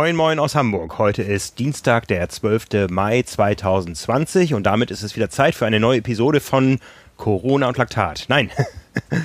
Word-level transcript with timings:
Moin 0.00 0.16
Moin 0.16 0.38
aus 0.38 0.54
Hamburg. 0.54 0.96
Heute 0.96 1.22
ist 1.22 1.58
Dienstag, 1.58 2.08
der 2.08 2.26
12. 2.26 2.88
Mai 2.88 3.20
2020 3.20 4.54
und 4.54 4.62
damit 4.62 4.90
ist 4.90 5.02
es 5.02 5.14
wieder 5.14 5.28
Zeit 5.28 5.54
für 5.54 5.66
eine 5.66 5.78
neue 5.78 5.98
Episode 5.98 6.40
von 6.40 6.78
Corona 7.18 7.68
und 7.68 7.76
Laktat. 7.76 8.24
Nein. 8.28 8.50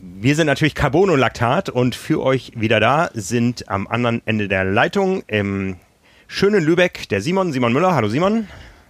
Wir 0.00 0.34
sind 0.34 0.48
natürlich 0.48 0.74
Carbon 0.74 1.10
und 1.10 1.20
Laktat 1.20 1.68
und 1.68 1.94
für 1.94 2.20
euch 2.20 2.54
wieder 2.56 2.80
da 2.80 3.08
sind 3.14 3.68
am 3.68 3.86
anderen 3.86 4.20
Ende 4.26 4.48
der 4.48 4.64
Leitung 4.64 5.22
im 5.28 5.76
schönen 6.26 6.64
Lübeck 6.64 7.08
der 7.08 7.20
Simon, 7.20 7.52
Simon 7.52 7.72
Müller. 7.72 7.94
Hallo 7.94 8.08
Simon. 8.08 8.48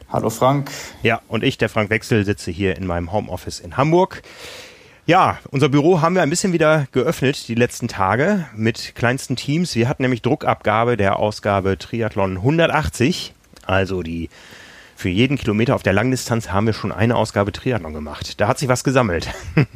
Hallo 0.08 0.30
Frank. 0.30 0.70
Ja, 1.02 1.20
und 1.28 1.44
ich, 1.44 1.58
der 1.58 1.68
Frank 1.68 1.90
Wechsel, 1.90 2.24
sitze 2.24 2.50
hier 2.50 2.78
in 2.78 2.86
meinem 2.86 3.12
Homeoffice 3.12 3.60
in 3.60 3.76
Hamburg. 3.76 4.22
Ja, 5.06 5.38
unser 5.50 5.68
Büro 5.68 6.00
haben 6.00 6.14
wir 6.14 6.22
ein 6.22 6.30
bisschen 6.30 6.52
wieder 6.52 6.86
geöffnet 6.92 7.48
die 7.48 7.54
letzten 7.54 7.88
Tage 7.88 8.46
mit 8.54 8.94
kleinsten 8.94 9.36
Teams. 9.36 9.74
Wir 9.74 9.88
hatten 9.88 10.02
nämlich 10.02 10.22
Druckabgabe 10.22 10.96
der 10.96 11.18
Ausgabe 11.18 11.78
Triathlon 11.78 12.36
180. 12.36 13.34
Also 13.66 14.02
die 14.02 14.30
für 14.96 15.08
jeden 15.08 15.38
Kilometer 15.38 15.74
auf 15.74 15.82
der 15.82 15.94
Langdistanz 15.94 16.50
haben 16.50 16.66
wir 16.66 16.74
schon 16.74 16.92
eine 16.92 17.16
Ausgabe 17.16 17.52
Triathlon 17.52 17.94
gemacht. 17.94 18.40
Da 18.40 18.48
hat 18.48 18.58
sich 18.58 18.68
was 18.68 18.84
gesammelt. 18.84 19.28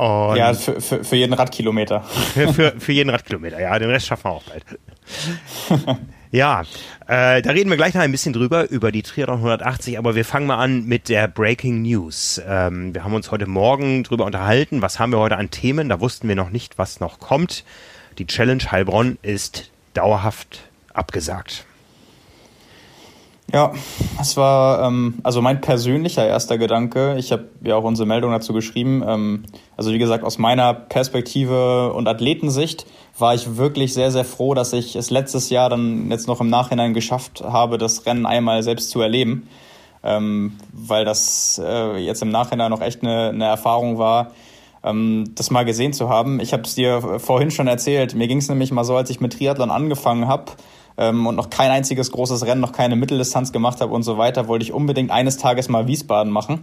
Ja, 0.00 0.54
für, 0.54 0.80
für, 0.80 1.02
für 1.02 1.16
jeden 1.16 1.32
Radkilometer. 1.32 2.02
Für, 2.02 2.54
für, 2.54 2.74
für 2.78 2.92
jeden 2.92 3.10
Radkilometer, 3.10 3.60
ja, 3.60 3.76
den 3.80 3.90
Rest 3.90 4.06
schaffen 4.06 4.26
wir 4.26 4.30
auch 4.30 4.44
bald. 4.44 4.64
Ja, 6.30 6.62
äh, 7.06 7.40
da 7.40 7.50
reden 7.52 7.70
wir 7.70 7.78
gleich 7.78 7.94
noch 7.94 8.02
ein 8.02 8.12
bisschen 8.12 8.34
drüber, 8.34 8.68
über 8.68 8.92
die 8.92 9.02
Triathlon 9.02 9.38
180, 9.38 9.96
aber 9.96 10.14
wir 10.14 10.26
fangen 10.26 10.46
mal 10.46 10.58
an 10.58 10.84
mit 10.84 11.08
der 11.08 11.26
Breaking 11.26 11.80
News. 11.80 12.40
Ähm, 12.46 12.92
wir 12.92 13.02
haben 13.02 13.14
uns 13.14 13.30
heute 13.30 13.46
Morgen 13.46 14.04
drüber 14.04 14.26
unterhalten, 14.26 14.82
was 14.82 14.98
haben 14.98 15.10
wir 15.12 15.20
heute 15.20 15.38
an 15.38 15.50
Themen, 15.50 15.88
da 15.88 16.00
wussten 16.00 16.28
wir 16.28 16.36
noch 16.36 16.50
nicht, 16.50 16.76
was 16.76 17.00
noch 17.00 17.18
kommt. 17.18 17.64
Die 18.18 18.26
Challenge 18.26 18.62
Heilbronn 18.70 19.16
ist 19.22 19.70
dauerhaft 19.94 20.68
abgesagt. 20.92 21.64
Ja, 23.50 23.72
es 24.20 24.36
war 24.36 24.86
ähm, 24.86 25.14
also 25.22 25.40
mein 25.40 25.62
persönlicher 25.62 26.26
erster 26.26 26.58
Gedanke. 26.58 27.16
Ich 27.16 27.32
habe 27.32 27.44
ja 27.62 27.76
auch 27.76 27.84
unsere 27.84 28.06
Meldung 28.06 28.30
dazu 28.30 28.52
geschrieben. 28.52 29.02
Ähm, 29.06 29.44
also 29.78 29.90
wie 29.92 29.98
gesagt, 29.98 30.22
aus 30.22 30.36
meiner 30.36 30.74
Perspektive 30.74 31.94
und 31.94 32.06
Athletensicht 32.06 32.84
war 33.18 33.34
ich 33.34 33.56
wirklich 33.56 33.94
sehr, 33.94 34.10
sehr 34.10 34.24
froh, 34.24 34.54
dass 34.54 34.72
ich 34.72 34.96
es 34.96 35.10
letztes 35.10 35.50
Jahr 35.50 35.70
dann 35.70 36.10
jetzt 36.10 36.28
noch 36.28 36.40
im 36.40 36.48
Nachhinein 36.48 36.94
geschafft 36.94 37.42
habe, 37.44 37.78
das 37.78 38.06
Rennen 38.06 38.26
einmal 38.26 38.62
selbst 38.62 38.90
zu 38.90 39.00
erleben. 39.00 39.48
Ähm, 40.04 40.56
weil 40.72 41.04
das 41.04 41.60
äh, 41.62 41.96
jetzt 41.98 42.22
im 42.22 42.30
Nachhinein 42.30 42.70
noch 42.70 42.80
echt 42.80 43.02
eine, 43.02 43.30
eine 43.30 43.46
Erfahrung 43.46 43.98
war, 43.98 44.30
ähm, 44.84 45.32
das 45.34 45.50
mal 45.50 45.64
gesehen 45.64 45.92
zu 45.92 46.08
haben. 46.08 46.38
Ich 46.38 46.52
habe 46.52 46.62
es 46.62 46.76
dir 46.76 47.18
vorhin 47.18 47.50
schon 47.50 47.66
erzählt. 47.66 48.14
Mir 48.14 48.28
ging 48.28 48.38
es 48.38 48.48
nämlich 48.48 48.70
mal 48.70 48.84
so, 48.84 48.96
als 48.96 49.10
ich 49.10 49.20
mit 49.20 49.32
Triathlon 49.32 49.72
angefangen 49.72 50.28
habe 50.28 50.52
ähm, 50.96 51.26
und 51.26 51.34
noch 51.34 51.50
kein 51.50 51.70
einziges 51.72 52.12
großes 52.12 52.46
Rennen, 52.46 52.60
noch 52.60 52.72
keine 52.72 52.94
Mitteldistanz 52.94 53.52
gemacht 53.52 53.80
habe 53.80 53.92
und 53.92 54.04
so 54.04 54.18
weiter, 54.18 54.46
wollte 54.46 54.64
ich 54.64 54.72
unbedingt 54.72 55.10
eines 55.10 55.36
Tages 55.36 55.68
mal 55.68 55.88
Wiesbaden 55.88 56.32
machen. 56.32 56.60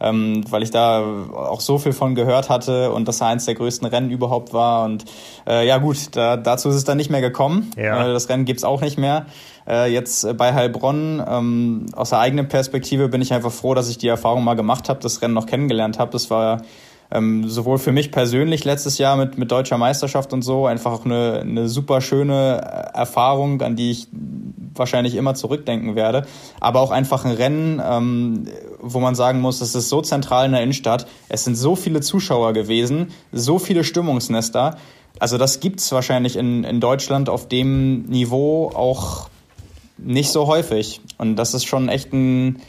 Ähm, 0.00 0.44
weil 0.48 0.62
ich 0.62 0.70
da 0.70 1.04
auch 1.34 1.60
so 1.60 1.78
viel 1.78 1.92
von 1.92 2.14
gehört 2.14 2.48
hatte 2.48 2.90
und 2.92 3.06
das 3.06 3.20
eins 3.20 3.44
der 3.44 3.54
größten 3.54 3.86
Rennen 3.86 4.10
überhaupt 4.10 4.52
war. 4.52 4.84
Und 4.84 5.04
äh, 5.46 5.66
ja 5.66 5.78
gut, 5.78 6.16
da, 6.16 6.36
dazu 6.36 6.70
ist 6.70 6.76
es 6.76 6.84
dann 6.84 6.96
nicht 6.96 7.10
mehr 7.10 7.20
gekommen. 7.20 7.70
Ja. 7.76 8.08
Äh, 8.08 8.12
das 8.12 8.28
Rennen 8.28 8.46
gibt's 8.46 8.64
auch 8.64 8.80
nicht 8.80 8.98
mehr. 8.98 9.26
Äh, 9.68 9.92
jetzt 9.92 10.36
bei 10.36 10.54
Heilbronn, 10.54 11.22
ähm, 11.26 11.86
aus 11.94 12.10
der 12.10 12.20
eigenen 12.20 12.48
Perspektive 12.48 13.08
bin 13.08 13.20
ich 13.20 13.32
einfach 13.32 13.52
froh, 13.52 13.74
dass 13.74 13.88
ich 13.88 13.98
die 13.98 14.08
Erfahrung 14.08 14.42
mal 14.42 14.54
gemacht 14.54 14.88
habe, 14.88 15.00
das 15.00 15.20
Rennen 15.22 15.34
noch 15.34 15.46
kennengelernt 15.46 15.98
habe. 15.98 16.10
Das 16.12 16.30
war 16.30 16.62
ähm, 17.10 17.48
sowohl 17.48 17.78
für 17.78 17.92
mich 17.92 18.10
persönlich 18.10 18.64
letztes 18.64 18.98
Jahr 18.98 19.16
mit, 19.16 19.38
mit 19.38 19.50
deutscher 19.50 19.78
Meisterschaft 19.78 20.32
und 20.32 20.42
so 20.42 20.66
einfach 20.66 20.92
auch 20.92 21.04
eine, 21.04 21.40
eine 21.40 21.68
super 21.68 22.00
schöne 22.00 22.58
Erfahrung, 22.94 23.62
an 23.62 23.76
die 23.76 23.90
ich 23.90 24.08
wahrscheinlich 24.74 25.14
immer 25.14 25.34
zurückdenken 25.34 25.96
werde, 25.96 26.26
aber 26.60 26.80
auch 26.80 26.90
einfach 26.90 27.24
ein 27.24 27.32
Rennen, 27.32 27.82
ähm, 27.84 28.44
wo 28.80 29.00
man 29.00 29.14
sagen 29.14 29.40
muss, 29.40 29.60
es 29.60 29.74
ist 29.74 29.88
so 29.88 30.00
zentral 30.00 30.46
in 30.46 30.52
der 30.52 30.62
Innenstadt, 30.62 31.06
es 31.28 31.44
sind 31.44 31.56
so 31.56 31.76
viele 31.76 32.00
Zuschauer 32.00 32.52
gewesen, 32.52 33.08
so 33.32 33.58
viele 33.58 33.84
Stimmungsnester, 33.84 34.76
also 35.18 35.36
das 35.36 35.60
gibt's 35.60 35.92
wahrscheinlich 35.92 36.36
in, 36.36 36.64
in 36.64 36.80
Deutschland 36.80 37.28
auf 37.28 37.48
dem 37.48 38.04
Niveau 38.04 38.70
auch 38.74 39.28
nicht 39.98 40.30
so 40.30 40.46
häufig. 40.46 41.00
Und 41.18 41.36
das 41.36 41.52
ist 41.52 41.66
schon 41.66 41.88
echt 41.88 42.12
ein 42.12 42.60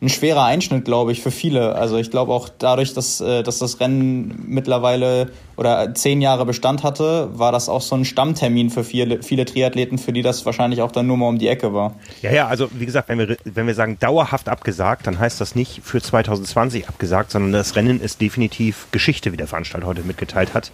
ein 0.00 0.08
schwerer 0.08 0.44
Einschnitt, 0.44 0.84
glaube 0.84 1.10
ich, 1.10 1.22
für 1.22 1.32
viele. 1.32 1.74
Also 1.74 1.96
ich 1.96 2.12
glaube 2.12 2.32
auch 2.32 2.48
dadurch, 2.48 2.94
dass, 2.94 3.20
äh, 3.20 3.42
dass 3.42 3.58
das 3.58 3.80
Rennen 3.80 4.44
mittlerweile 4.46 5.32
oder 5.56 5.92
zehn 5.92 6.20
Jahre 6.20 6.46
Bestand 6.46 6.84
hatte, 6.84 7.30
war 7.32 7.50
das 7.50 7.68
auch 7.68 7.80
so 7.80 7.96
ein 7.96 8.04
Stammtermin 8.04 8.70
für 8.70 8.84
viele, 8.84 9.24
viele 9.24 9.44
Triathleten, 9.44 9.98
für 9.98 10.12
die 10.12 10.22
das 10.22 10.46
wahrscheinlich 10.46 10.82
auch 10.82 10.92
dann 10.92 11.08
nur 11.08 11.16
mal 11.16 11.26
um 11.26 11.38
die 11.38 11.48
Ecke 11.48 11.74
war. 11.74 11.96
Ja, 12.22 12.30
ja, 12.30 12.46
also 12.46 12.68
wie 12.72 12.86
gesagt, 12.86 13.08
wenn 13.08 13.18
wir, 13.18 13.36
wenn 13.42 13.66
wir 13.66 13.74
sagen 13.74 13.98
dauerhaft 13.98 14.48
abgesagt, 14.48 15.08
dann 15.08 15.18
heißt 15.18 15.40
das 15.40 15.56
nicht 15.56 15.80
für 15.82 16.00
2020 16.00 16.88
abgesagt, 16.88 17.32
sondern 17.32 17.50
das 17.50 17.74
Rennen 17.74 18.00
ist 18.00 18.20
definitiv 18.20 18.86
Geschichte, 18.92 19.32
wie 19.32 19.36
der 19.36 19.48
Veranstalter 19.48 19.88
heute 19.88 20.02
mitgeteilt 20.02 20.54
hat. 20.54 20.70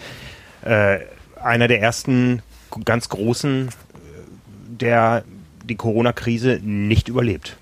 Äh, 0.66 0.98
einer 1.42 1.66
der 1.66 1.80
ersten 1.80 2.42
ganz 2.84 3.08
großen, 3.08 3.68
äh, 3.68 3.70
der 4.68 5.24
die 5.64 5.76
Corona-Krise 5.76 6.60
nicht 6.62 7.08
überlebt. 7.08 7.56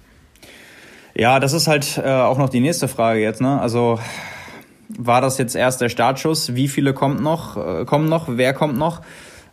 Ja, 1.14 1.40
das 1.40 1.52
ist 1.52 1.68
halt 1.68 2.00
äh, 2.02 2.08
auch 2.08 2.38
noch 2.38 2.48
die 2.48 2.60
nächste 2.60 2.88
Frage 2.88 3.20
jetzt. 3.20 3.40
Ne? 3.40 3.60
Also 3.60 3.98
war 4.88 5.20
das 5.20 5.38
jetzt 5.38 5.54
erst 5.54 5.80
der 5.80 5.88
Startschuss? 5.88 6.54
Wie 6.54 6.68
viele 6.68 6.94
kommt 6.94 7.20
noch, 7.20 7.56
äh, 7.56 7.84
kommen 7.84 8.08
noch? 8.08 8.28
Wer 8.28 8.52
kommt 8.54 8.78
noch? 8.78 9.02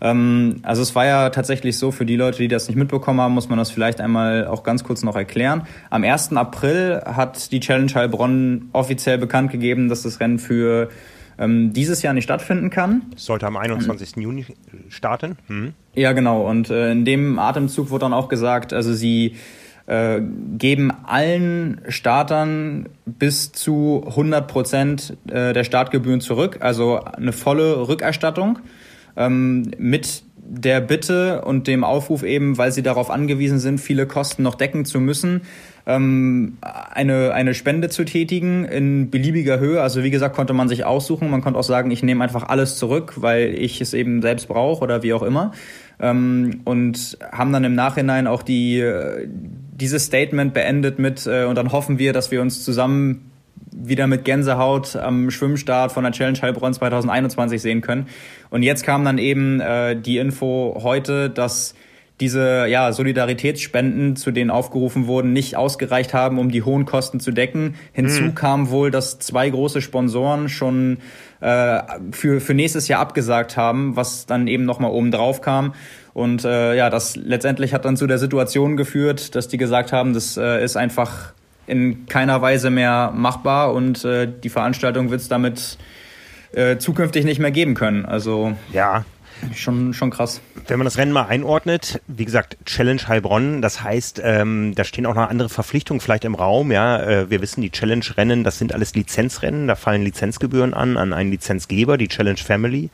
Ähm, 0.01 0.59
also 0.63 0.81
es 0.81 0.95
war 0.95 1.05
ja 1.05 1.29
tatsächlich 1.29 1.77
so, 1.77 1.91
für 1.91 2.05
die 2.05 2.15
Leute, 2.15 2.37
die 2.37 2.47
das 2.47 2.67
nicht 2.67 2.77
mitbekommen 2.77 3.19
haben, 3.19 3.33
muss 3.33 3.49
man 3.49 3.57
das 3.57 3.71
vielleicht 3.71 3.99
einmal 3.99 4.47
auch 4.47 4.63
ganz 4.63 4.83
kurz 4.83 5.03
noch 5.03 5.15
erklären. 5.15 5.63
Am 5.89 6.03
1. 6.03 6.33
April 6.33 7.01
hat 7.05 7.51
die 7.51 7.59
Challenge 7.59 7.93
Heilbronn 7.93 8.69
offiziell 8.71 9.17
bekannt 9.17 9.51
gegeben, 9.51 9.89
dass 9.89 10.03
das 10.03 10.19
Rennen 10.19 10.39
für 10.39 10.89
ähm, 11.37 11.73
dieses 11.73 12.01
Jahr 12.01 12.13
nicht 12.13 12.25
stattfinden 12.25 12.69
kann. 12.69 13.03
sollte 13.15 13.47
am 13.47 13.57
21. 13.57 14.15
Mhm. 14.15 14.21
Juni 14.21 14.45
starten. 14.89 15.37
Hm. 15.47 15.73
Ja, 15.95 16.11
genau. 16.11 16.47
Und 16.47 16.69
äh, 16.69 16.91
in 16.91 17.05
dem 17.05 17.39
Atemzug 17.39 17.89
wurde 17.89 18.05
dann 18.05 18.13
auch 18.13 18.29
gesagt, 18.29 18.73
also 18.73 18.93
sie 18.93 19.35
äh, 19.89 20.21
geben 20.57 20.91
allen 21.05 21.81
Startern 21.87 22.89
bis 23.05 23.51
zu 23.51 24.03
100 24.05 24.47
Prozent 24.47 25.17
äh, 25.27 25.51
der 25.51 25.63
Startgebühren 25.63 26.21
zurück, 26.21 26.57
also 26.59 26.99
eine 26.99 27.33
volle 27.33 27.87
Rückerstattung 27.87 28.59
ähm, 29.17 29.71
mit 29.79 30.23
der 30.37 30.79
Bitte 30.81 31.41
und 31.41 31.67
dem 31.67 31.83
Aufruf 31.83 32.23
eben, 32.23 32.57
weil 32.59 32.71
sie 32.71 32.83
darauf 32.83 33.09
angewiesen 33.09 33.57
sind, 33.57 33.79
viele 33.79 34.05
Kosten 34.05 34.43
noch 34.43 34.55
decken 34.55 34.85
zu 34.85 34.99
müssen, 34.99 35.41
ähm, 35.87 36.57
eine, 36.61 37.33
eine 37.33 37.55
Spende 37.55 37.89
zu 37.89 38.05
tätigen 38.05 38.65
in 38.65 39.09
beliebiger 39.09 39.59
Höhe. 39.59 39.81
Also 39.81 40.03
wie 40.03 40.11
gesagt, 40.11 40.35
konnte 40.35 40.53
man 40.53 40.69
sich 40.69 40.85
aussuchen. 40.85 41.31
Man 41.31 41.41
konnte 41.41 41.59
auch 41.59 41.63
sagen, 41.63 41.89
ich 41.89 42.03
nehme 42.03 42.23
einfach 42.23 42.47
alles 42.47 42.77
zurück, 42.77 43.13
weil 43.17 43.55
ich 43.55 43.81
es 43.81 43.95
eben 43.95 44.21
selbst 44.21 44.47
brauche 44.47 44.83
oder 44.83 45.01
wie 45.01 45.13
auch 45.13 45.23
immer. 45.23 45.51
Ähm, 45.99 46.61
und 46.63 47.17
haben 47.31 47.51
dann 47.51 47.63
im 47.63 47.73
Nachhinein 47.73 48.27
auch 48.27 48.43
die, 48.43 48.83
dieses 49.79 50.05
Statement 50.05 50.53
beendet 50.53 50.99
mit 50.99 51.25
äh, 51.25 51.45
und 51.45 51.55
dann 51.55 51.71
hoffen 51.71 51.99
wir, 51.99 52.13
dass 52.13 52.31
wir 52.31 52.41
uns 52.41 52.63
zusammen 52.63 53.31
wieder 53.71 54.07
mit 54.07 54.25
Gänsehaut 54.25 54.95
am 54.95 55.31
Schwimmstart 55.31 55.91
von 55.91 56.03
der 56.03 56.11
Challenge 56.13 56.39
Heilbronn 56.41 56.73
2021 56.73 57.61
sehen 57.61 57.81
können. 57.81 58.07
Und 58.49 58.63
jetzt 58.63 58.83
kam 58.83 59.05
dann 59.05 59.17
eben 59.17 59.59
äh, 59.59 59.99
die 59.99 60.17
Info 60.17 60.79
heute, 60.81 61.29
dass 61.29 61.75
diese 62.19 62.67
ja, 62.67 62.91
Solidaritätsspenden, 62.91 64.17
zu 64.17 64.31
denen 64.31 64.49
aufgerufen 64.49 65.07
wurden, 65.07 65.31
nicht 65.31 65.55
ausgereicht 65.55 66.13
haben, 66.13 66.37
um 66.37 66.51
die 66.51 66.63
hohen 66.63 66.85
Kosten 66.85 67.19
zu 67.21 67.31
decken. 67.31 67.75
Hinzu 67.93 68.23
mhm. 68.23 68.35
kam 68.35 68.69
wohl, 68.71 68.91
dass 68.91 69.19
zwei 69.19 69.49
große 69.49 69.81
Sponsoren 69.81 70.49
schon 70.49 70.97
äh, 71.39 71.79
für, 72.11 72.41
für 72.41 72.53
nächstes 72.53 72.89
Jahr 72.89 72.99
abgesagt 72.99 73.55
haben, 73.55 73.95
was 73.95 74.25
dann 74.25 74.47
eben 74.47 74.65
nochmal 74.65 74.91
oben 74.91 75.11
drauf 75.11 75.39
kam. 75.39 75.73
Und 76.13 76.43
äh, 76.45 76.75
ja, 76.75 76.89
das 76.89 77.15
letztendlich 77.15 77.73
hat 77.73 77.85
dann 77.85 77.97
zu 77.97 78.07
der 78.07 78.17
Situation 78.17 78.77
geführt, 78.77 79.35
dass 79.35 79.47
die 79.47 79.57
gesagt 79.57 79.91
haben, 79.91 80.13
das 80.13 80.37
äh, 80.37 80.63
ist 80.63 80.75
einfach 80.75 81.33
in 81.67 82.07
keiner 82.07 82.41
Weise 82.41 82.71
mehr 82.71 83.11
machbar 83.15 83.73
und 83.73 84.03
äh, 84.03 84.27
die 84.27 84.49
Veranstaltung 84.49 85.11
wird 85.11 85.21
es 85.21 85.27
damit 85.27 85.77
äh, 86.51 86.77
zukünftig 86.77 87.25
nicht 87.25 87.39
mehr 87.39 87.51
geben 87.51 87.75
können. 87.75 88.05
Also 88.05 88.53
ja, 88.73 89.05
Schon, 89.55 89.93
schon 89.93 90.09
krass. 90.09 90.41
Wenn 90.67 90.77
man 90.79 90.85
das 90.85 90.97
Rennen 90.97 91.11
mal 91.11 91.25
einordnet, 91.25 92.01
wie 92.07 92.25
gesagt, 92.25 92.57
Challenge 92.65 93.01
Heilbronn, 93.07 93.61
das 93.61 93.83
heißt, 93.83 94.21
ähm, 94.23 94.73
da 94.75 94.83
stehen 94.83 95.05
auch 95.05 95.15
noch 95.15 95.29
andere 95.29 95.49
Verpflichtungen 95.49 96.01
vielleicht 96.01 96.25
im 96.25 96.35
Raum. 96.35 96.71
Ja, 96.71 97.01
äh, 97.01 97.29
wir 97.29 97.41
wissen, 97.41 97.61
die 97.61 97.71
Challenge-Rennen, 97.71 98.43
das 98.43 98.59
sind 98.59 98.73
alles 98.73 98.95
Lizenzrennen, 98.95 99.67
da 99.67 99.75
fallen 99.75 100.03
Lizenzgebühren 100.03 100.73
an, 100.73 100.97
an 100.97 101.13
einen 101.13 101.31
Lizenzgeber, 101.31 101.97
die 101.97 102.07
Challenge 102.07 102.37
Family. 102.37 102.89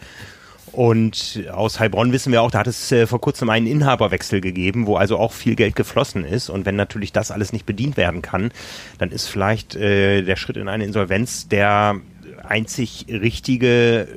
Und 0.75 1.45
aus 1.53 1.79
Heilbronn 1.79 2.11
wissen 2.11 2.33
wir 2.33 2.41
auch, 2.41 2.51
da 2.51 2.59
hat 2.59 2.67
es 2.67 2.91
äh, 2.91 3.07
vor 3.07 3.21
kurzem 3.21 3.49
einen 3.49 3.65
Inhaberwechsel 3.65 4.41
gegeben, 4.41 4.87
wo 4.87 4.97
also 4.97 5.17
auch 5.17 5.31
viel 5.31 5.55
Geld 5.55 5.77
geflossen 5.77 6.25
ist. 6.25 6.49
Und 6.49 6.65
wenn 6.65 6.75
natürlich 6.75 7.13
das 7.13 7.31
alles 7.31 7.53
nicht 7.53 7.65
bedient 7.65 7.95
werden 7.95 8.21
kann, 8.21 8.51
dann 8.97 9.09
ist 9.09 9.27
vielleicht 9.27 9.75
äh, 9.75 10.21
der 10.23 10.35
Schritt 10.35 10.57
in 10.57 10.67
eine 10.67 10.83
Insolvenz 10.83 11.47
der 11.47 11.95
einzig 12.43 13.05
richtige 13.09 14.07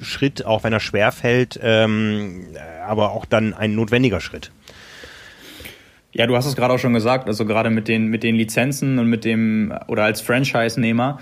Schritt, 0.00 0.44
auch 0.44 0.62
wenn 0.62 0.72
er 0.72 0.78
schwer 0.78 1.10
fällt, 1.10 1.58
ähm, 1.60 2.46
aber 2.86 3.10
auch 3.10 3.24
dann 3.24 3.52
ein 3.52 3.74
notwendiger 3.74 4.20
Schritt. 4.20 4.52
Ja, 6.12 6.28
du 6.28 6.36
hast 6.36 6.46
es 6.46 6.54
gerade 6.54 6.74
auch 6.74 6.78
schon 6.78 6.94
gesagt, 6.94 7.26
also 7.26 7.44
gerade 7.44 7.70
mit 7.70 7.88
den, 7.88 8.06
mit 8.06 8.22
den 8.22 8.36
Lizenzen 8.36 9.00
und 9.00 9.08
mit 9.08 9.24
dem, 9.24 9.74
oder 9.88 10.04
als 10.04 10.20
Franchise-Nehmer, 10.20 11.18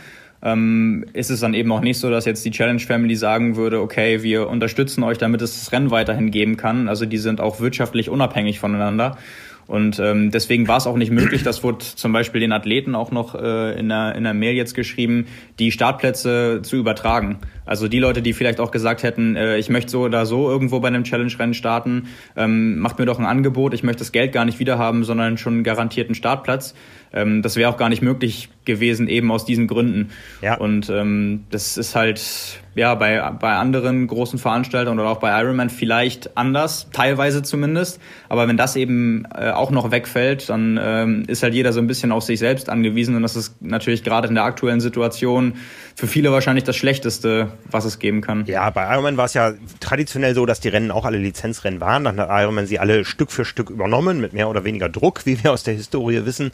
ähm, 0.46 1.04
ist 1.12 1.30
es 1.30 1.40
dann 1.40 1.54
eben 1.54 1.72
auch 1.72 1.80
nicht 1.80 1.98
so, 1.98 2.08
dass 2.08 2.24
jetzt 2.24 2.44
die 2.44 2.52
Challenge 2.52 2.78
Family 2.78 3.16
sagen 3.16 3.56
würde, 3.56 3.80
okay, 3.80 4.22
wir 4.22 4.48
unterstützen 4.48 5.02
euch, 5.02 5.18
damit 5.18 5.42
es 5.42 5.58
das 5.58 5.72
Rennen 5.72 5.90
weiterhin 5.90 6.30
geben 6.30 6.56
kann. 6.56 6.88
Also 6.88 7.04
die 7.04 7.18
sind 7.18 7.40
auch 7.40 7.58
wirtschaftlich 7.58 8.08
unabhängig 8.08 8.60
voneinander. 8.60 9.18
Und 9.66 9.98
ähm, 9.98 10.30
deswegen 10.30 10.68
war 10.68 10.76
es 10.76 10.86
auch 10.86 10.96
nicht 10.96 11.10
möglich, 11.10 11.42
das 11.42 11.64
wurde 11.64 11.78
zum 11.78 12.12
Beispiel 12.12 12.40
den 12.40 12.52
Athleten 12.52 12.94
auch 12.94 13.10
noch 13.10 13.34
äh, 13.34 13.76
in, 13.76 13.88
der, 13.88 14.14
in 14.14 14.22
der 14.22 14.34
Mail 14.34 14.54
jetzt 14.54 14.74
geschrieben, 14.74 15.26
die 15.58 15.72
Startplätze 15.72 16.60
zu 16.62 16.76
übertragen. 16.76 17.38
Also 17.64 17.88
die 17.88 17.98
Leute, 17.98 18.22
die 18.22 18.32
vielleicht 18.32 18.60
auch 18.60 18.70
gesagt 18.70 19.02
hätten, 19.02 19.34
äh, 19.34 19.58
ich 19.58 19.68
möchte 19.68 19.90
so 19.90 20.02
oder 20.02 20.24
so 20.24 20.48
irgendwo 20.48 20.78
bei 20.78 20.86
einem 20.86 21.02
Challenge-Rennen 21.02 21.54
starten, 21.54 22.06
ähm, 22.36 22.78
macht 22.78 23.00
mir 23.00 23.06
doch 23.06 23.18
ein 23.18 23.26
Angebot, 23.26 23.74
ich 23.74 23.82
möchte 23.82 24.00
das 24.00 24.12
Geld 24.12 24.30
gar 24.30 24.44
nicht 24.44 24.60
wiederhaben, 24.60 25.02
sondern 25.02 25.36
schon 25.36 25.54
einen 25.54 25.64
garantierten 25.64 26.14
Startplatz. 26.14 26.74
Ähm, 27.12 27.42
das 27.42 27.56
wäre 27.56 27.70
auch 27.70 27.76
gar 27.76 27.88
nicht 27.88 28.02
möglich 28.02 28.48
gewesen, 28.66 29.08
eben 29.08 29.30
aus 29.30 29.46
diesen 29.46 29.66
Gründen. 29.66 30.10
Ja. 30.42 30.56
Und 30.58 30.90
ähm, 30.90 31.44
das 31.50 31.78
ist 31.78 31.94
halt 31.94 32.60
ja 32.74 32.94
bei, 32.94 33.18
bei 33.40 33.54
anderen 33.54 34.06
großen 34.06 34.38
Veranstaltern 34.38 35.00
oder 35.00 35.08
auch 35.08 35.18
bei 35.18 35.40
Ironman 35.40 35.70
vielleicht 35.70 36.36
anders, 36.36 36.88
teilweise 36.92 37.42
zumindest. 37.42 38.00
Aber 38.28 38.46
wenn 38.48 38.58
das 38.58 38.76
eben 38.76 39.24
äh, 39.34 39.50
auch 39.50 39.70
noch 39.70 39.90
wegfällt, 39.90 40.50
dann 40.50 40.78
ähm, 40.82 41.24
ist 41.26 41.42
halt 41.42 41.54
jeder 41.54 41.72
so 41.72 41.80
ein 41.80 41.86
bisschen 41.86 42.12
auf 42.12 42.24
sich 42.24 42.38
selbst 42.38 42.68
angewiesen. 42.68 43.16
Und 43.16 43.22
das 43.22 43.36
ist 43.36 43.62
natürlich 43.62 44.04
gerade 44.04 44.28
in 44.28 44.34
der 44.34 44.44
aktuellen 44.44 44.80
Situation 44.80 45.54
für 45.94 46.06
viele 46.06 46.30
wahrscheinlich 46.32 46.64
das 46.64 46.76
Schlechteste, 46.76 47.52
was 47.70 47.86
es 47.86 47.98
geben 47.98 48.20
kann. 48.20 48.44
Ja, 48.44 48.68
bei 48.68 48.92
Ironman 48.92 49.16
war 49.16 49.24
es 49.24 49.34
ja 49.34 49.54
traditionell 49.80 50.34
so, 50.34 50.44
dass 50.44 50.60
die 50.60 50.68
Rennen 50.68 50.90
auch 50.90 51.06
alle 51.06 51.18
Lizenzrennen 51.18 51.80
waren. 51.80 52.04
Dann 52.04 52.20
hat 52.20 52.28
Ironman 52.30 52.66
sie 52.66 52.78
alle 52.78 53.06
Stück 53.06 53.30
für 53.30 53.46
Stück 53.46 53.70
übernommen, 53.70 54.20
mit 54.20 54.34
mehr 54.34 54.50
oder 54.50 54.64
weniger 54.64 54.90
Druck, 54.90 55.24
wie 55.24 55.42
wir 55.42 55.52
aus 55.52 55.62
der 55.62 55.74
Historie 55.74 56.26
wissen 56.26 56.50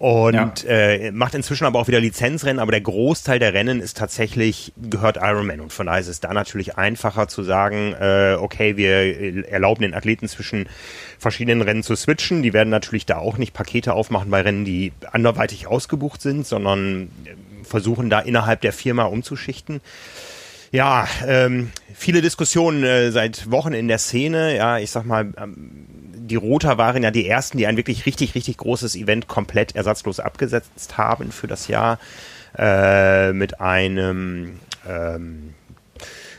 und 0.00 0.32
ja. 0.32 0.50
äh, 0.66 1.12
macht 1.12 1.34
inzwischen 1.34 1.66
aber 1.66 1.78
auch 1.78 1.86
wieder 1.86 2.00
Lizenzrennen, 2.00 2.58
aber 2.58 2.72
der 2.72 2.80
Großteil 2.80 3.38
der 3.38 3.52
Rennen 3.52 3.82
ist 3.82 3.98
tatsächlich, 3.98 4.72
gehört 4.78 5.18
Ironman 5.18 5.60
und 5.60 5.74
von 5.74 5.84
daher 5.84 6.00
ist 6.00 6.08
es 6.08 6.20
da 6.20 6.32
natürlich 6.32 6.78
einfacher 6.78 7.28
zu 7.28 7.42
sagen, 7.42 7.92
äh, 8.00 8.34
okay, 8.40 8.78
wir 8.78 9.46
erlauben 9.46 9.82
den 9.82 9.92
Athleten 9.92 10.26
zwischen 10.26 10.70
verschiedenen 11.18 11.60
Rennen 11.60 11.82
zu 11.82 11.94
switchen. 11.96 12.42
Die 12.42 12.54
werden 12.54 12.70
natürlich 12.70 13.04
da 13.04 13.18
auch 13.18 13.36
nicht 13.36 13.52
Pakete 13.52 13.92
aufmachen 13.92 14.30
bei 14.30 14.40
Rennen, 14.40 14.64
die 14.64 14.94
anderweitig 15.12 15.66
ausgebucht 15.66 16.22
sind, 16.22 16.46
sondern 16.46 17.10
versuchen 17.62 18.08
da 18.08 18.20
innerhalb 18.20 18.62
der 18.62 18.72
Firma 18.72 19.04
umzuschichten. 19.04 19.82
Ja, 20.72 21.08
ähm, 21.26 21.72
viele 21.92 22.22
Diskussionen 22.22 22.84
äh, 22.84 23.10
seit 23.10 23.50
Wochen 23.50 23.74
in 23.74 23.86
der 23.86 23.98
Szene. 23.98 24.56
Ja, 24.56 24.78
ich 24.78 24.90
sag 24.90 25.04
mal, 25.04 25.32
ähm, 25.36 25.88
die 26.30 26.36
Roter 26.36 26.78
waren 26.78 27.02
ja 27.02 27.10
die 27.10 27.26
ersten, 27.26 27.58
die 27.58 27.66
ein 27.66 27.76
wirklich 27.76 28.06
richtig, 28.06 28.34
richtig 28.34 28.56
großes 28.56 28.94
Event 28.94 29.26
komplett 29.26 29.74
ersatzlos 29.74 30.20
abgesetzt 30.20 30.96
haben 30.96 31.32
für 31.32 31.48
das 31.48 31.68
Jahr 31.68 31.98
äh, 32.56 33.32
mit 33.32 33.60
einem 33.60 34.60
ähm, 34.88 35.54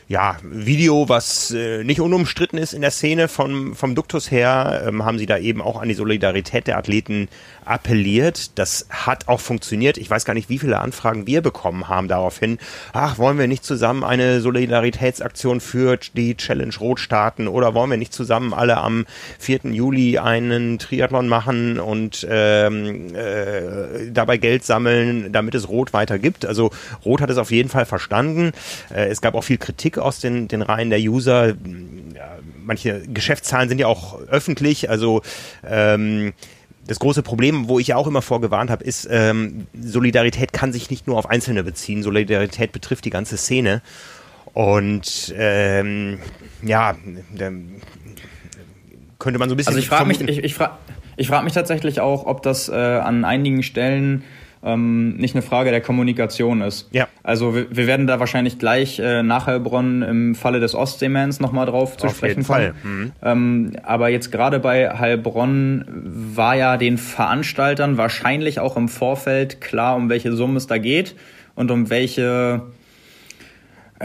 ja, 0.08 0.36
Video, 0.42 1.08
was 1.08 1.52
äh, 1.52 1.84
nicht 1.84 2.00
unumstritten 2.00 2.58
ist 2.58 2.74
in 2.74 2.82
der 2.82 2.90
Szene 2.90 3.28
vom, 3.28 3.74
vom 3.74 3.94
Duktus 3.94 4.30
her, 4.30 4.84
ähm, 4.86 5.04
haben 5.04 5.18
sie 5.18 5.26
da 5.26 5.38
eben 5.38 5.62
auch 5.62 5.80
an 5.80 5.88
die 5.88 5.94
Solidarität 5.94 6.66
der 6.66 6.76
Athleten 6.76 7.28
appelliert. 7.64 8.58
Das 8.58 8.86
hat 8.90 9.28
auch 9.28 9.40
funktioniert. 9.40 9.98
Ich 9.98 10.10
weiß 10.10 10.24
gar 10.24 10.34
nicht, 10.34 10.48
wie 10.48 10.58
viele 10.58 10.80
Anfragen 10.80 11.26
wir 11.26 11.42
bekommen 11.42 11.88
haben 11.88 12.08
daraufhin. 12.08 12.58
Ach, 12.92 13.18
wollen 13.18 13.38
wir 13.38 13.46
nicht 13.46 13.64
zusammen 13.64 14.04
eine 14.04 14.40
Solidaritätsaktion 14.40 15.60
für 15.60 15.98
die 16.14 16.36
Challenge 16.36 16.74
Rot 16.80 17.00
starten 17.00 17.48
oder 17.48 17.74
wollen 17.74 17.90
wir 17.90 17.96
nicht 17.96 18.12
zusammen 18.12 18.52
alle 18.54 18.78
am 18.78 19.06
4. 19.38 19.60
Juli 19.72 20.18
einen 20.18 20.78
Triathlon 20.78 21.28
machen 21.28 21.78
und 21.78 22.26
ähm, 22.28 23.14
äh, 23.14 24.10
dabei 24.10 24.36
Geld 24.36 24.64
sammeln, 24.64 25.32
damit 25.32 25.54
es 25.54 25.68
Rot 25.68 25.92
weiter 25.92 26.18
gibt. 26.18 26.44
Also 26.44 26.70
Rot 27.04 27.20
hat 27.20 27.30
es 27.30 27.38
auf 27.38 27.50
jeden 27.50 27.68
Fall 27.68 27.86
verstanden. 27.86 28.52
Äh, 28.94 29.06
es 29.06 29.20
gab 29.20 29.34
auch 29.34 29.44
viel 29.44 29.58
Kritik 29.58 29.98
aus 29.98 30.20
den, 30.20 30.48
den 30.48 30.62
Reihen 30.62 30.90
der 30.90 31.00
User. 31.00 31.48
Ja, 31.48 32.38
manche 32.64 33.02
Geschäftszahlen 33.02 33.68
sind 33.68 33.78
ja 33.78 33.86
auch 33.86 34.20
öffentlich. 34.28 34.90
Also 34.90 35.22
ähm, 35.64 36.32
das 36.86 36.98
große 36.98 37.22
Problem, 37.22 37.68
wo 37.68 37.78
ich 37.78 37.88
ja 37.88 37.96
auch 37.96 38.06
immer 38.06 38.22
vorgewarnt 38.22 38.70
habe, 38.70 38.84
ist, 38.84 39.08
ähm, 39.10 39.66
Solidarität 39.80 40.52
kann 40.52 40.72
sich 40.72 40.90
nicht 40.90 41.06
nur 41.06 41.16
auf 41.16 41.30
Einzelne 41.30 41.62
beziehen. 41.62 42.02
Solidarität 42.02 42.72
betrifft 42.72 43.04
die 43.04 43.10
ganze 43.10 43.36
Szene. 43.36 43.82
Und 44.52 45.32
ähm, 45.36 46.18
ja, 46.62 46.94
könnte 49.18 49.38
man 49.38 49.48
so 49.48 49.54
ein 49.54 49.56
bisschen. 49.56 49.68
Also 49.68 49.78
ich 49.78 49.88
frage 49.88 50.06
mich, 50.06 50.20
ich, 50.20 50.38
ich 50.38 50.54
frage 50.54 50.72
ich 51.16 51.28
frag 51.28 51.44
mich 51.44 51.52
tatsächlich 51.52 52.00
auch, 52.00 52.26
ob 52.26 52.42
das 52.42 52.68
äh, 52.68 52.72
an 52.72 53.24
einigen 53.24 53.62
Stellen 53.62 54.24
ähm, 54.64 55.16
nicht 55.16 55.34
eine 55.34 55.42
Frage 55.42 55.70
der 55.70 55.80
Kommunikation 55.80 56.60
ist. 56.60 56.88
Ja. 56.92 57.08
Also 57.22 57.54
wir, 57.54 57.74
wir 57.74 57.86
werden 57.86 58.06
da 58.06 58.20
wahrscheinlich 58.20 58.58
gleich 58.58 58.98
äh, 58.98 59.22
nach 59.22 59.46
Heilbronn 59.46 60.02
im 60.02 60.34
Falle 60.34 60.60
des 60.60 60.74
Ostseemans 60.74 61.40
nochmal 61.40 61.66
drauf 61.66 61.96
zu 61.96 62.06
Auf 62.06 62.16
sprechen 62.16 62.44
kommen. 62.44 62.72
Mhm. 62.82 63.12
Ähm, 63.22 63.72
aber 63.82 64.08
jetzt 64.08 64.30
gerade 64.30 64.60
bei 64.60 64.90
Heilbronn 64.98 65.84
war 66.04 66.56
ja 66.56 66.76
den 66.76 66.98
Veranstaltern 66.98 67.96
wahrscheinlich 67.96 68.60
auch 68.60 68.76
im 68.76 68.88
Vorfeld 68.88 69.60
klar, 69.60 69.96
um 69.96 70.08
welche 70.08 70.32
Summe 70.32 70.58
es 70.58 70.66
da 70.66 70.78
geht 70.78 71.16
und 71.54 71.70
um 71.70 71.90
welche 71.90 72.62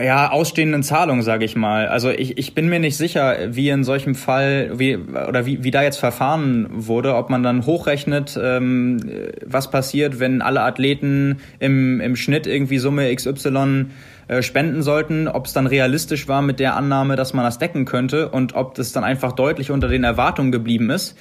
ja, 0.01 0.31
ausstehenden 0.31 0.83
Zahlungen, 0.83 1.23
sage 1.23 1.45
ich 1.45 1.55
mal. 1.55 1.87
Also 1.87 2.09
ich, 2.09 2.37
ich 2.37 2.53
bin 2.53 2.69
mir 2.69 2.79
nicht 2.79 2.97
sicher, 2.97 3.35
wie 3.49 3.69
in 3.69 3.83
solchem 3.83 4.15
Fall, 4.15 4.71
wie, 4.77 4.97
oder 4.97 5.45
wie, 5.45 5.63
wie 5.63 5.71
da 5.71 5.81
jetzt 5.81 5.97
verfahren 5.97 6.67
wurde, 6.71 7.15
ob 7.15 7.29
man 7.29 7.43
dann 7.43 7.65
hochrechnet, 7.65 8.39
ähm, 8.41 8.99
was 9.45 9.71
passiert, 9.71 10.19
wenn 10.19 10.41
alle 10.41 10.61
Athleten 10.61 11.37
im, 11.59 11.99
im 11.99 12.15
Schnitt 12.15 12.47
irgendwie 12.47 12.77
Summe 12.77 13.13
XY 13.13 13.87
äh, 14.27 14.41
spenden 14.41 14.83
sollten, 14.83 15.27
ob 15.27 15.45
es 15.45 15.53
dann 15.53 15.67
realistisch 15.67 16.27
war 16.27 16.41
mit 16.41 16.59
der 16.59 16.75
Annahme, 16.75 17.15
dass 17.15 17.33
man 17.33 17.45
das 17.45 17.59
decken 17.59 17.85
könnte 17.85 18.29
und 18.29 18.55
ob 18.55 18.75
das 18.75 18.91
dann 18.91 19.03
einfach 19.03 19.31
deutlich 19.31 19.71
unter 19.71 19.87
den 19.87 20.03
Erwartungen 20.03 20.51
geblieben 20.51 20.89
ist. 20.89 21.17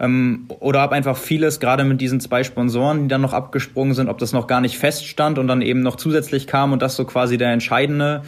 Ähm, 0.00 0.46
oder 0.60 0.84
ob 0.84 0.92
einfach 0.92 1.16
vieles, 1.16 1.60
gerade 1.60 1.84
mit 1.84 2.00
diesen 2.00 2.20
zwei 2.20 2.44
Sponsoren, 2.44 3.02
die 3.02 3.08
dann 3.08 3.20
noch 3.20 3.32
abgesprungen 3.32 3.94
sind, 3.94 4.08
ob 4.08 4.18
das 4.18 4.32
noch 4.32 4.46
gar 4.46 4.60
nicht 4.60 4.78
feststand 4.78 5.38
und 5.38 5.46
dann 5.46 5.62
eben 5.62 5.80
noch 5.80 5.96
zusätzlich 5.96 6.46
kam 6.46 6.72
und 6.72 6.82
das 6.82 6.96
so 6.96 7.04
quasi 7.04 7.38
der 7.38 7.52
entscheidende 7.52 8.22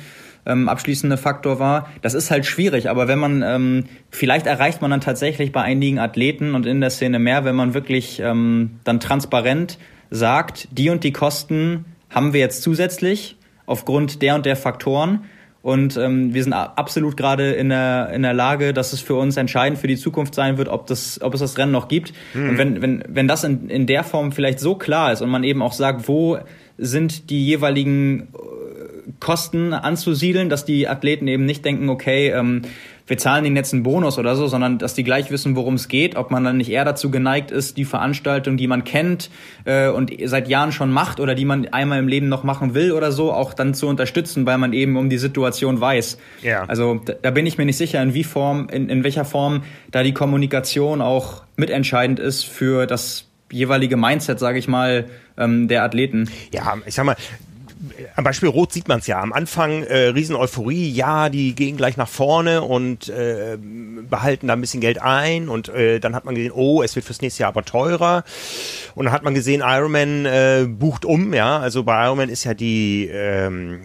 ähm, 0.46 0.68
abschließende 0.68 1.16
Faktor 1.16 1.58
war. 1.58 1.88
Das 2.02 2.14
ist 2.14 2.30
halt 2.30 2.46
schwierig, 2.46 2.88
aber 2.88 3.08
wenn 3.08 3.18
man, 3.18 3.42
ähm, 3.42 3.84
vielleicht 4.10 4.46
erreicht 4.46 4.80
man 4.80 4.92
dann 4.92 5.00
tatsächlich 5.00 5.52
bei 5.52 5.62
einigen 5.62 5.98
Athleten 5.98 6.54
und 6.54 6.66
in 6.66 6.80
der 6.80 6.90
Szene 6.90 7.18
mehr, 7.18 7.44
wenn 7.44 7.56
man 7.56 7.74
wirklich 7.74 8.20
ähm, 8.20 8.78
dann 8.84 9.00
transparent 9.00 9.78
sagt, 10.10 10.68
die 10.70 10.88
und 10.90 11.02
die 11.02 11.12
Kosten 11.12 11.84
haben 12.08 12.32
wir 12.32 12.40
jetzt 12.40 12.62
zusätzlich 12.62 13.36
aufgrund 13.66 14.22
der 14.22 14.36
und 14.36 14.46
der 14.46 14.56
Faktoren 14.56 15.24
und 15.66 15.96
ähm, 15.96 16.32
wir 16.32 16.44
sind 16.44 16.52
absolut 16.52 17.16
gerade 17.16 17.50
in 17.50 17.70
der, 17.70 18.10
in 18.14 18.22
der 18.22 18.34
Lage, 18.34 18.72
dass 18.72 18.92
es 18.92 19.00
für 19.00 19.16
uns 19.16 19.36
entscheidend 19.36 19.80
für 19.80 19.88
die 19.88 19.96
Zukunft 19.96 20.32
sein 20.32 20.58
wird, 20.58 20.68
ob, 20.68 20.86
das, 20.86 21.20
ob 21.20 21.34
es 21.34 21.40
das 21.40 21.58
Rennen 21.58 21.72
noch 21.72 21.88
gibt. 21.88 22.12
Mhm. 22.34 22.50
Und 22.50 22.58
wenn, 22.58 22.82
wenn, 22.82 23.04
wenn 23.08 23.26
das 23.26 23.42
in, 23.42 23.68
in 23.68 23.88
der 23.88 24.04
Form 24.04 24.30
vielleicht 24.30 24.60
so 24.60 24.76
klar 24.76 25.10
ist 25.10 25.22
und 25.22 25.28
man 25.28 25.42
eben 25.42 25.62
auch 25.62 25.72
sagt, 25.72 26.06
wo 26.06 26.38
sind 26.78 27.30
die 27.30 27.44
jeweiligen 27.44 28.28
äh, 28.32 29.10
Kosten 29.18 29.72
anzusiedeln, 29.72 30.50
dass 30.50 30.64
die 30.64 30.86
Athleten 30.86 31.26
eben 31.26 31.44
nicht 31.46 31.64
denken, 31.64 31.88
okay, 31.88 32.28
ähm, 32.28 32.62
wir 33.06 33.18
zahlen 33.18 33.44
ihnen 33.44 33.56
jetzt 33.56 33.72
einen 33.72 33.82
Bonus 33.82 34.18
oder 34.18 34.34
so, 34.34 34.48
sondern 34.48 34.78
dass 34.78 34.94
die 34.94 35.04
gleich 35.04 35.30
wissen, 35.30 35.54
worum 35.54 35.74
es 35.74 35.88
geht, 35.88 36.16
ob 36.16 36.30
man 36.30 36.44
dann 36.44 36.56
nicht 36.56 36.70
eher 36.70 36.84
dazu 36.84 37.10
geneigt 37.10 37.50
ist, 37.50 37.76
die 37.76 37.84
Veranstaltung, 37.84 38.56
die 38.56 38.66
man 38.66 38.84
kennt 38.84 39.30
äh, 39.64 39.88
und 39.88 40.12
seit 40.24 40.48
Jahren 40.48 40.72
schon 40.72 40.90
macht 40.90 41.20
oder 41.20 41.34
die 41.34 41.44
man 41.44 41.68
einmal 41.68 41.98
im 41.98 42.08
Leben 42.08 42.28
noch 42.28 42.42
machen 42.42 42.74
will 42.74 42.92
oder 42.92 43.12
so, 43.12 43.32
auch 43.32 43.54
dann 43.54 43.74
zu 43.74 43.86
unterstützen, 43.86 44.46
weil 44.46 44.58
man 44.58 44.72
eben 44.72 44.96
um 44.96 45.08
die 45.08 45.18
Situation 45.18 45.80
weiß. 45.80 46.18
Ja. 46.42 46.64
Also 46.64 47.00
da, 47.04 47.14
da 47.14 47.30
bin 47.30 47.46
ich 47.46 47.58
mir 47.58 47.64
nicht 47.64 47.78
sicher, 47.78 48.02
in 48.02 48.14
wie 48.14 48.24
Form, 48.24 48.68
in, 48.70 48.88
in 48.88 49.04
welcher 49.04 49.24
Form 49.24 49.62
da 49.90 50.02
die 50.02 50.12
Kommunikation 50.12 51.00
auch 51.00 51.42
mitentscheidend 51.56 52.18
ist 52.18 52.44
für 52.44 52.86
das 52.86 53.26
jeweilige 53.50 53.96
Mindset, 53.96 54.38
sage 54.38 54.58
ich 54.58 54.66
mal, 54.66 55.06
ähm, 55.38 55.68
der 55.68 55.84
Athleten. 55.84 56.28
Ja, 56.52 56.74
ich 56.84 56.94
sag 56.94 57.04
mal, 57.04 57.16
am 58.14 58.24
Beispiel 58.24 58.48
Rot 58.48 58.72
sieht 58.72 58.88
man 58.88 59.00
es 59.00 59.06
ja. 59.06 59.20
Am 59.20 59.32
Anfang 59.32 59.82
äh, 59.82 60.08
riesen 60.08 60.36
ja, 60.94 61.28
die 61.28 61.54
gehen 61.54 61.76
gleich 61.76 61.96
nach 61.96 62.08
vorne 62.08 62.62
und 62.62 63.08
äh, 63.08 63.58
behalten 63.58 64.48
da 64.48 64.54
ein 64.54 64.60
bisschen 64.60 64.80
Geld 64.80 65.00
ein 65.00 65.48
und 65.48 65.68
äh, 65.68 66.00
dann 66.00 66.14
hat 66.14 66.24
man 66.24 66.34
gesehen, 66.34 66.52
oh, 66.52 66.82
es 66.82 66.96
wird 66.96 67.04
fürs 67.04 67.20
nächste 67.20 67.42
Jahr 67.42 67.48
aber 67.48 67.64
teurer. 67.64 68.24
Und 68.94 69.06
dann 69.06 69.12
hat 69.12 69.22
man 69.22 69.34
gesehen, 69.34 69.62
Ironman 69.64 70.24
äh, 70.24 70.66
bucht 70.68 71.04
um, 71.04 71.34
ja. 71.34 71.58
Also 71.58 71.82
bei 71.82 72.04
Ironman 72.04 72.28
ist 72.28 72.44
ja 72.44 72.54
die 72.54 73.10
ähm, 73.12 73.80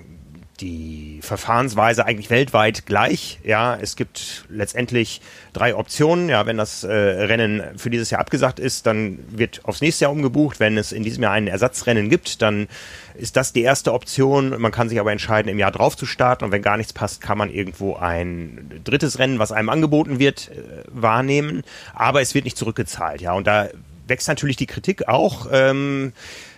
die 0.62 1.20
Verfahrensweise 1.22 2.06
eigentlich 2.06 2.30
weltweit 2.30 2.86
gleich. 2.86 3.40
Ja, 3.44 3.76
es 3.76 3.96
gibt 3.96 4.46
letztendlich 4.50 5.22
drei 5.54 5.76
Optionen. 5.76 6.30
Ja, 6.30 6.46
wenn 6.46 6.58
das 6.58 6.84
äh, 6.84 6.92
Rennen 6.94 7.64
für 7.78 7.90
dieses 7.90 8.12
Jahr 8.12 8.22
abgesagt 8.22 8.60
ist, 8.60 8.86
dann 8.86 9.20
wird 9.30 9.62
aufs 9.64 9.82
nächste 9.82 10.06
Jahr 10.06 10.12
umgebucht. 10.12 10.60
Wenn 10.60 10.78
es 10.78 10.92
in 10.92 11.04
diesem 11.04 11.24
Jahr 11.24 11.34
ein 11.34 11.48
Ersatzrennen 11.48 12.10
gibt, 12.10 12.42
dann 12.42 12.68
ist 13.16 13.36
das 13.38 13.54
die 13.54 13.62
erste 13.62 13.94
Option. 13.94 14.60
Man 14.60 14.72
kann 14.72 14.90
sich 14.90 15.00
aber 15.00 15.12
entscheiden, 15.12 15.50
im 15.50 15.60
Jahr 15.60 15.72
drauf 15.72 15.96
zu 15.96 16.06
starten. 16.06 16.46
Und 16.46 16.52
wenn 16.52 16.62
gar 16.62 16.78
nichts 16.78 16.94
passt, 16.94 17.22
kann 17.22 17.38
man 17.38 17.50
irgendwo 17.50 17.96
ein 17.96 18.82
drittes 18.84 19.20
Rennen, 19.20 19.40
was 19.40 19.52
einem 19.52 19.70
angeboten 19.70 20.20
wird, 20.20 20.50
äh, 20.50 20.84
wahrnehmen. 20.88 21.64
Aber 21.94 22.22
es 22.22 22.34
wird 22.34 22.46
nicht 22.46 22.58
zurückgezahlt. 22.58 23.22
Ja, 23.22 23.34
und 23.34 23.48
da 23.48 23.70
wächst 24.08 24.28
natürlich 24.28 24.58
die 24.58 24.68
Kritik 24.68 25.08
auch. 25.08 25.48
Ähm, 25.52 26.14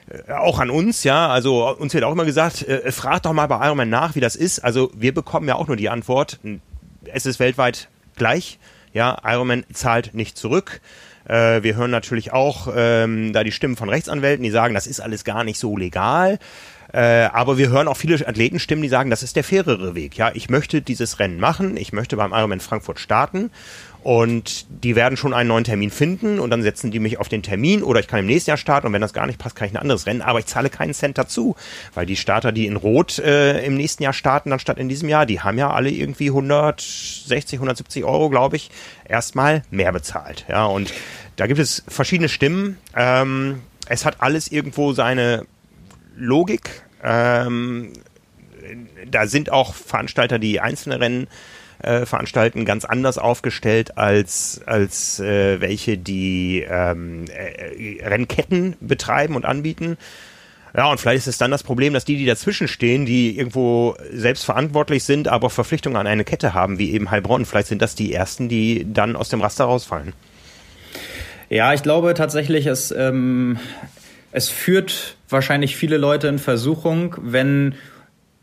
äh, 0.07 0.31
auch 0.33 0.59
an 0.59 0.69
uns, 0.69 1.03
ja, 1.03 1.29
also 1.29 1.69
uns 1.77 1.93
wird 1.93 2.03
auch 2.03 2.11
immer 2.11 2.25
gesagt, 2.25 2.67
äh, 2.67 2.91
fragt 2.91 3.25
doch 3.25 3.33
mal 3.33 3.47
bei 3.47 3.65
Ironman 3.65 3.89
nach, 3.89 4.15
wie 4.15 4.19
das 4.19 4.35
ist. 4.35 4.59
Also 4.59 4.91
wir 4.95 5.13
bekommen 5.13 5.47
ja 5.47 5.55
auch 5.55 5.67
nur 5.67 5.77
die 5.77 5.89
Antwort, 5.89 6.39
es 7.05 7.25
ist 7.25 7.39
weltweit 7.39 7.89
gleich, 8.15 8.59
ja, 8.93 9.17
Ironman 9.23 9.65
zahlt 9.71 10.13
nicht 10.13 10.37
zurück. 10.37 10.81
Äh, 11.25 11.63
wir 11.63 11.75
hören 11.75 11.91
natürlich 11.91 12.33
auch 12.33 12.67
ähm, 12.75 13.33
da 13.33 13.43
die 13.43 13.51
Stimmen 13.51 13.75
von 13.75 13.89
Rechtsanwälten, 13.89 14.43
die 14.43 14.51
sagen, 14.51 14.73
das 14.73 14.87
ist 14.87 14.99
alles 14.99 15.23
gar 15.23 15.43
nicht 15.43 15.59
so 15.59 15.77
legal. 15.77 16.39
Äh, 16.93 17.29
aber 17.33 17.57
wir 17.57 17.69
hören 17.69 17.87
auch 17.87 17.97
viele 17.97 18.15
Athletenstimmen, 18.27 18.83
die 18.83 18.89
sagen, 18.89 19.09
das 19.09 19.23
ist 19.23 19.35
der 19.35 19.43
fairere 19.43 19.95
Weg. 19.95 20.15
Ja, 20.15 20.31
ich 20.33 20.49
möchte 20.49 20.81
dieses 20.81 21.19
Rennen 21.19 21.39
machen, 21.39 21.75
ich 21.75 21.91
möchte 21.91 22.17
beim 22.17 22.33
Ironman 22.33 22.59
Frankfurt 22.59 22.99
starten 22.99 23.49
und 24.03 24.65
die 24.83 24.95
werden 24.97 25.17
schon 25.17 25.33
einen 25.33 25.47
neuen 25.47 25.63
Termin 25.63 25.89
finden 25.89 26.39
und 26.39 26.49
dann 26.49 26.61
setzen 26.61 26.91
die 26.91 26.99
mich 26.99 27.19
auf 27.19 27.29
den 27.29 27.41
Termin 27.41 27.83
oder 27.83 28.01
ich 28.01 28.07
kann 28.07 28.19
im 28.19 28.25
nächsten 28.25 28.51
Jahr 28.51 28.57
starten 28.57 28.87
und 28.87 28.93
wenn 28.93 29.01
das 29.01 29.13
gar 29.13 29.25
nicht 29.25 29.39
passt, 29.39 29.55
kann 29.55 29.67
ich 29.67 29.73
ein 29.73 29.77
anderes 29.77 30.05
Rennen, 30.05 30.21
aber 30.21 30.39
ich 30.39 30.45
zahle 30.45 30.69
keinen 30.69 30.93
Cent 30.93 31.17
dazu, 31.17 31.55
weil 31.93 32.05
die 32.05 32.17
Starter, 32.17 32.51
die 32.51 32.65
in 32.65 32.75
Rot 32.75 33.19
äh, 33.19 33.65
im 33.65 33.75
nächsten 33.75 34.03
Jahr 34.03 34.11
starten, 34.11 34.49
dann 34.49 34.59
statt 34.59 34.77
in 34.77 34.89
diesem 34.89 35.07
Jahr, 35.07 35.25
die 35.25 35.39
haben 35.39 35.57
ja 35.57 35.71
alle 35.71 35.89
irgendwie 35.89 36.27
160, 36.27 37.57
170 37.57 38.03
Euro, 38.03 38.29
glaube 38.29 38.57
ich, 38.57 38.71
erstmal 39.07 39.63
mehr 39.71 39.93
bezahlt. 39.93 40.45
Ja, 40.49 40.65
und 40.65 40.93
da 41.37 41.47
gibt 41.47 41.59
es 41.59 41.83
verschiedene 41.87 42.27
Stimmen. 42.27 42.77
Ähm, 42.95 43.61
es 43.87 44.05
hat 44.05 44.17
alles 44.19 44.49
irgendwo 44.49 44.91
seine 44.91 45.45
Logik. 46.17 46.83
Ähm, 47.01 47.93
da 49.09 49.27
sind 49.27 49.51
auch 49.51 49.73
Veranstalter, 49.73 50.39
die 50.39 50.59
einzelne 50.59 50.99
Rennen 50.99 51.27
äh, 51.83 52.05
veranstalten, 52.05 52.65
ganz 52.65 52.85
anders 52.85 53.17
aufgestellt 53.17 53.97
als, 53.97 54.61
als 54.65 55.19
äh, 55.19 55.61
welche, 55.61 55.97
die 55.97 56.65
ähm, 56.67 57.25
äh, 57.27 58.05
Rennketten 58.05 58.75
betreiben 58.79 59.35
und 59.35 59.45
anbieten. 59.45 59.97
Ja, 60.75 60.89
und 60.89 60.99
vielleicht 60.99 61.19
ist 61.19 61.27
es 61.27 61.37
dann 61.37 61.51
das 61.51 61.61
Problem, 61.61 61.93
dass 61.93 62.03
die, 62.03 62.17
die 62.17 62.25
dazwischen 62.25 62.67
stehen, 62.67 63.05
die 63.05 63.37
irgendwo 63.37 63.95
selbst 64.11 64.43
verantwortlich 64.43 65.03
sind, 65.03 65.27
aber 65.27 65.51
Verpflichtungen 65.51 65.97
an 65.97 66.07
eine 66.07 66.23
Kette 66.23 66.55
haben, 66.55 66.79
wie 66.79 66.91
eben 66.93 67.11
Heilbronn, 67.11 67.45
vielleicht 67.45 67.67
sind 67.67 67.81
das 67.81 67.93
die 67.93 68.11
ersten, 68.11 68.49
die 68.49 68.87
dann 68.91 69.15
aus 69.15 69.29
dem 69.29 69.41
Raster 69.41 69.65
rausfallen. 69.65 70.13
Ja, 71.49 71.73
ich 71.73 71.83
glaube 71.83 72.15
tatsächlich, 72.15 72.65
es, 72.65 72.89
ähm, 72.89 73.59
es 74.31 74.49
führt 74.49 75.17
wahrscheinlich 75.29 75.75
viele 75.75 75.97
Leute 75.97 76.27
in 76.27 76.39
Versuchung, 76.39 77.15
wenn 77.21 77.75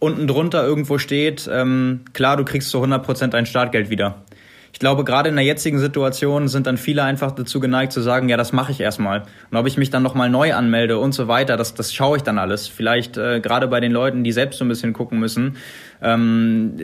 unten 0.00 0.26
drunter 0.26 0.64
irgendwo 0.66 0.99
steht, 0.99 1.49
ähm, 1.52 2.00
klar, 2.12 2.37
du 2.37 2.45
kriegst 2.45 2.71
zu 2.71 2.83
100% 2.83 3.28
dein 3.28 3.47
Startgeld 3.47 3.90
wieder. 3.90 4.25
Ich 4.73 4.78
glaube, 4.78 5.04
gerade 5.04 5.28
in 5.28 5.37
der 5.37 5.45
jetzigen 5.45 5.78
Situation 5.78 6.49
sind 6.49 6.66
dann 6.66 6.76
viele 6.76 7.02
einfach 7.02 7.33
dazu 7.33 7.61
geneigt 7.61 7.92
zu 7.92 8.00
sagen, 8.00 8.28
ja, 8.28 8.37
das 8.37 8.52
mache 8.52 8.73
ich 8.73 8.80
erstmal. 8.80 9.25
Und 9.50 9.57
ob 9.57 9.66
ich 9.66 9.76
mich 9.76 9.90
dann 9.90 10.02
nochmal 10.02 10.30
neu 10.30 10.54
anmelde 10.54 10.99
und 10.99 11.12
so 11.12 11.28
weiter, 11.28 11.57
das, 11.57 11.75
das 11.75 11.92
schaue 11.92 12.16
ich 12.16 12.23
dann 12.23 12.38
alles. 12.38 12.69
Vielleicht 12.69 13.16
äh, 13.16 13.40
gerade 13.40 13.66
bei 13.69 13.80
den 13.80 13.92
Leuten, 13.92 14.23
die 14.25 14.33
selbst 14.33 14.59
so 14.59 14.64
ein 14.64 14.69
bisschen 14.69 14.92
gucken 14.92 15.19
müssen. 15.19 15.57
Ähm, 16.00 16.76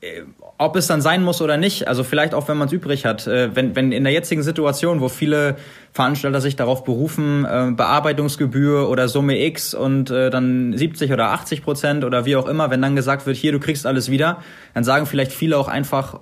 äh, 0.00 0.22
ob 0.60 0.76
es 0.76 0.86
dann 0.86 1.00
sein 1.00 1.22
muss 1.22 1.40
oder 1.40 1.56
nicht, 1.56 1.88
also 1.88 2.04
vielleicht 2.04 2.34
auch, 2.34 2.46
wenn 2.46 2.58
man 2.58 2.68
es 2.68 2.74
übrig 2.74 3.06
hat, 3.06 3.26
äh, 3.26 3.56
wenn, 3.56 3.74
wenn 3.76 3.92
in 3.92 4.04
der 4.04 4.12
jetzigen 4.12 4.42
Situation, 4.42 5.00
wo 5.00 5.08
viele 5.08 5.56
Veranstalter 5.92 6.42
sich 6.42 6.54
darauf 6.54 6.84
berufen, 6.84 7.46
äh, 7.46 7.70
Bearbeitungsgebühr 7.70 8.90
oder 8.90 9.08
Summe 9.08 9.42
X 9.42 9.72
und 9.72 10.10
äh, 10.10 10.28
dann 10.28 10.76
70 10.76 11.12
oder 11.12 11.30
80 11.30 11.62
Prozent 11.62 12.04
oder 12.04 12.26
wie 12.26 12.36
auch 12.36 12.46
immer, 12.46 12.68
wenn 12.68 12.82
dann 12.82 12.94
gesagt 12.94 13.24
wird, 13.24 13.38
hier, 13.38 13.52
du 13.52 13.58
kriegst 13.58 13.86
alles 13.86 14.10
wieder, 14.10 14.42
dann 14.74 14.84
sagen 14.84 15.06
vielleicht 15.06 15.32
viele 15.32 15.56
auch 15.56 15.66
einfach, 15.66 16.20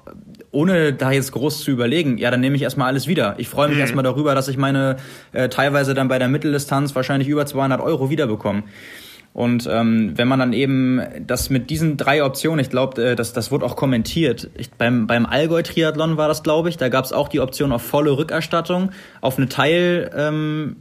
ohne 0.52 0.92
da 0.92 1.10
jetzt 1.10 1.32
groß 1.32 1.64
zu 1.64 1.72
überlegen, 1.72 2.16
ja, 2.16 2.30
dann 2.30 2.38
nehme 2.38 2.54
ich 2.54 2.62
erstmal 2.62 2.86
alles 2.86 3.08
wieder. 3.08 3.34
Ich 3.38 3.48
freue 3.48 3.66
mich 3.66 3.78
mhm. 3.78 3.82
erstmal 3.82 4.04
darüber, 4.04 4.36
dass 4.36 4.46
ich 4.46 4.56
meine 4.56 4.98
äh, 5.32 5.48
teilweise 5.48 5.94
dann 5.94 6.06
bei 6.06 6.20
der 6.20 6.28
Mitteldistanz 6.28 6.94
wahrscheinlich 6.94 7.28
über 7.28 7.44
200 7.44 7.80
Euro 7.80 8.08
wiederbekomme. 8.08 8.62
Und 9.38 9.68
ähm, 9.70 10.14
wenn 10.16 10.26
man 10.26 10.40
dann 10.40 10.52
eben 10.52 11.00
das 11.24 11.48
mit 11.48 11.70
diesen 11.70 11.96
drei 11.96 12.24
Optionen, 12.24 12.58
ich 12.58 12.70
glaube, 12.70 13.10
äh, 13.10 13.14
das, 13.14 13.32
das 13.32 13.52
wurde 13.52 13.66
auch 13.66 13.76
kommentiert. 13.76 14.50
Ich, 14.56 14.72
beim, 14.72 15.06
beim 15.06 15.26
Allgäu-Triathlon 15.26 16.16
war 16.16 16.26
das, 16.26 16.42
glaube 16.42 16.70
ich, 16.70 16.76
da 16.76 16.88
gab 16.88 17.04
es 17.04 17.12
auch 17.12 17.28
die 17.28 17.38
Option 17.38 17.70
auf 17.70 17.82
volle 17.82 18.18
Rückerstattung, 18.18 18.90
auf 19.20 19.38
eine 19.38 19.48
Teil, 19.48 20.10
ähm, 20.16 20.78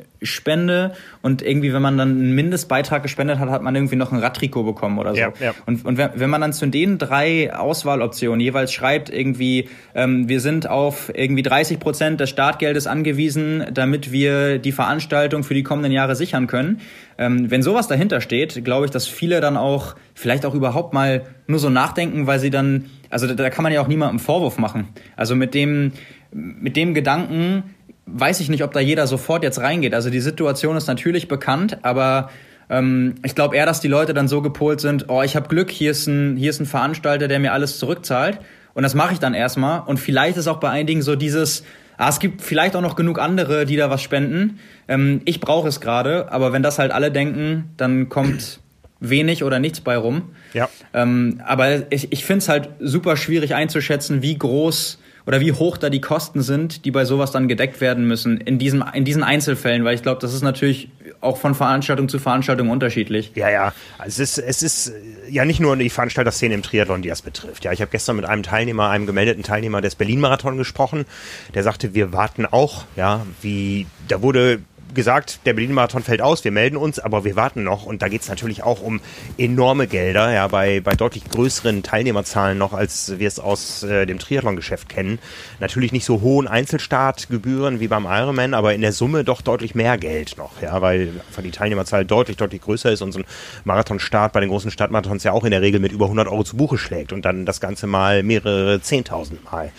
und 1.22 1.42
irgendwie, 1.42 1.74
wenn 1.74 1.82
man 1.82 1.98
dann 1.98 2.10
einen 2.10 2.34
Mindestbeitrag 2.34 3.04
gespendet 3.04 3.40
hat, 3.40 3.50
hat 3.50 3.62
man 3.62 3.76
irgendwie 3.76 3.96
noch 3.96 4.12
ein 4.12 4.20
Radtrikot 4.20 4.64
bekommen 4.64 4.98
oder 4.98 5.12
so. 5.12 5.20
Ja, 5.20 5.34
ja. 5.40 5.54
Und, 5.66 5.86
und 5.86 5.98
wenn, 5.98 6.10
wenn 6.16 6.30
man 6.30 6.42
dann 6.42 6.54
zu 6.54 6.66
den 6.68 6.98
drei 6.98 7.54
Auswahloptionen 7.54 8.40
jeweils 8.40 8.74
schreibt, 8.74 9.10
irgendwie, 9.10 9.70
ähm, 9.94 10.28
wir 10.28 10.42
sind 10.42 10.68
auf 10.68 11.12
irgendwie 11.14 11.44
30 11.44 11.80
Prozent 11.80 12.20
des 12.20 12.30
Startgeldes 12.30 12.88
angewiesen, 12.88 13.66
damit 13.72 14.12
wir 14.12 14.58
die 14.58 14.72
Veranstaltung 14.72 15.44
für 15.44 15.54
die 15.54 15.64
kommenden 15.64 15.92
Jahre 15.92 16.16
sichern 16.16 16.48
können. 16.48 16.82
Ähm, 17.18 17.50
wenn 17.50 17.64
sowas 17.64 17.88
dahinter 17.88 18.22
steht, 18.22 18.64
glaube 18.64 18.86
ich, 18.86 18.92
dass 18.92 19.08
viele 19.08 19.42
dann 19.42 19.58
auch 19.58 19.96
vielleicht 20.14 20.46
auch 20.46 20.54
überhaupt 20.54 20.94
mal 20.94 21.24
nur 21.48 21.60
so 21.60 21.70
nachdenken, 21.70 22.28
weil 22.28 22.40
sie 22.40 22.52
dann, 22.52 22.86
also 23.10 23.28
da, 23.28 23.34
da 23.34 23.50
kann 23.50 23.64
man 23.64 23.74
ja 23.74 23.82
auch 23.82 23.88
niemandem 23.88 24.20
Vorwurf 24.20 24.58
machen. 24.58 24.90
Also 25.16 25.36
mit 25.36 25.54
dem, 25.54 25.94
mit 26.32 26.76
dem 26.76 26.94
Gedanken, 26.94 27.64
weiß 28.06 28.40
ich 28.40 28.50
nicht, 28.50 28.64
ob 28.64 28.72
da 28.72 28.80
jeder 28.80 29.08
sofort 29.08 29.44
jetzt 29.44 29.60
reingeht. 29.60 29.94
Also 29.94 30.10
die 30.10 30.20
Situation 30.20 30.78
ist 30.78 30.88
natürlich 30.88 31.28
bekannt, 31.28 31.80
aber 31.82 32.30
ähm, 32.70 33.16
ich 33.24 33.34
glaube 33.34 33.56
eher, 33.56 33.66
dass 33.66 33.82
die 33.82 33.88
Leute 33.88 34.14
dann 34.14 34.28
so 34.28 34.42
gepolt 34.42 34.80
sind, 34.80 35.10
oh, 35.10 35.24
ich 35.24 35.36
habe 35.36 35.48
Glück, 35.48 35.72
hier 35.72 35.92
ist, 35.92 36.08
ein, 36.08 36.38
hier 36.38 36.52
ist 36.52 36.60
ein 36.60 36.66
Veranstalter, 36.66 37.28
der 37.28 37.40
mir 37.40 37.54
alles 37.54 37.80
zurückzahlt. 37.80 38.40
Und 38.74 38.84
das 38.84 38.94
mache 38.94 39.14
ich 39.14 39.20
dann 39.20 39.34
erstmal. 39.34 39.82
Und 39.88 40.00
vielleicht 40.00 40.38
ist 40.38 40.48
auch 40.48 40.60
bei 40.60 40.70
einigen 40.70 41.02
so 41.02 41.16
dieses, 41.16 41.64
ah, 41.98 42.10
es 42.10 42.20
gibt 42.20 42.42
vielleicht 42.42 42.76
auch 42.76 42.82
noch 42.82 42.96
genug 42.96 43.20
andere, 43.20 43.66
die 43.66 43.76
da 43.76 43.90
was 43.90 44.02
spenden. 44.02 44.60
Ähm, 44.88 45.22
ich 45.26 45.40
brauche 45.40 45.68
es 45.68 45.82
gerade, 45.82 46.32
aber 46.32 46.54
wenn 46.54 46.64
das 46.64 46.80
halt 46.80 46.92
alle 46.92 47.12
denken, 47.12 47.72
dann 47.78 48.10
kommt 48.10 48.60
wenig 49.00 49.44
oder 49.44 49.60
nichts 49.60 49.82
bei 49.82 49.98
rum. 49.98 50.30
Ja. 50.54 50.70
Ähm, 50.94 51.42
aber 51.46 51.92
ich, 51.92 52.12
ich 52.12 52.26
finde 52.26 52.40
es 52.40 52.50
halt 52.50 52.70
super 52.80 53.18
schwierig 53.18 53.54
einzuschätzen, 53.54 54.22
wie 54.22 54.38
groß 54.38 55.00
oder 55.28 55.42
wie 55.42 55.52
hoch 55.52 55.78
da 55.78 55.90
die 55.90 56.00
Kosten 56.00 56.42
sind, 56.42 56.86
die 56.86 56.92
bei 56.92 57.04
sowas 57.04 57.32
dann 57.32 57.50
gedeckt 57.50 57.82
werden 57.82 58.08
müssen 58.08 58.38
in 58.38 58.58
diesen, 58.58 58.82
in 58.94 59.04
diesen 59.04 59.24
Einzelfällen, 59.24 59.84
weil 59.84 59.94
ich 59.94 60.02
glaube, 60.02 60.22
das 60.22 60.34
ist 60.34 60.42
natürlich 60.42 60.90
auch 61.20 61.38
von 61.38 61.54
Veranstaltung 61.54 62.08
zu 62.08 62.18
Veranstaltung 62.18 62.70
unterschiedlich. 62.70 63.32
Ja, 63.36 63.50
ja. 63.50 63.74
Also 63.98 64.24
es 64.24 64.38
ist, 64.38 64.48
es 64.48 64.64
ist 64.64 64.94
ja 65.30 65.44
nicht 65.44 65.60
nur 65.60 65.76
die 65.76 65.90
Veranstalterszene 65.90 66.54
im 66.54 66.64
Triathlon, 66.64 67.02
die 67.02 67.10
das 67.10 67.22
betrifft. 67.22 67.66
Ja, 67.66 67.74
ich 67.74 67.82
habe 67.82 67.92
gestern 67.92 68.16
mit 68.16 68.24
einem 68.24 68.42
Teilnehmer, 68.42 68.90
einem 68.90 69.06
gemeldeten 69.06 69.44
Teilnehmer 69.44 69.82
des 69.82 69.96
Berlin-Marathon 69.96 70.56
gesprochen. 70.56 71.06
Der 71.54 71.64
sagte, 71.64 71.94
wir 71.94 72.14
warten 72.14 72.46
auch, 72.46 72.86
ja, 72.96 73.26
wie, 73.42 73.86
da 74.08 74.22
wurde 74.22 74.60
gesagt, 74.98 75.40
der 75.46 75.54
Berlin-Marathon 75.54 76.04
fällt 76.04 76.22
aus, 76.22 76.44
wir 76.44 76.52
melden 76.52 76.76
uns, 76.76 77.00
aber 77.00 77.24
wir 77.24 77.38
warten 77.38 77.64
noch. 77.64 77.86
Und 77.86 78.02
da 78.02 78.10
geht 78.10 78.24
es 78.24 78.28
natürlich 78.28 78.64
auch 78.64 78.82
um 78.82 79.00
enorme 79.38 79.88
Gelder, 79.88 80.34
ja, 80.34 80.48
bei, 80.48 80.82
bei 80.82 80.96
deutlich 80.96 81.24
größeren 81.30 81.84
Teilnehmerzahlen 81.84 82.58
noch, 82.58 82.74
als 82.74 83.18
wir 83.18 83.28
es 83.30 83.40
aus 83.40 83.84
äh, 83.84 84.06
dem 84.06 84.20
Triathlon-Geschäft 84.20 84.90
kennen. 84.90 85.20
Natürlich 85.62 85.94
nicht 85.94 86.04
so 86.04 86.20
hohen 86.20 86.50
Einzelstartgebühren 86.50 87.80
wie 87.80 87.88
beim 87.88 88.06
Ironman, 88.06 88.54
aber 88.54 88.74
in 88.74 88.82
der 88.82 88.92
Summe 88.92 89.24
doch 89.24 89.42
deutlich 89.42 89.74
mehr 89.74 89.98
Geld 89.98 90.38
noch, 90.38 90.62
ja, 90.62 90.82
weil 90.82 91.22
einfach 91.26 91.44
die 91.44 91.52
Teilnehmerzahl 91.52 92.04
deutlich, 92.04 92.36
deutlich 92.36 92.62
größer 92.62 92.92
ist 92.92 93.02
und 93.02 93.14
so 93.14 93.20
ein 93.20 93.26
Marathonstart 93.64 94.34
bei 94.34 94.42
den 94.42 94.50
großen 94.50 94.72
Stadtmarathons 94.72 95.24
ja 95.24 95.32
auch 95.32 95.46
in 95.46 95.52
der 95.52 95.62
Regel 95.62 95.80
mit 95.80 95.94
über 95.94 96.06
100 96.06 96.28
Euro 96.28 96.44
zu 96.44 96.58
Buche 96.58 96.78
schlägt 96.78 97.14
und 97.14 97.24
dann 97.24 97.46
das 97.46 97.62
Ganze 97.62 97.88
mal 97.88 98.24
mehrere 98.24 98.82
Zehntausend 98.82 99.50
Mal. 99.50 99.72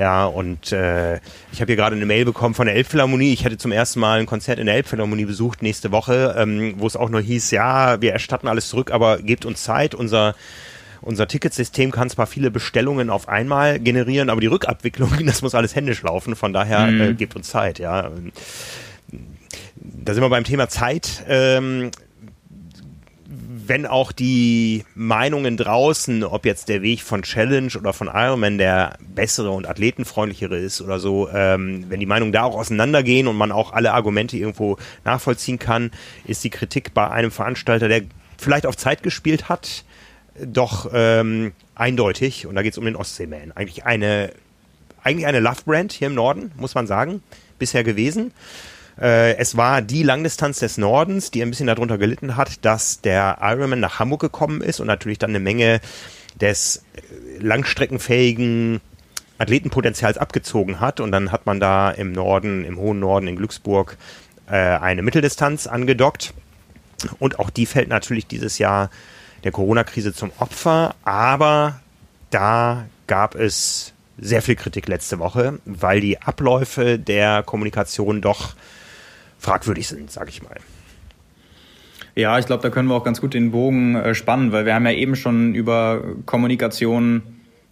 Ja, 0.00 0.24
und 0.24 0.72
äh, 0.72 1.16
ich 1.52 1.60
habe 1.60 1.66
hier 1.66 1.76
gerade 1.76 1.94
eine 1.94 2.06
Mail 2.06 2.24
bekommen 2.24 2.54
von 2.54 2.64
der 2.64 2.74
Elbphilharmonie. 2.74 3.34
Ich 3.34 3.44
hätte 3.44 3.58
zum 3.58 3.70
ersten 3.70 4.00
Mal 4.00 4.18
ein 4.18 4.24
Konzert 4.24 4.58
in 4.58 4.64
der 4.64 4.76
Elbphilharmonie 4.76 5.26
besucht 5.26 5.60
nächste 5.60 5.92
Woche, 5.92 6.34
ähm, 6.38 6.76
wo 6.78 6.86
es 6.86 6.96
auch 6.96 7.10
nur 7.10 7.20
hieß, 7.20 7.50
ja, 7.50 8.00
wir 8.00 8.14
erstatten 8.14 8.48
alles 8.48 8.70
zurück, 8.70 8.92
aber 8.92 9.18
gebt 9.18 9.44
uns 9.44 9.62
Zeit. 9.62 9.94
Unser 9.94 10.34
unser 11.02 11.28
Ticketsystem 11.28 11.90
kann 11.90 12.08
zwar 12.08 12.26
viele 12.26 12.50
Bestellungen 12.50 13.10
auf 13.10 13.28
einmal 13.28 13.78
generieren, 13.78 14.30
aber 14.30 14.40
die 14.40 14.46
Rückabwicklung, 14.46 15.10
das 15.26 15.42
muss 15.42 15.54
alles 15.54 15.74
händisch 15.76 16.02
laufen. 16.02 16.34
Von 16.34 16.54
daher 16.54 16.86
mhm. 16.86 17.00
äh, 17.02 17.12
gebt 17.12 17.36
uns 17.36 17.50
Zeit, 17.50 17.78
ja. 17.78 18.10
Da 19.74 20.14
sind 20.14 20.22
wir 20.22 20.30
beim 20.30 20.44
Thema 20.44 20.70
Zeit. 20.70 21.24
Ähm, 21.28 21.90
wenn 23.70 23.86
auch 23.86 24.10
die 24.10 24.84
Meinungen 24.96 25.56
draußen, 25.56 26.24
ob 26.24 26.44
jetzt 26.44 26.68
der 26.68 26.82
Weg 26.82 27.02
von 27.02 27.22
Challenge 27.22 27.70
oder 27.78 27.92
von 27.92 28.08
Ironman 28.08 28.58
der 28.58 28.98
bessere 28.98 29.52
und 29.52 29.64
athletenfreundlichere 29.64 30.58
ist 30.58 30.80
oder 30.80 30.98
so, 30.98 31.28
ähm, 31.32 31.84
wenn 31.88 32.00
die 32.00 32.06
Meinungen 32.06 32.32
da 32.32 32.42
auch 32.42 32.56
auseinandergehen 32.56 33.28
und 33.28 33.36
man 33.36 33.52
auch 33.52 33.72
alle 33.72 33.92
Argumente 33.92 34.36
irgendwo 34.36 34.76
nachvollziehen 35.04 35.60
kann, 35.60 35.92
ist 36.24 36.42
die 36.42 36.50
Kritik 36.50 36.94
bei 36.94 37.08
einem 37.12 37.30
Veranstalter, 37.30 37.86
der 37.86 38.02
vielleicht 38.38 38.66
auf 38.66 38.76
Zeit 38.76 39.04
gespielt 39.04 39.48
hat, 39.48 39.84
doch 40.44 40.90
ähm, 40.92 41.52
eindeutig, 41.76 42.48
und 42.48 42.56
da 42.56 42.62
geht 42.62 42.72
es 42.72 42.78
um 42.78 42.86
den 42.86 42.96
Ostseeman. 42.96 43.52
Eigentlich 43.54 43.84
eine, 43.84 44.32
eigentlich 45.04 45.28
eine 45.28 45.38
Love-Brand 45.38 45.92
hier 45.92 46.08
im 46.08 46.14
Norden, 46.14 46.50
muss 46.56 46.74
man 46.74 46.88
sagen, 46.88 47.22
bisher 47.60 47.84
gewesen. 47.84 48.32
Äh, 49.00 49.36
es 49.36 49.56
war 49.56 49.82
die 49.82 50.02
Langdistanz 50.02 50.58
des 50.58 50.78
Nordens, 50.78 51.30
die 51.30 51.42
ein 51.42 51.50
bisschen 51.50 51.66
darunter 51.66 51.98
gelitten 51.98 52.36
hat, 52.36 52.64
dass 52.64 53.00
der 53.00 53.38
Ironman 53.40 53.80
nach 53.80 53.98
Hamburg 53.98 54.20
gekommen 54.20 54.60
ist 54.60 54.80
und 54.80 54.86
natürlich 54.86 55.18
dann 55.18 55.30
eine 55.30 55.40
Menge 55.40 55.80
des 56.40 56.84
äh, 56.94 57.38
langstreckenfähigen 57.38 58.80
Athletenpotenzials 59.38 60.18
abgezogen 60.18 60.80
hat. 60.80 61.00
Und 61.00 61.12
dann 61.12 61.32
hat 61.32 61.46
man 61.46 61.60
da 61.60 61.90
im 61.90 62.12
Norden, 62.12 62.64
im 62.64 62.78
hohen 62.78 63.00
Norden 63.00 63.26
in 63.26 63.36
Glücksburg 63.36 63.96
äh, 64.46 64.56
eine 64.56 65.02
Mitteldistanz 65.02 65.66
angedockt. 65.66 66.34
Und 67.18 67.38
auch 67.38 67.48
die 67.48 67.64
fällt 67.64 67.88
natürlich 67.88 68.26
dieses 68.26 68.58
Jahr 68.58 68.90
der 69.44 69.52
Corona-Krise 69.52 70.12
zum 70.12 70.30
Opfer. 70.38 70.94
Aber 71.04 71.80
da 72.28 72.84
gab 73.06 73.34
es 73.34 73.94
sehr 74.18 74.42
viel 74.42 74.56
Kritik 74.56 74.86
letzte 74.86 75.18
Woche, 75.18 75.58
weil 75.64 76.02
die 76.02 76.20
Abläufe 76.20 76.98
der 76.98 77.42
Kommunikation 77.42 78.20
doch 78.20 78.54
fragwürdig 79.40 79.88
sind, 79.88 80.10
sage 80.10 80.28
ich 80.28 80.42
mal. 80.42 80.56
Ja, 82.14 82.38
ich 82.38 82.46
glaube, 82.46 82.62
da 82.62 82.70
können 82.70 82.88
wir 82.88 82.94
auch 82.94 83.04
ganz 83.04 83.20
gut 83.20 83.34
den 83.34 83.50
Bogen 83.50 83.96
äh, 83.96 84.14
spannen, 84.14 84.52
weil 84.52 84.66
wir 84.66 84.74
haben 84.74 84.84
ja 84.84 84.92
eben 84.92 85.16
schon 85.16 85.54
über 85.54 86.02
Kommunikation 86.26 87.22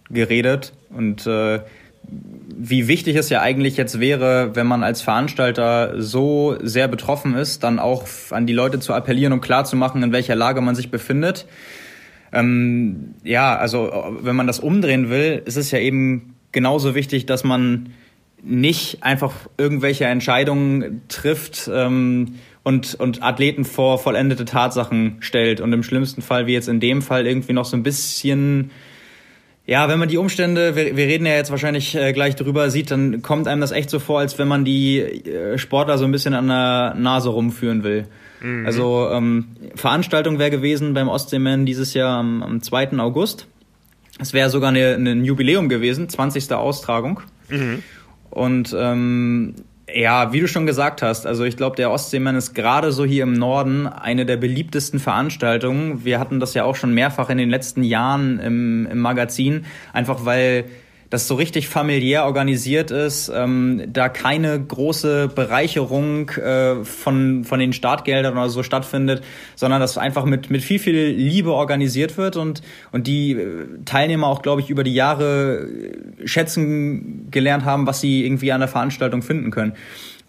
geredet 0.09 0.73
und 0.89 1.27
äh, 1.27 1.59
wie 2.61 2.87
wichtig 2.87 3.15
es 3.15 3.29
ja 3.29 3.41
eigentlich 3.41 3.77
jetzt 3.77 3.99
wäre, 3.99 4.55
wenn 4.55 4.65
man 4.65 4.83
als 4.83 5.01
Veranstalter 5.01 6.01
so 6.01 6.57
sehr 6.61 6.87
betroffen 6.87 7.35
ist, 7.35 7.63
dann 7.63 7.77
auch 7.77 8.07
an 8.31 8.47
die 8.47 8.53
Leute 8.53 8.79
zu 8.79 8.93
appellieren 8.93 9.33
und 9.33 9.41
klarzumachen, 9.41 10.01
in 10.01 10.11
welcher 10.11 10.35
Lage 10.35 10.61
man 10.61 10.75
sich 10.75 10.89
befindet. 10.89 11.45
Ähm, 12.31 13.13
ja, 13.23 13.55
also 13.55 14.17
wenn 14.21 14.35
man 14.35 14.47
das 14.47 14.59
umdrehen 14.59 15.09
will, 15.09 15.41
ist 15.45 15.57
es 15.57 15.71
ja 15.71 15.79
eben 15.79 16.35
genauso 16.51 16.95
wichtig, 16.95 17.25
dass 17.27 17.43
man 17.43 17.91
nicht 18.43 19.03
einfach 19.03 19.33
irgendwelche 19.57 20.05
Entscheidungen 20.05 21.01
trifft 21.07 21.69
ähm, 21.73 22.35
und, 22.63 22.95
und 22.95 23.23
Athleten 23.23 23.65
vor 23.65 23.99
vollendete 23.99 24.45
Tatsachen 24.45 25.17
stellt 25.19 25.61
und 25.61 25.73
im 25.73 25.83
schlimmsten 25.83 26.21
Fall, 26.21 26.47
wie 26.47 26.53
jetzt 26.53 26.69
in 26.69 26.79
dem 26.79 27.01
Fall, 27.01 27.27
irgendwie 27.27 27.53
noch 27.53 27.65
so 27.65 27.75
ein 27.75 27.83
bisschen 27.83 28.71
ja, 29.69 29.87
wenn 29.87 29.99
man 29.99 30.09
die 30.09 30.17
Umstände, 30.17 30.75
wir, 30.75 30.97
wir 30.97 31.05
reden 31.05 31.27
ja 31.27 31.33
jetzt 31.33 31.51
wahrscheinlich 31.51 31.93
äh, 31.93 32.11
gleich 32.11 32.35
drüber, 32.35 32.71
sieht, 32.71 32.89
dann 32.89 33.21
kommt 33.21 33.47
einem 33.47 33.61
das 33.61 33.69
echt 33.69 33.91
so 33.91 33.99
vor, 33.99 34.19
als 34.19 34.39
wenn 34.39 34.47
man 34.47 34.65
die 34.65 34.97
äh, 34.97 35.59
Sportler 35.59 35.99
so 35.99 36.05
ein 36.05 36.11
bisschen 36.11 36.33
an 36.33 36.47
der 36.47 36.95
Nase 36.97 37.29
rumführen 37.29 37.83
will. 37.83 38.07
Mhm. 38.41 38.65
Also 38.65 39.07
ähm, 39.11 39.49
Veranstaltung 39.75 40.39
wäre 40.39 40.49
gewesen 40.49 40.95
beim 40.95 41.07
Ostseeman 41.07 41.67
dieses 41.67 41.93
Jahr 41.93 42.17
am, 42.17 42.41
am 42.41 42.63
2. 42.63 42.97
August. 42.97 43.45
Es 44.17 44.33
wäre 44.33 44.49
sogar 44.49 44.71
ein 44.71 45.23
Jubiläum 45.23 45.69
gewesen, 45.69 46.09
20. 46.09 46.51
Austragung. 46.51 47.21
Mhm. 47.49 47.83
Und 48.29 48.75
ähm, 48.77 49.55
ja, 49.93 50.33
wie 50.33 50.39
du 50.39 50.47
schon 50.47 50.65
gesagt 50.65 51.01
hast, 51.01 51.25
also 51.25 51.43
ich 51.43 51.57
glaube, 51.57 51.75
der 51.75 51.91
Ostseemann 51.91 52.35
ist 52.35 52.53
gerade 52.53 52.91
so 52.91 53.05
hier 53.05 53.23
im 53.23 53.33
Norden 53.33 53.87
eine 53.87 54.25
der 54.25 54.37
beliebtesten 54.37 54.99
Veranstaltungen. 54.99 56.05
Wir 56.05 56.19
hatten 56.19 56.39
das 56.39 56.53
ja 56.53 56.63
auch 56.63 56.75
schon 56.75 56.93
mehrfach 56.93 57.29
in 57.29 57.37
den 57.37 57.49
letzten 57.49 57.83
Jahren 57.83 58.39
im, 58.39 58.87
im 58.87 58.99
Magazin, 58.99 59.65
einfach 59.93 60.25
weil 60.25 60.65
das 61.09 61.27
so 61.27 61.35
richtig 61.35 61.67
familiär 61.67 62.25
organisiert 62.25 62.91
ist, 62.91 63.31
ähm, 63.33 63.83
da 63.87 64.09
keine 64.09 64.59
große 64.59 65.29
Bereicherung 65.29 66.29
äh, 66.29 66.83
von, 66.83 67.43
von 67.43 67.59
den 67.59 67.73
Startgeldern 67.73 68.33
oder 68.33 68.49
so 68.49 68.61
stattfindet, 68.61 69.23
sondern 69.55 69.81
das 69.81 69.97
einfach 69.97 70.25
mit, 70.25 70.51
mit 70.51 70.61
viel, 70.61 70.79
viel 70.79 71.09
Liebe 71.09 71.51
organisiert 71.53 72.17
wird 72.17 72.35
und, 72.35 72.61
und 72.91 73.07
die 73.07 73.31
äh, 73.31 73.67
Teilnehmer 73.85 74.27
auch, 74.27 74.41
glaube 74.43 74.61
ich, 74.61 74.69
über 74.69 74.83
die 74.83 74.93
Jahre 74.93 75.67
äh, 75.67 76.27
schätzen 76.27 77.27
gelernt 77.31 77.65
haben, 77.65 77.87
was 77.87 78.01
sie 78.01 78.25
irgendwie 78.25 78.51
an 78.51 78.59
der 78.59 78.69
Veranstaltung 78.69 79.23
finden 79.23 79.49
können. 79.49 79.73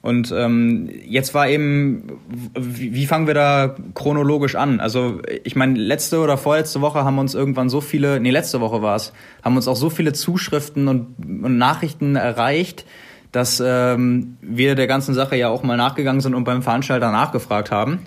Und 0.03 0.33
ähm, 0.35 0.89
jetzt 1.05 1.35
war 1.35 1.49
eben, 1.49 2.21
wie, 2.59 2.95
wie 2.95 3.07
fangen 3.07 3.27
wir 3.27 3.35
da 3.35 3.77
chronologisch 3.95 4.55
an? 4.55 4.81
Also 4.81 5.21
ich 5.45 5.57
meine, 5.57 5.79
letzte 5.79 6.21
oder 6.21 6.39
vorletzte 6.39 6.81
Woche 6.81 7.05
haben 7.05 7.19
uns 7.19 7.35
irgendwann 7.35 7.69
so 7.69 7.83
viele, 7.83 8.19
nee, 8.19 8.31
letzte 8.31 8.61
Woche 8.61 8.81
war 8.81 8.97
es, 8.97 9.13
haben 9.43 9.57
uns 9.57 9.69
auch 9.69 9.77
so 9.77 9.91
viele 9.91 10.15
Zuschriften 10.15 10.89
und, 10.89 11.17
und 11.19 11.59
Nachrichten 11.59 12.17
erreicht, 12.17 12.87
dass 13.31 13.63
ähm, 13.65 14.39
wir 14.41 14.75
der 14.75 14.87
ganzen 14.87 15.15
Sache 15.15 15.37
ja 15.37 15.51
auch 15.51 15.63
mal 15.63 15.77
nachgegangen 15.77 16.23
sind 16.23 16.35
und 16.35 16.45
beim 16.45 16.63
Veranstalter 16.63 17.13
nachgefragt 17.13 17.71
haben. 17.71 18.01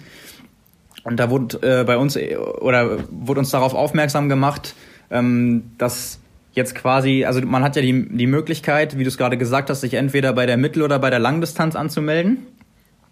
Und 1.03 1.19
da 1.19 1.29
wurde 1.29 1.82
äh, 1.82 1.84
bei 1.84 1.97
uns 1.97 2.17
oder 2.17 2.97
wurde 3.12 3.39
uns 3.39 3.51
darauf 3.51 3.75
aufmerksam 3.75 4.29
gemacht, 4.29 4.73
ähm, 5.12 5.71
dass 5.77 6.19
jetzt 6.53 6.75
quasi, 6.75 7.25
also 7.25 7.41
man 7.41 7.63
hat 7.63 7.75
ja 7.75 7.81
die, 7.81 8.07
die 8.09 8.27
Möglichkeit, 8.27 8.97
wie 8.97 9.03
du 9.03 9.09
es 9.09 9.17
gerade 9.17 9.37
gesagt 9.37 9.69
hast, 9.69 9.81
sich 9.81 9.95
entweder 9.95 10.33
bei 10.33 10.45
der 10.45 10.57
Mittel- 10.57 10.83
oder 10.83 10.99
bei 10.99 11.09
der 11.09 11.19
Langdistanz 11.19 11.75
anzumelden. 11.75 12.45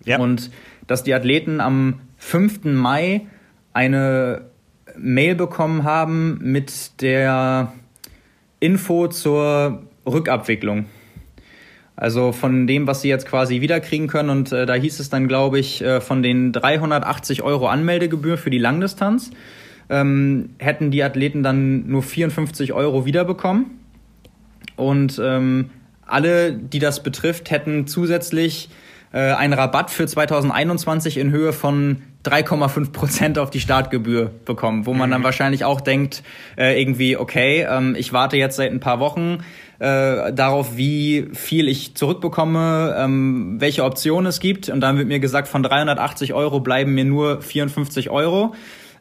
Ja. 0.05 0.19
Und 0.19 0.51
dass 0.87 1.03
die 1.03 1.13
Athleten 1.13 1.59
am 1.59 2.01
5. 2.17 2.65
Mai 2.65 3.21
eine 3.73 4.45
Mail 4.97 5.35
bekommen 5.35 5.83
haben 5.83 6.39
mit 6.41 7.01
der 7.01 7.73
Info 8.59 9.07
zur 9.07 9.83
Rückabwicklung. 10.05 10.85
Also 11.95 12.31
von 12.31 12.67
dem, 12.67 12.87
was 12.87 13.01
sie 13.01 13.09
jetzt 13.09 13.27
quasi 13.27 13.61
wiederkriegen 13.61 14.07
können. 14.07 14.29
Und 14.29 14.51
äh, 14.51 14.65
da 14.65 14.73
hieß 14.73 14.99
es 14.99 15.09
dann, 15.09 15.27
glaube 15.27 15.59
ich, 15.59 15.83
äh, 15.83 16.01
von 16.01 16.23
den 16.23 16.51
380 16.51 17.43
Euro 17.43 17.67
Anmeldegebühr 17.67 18.37
für 18.37 18.49
die 18.49 18.57
Langdistanz 18.57 19.31
ähm, 19.91 20.51
hätten 20.57 20.89
die 20.89 21.03
Athleten 21.03 21.43
dann 21.43 21.87
nur 21.87 22.01
54 22.01 22.73
Euro 22.73 23.05
wiederbekommen. 23.05 23.65
Und 24.77 25.21
ähm, 25.23 25.69
alle, 26.07 26.53
die 26.53 26.79
das 26.79 27.03
betrifft, 27.03 27.51
hätten 27.51 27.85
zusätzlich 27.85 28.69
äh, 29.11 29.19
einen 29.19 29.53
Rabatt 29.53 29.91
für 29.91 30.07
2021 30.07 31.17
in 31.17 31.31
Höhe 31.31 31.51
von 31.51 32.01
3,5 32.25 32.91
Prozent 32.91 33.37
auf 33.37 33.49
die 33.49 33.59
Startgebühr 33.59 34.31
bekommen, 34.45 34.85
wo 34.85 34.93
man 34.93 35.09
mhm. 35.09 35.13
dann 35.13 35.23
wahrscheinlich 35.23 35.65
auch 35.65 35.81
denkt, 35.81 36.23
äh, 36.57 36.79
irgendwie, 36.79 37.17
okay, 37.17 37.67
ähm, 37.69 37.95
ich 37.97 38.13
warte 38.13 38.37
jetzt 38.37 38.55
seit 38.55 38.71
ein 38.71 38.79
paar 38.79 38.99
Wochen 38.99 39.39
äh, 39.79 40.31
darauf, 40.31 40.77
wie 40.77 41.27
viel 41.33 41.67
ich 41.67 41.95
zurückbekomme, 41.95 42.95
ähm, 42.97 43.55
welche 43.59 43.83
Optionen 43.83 44.27
es 44.27 44.39
gibt. 44.39 44.69
Und 44.69 44.79
dann 44.79 44.97
wird 44.97 45.07
mir 45.07 45.19
gesagt, 45.19 45.49
von 45.49 45.63
380 45.63 46.33
Euro 46.33 46.61
bleiben 46.61 46.93
mir 46.93 47.05
nur 47.05 47.41
54 47.41 48.09
Euro. 48.09 48.53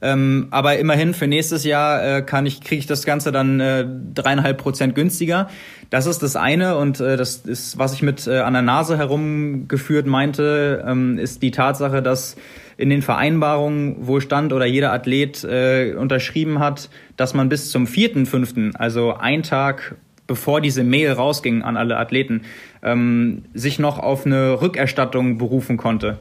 Ähm, 0.02 0.48
aber 0.50 0.78
immerhin 0.78 1.12
für 1.12 1.26
nächstes 1.26 1.64
Jahr 1.64 2.18
äh, 2.18 2.22
kann 2.22 2.46
ich 2.46 2.60
kriege 2.62 2.80
ich 2.80 2.86
das 2.86 3.04
Ganze 3.04 3.32
dann 3.32 3.60
äh, 3.60 3.86
dreieinhalb 4.14 4.58
Prozent 4.58 4.94
günstiger. 4.94 5.48
Das 5.90 6.06
ist 6.06 6.22
das 6.22 6.36
eine 6.36 6.76
und 6.76 7.00
äh, 7.00 7.16
das 7.16 7.36
ist, 7.36 7.78
was 7.78 7.92
ich 7.92 8.02
mit 8.02 8.26
äh, 8.26 8.38
an 8.38 8.54
der 8.54 8.62
Nase 8.62 8.96
herumgeführt 8.96 10.06
meinte, 10.06 10.84
ähm, 10.86 11.18
ist 11.18 11.42
die 11.42 11.50
Tatsache, 11.50 12.02
dass 12.02 12.36
in 12.78 12.88
den 12.88 13.02
Vereinbarungen 13.02 14.06
wohl 14.06 14.22
stand 14.22 14.54
oder 14.54 14.64
jeder 14.64 14.92
Athlet 14.92 15.44
äh, 15.44 15.94
unterschrieben 15.94 16.60
hat, 16.60 16.88
dass 17.16 17.34
man 17.34 17.50
bis 17.50 17.70
zum 17.70 17.86
vierten, 17.86 18.24
fünften, 18.24 18.74
also 18.76 19.14
ein 19.14 19.42
Tag 19.42 19.96
bevor 20.26 20.60
diese 20.60 20.84
Mail 20.84 21.10
rausging 21.10 21.62
an 21.62 21.76
alle 21.76 21.96
Athleten, 21.96 22.42
ähm, 22.84 23.42
sich 23.52 23.80
noch 23.80 23.98
auf 23.98 24.26
eine 24.26 24.62
Rückerstattung 24.62 25.38
berufen 25.38 25.76
konnte. 25.76 26.18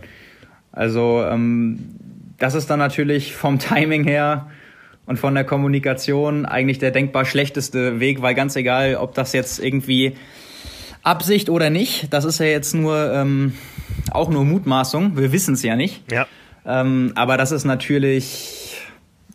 Also 0.71 1.23
ähm, 1.29 1.79
das 2.39 2.55
ist 2.55 2.69
dann 2.69 2.79
natürlich 2.79 3.35
vom 3.35 3.59
Timing 3.59 4.03
her 4.05 4.49
und 5.05 5.19
von 5.19 5.35
der 5.35 5.43
Kommunikation 5.43 6.45
eigentlich 6.45 6.79
der 6.79 6.91
denkbar 6.91 7.25
schlechteste 7.25 7.99
Weg, 7.99 8.21
weil 8.21 8.35
ganz 8.35 8.55
egal, 8.55 8.95
ob 8.95 9.13
das 9.13 9.33
jetzt 9.33 9.59
irgendwie 9.59 10.15
Absicht 11.03 11.49
oder 11.49 11.69
nicht, 11.69 12.13
das 12.13 12.25
ist 12.25 12.39
ja 12.39 12.45
jetzt 12.45 12.73
nur 12.73 13.11
ähm, 13.13 13.53
auch 14.11 14.29
nur 14.29 14.45
Mutmaßung. 14.45 15.17
Wir 15.17 15.31
wissen 15.31 15.53
es 15.53 15.63
ja 15.63 15.75
nicht. 15.75 16.03
Ja. 16.11 16.27
Ähm, 16.65 17.13
aber 17.15 17.37
das 17.37 17.51
ist 17.51 17.65
natürlich 17.65 18.77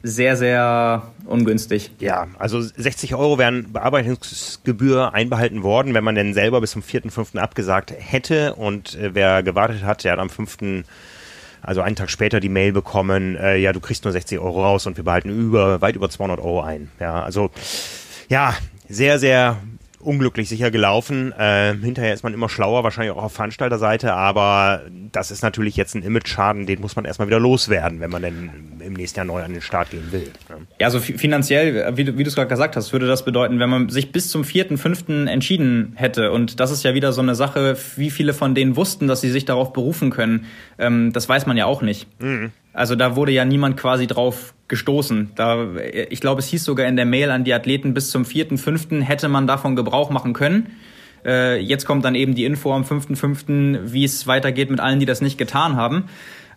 sehr, 0.02 0.36
sehr 0.36 1.02
ungünstig. 1.24 1.90
Ja, 1.98 2.28
also 2.38 2.60
60 2.60 3.14
Euro 3.14 3.38
wären 3.38 3.72
Bearbeitungsgebühr 3.72 5.14
einbehalten 5.14 5.62
worden, 5.62 5.94
wenn 5.94 6.04
man 6.04 6.14
denn 6.14 6.34
selber 6.34 6.60
bis 6.60 6.72
zum 6.72 6.82
4.5. 6.82 7.38
abgesagt 7.38 7.92
hätte 7.96 8.54
und 8.54 8.94
äh, 8.96 9.14
wer 9.14 9.42
gewartet 9.42 9.82
hat, 9.82 10.04
der 10.04 10.12
hat 10.12 10.18
am 10.18 10.28
5 10.28 10.58
also 11.64 11.80
einen 11.80 11.96
Tag 11.96 12.10
später 12.10 12.40
die 12.40 12.48
Mail 12.48 12.72
bekommen, 12.72 13.36
äh, 13.36 13.56
ja, 13.56 13.72
du 13.72 13.80
kriegst 13.80 14.04
nur 14.04 14.12
60 14.12 14.38
Euro 14.38 14.62
raus 14.62 14.86
und 14.86 14.96
wir 14.96 15.04
behalten 15.04 15.30
über, 15.30 15.80
weit 15.80 15.96
über 15.96 16.08
200 16.08 16.38
Euro 16.38 16.62
ein. 16.62 16.90
Ja, 17.00 17.22
also, 17.22 17.50
ja, 18.28 18.54
sehr, 18.88 19.18
sehr 19.18 19.56
unglücklich 20.04 20.48
sicher 20.48 20.70
gelaufen. 20.70 21.32
Äh, 21.32 21.74
hinterher 21.74 22.14
ist 22.14 22.22
man 22.22 22.34
immer 22.34 22.48
schlauer, 22.48 22.84
wahrscheinlich 22.84 23.12
auch 23.12 23.22
auf 23.22 23.32
Veranstalterseite, 23.32 24.12
aber 24.12 24.82
das 25.12 25.30
ist 25.30 25.42
natürlich 25.42 25.76
jetzt 25.76 25.94
ein 25.94 26.02
Image-Schaden, 26.02 26.66
den 26.66 26.80
muss 26.80 26.96
man 26.96 27.04
erstmal 27.04 27.28
wieder 27.28 27.40
loswerden, 27.40 28.00
wenn 28.00 28.10
man 28.10 28.22
denn 28.22 28.50
im 28.80 28.92
nächsten 28.92 29.18
Jahr 29.18 29.26
neu 29.26 29.42
an 29.42 29.52
den 29.52 29.62
Start 29.62 29.90
gehen 29.90 30.12
will. 30.12 30.30
Ja, 30.78 30.86
also 30.86 31.00
finanziell, 31.00 31.96
wie, 31.96 32.18
wie 32.18 32.22
du 32.22 32.28
es 32.28 32.34
gerade 32.34 32.48
gesagt 32.48 32.76
hast, 32.76 32.92
würde 32.92 33.06
das 33.06 33.24
bedeuten, 33.24 33.58
wenn 33.58 33.70
man 33.70 33.88
sich 33.88 34.12
bis 34.12 34.30
zum 34.30 34.44
vierten, 34.44 34.78
fünften 34.78 35.26
entschieden 35.26 35.92
hätte 35.96 36.32
und 36.32 36.60
das 36.60 36.70
ist 36.70 36.84
ja 36.84 36.94
wieder 36.94 37.12
so 37.12 37.22
eine 37.22 37.34
Sache, 37.34 37.76
wie 37.96 38.10
viele 38.10 38.34
von 38.34 38.54
denen 38.54 38.76
wussten, 38.76 39.06
dass 39.06 39.20
sie 39.20 39.30
sich 39.30 39.44
darauf 39.44 39.72
berufen 39.72 40.10
können, 40.10 40.46
ähm, 40.78 41.12
das 41.12 41.28
weiß 41.28 41.46
man 41.46 41.56
ja 41.56 41.66
auch 41.66 41.82
nicht. 41.82 42.06
Mhm. 42.20 42.52
Also 42.74 42.96
da 42.96 43.16
wurde 43.16 43.32
ja 43.32 43.44
niemand 43.44 43.76
quasi 43.76 44.06
drauf 44.06 44.52
gestoßen. 44.68 45.30
Da, 45.36 45.68
ich 46.10 46.20
glaube, 46.20 46.40
es 46.40 46.48
hieß 46.48 46.64
sogar 46.64 46.86
in 46.86 46.96
der 46.96 47.06
Mail 47.06 47.30
an 47.30 47.44
die 47.44 47.54
Athleten, 47.54 47.94
bis 47.94 48.10
zum 48.10 48.24
4.5. 48.24 49.00
hätte 49.00 49.28
man 49.28 49.46
davon 49.46 49.76
Gebrauch 49.76 50.10
machen 50.10 50.32
können. 50.32 50.72
Äh, 51.24 51.60
jetzt 51.60 51.86
kommt 51.86 52.04
dann 52.04 52.16
eben 52.16 52.34
die 52.34 52.44
Info 52.44 52.74
am 52.74 52.82
5.5., 52.82 53.92
wie 53.92 54.04
es 54.04 54.26
weitergeht 54.26 54.70
mit 54.70 54.80
allen, 54.80 54.98
die 54.98 55.06
das 55.06 55.20
nicht 55.20 55.38
getan 55.38 55.76
haben. 55.76 56.06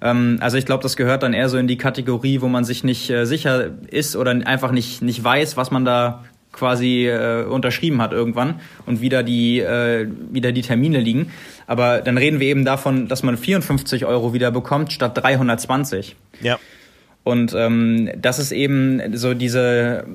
Ähm, 0.02 0.38
also 0.42 0.58
ich 0.58 0.66
glaube, 0.66 0.84
das 0.84 0.98
gehört 0.98 1.24
dann 1.24 1.34
eher 1.34 1.50
so 1.50 1.58
in 1.58 1.68
die 1.68 1.78
Kategorie, 1.78 2.42
wo 2.42 2.48
man 2.48 2.64
sich 2.64 2.84
nicht 2.84 3.10
äh, 3.10 3.26
sicher 3.26 3.72
ist 3.90 4.16
oder 4.16 4.32
einfach 4.32 4.72
nicht, 4.72 5.02
nicht 5.02 5.24
weiß, 5.24 5.56
was 5.56 5.72
man 5.72 5.86
da 5.86 6.24
quasi 6.58 7.08
äh, 7.08 7.44
unterschrieben 7.44 8.02
hat 8.02 8.12
irgendwann 8.12 8.60
und 8.86 9.02
wieder 9.02 9.24
die, 9.24 9.60
äh, 9.60 10.08
wieder 10.32 10.52
die 10.52 10.62
Termine 10.62 11.00
liegen. 11.00 11.32
Aber 11.68 12.02
dann 12.02 12.18
reden 12.18 12.40
wir 12.40 12.48
eben 12.48 12.66
davon, 12.66 13.08
dass 13.08 13.24
man 13.24 13.38
54 13.38 14.06
Euro 14.06 14.34
wieder 14.34 14.52
bekommt 14.52 14.92
statt 14.92 15.18
320. 15.18 16.16
Ja. 16.42 16.60
Und 17.24 17.54
ähm, 17.54 18.10
das 18.18 18.40
ist 18.40 18.52
eben 18.52 19.18
so 19.18 19.34
diese, 19.34 20.06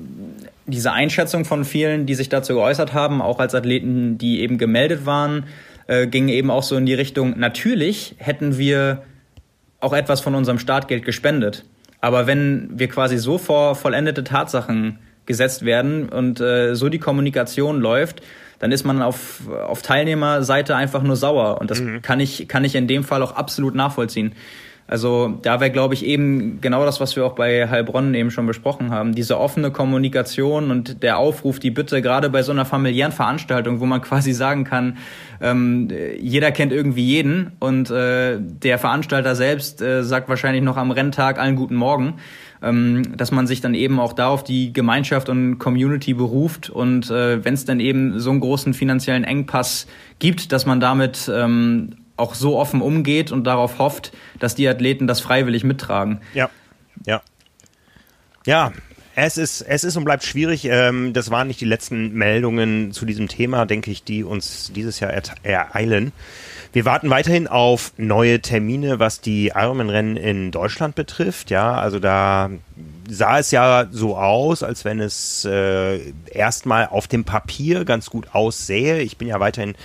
diese 0.65 0.91
Einschätzung 0.91 1.45
von 1.45 1.63
vielen, 1.63 2.05
die 2.05 2.15
sich 2.15 2.29
dazu 2.29 2.55
geäußert 2.55 2.93
haben, 2.93 3.21
auch 3.21 3.39
als 3.39 3.53
Athleten, 3.53 4.17
die 4.17 4.41
eben 4.41 4.57
gemeldet 4.57 5.05
waren, 5.05 5.45
äh, 5.87 6.07
ging 6.07 6.27
eben 6.27 6.49
auch 6.49 6.63
so 6.63 6.75
in 6.75 6.85
die 6.85 6.93
Richtung, 6.93 7.37
natürlich 7.37 8.15
hätten 8.17 8.57
wir 8.57 9.03
auch 9.79 9.93
etwas 9.93 10.21
von 10.21 10.33
unserem 10.33 10.59
Startgeld 10.59 11.05
gespendet. 11.05 11.65
Aber 12.01 12.25
wenn 12.27 12.69
wir 12.73 12.87
quasi 12.87 13.17
so 13.17 13.37
vor 13.37 13.75
vollendete 13.75 14.23
Tatsachen 14.23 14.99
gesetzt 15.25 15.65
werden 15.65 16.09
und 16.09 16.39
äh, 16.39 16.75
so 16.75 16.89
die 16.89 16.99
Kommunikation 16.99 17.79
läuft, 17.79 18.21
dann 18.59 18.71
ist 18.71 18.85
man 18.85 19.01
auf, 19.01 19.41
auf 19.49 19.81
Teilnehmerseite 19.81 20.75
einfach 20.75 21.03
nur 21.03 21.15
sauer. 21.15 21.59
Und 21.59 21.69
das 21.69 21.81
mhm. 21.81 22.01
kann, 22.01 22.19
ich, 22.19 22.47
kann 22.47 22.63
ich 22.63 22.75
in 22.75 22.87
dem 22.87 23.03
Fall 23.03 23.21
auch 23.21 23.33
absolut 23.33 23.75
nachvollziehen. 23.75 24.33
Also 24.85 25.39
da 25.41 25.61
wäre, 25.61 25.71
glaube 25.71 25.93
ich, 25.93 26.05
eben 26.05 26.59
genau 26.59 26.85
das, 26.85 26.99
was 26.99 27.15
wir 27.15 27.25
auch 27.25 27.33
bei 27.33 27.69
Heilbronn 27.69 28.13
eben 28.13 28.31
schon 28.31 28.45
besprochen 28.45 28.91
haben. 28.91 29.15
Diese 29.15 29.39
offene 29.39 29.71
Kommunikation 29.71 30.71
und 30.71 31.03
der 31.03 31.17
Aufruf, 31.17 31.59
die 31.59 31.71
Bitte, 31.71 32.01
gerade 32.01 32.29
bei 32.29 32.43
so 32.43 32.51
einer 32.51 32.65
familiären 32.65 33.13
Veranstaltung, 33.13 33.79
wo 33.79 33.85
man 33.85 34.01
quasi 34.01 34.33
sagen 34.33 34.65
kann, 34.65 34.97
ähm, 35.41 35.89
jeder 36.19 36.51
kennt 36.51 36.73
irgendwie 36.73 37.05
jeden 37.05 37.53
und 37.59 37.89
äh, 37.91 38.37
der 38.39 38.77
Veranstalter 38.77 39.35
selbst 39.35 39.81
äh, 39.81 40.03
sagt 40.03 40.27
wahrscheinlich 40.27 40.63
noch 40.63 40.77
am 40.77 40.91
Renntag 40.91 41.39
allen 41.39 41.55
guten 41.55 41.75
Morgen 41.75 42.15
ähm, 42.63 43.17
dass 43.17 43.31
man 43.31 43.45
sich 43.45 43.61
dann 43.61 43.73
eben 43.73 43.99
auch 43.99 44.13
da 44.13 44.27
auf 44.27 44.43
die 44.43 44.73
Gemeinschaft 44.73 45.29
und 45.29 45.59
Community 45.59 46.13
beruft 46.13 46.69
und 46.69 47.09
äh, 47.11 47.43
wenn 47.43 47.53
es 47.53 47.65
dann 47.65 47.79
eben 47.79 48.19
so 48.19 48.31
einen 48.31 48.39
großen 48.39 48.73
finanziellen 48.73 49.23
Engpass 49.23 49.87
gibt, 50.19 50.51
dass 50.51 50.65
man 50.65 50.79
damit 50.79 51.29
ähm, 51.33 51.97
auch 52.15 52.35
so 52.35 52.57
offen 52.57 52.81
umgeht 52.81 53.31
und 53.31 53.45
darauf 53.45 53.79
hofft, 53.79 54.13
dass 54.39 54.55
die 54.55 54.67
Athleten 54.67 55.07
das 55.07 55.19
freiwillig 55.19 55.63
mittragen. 55.63 56.21
Ja, 56.33 56.49
ja. 57.05 57.21
Ja, 58.45 58.71
es 59.15 59.37
ist, 59.37 59.61
es 59.61 59.83
ist 59.83 59.95
und 59.95 60.05
bleibt 60.05 60.23
schwierig. 60.23 60.65
Ähm, 60.65 61.13
das 61.13 61.29
waren 61.31 61.47
nicht 61.47 61.61
die 61.61 61.65
letzten 61.65 62.13
Meldungen 62.13 62.91
zu 62.91 63.05
diesem 63.05 63.27
Thema, 63.27 63.65
denke 63.65 63.91
ich, 63.91 64.03
die 64.03 64.23
uns 64.23 64.71
dieses 64.73 64.99
Jahr 64.99 65.11
ereilen. 65.43 66.11
Wir 66.73 66.85
warten 66.85 67.11
weiterhin 67.11 67.47
auf 67.47 67.93
neue 67.97 68.41
Termine, 68.41 68.97
was 68.97 69.21
die 69.21 69.51
Ironman-Rennen 69.53 70.17
in 70.17 70.49
Deutschland 70.49 70.95
betrifft. 70.95 71.51
Ja, 71.51 71.75
also 71.75 71.99
da 71.99 72.49
sah 73.07 73.37
es 73.37 73.51
ja 73.51 73.85
so 73.91 74.17
aus, 74.17 74.63
als 74.63 74.83
wenn 74.83 74.99
es 74.99 75.45
äh, 75.45 76.13
erstmal 76.31 76.87
auf 76.87 77.07
dem 77.07 77.25
Papier 77.25 77.85
ganz 77.85 78.09
gut 78.09 78.33
aussähe. 78.33 79.01
Ich 79.01 79.17
bin 79.17 79.27
ja 79.27 79.39
weiterhin 79.39 79.75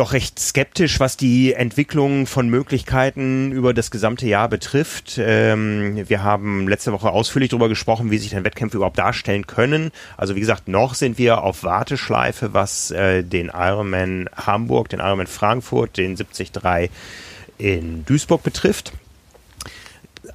doch 0.00 0.14
recht 0.14 0.38
skeptisch, 0.38 0.98
was 0.98 1.18
die 1.18 1.52
Entwicklung 1.52 2.26
von 2.26 2.48
Möglichkeiten 2.48 3.52
über 3.52 3.74
das 3.74 3.90
gesamte 3.90 4.26
Jahr 4.26 4.48
betrifft. 4.48 5.20
Ähm, 5.22 6.08
wir 6.08 6.22
haben 6.22 6.66
letzte 6.66 6.92
Woche 6.92 7.10
ausführlich 7.10 7.50
darüber 7.50 7.68
gesprochen, 7.68 8.10
wie 8.10 8.16
sich 8.16 8.30
denn 8.30 8.42
Wettkämpfe 8.42 8.78
überhaupt 8.78 8.98
darstellen 8.98 9.46
können. 9.46 9.92
Also 10.16 10.36
wie 10.36 10.40
gesagt, 10.40 10.68
noch 10.68 10.94
sind 10.94 11.18
wir 11.18 11.42
auf 11.42 11.64
Warteschleife, 11.64 12.54
was 12.54 12.90
äh, 12.90 13.22
den 13.22 13.50
Ironman 13.54 14.30
Hamburg, 14.34 14.88
den 14.88 15.00
Ironman 15.00 15.26
Frankfurt, 15.26 15.98
den 15.98 16.16
73 16.16 16.90
in 17.58 18.06
Duisburg 18.06 18.42
betrifft. 18.42 18.92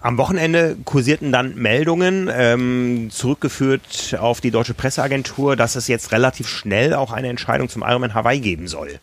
Am 0.02 0.20
Wochenende 0.20 0.78
kursierten 0.86 1.32
dann 1.32 1.56
Meldungen, 1.56 2.30
ähm, 2.32 3.10
zurückgeführt 3.10 4.16
auf 4.20 4.42
die 4.42 4.52
deutsche 4.52 4.76
Presseagentur, 4.76 5.56
dass 5.56 5.76
es 5.76 5.88
jetzt 5.88 6.12
relativ 6.12 6.48
schnell 6.48 6.94
auch 6.94 7.12
eine 7.12 7.30
Entscheidung 7.30 7.68
zum 7.68 7.82
Ironman 7.82 8.14
Hawaii 8.14 8.40
geben 8.40 8.68
soll. 8.68 9.00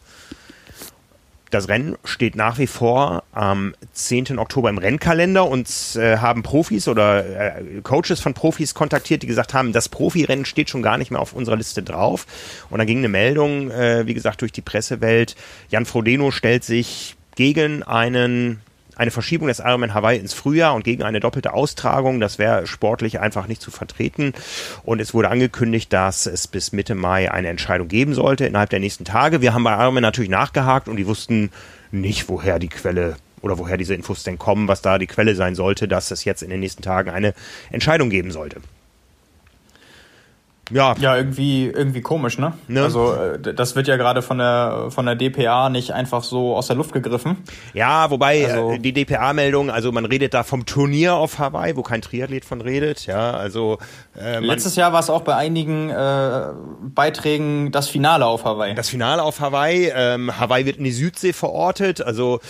Das 1.52 1.68
Rennen 1.68 1.98
steht 2.02 2.34
nach 2.34 2.58
wie 2.58 2.66
vor 2.66 3.24
am 3.32 3.74
10. 3.92 4.38
Oktober 4.38 4.70
im 4.70 4.78
Rennkalender 4.78 5.46
und 5.46 5.68
äh, 5.96 6.16
haben 6.16 6.42
Profis 6.42 6.88
oder 6.88 7.58
äh, 7.58 7.82
Coaches 7.82 8.20
von 8.20 8.32
Profis 8.32 8.72
kontaktiert, 8.72 9.22
die 9.22 9.26
gesagt 9.26 9.52
haben, 9.52 9.74
das 9.74 9.90
Profirennen 9.90 10.46
steht 10.46 10.70
schon 10.70 10.80
gar 10.80 10.96
nicht 10.96 11.10
mehr 11.10 11.20
auf 11.20 11.34
unserer 11.34 11.56
Liste 11.56 11.82
drauf. 11.82 12.26
Und 12.70 12.78
dann 12.78 12.86
ging 12.86 12.98
eine 12.98 13.10
Meldung, 13.10 13.70
äh, 13.70 14.06
wie 14.06 14.14
gesagt, 14.14 14.40
durch 14.40 14.52
die 14.52 14.62
Pressewelt. 14.62 15.36
Jan 15.68 15.84
Frodeno 15.84 16.30
stellt 16.30 16.64
sich 16.64 17.16
gegen 17.34 17.82
einen 17.82 18.60
eine 18.96 19.10
Verschiebung 19.10 19.48
des 19.48 19.58
Ironman 19.58 19.94
Hawaii 19.94 20.18
ins 20.18 20.34
Frühjahr 20.34 20.74
und 20.74 20.84
gegen 20.84 21.02
eine 21.02 21.20
doppelte 21.20 21.52
Austragung. 21.52 22.20
Das 22.20 22.38
wäre 22.38 22.66
sportlich 22.66 23.20
einfach 23.20 23.46
nicht 23.46 23.62
zu 23.62 23.70
vertreten. 23.70 24.32
Und 24.84 25.00
es 25.00 25.14
wurde 25.14 25.30
angekündigt, 25.30 25.92
dass 25.92 26.26
es 26.26 26.46
bis 26.46 26.72
Mitte 26.72 26.94
Mai 26.94 27.30
eine 27.30 27.48
Entscheidung 27.48 27.88
geben 27.88 28.14
sollte 28.14 28.46
innerhalb 28.46 28.70
der 28.70 28.80
nächsten 28.80 29.04
Tage. 29.04 29.40
Wir 29.40 29.54
haben 29.54 29.64
bei 29.64 29.72
Ironman 29.72 30.02
natürlich 30.02 30.30
nachgehakt 30.30 30.88
und 30.88 30.96
die 30.96 31.06
wussten 31.06 31.50
nicht, 31.90 32.28
woher 32.28 32.58
die 32.58 32.68
Quelle 32.68 33.16
oder 33.40 33.58
woher 33.58 33.76
diese 33.76 33.94
Infos 33.94 34.22
denn 34.22 34.38
kommen, 34.38 34.68
was 34.68 34.82
da 34.82 34.98
die 34.98 35.06
Quelle 35.06 35.34
sein 35.34 35.54
sollte, 35.54 35.88
dass 35.88 36.10
es 36.10 36.24
jetzt 36.24 36.42
in 36.42 36.50
den 36.50 36.60
nächsten 36.60 36.82
Tagen 36.82 37.10
eine 37.10 37.34
Entscheidung 37.70 38.08
geben 38.08 38.30
sollte. 38.30 38.60
Ja. 40.72 40.94
Ja, 40.98 41.16
irgendwie, 41.16 41.66
irgendwie 41.66 42.00
komisch, 42.00 42.38
ne? 42.38 42.54
ne? 42.66 42.82
Also, 42.82 43.14
äh, 43.14 43.54
das 43.54 43.76
wird 43.76 43.88
ja 43.88 43.96
gerade 43.96 44.22
von 44.22 44.38
der, 44.38 44.86
von 44.88 45.04
der 45.04 45.16
DPA 45.16 45.68
nicht 45.68 45.92
einfach 45.92 46.22
so 46.22 46.56
aus 46.56 46.68
der 46.68 46.76
Luft 46.76 46.92
gegriffen. 46.92 47.36
Ja, 47.74 48.10
wobei 48.10 48.46
also, 48.46 48.72
äh, 48.72 48.78
die 48.78 48.92
DPA-Meldung, 48.92 49.70
also 49.70 49.92
man 49.92 50.06
redet 50.06 50.34
da 50.34 50.42
vom 50.42 50.64
Turnier 50.64 51.14
auf 51.14 51.38
Hawaii, 51.38 51.76
wo 51.76 51.82
kein 51.82 52.00
Triathlet 52.00 52.44
von 52.44 52.60
redet, 52.60 53.06
ja, 53.06 53.32
also. 53.32 53.78
Äh, 54.18 54.40
Letztes 54.40 54.76
Jahr 54.76 54.92
war 54.92 55.00
es 55.00 55.10
auch 55.10 55.22
bei 55.22 55.36
einigen 55.36 55.90
äh, 55.90 56.42
Beiträgen 56.82 57.70
das 57.70 57.88
Finale 57.88 58.24
auf 58.26 58.44
Hawaii. 58.44 58.74
Das 58.74 58.88
Finale 58.88 59.22
auf 59.22 59.40
Hawaii, 59.40 59.92
ähm, 59.94 60.38
Hawaii 60.38 60.64
wird 60.64 60.78
in 60.78 60.84
die 60.84 60.92
Südsee 60.92 61.32
verortet, 61.32 62.00
also, 62.00 62.40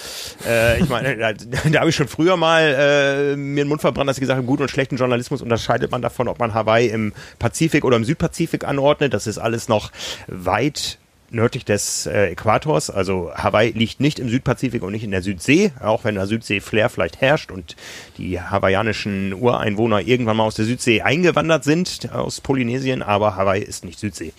äh, 0.49 0.81
ich 0.81 0.89
meine, 0.89 1.17
da, 1.17 1.33
da 1.33 1.81
habe 1.81 1.91
ich 1.91 1.97
schon 1.97 2.09
früher 2.09 2.37
mal 2.37 3.33
äh, 3.33 3.37
mir 3.37 3.65
den 3.65 3.69
Mund 3.69 3.81
verbrannt, 3.81 4.09
dass 4.09 4.17
ich 4.17 4.21
gesagt 4.21 4.37
habe, 4.37 4.47
guten 4.47 4.63
und 4.63 4.71
schlechten 4.71 4.97
Journalismus 4.97 5.43
unterscheidet 5.43 5.91
man 5.91 6.03
davon, 6.03 6.29
ob 6.29 6.39
man 6.39 6.55
Hawaii 6.55 6.89
im 6.89 7.13
Pazifik 7.39 7.85
oder 7.85 7.97
im 7.97 8.05
Südpazifik 8.13 8.65
anordnet. 8.65 9.15
Das 9.15 9.27
ist 9.27 9.39
alles 9.39 9.69
noch 9.69 9.91
weit 10.27 10.99
nördlich 11.33 11.65
des 11.65 12.07
äh, 12.07 12.33
Äquators. 12.33 12.91
Also 12.91 13.33
Hawaii 13.35 13.71
liegt 13.73 14.01
nicht 14.01 14.19
im 14.19 14.29
Südpazifik 14.29 14.83
und 14.83 14.93
nicht 14.93 15.05
in 15.05 15.11
der 15.11 15.23
Südsee, 15.23 15.73
auch 15.81 16.05
wenn 16.05 16.15
der 16.15 16.27
Südsee-Flair 16.27 16.91
vielleicht 16.91 17.21
herrscht 17.21 17.51
und 17.51 17.77
die 18.19 18.41
hawaiianischen 18.41 19.33
Ureinwohner 19.33 20.01
irgendwann 20.01 20.37
mal 20.37 20.45
aus 20.45 20.55
der 20.55 20.67
Südsee 20.67 21.03
eingewandert 21.03 21.65
sind, 21.65 22.13
aus 22.13 22.41
Polynesien, 22.41 23.03
aber 23.03 23.37
Hawaii 23.37 23.63
ist 23.63 23.85
nicht 23.85 23.99
Südsee. 23.99 24.33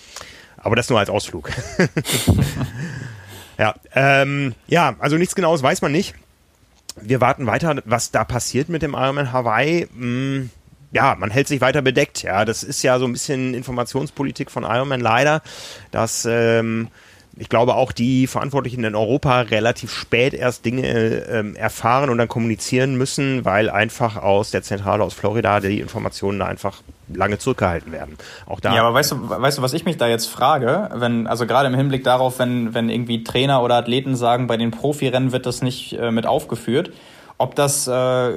Aber 0.57 0.75
das 0.75 0.89
nur 0.89 0.99
als 0.99 1.09
Ausflug. 1.09 1.49
ja, 3.57 3.75
ähm, 3.95 4.53
ja, 4.67 4.95
also 4.99 5.17
nichts 5.17 5.36
Genaues 5.36 5.63
weiß 5.63 5.81
man 5.81 5.91
nicht. 5.91 6.15
Wir 7.01 7.21
warten 7.21 7.47
weiter, 7.47 7.81
was 7.86 8.12
da 8.12 8.23
passiert 8.23 8.69
mit 8.69 8.83
dem 8.83 8.93
Ironman 8.93 9.33
Hawaii. 9.33 9.88
Hm 9.93 10.51
ja, 10.93 11.15
man 11.17 11.32
hält 11.32 11.47
sich 11.47 11.60
weiter 11.60 11.82
bedeckt. 11.82 12.21
Ja, 12.21 12.45
das 12.45 12.63
ist 12.63 12.84
ja 12.84 12.99
so 12.99 13.06
ein 13.06 13.13
bisschen 13.13 13.53
Informationspolitik 13.53 14.51
von 14.51 14.63
Ironman 14.63 15.01
leider, 15.01 15.41
dass 15.91 16.25
ähm, 16.29 16.88
ich 17.36 17.49
glaube 17.49 17.73
auch 17.73 17.91
die 17.91 18.27
Verantwortlichen 18.27 18.84
in 18.84 18.93
Europa 18.93 19.41
relativ 19.41 19.91
spät 19.91 20.36
erst 20.36 20.65
Dinge 20.65 20.86
ähm, 20.86 21.56
erfahren 21.56 22.12
und 22.12 22.19
dann 22.19 22.27
kommunizieren 22.27 22.95
müssen, 22.95 23.43
weil 23.43 23.71
einfach 23.71 24.17
aus 24.17 24.51
der 24.51 24.62
Zentrale 24.62 25.03
aus 25.03 25.15
Florida 25.15 25.60
die 25.60 25.79
Informationen 25.79 26.38
da 26.38 26.45
einfach 26.45 26.84
lange 27.12 27.39
zurückgehalten 27.39 27.91
werden. 27.91 28.15
Auch 28.45 28.60
da. 28.60 28.75
Ja, 28.75 28.84
aber 28.84 28.93
weißt 28.93 29.13
du, 29.13 29.29
weißt 29.29 29.58
du, 29.58 29.62
was 29.63 29.73
ich 29.73 29.86
mich 29.86 29.97
da 29.97 30.08
jetzt 30.08 30.27
frage, 30.27 30.91
wenn 30.93 31.25
also 31.25 31.47
gerade 31.47 31.67
im 31.67 31.75
Hinblick 31.75 32.03
darauf, 32.03 32.38
wenn 32.38 32.75
wenn 32.75 32.89
irgendwie 32.89 33.23
Trainer 33.23 33.63
oder 33.63 33.75
Athleten 33.75 34.15
sagen, 34.15 34.45
bei 34.45 34.58
den 34.58 34.69
Profirennen 34.69 35.32
wird 35.32 35.47
das 35.47 35.63
nicht 35.63 35.93
äh, 35.93 36.12
mit 36.12 36.27
aufgeführt, 36.27 36.91
ob 37.39 37.56
das 37.56 37.88
äh, 37.88 38.34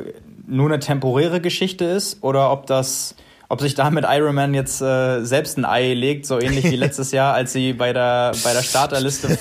nur 0.47 0.69
eine 0.69 0.79
temporäre 0.79 1.41
Geschichte 1.41 1.85
ist 1.85 2.23
oder 2.23 2.51
ob 2.51 2.67
das 2.67 3.17
ob 3.49 3.61
sich 3.61 3.75
damit 3.75 4.05
Iron 4.09 4.35
Man 4.35 4.55
jetzt 4.55 4.83
äh, 4.83 5.23
selbst 5.23 5.57
ein 5.57 5.65
Ei 5.65 5.95
legt, 5.95 6.27
so 6.27 6.41
ähnlich 6.41 6.65
wie 6.65 6.77
letztes 6.77 7.13
Jahr, 7.13 7.35
als 7.35 7.53
sie 7.53 7.73
bei 7.75 7.93
der 7.93 8.33
bei 8.43 8.53
der 8.53 8.63
Starterliste. 8.63 9.39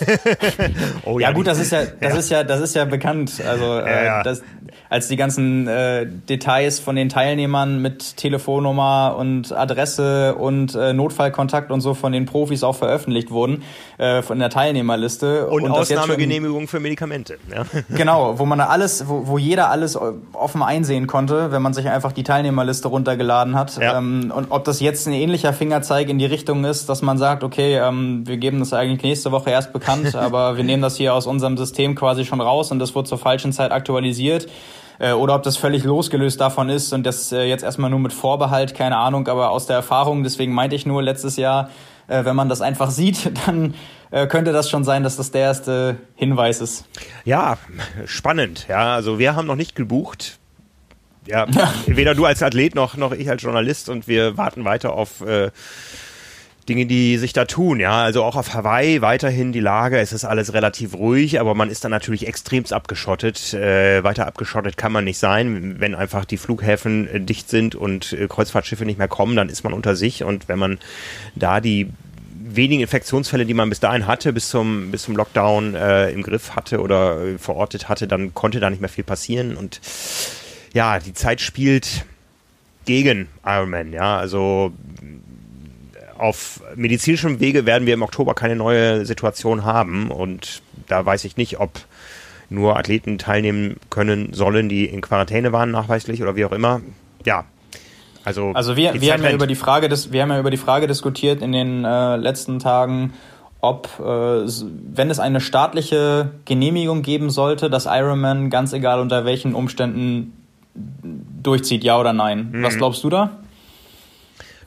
oh, 1.06 1.20
ja, 1.20 1.30
ja, 1.30 1.34
gut, 1.34 1.48
das 1.48 1.60
ist 1.60 1.72
ja 1.72 1.86
das 1.86 2.14
ja. 2.14 2.20
ist 2.20 2.30
ja 2.30 2.44
das 2.44 2.62
ist 2.62 2.76
ja 2.76 2.86
bekannt. 2.86 3.42
Also 3.48 3.80
äh, 3.80 4.06
ja, 4.06 4.24
das, 4.24 4.44
als 4.90 5.08
die 5.08 5.16
ganzen 5.16 5.68
äh, 5.68 6.06
Details 6.06 6.80
von 6.80 6.96
den 6.96 7.10
Teilnehmern 7.10 7.82
mit 7.82 8.18
Telefonnummer 8.18 9.16
und 9.18 9.52
Adresse 9.52 10.36
und 10.36 10.76
äh, 10.76 10.94
Notfallkontakt 10.94 11.72
und 11.72 11.82
so 11.82 11.94
von 11.94 12.12
den 12.12 12.26
Profis 12.26 12.64
auch 12.64 12.76
veröffentlicht 12.76 13.32
wurden 13.32 13.64
äh, 13.98 14.22
von 14.22 14.40
der 14.40 14.50
Teilnehmerliste 14.50 15.48
und, 15.48 15.64
und 15.64 15.72
Ausnahmegenehmigung 15.72 16.68
für 16.68 16.80
Medikamente. 16.80 17.38
Ja. 17.54 17.66
Genau, 17.96 18.40
wo 18.40 18.46
man 18.46 18.60
alles, 18.60 19.08
wo, 19.08 19.28
wo 19.28 19.38
jeder 19.38 19.70
alles 19.70 19.98
offen 20.34 20.62
einsehen 20.62 21.08
konnte, 21.08 21.52
wenn 21.52 21.62
man 21.62 21.74
sich 21.74 21.88
einfach 21.88 22.12
die 22.12 22.24
Teilnehmerliste 22.24 22.88
runtergeladen 22.88 23.56
hat. 23.56 23.78
Ja. 23.78 23.98
Ähm, 23.98 24.32
und 24.36 24.52
ob 24.52 24.66
das 24.66 24.80
jetzt 24.80 25.08
ein 25.08 25.14
ähnlicher 25.14 25.54
Fingerzeig 25.54 26.10
in 26.10 26.20
die 26.20 26.26
Richtung 26.26 26.66
ist, 26.66 26.90
dass 26.90 27.02
man 27.02 27.18
sagt, 27.18 27.44
okay, 27.44 27.78
ähm, 27.78 28.28
wir 28.28 28.38
geben 28.38 28.60
das 28.60 28.74
eigentlich 28.74 29.04
nächste 29.04 29.32
Woche 29.32 29.50
erst 29.50 29.74
bekannt, 29.74 30.16
aber 30.16 30.58
wir 30.58 30.64
nehmen 30.64 30.82
das 30.82 30.98
hier 30.98 31.14
aus 31.14 31.28
unserem 31.28 31.58
System 31.58 31.96
quasi 31.96 32.26
schon 32.26 32.42
raus 32.42 32.72
und 32.72 32.80
das 32.80 32.96
wird 32.96 33.08
zur 33.08 33.18
falschen 33.18 33.52
Zeit 33.52 33.72
aktualisiert 33.72 34.48
äh, 35.00 35.12
oder 35.14 35.36
ob 35.36 35.44
das 35.44 35.58
völlig 35.58 35.84
losgelöst 35.84 36.40
davon 36.40 36.70
ist 36.70 36.94
und 36.94 37.06
das 37.06 37.32
äh, 37.32 37.44
jetzt 37.44 37.64
erstmal 37.64 37.90
nur 37.90 38.00
mit 38.00 38.14
Vorbehalt, 38.14 38.76
keine 38.76 38.98
Ahnung, 38.98 39.28
aber 39.28 39.52
aus 39.52 39.68
der 39.68 39.76
Erfahrung, 39.76 40.24
deswegen 40.24 40.54
meinte 40.54 40.76
ich 40.76 40.86
nur 40.86 41.02
letztes 41.04 41.38
Jahr, 41.38 41.70
äh, 42.08 42.26
wenn 42.26 42.36
man 42.36 42.50
das 42.50 42.62
einfach 42.62 42.92
sieht, 42.92 43.32
dann 43.46 43.74
äh, 44.12 44.28
könnte 44.28 44.52
das 44.52 44.70
schon 44.70 44.84
sein, 44.84 45.04
dass 45.04 45.18
das 45.18 45.32
der 45.32 45.42
erste 45.42 45.98
Hinweis 46.16 46.62
ist. 46.62 46.86
Ja, 47.24 47.58
spannend. 48.06 48.68
Ja, 48.70 48.96
also 48.96 49.20
wir 49.20 49.36
haben 49.36 49.48
noch 49.48 49.56
nicht 49.56 49.76
gebucht. 49.76 50.40
Ja, 51.28 51.48
ja. 51.50 51.74
weder 51.88 52.14
du 52.14 52.26
als 52.26 52.44
Athlet 52.44 52.76
noch, 52.76 52.98
noch 52.98 53.12
ich 53.12 53.30
als 53.30 53.42
Journalist 53.42 53.90
und 53.90 54.08
wir 54.08 54.38
warten 54.38 54.64
weiter 54.64 54.94
auf 54.94 55.22
äh, 55.22 55.52
Dinge, 56.68 56.88
die 56.88 57.18
sich 57.18 57.32
da 57.32 57.46
tun, 57.46 57.80
ja. 57.80 58.04
Also 58.04 58.24
auch 58.24 58.36
auf 58.36 58.54
Hawaii 58.54 59.02
weiterhin 59.02 59.52
die 59.52 59.60
Lage, 59.60 60.00
es 60.00 60.14
ist 60.14 60.26
alles 60.26 60.54
relativ 60.54 60.96
ruhig, 60.96 61.40
aber 61.40 61.54
man 61.54 61.70
ist 61.70 61.84
dann 61.84 61.92
natürlich 61.92 62.28
extremst 62.28 62.74
abgeschottet. 62.74 63.54
Äh, 63.54 64.04
weiter 64.04 64.26
abgeschottet 64.26 64.76
kann 64.76 64.92
man 64.92 65.04
nicht 65.04 65.20
sein. 65.20 65.80
Wenn 65.80 65.94
einfach 65.94 66.26
die 66.26 66.38
Flughäfen 66.38 67.08
äh, 67.08 67.22
dicht 67.22 67.50
sind 67.50 67.76
und 67.76 68.14
äh, 68.14 68.28
Kreuzfahrtschiffe 68.28 68.86
nicht 68.86 68.98
mehr 68.98 69.08
kommen, 69.08 69.36
dann 69.36 69.50
ist 69.50 69.64
man 69.64 69.74
unter 69.74 69.96
sich 69.96 70.24
und 70.24 70.48
wenn 70.48 70.58
man 70.58 70.80
da 71.36 71.62
die 71.62 71.90
wenigen 72.48 72.82
Infektionsfälle, 72.82 73.46
die 73.46 73.54
man 73.54 73.70
bis 73.70 73.80
dahin 73.80 74.08
hatte, 74.08 74.34
bis 74.34 74.50
zum, 74.50 74.92
bis 74.92 75.04
zum 75.04 75.16
Lockdown 75.16 75.76
äh, 75.76 76.10
im 76.10 76.24
Griff 76.24 76.56
hatte 76.56 76.82
oder 76.82 77.22
äh, 77.22 77.38
verortet 77.38 77.90
hatte, 77.90 78.08
dann 78.08 78.34
konnte 78.34 78.60
da 78.60 78.70
nicht 78.70 78.82
mehr 78.82 78.90
viel 78.90 79.04
passieren 79.04 79.56
und 79.56 79.82
ja, 80.74 81.00
die 81.00 81.14
Zeit 81.14 81.42
spielt 81.42 82.06
gegen 82.86 83.28
Ironman, 83.46 83.94
ja, 83.94 84.18
also 84.18 84.74
auf 86.18 86.62
medizinischem 86.76 87.40
Wege 87.40 87.66
werden 87.66 87.86
wir 87.86 87.94
im 87.94 88.02
Oktober 88.02 88.34
keine 88.34 88.56
neue 88.56 89.06
Situation 89.06 89.66
haben 89.66 90.12
und 90.12 90.62
da 90.88 91.06
weiß 91.06 91.26
ich 91.26 91.38
nicht, 91.38 91.60
ob 91.60 91.72
nur 92.50 92.78
Athleten 92.78 93.18
teilnehmen 93.18 93.78
können 93.90 94.34
sollen, 94.34 94.70
die 94.70 94.86
in 94.86 95.02
Quarantäne 95.02 95.52
waren 95.52 95.72
nachweislich 95.72 96.22
oder 96.22 96.36
wie 96.36 96.46
auch 96.46 96.52
immer. 96.52 96.82
Ja. 97.26 97.46
Also, 98.24 98.52
also 98.54 98.76
wir, 98.76 99.00
wir 99.00 99.14
haben 99.14 99.24
ja 99.24 99.32
über 99.32 99.48
die 99.48 99.56
Frage 99.56 99.88
des, 99.88 100.12
wir 100.12 100.22
haben 100.22 100.32
ja 100.32 100.40
über 100.40 100.52
die 100.52 100.58
Frage 100.58 100.88
diskutiert 100.88 101.42
in 101.42 101.52
den 101.52 101.86
äh, 101.86 102.16
letzten 102.16 102.60
Tagen, 102.60 103.14
ob 103.62 103.90
äh, 104.00 104.04
wenn 104.04 105.10
es 105.10 105.20
eine 105.20 105.42
staatliche 105.42 106.32
Genehmigung 106.46 107.02
geben 107.02 107.30
sollte, 107.30 107.70
dass 107.70 107.86
Ironman 107.86 108.50
ganz 108.50 108.74
egal 108.74 109.00
unter 109.00 109.26
welchen 109.26 109.54
Umständen 109.54 110.34
durchzieht, 111.44 111.84
ja 111.84 112.00
oder 112.00 112.14
nein. 112.14 112.50
Mhm. 112.52 112.64
Was 112.64 112.78
glaubst 112.78 113.04
du 113.04 113.10
da? 113.10 113.32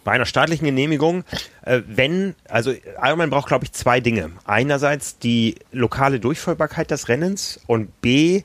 Bei 0.09 0.14
einer 0.14 0.25
staatlichen 0.25 0.64
Genehmigung, 0.64 1.23
äh, 1.66 1.83
wenn, 1.87 2.35
also 2.49 2.73
Ironman 2.99 3.29
braucht, 3.29 3.49
glaube 3.49 3.66
ich, 3.66 3.73
zwei 3.73 4.01
Dinge. 4.01 4.31
Einerseits 4.47 5.18
die 5.18 5.57
lokale 5.71 6.18
Durchführbarkeit 6.18 6.90
des 6.90 7.11
Rennens 7.11 7.61
und 7.66 8.01
B, 8.01 8.44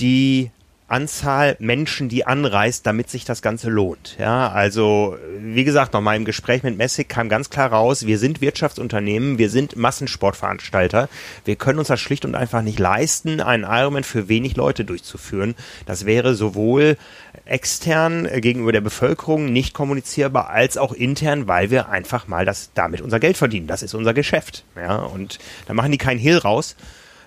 die 0.00 0.50
Anzahl 0.88 1.56
Menschen, 1.58 2.08
die 2.08 2.26
anreist, 2.26 2.86
damit 2.86 3.10
sich 3.10 3.24
das 3.24 3.42
Ganze 3.42 3.70
lohnt. 3.70 4.16
Ja, 4.20 4.50
also 4.50 5.16
wie 5.38 5.64
gesagt, 5.64 5.92
nochmal 5.92 6.16
im 6.16 6.24
Gespräch 6.24 6.62
mit 6.62 6.76
Messig 6.76 7.08
kam 7.08 7.28
ganz 7.28 7.50
klar 7.50 7.72
raus, 7.72 8.06
wir 8.06 8.18
sind 8.18 8.40
Wirtschaftsunternehmen, 8.40 9.38
wir 9.38 9.50
sind 9.50 9.74
Massensportveranstalter. 9.74 11.08
Wir 11.44 11.56
können 11.56 11.80
uns 11.80 11.88
das 11.88 12.00
schlicht 12.00 12.24
und 12.24 12.36
einfach 12.36 12.62
nicht 12.62 12.78
leisten, 12.78 13.40
einen 13.40 13.64
Ironman 13.64 14.04
für 14.04 14.28
wenig 14.28 14.56
Leute 14.56 14.84
durchzuführen. 14.84 15.56
Das 15.86 16.06
wäre 16.06 16.34
sowohl 16.34 16.96
extern 17.44 18.28
gegenüber 18.40 18.72
der 18.72 18.80
Bevölkerung 18.80 19.52
nicht 19.52 19.74
kommunizierbar, 19.74 20.50
als 20.50 20.78
auch 20.78 20.92
intern, 20.92 21.48
weil 21.48 21.70
wir 21.70 21.88
einfach 21.88 22.28
mal 22.28 22.44
das 22.44 22.70
damit 22.74 23.00
unser 23.00 23.18
Geld 23.18 23.36
verdienen. 23.36 23.66
Das 23.66 23.82
ist 23.82 23.94
unser 23.94 24.14
Geschäft. 24.14 24.64
Ja, 24.76 24.96
und 24.98 25.38
da 25.66 25.74
machen 25.74 25.90
die 25.90 25.98
keinen 25.98 26.18
Hehl 26.18 26.38
raus. 26.38 26.76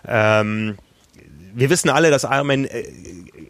Ähm, 0.08 0.78
wir 1.54 1.70
wissen 1.70 1.90
alle, 1.90 2.12
dass 2.12 2.24
Ironman 2.24 2.66
äh, 2.66 2.84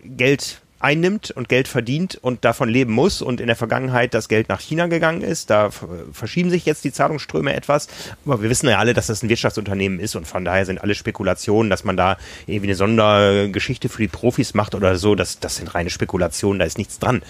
Geld 0.05 0.61
einnimmt 0.79 1.31
und 1.31 1.49
Geld 1.49 1.67
verdient 1.67 2.15
und 2.15 2.45
davon 2.45 2.69
leben 2.69 2.93
muss 2.93 3.21
und 3.21 3.41
in 3.41 3.47
der 3.47 3.55
Vergangenheit 3.55 4.13
das 4.13 4.29
Geld 4.29 4.47
nach 4.49 4.61
China 4.61 4.87
gegangen 4.87 5.21
ist. 5.21 5.49
Da 5.49 5.69
verschieben 6.13 6.49
sich 6.49 6.65
jetzt 6.65 6.83
die 6.85 6.91
Zahlungsströme 6.91 7.53
etwas. 7.53 7.87
Aber 8.25 8.41
wir 8.41 8.49
wissen 8.49 8.69
ja 8.69 8.79
alle, 8.79 8.93
dass 8.93 9.07
das 9.07 9.21
ein 9.21 9.29
Wirtschaftsunternehmen 9.29 9.99
ist 9.99 10.15
und 10.15 10.25
von 10.25 10.45
daher 10.45 10.65
sind 10.65 10.81
alle 10.81 10.95
Spekulationen, 10.95 11.69
dass 11.69 11.83
man 11.83 11.97
da 11.97 12.17
irgendwie 12.47 12.67
eine 12.67 12.75
Sondergeschichte 12.75 13.89
für 13.89 14.01
die 14.01 14.07
Profis 14.07 14.53
macht 14.53 14.73
oder 14.73 14.97
so, 14.97 15.15
das, 15.15 15.39
das 15.39 15.57
sind 15.57 15.75
reine 15.75 15.89
Spekulationen, 15.89 16.59
da 16.59 16.65
ist 16.65 16.77
nichts 16.77 16.99
dran. 16.99 17.23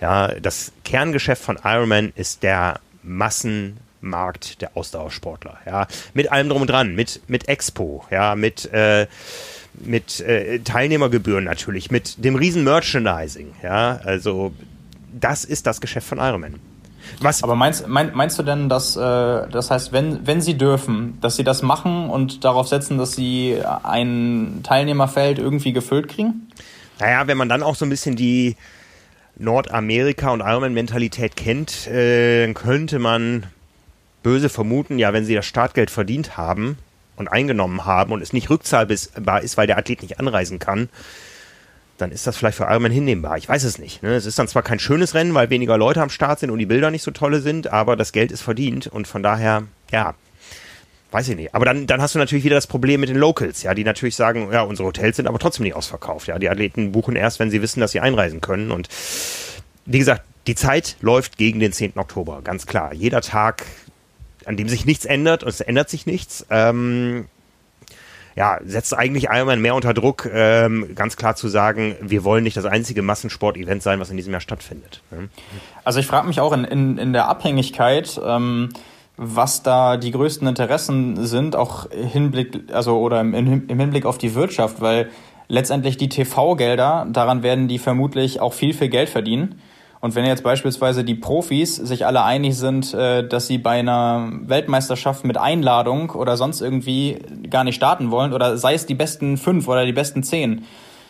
Ja, 0.00 0.28
das 0.28 0.72
Kerngeschäft 0.84 1.42
von 1.42 1.58
Ironman 1.62 2.12
ist 2.16 2.42
der 2.42 2.80
Massenmarkt 3.02 4.62
der 4.62 4.76
Ausdauersportler. 4.76 5.58
Ja, 5.66 5.86
mit 6.14 6.32
allem 6.32 6.48
drum 6.48 6.62
und 6.62 6.70
dran, 6.70 6.94
mit, 6.94 7.20
mit 7.26 7.48
Expo, 7.48 8.04
ja, 8.10 8.34
mit, 8.34 8.72
äh, 8.72 9.06
mit 9.80 10.20
äh, 10.20 10.60
Teilnehmergebühren 10.60 11.44
natürlich, 11.44 11.90
mit 11.90 12.24
dem 12.24 12.36
riesen 12.36 12.64
Merchandising. 12.64 13.52
Ja, 13.62 14.00
also 14.04 14.52
das 15.18 15.44
ist 15.44 15.66
das 15.66 15.80
Geschäft 15.80 16.06
von 16.06 16.18
Ironman. 16.18 16.54
Was? 17.20 17.42
Aber 17.42 17.54
meinst, 17.54 17.86
mein, 17.86 18.14
meinst 18.14 18.38
du 18.38 18.42
denn, 18.42 18.68
dass 18.68 18.96
äh, 18.96 19.00
das 19.00 19.70
heißt, 19.70 19.92
wenn, 19.92 20.26
wenn 20.26 20.40
sie 20.40 20.56
dürfen, 20.56 21.18
dass 21.20 21.36
sie 21.36 21.44
das 21.44 21.62
machen 21.62 22.08
und 22.08 22.44
darauf 22.44 22.68
setzen, 22.68 22.98
dass 22.98 23.12
sie 23.12 23.58
ein 23.82 24.60
Teilnehmerfeld 24.62 25.38
irgendwie 25.38 25.72
gefüllt 25.72 26.08
kriegen? 26.08 26.48
Naja, 26.98 27.26
wenn 27.26 27.36
man 27.36 27.48
dann 27.48 27.62
auch 27.62 27.74
so 27.74 27.84
ein 27.84 27.90
bisschen 27.90 28.16
die 28.16 28.56
Nordamerika- 29.38 30.30
und 30.30 30.40
Ironman-Mentalität 30.40 31.36
kennt, 31.36 31.86
äh, 31.88 32.46
dann 32.46 32.54
könnte 32.54 32.98
man 32.98 33.46
böse 34.22 34.48
vermuten, 34.48 34.98
ja, 34.98 35.12
wenn 35.12 35.24
sie 35.24 35.34
das 35.34 35.44
Startgeld 35.44 35.90
verdient 35.90 36.36
haben, 36.36 36.78
und 37.16 37.28
eingenommen 37.28 37.84
haben 37.84 38.12
und 38.12 38.22
es 38.22 38.32
nicht 38.32 38.50
rückzahlbar 38.50 39.42
ist, 39.42 39.56
weil 39.56 39.66
der 39.66 39.78
Athlet 39.78 40.02
nicht 40.02 40.18
anreisen 40.18 40.58
kann, 40.58 40.88
dann 41.98 42.10
ist 42.10 42.26
das 42.26 42.36
vielleicht 42.36 42.56
für 42.56 42.64
Ironman 42.64 42.92
hinnehmbar. 42.92 43.36
Ich 43.38 43.48
weiß 43.48 43.64
es 43.64 43.78
nicht. 43.78 44.02
Ne? 44.02 44.14
Es 44.14 44.26
ist 44.26 44.38
dann 44.38 44.48
zwar 44.48 44.62
kein 44.62 44.78
schönes 44.78 45.14
Rennen, 45.14 45.34
weil 45.34 45.50
weniger 45.50 45.78
Leute 45.78 46.02
am 46.02 46.10
Start 46.10 46.40
sind 46.40 46.50
und 46.50 46.58
die 46.58 46.66
Bilder 46.66 46.90
nicht 46.90 47.02
so 47.02 47.12
tolle 47.12 47.40
sind, 47.40 47.68
aber 47.68 47.96
das 47.96 48.12
Geld 48.12 48.32
ist 48.32 48.42
verdient 48.42 48.88
und 48.88 49.06
von 49.06 49.22
daher, 49.22 49.62
ja, 49.92 50.14
weiß 51.12 51.28
ich 51.28 51.36
nicht. 51.36 51.54
Aber 51.54 51.64
dann, 51.64 51.86
dann 51.86 52.02
hast 52.02 52.16
du 52.16 52.18
natürlich 52.18 52.44
wieder 52.44 52.56
das 52.56 52.66
Problem 52.66 53.00
mit 53.00 53.08
den 53.08 53.16
Locals, 53.16 53.62
ja, 53.62 53.74
die 53.74 53.84
natürlich 53.84 54.16
sagen, 54.16 54.48
ja, 54.52 54.62
unsere 54.62 54.88
Hotels 54.88 55.16
sind 55.16 55.28
aber 55.28 55.38
trotzdem 55.38 55.62
nicht 55.62 55.76
ausverkauft. 55.76 56.26
Ja, 56.26 56.38
die 56.40 56.50
Athleten 56.50 56.90
buchen 56.90 57.14
erst, 57.14 57.38
wenn 57.38 57.50
sie 57.50 57.62
wissen, 57.62 57.80
dass 57.80 57.92
sie 57.92 58.00
einreisen 58.00 58.40
können. 58.40 58.72
Und 58.72 58.88
wie 59.86 60.00
gesagt, 60.00 60.24
die 60.48 60.56
Zeit 60.56 60.96
läuft 61.00 61.38
gegen 61.38 61.60
den 61.60 61.72
10. 61.72 61.92
Oktober, 61.96 62.40
ganz 62.42 62.66
klar. 62.66 62.92
Jeder 62.92 63.20
Tag 63.20 63.64
an 64.46 64.56
dem 64.56 64.68
sich 64.68 64.84
nichts 64.84 65.04
ändert 65.04 65.42
und 65.42 65.48
es 65.48 65.60
ändert 65.60 65.88
sich 65.88 66.06
nichts. 66.06 66.46
Ähm, 66.50 67.26
ja, 68.36 68.58
setzt 68.64 68.96
eigentlich 68.96 69.24
Ironman 69.30 69.60
mehr 69.60 69.74
unter 69.74 69.94
Druck, 69.94 70.28
ähm, 70.32 70.94
ganz 70.94 71.16
klar 71.16 71.36
zu 71.36 71.48
sagen, 71.48 71.94
wir 72.00 72.24
wollen 72.24 72.42
nicht 72.42 72.56
das 72.56 72.64
einzige 72.64 73.02
Massensport-Event 73.02 73.82
sein, 73.82 74.00
was 74.00 74.10
in 74.10 74.16
diesem 74.16 74.32
Jahr 74.32 74.40
stattfindet. 74.40 75.02
Ne? 75.10 75.28
Also 75.84 76.00
ich 76.00 76.06
frage 76.06 76.26
mich 76.26 76.40
auch 76.40 76.52
in, 76.52 76.64
in, 76.64 76.98
in 76.98 77.12
der 77.12 77.28
Abhängigkeit, 77.28 78.20
ähm, 78.24 78.70
was 79.16 79.62
da 79.62 79.96
die 79.96 80.10
größten 80.10 80.48
Interessen 80.48 81.24
sind, 81.24 81.54
auch 81.54 81.88
Hinblick, 81.90 82.72
also 82.72 82.98
oder 82.98 83.20
im, 83.20 83.34
im 83.34 83.78
Hinblick 83.78 84.04
auf 84.04 84.18
die 84.18 84.34
Wirtschaft, 84.34 84.80
weil 84.80 85.10
letztendlich 85.46 85.96
die 85.96 86.08
TV-Gelder, 86.08 87.06
daran 87.10 87.44
werden 87.44 87.68
die 87.68 87.78
vermutlich 87.78 88.40
auch 88.40 88.52
viel, 88.52 88.74
viel 88.74 88.88
Geld 88.88 89.08
verdienen. 89.08 89.60
Und 90.04 90.14
wenn 90.14 90.26
jetzt 90.26 90.42
beispielsweise 90.42 91.02
die 91.02 91.14
Profis 91.14 91.76
sich 91.76 92.04
alle 92.04 92.24
einig 92.24 92.58
sind, 92.58 92.92
äh, 92.92 93.26
dass 93.26 93.46
sie 93.46 93.56
bei 93.56 93.78
einer 93.78 94.28
Weltmeisterschaft 94.42 95.24
mit 95.24 95.38
Einladung 95.38 96.10
oder 96.10 96.36
sonst 96.36 96.60
irgendwie 96.60 97.20
gar 97.48 97.64
nicht 97.64 97.76
starten 97.76 98.10
wollen, 98.10 98.34
oder 98.34 98.58
sei 98.58 98.74
es 98.74 98.84
die 98.84 98.94
besten 98.94 99.38
fünf 99.38 99.66
oder 99.66 99.86
die 99.86 99.94
besten 99.94 100.22
zehn, 100.22 100.66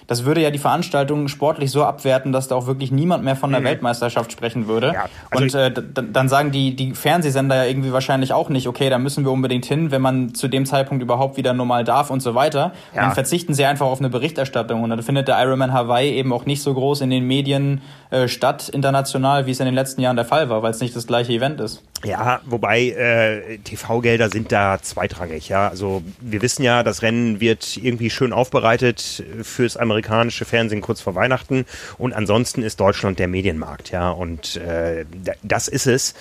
das 0.07 0.25
würde 0.25 0.43
ja 0.43 0.51
die 0.51 0.59
Veranstaltung 0.59 1.29
sportlich 1.29 1.71
so 1.71 1.85
abwerten, 1.85 2.33
dass 2.33 2.49
da 2.49 2.55
auch 2.55 2.67
wirklich 2.67 2.93
niemand 2.93 3.25
mehr 3.25 3.37
von 3.37 3.51
der 3.51 3.61
mhm. 3.61 3.65
Weltmeisterschaft 3.65 4.33
sprechen 4.33 4.67
würde. 4.67 4.93
Ja, 4.95 5.07
also 5.31 5.45
und 5.45 5.55
äh, 5.55 5.73
dann 6.13 6.29
sagen 6.29 6.51
die, 6.51 6.77
die 6.77 6.95
Fernsehsender 6.95 7.57
ja 7.57 7.65
irgendwie 7.65 7.93
wahrscheinlich 7.93 8.33
auch 8.33 8.49
nicht, 8.49 8.69
okay, 8.69 8.91
da 8.91 8.99
müssen 8.99 9.25
wir 9.25 9.33
unbedingt 9.33 9.65
hin, 9.65 9.91
wenn 9.91 10.03
man 10.03 10.35
zu 10.35 10.49
dem 10.49 10.67
Zeitpunkt 10.67 11.03
überhaupt 11.03 11.37
wieder 11.37 11.53
normal 11.53 11.85
darf 11.85 12.11
und 12.11 12.21
so 12.21 12.35
weiter. 12.35 12.73
Ja. 12.95 13.03
Dann 13.03 13.13
verzichten 13.13 13.55
sie 13.55 13.65
einfach 13.65 13.87
auf 13.87 13.99
eine 13.99 14.11
Berichterstattung 14.11 14.83
und 14.83 14.91
dann 14.91 15.03
findet 15.03 15.29
der 15.29 15.43
Ironman 15.43 15.73
Hawaii 15.73 16.13
eben 16.13 16.33
auch 16.33 16.47
nicht 16.47 16.63
so 16.63 16.75
groß 16.75 17.01
in 17.01 17.11
den 17.11 17.27
Medien 17.27 17.81
äh, 18.11 18.29
statt, 18.29 18.69
international, 18.69 19.47
wie 19.47 19.51
es 19.51 19.61
in 19.61 19.67
den 19.67 19.75
letzten 19.75 20.01
Jahren 20.01 20.17
der 20.17 20.25
Fall 20.25 20.49
war, 20.49 20.63
weil 20.63 20.71
es 20.71 20.81
nicht 20.81 20.95
das 20.95 21.07
gleiche 21.07 21.33
Event 21.33 21.61
ist. 21.61 21.83
Ja, 22.05 22.41
wobei 22.45 22.89
äh, 22.91 23.59
TV-Gelder 23.59 24.31
sind 24.31 24.53
da 24.53 24.79
zweitrangig. 24.81 25.49
Ja, 25.49 25.69
also 25.69 26.03
wir 26.21 26.43
wissen 26.43 26.63
ja, 26.63 26.83
das 26.83 27.03
Rennen 27.03 27.41
wird 27.41 27.77
irgendwie 27.77 28.11
schön 28.11 28.33
aufbereitet 28.33 29.25
fürs 29.43 29.77
amerikanische 29.77 30.45
Fernsehen 30.45 30.81
kurz 30.81 31.01
vor 31.01 31.15
Weihnachten 31.15 31.65
und 31.99 32.13
ansonsten 32.13 32.63
ist 32.63 32.81
Deutschland 32.81 33.19
der 33.19 33.29
Medienmarkt. 33.29 33.91
Ja, 33.91 34.11
und 34.11 34.57
äh, 34.57 35.05
das 35.43 35.69
ist 35.69 35.87
es 35.87 36.15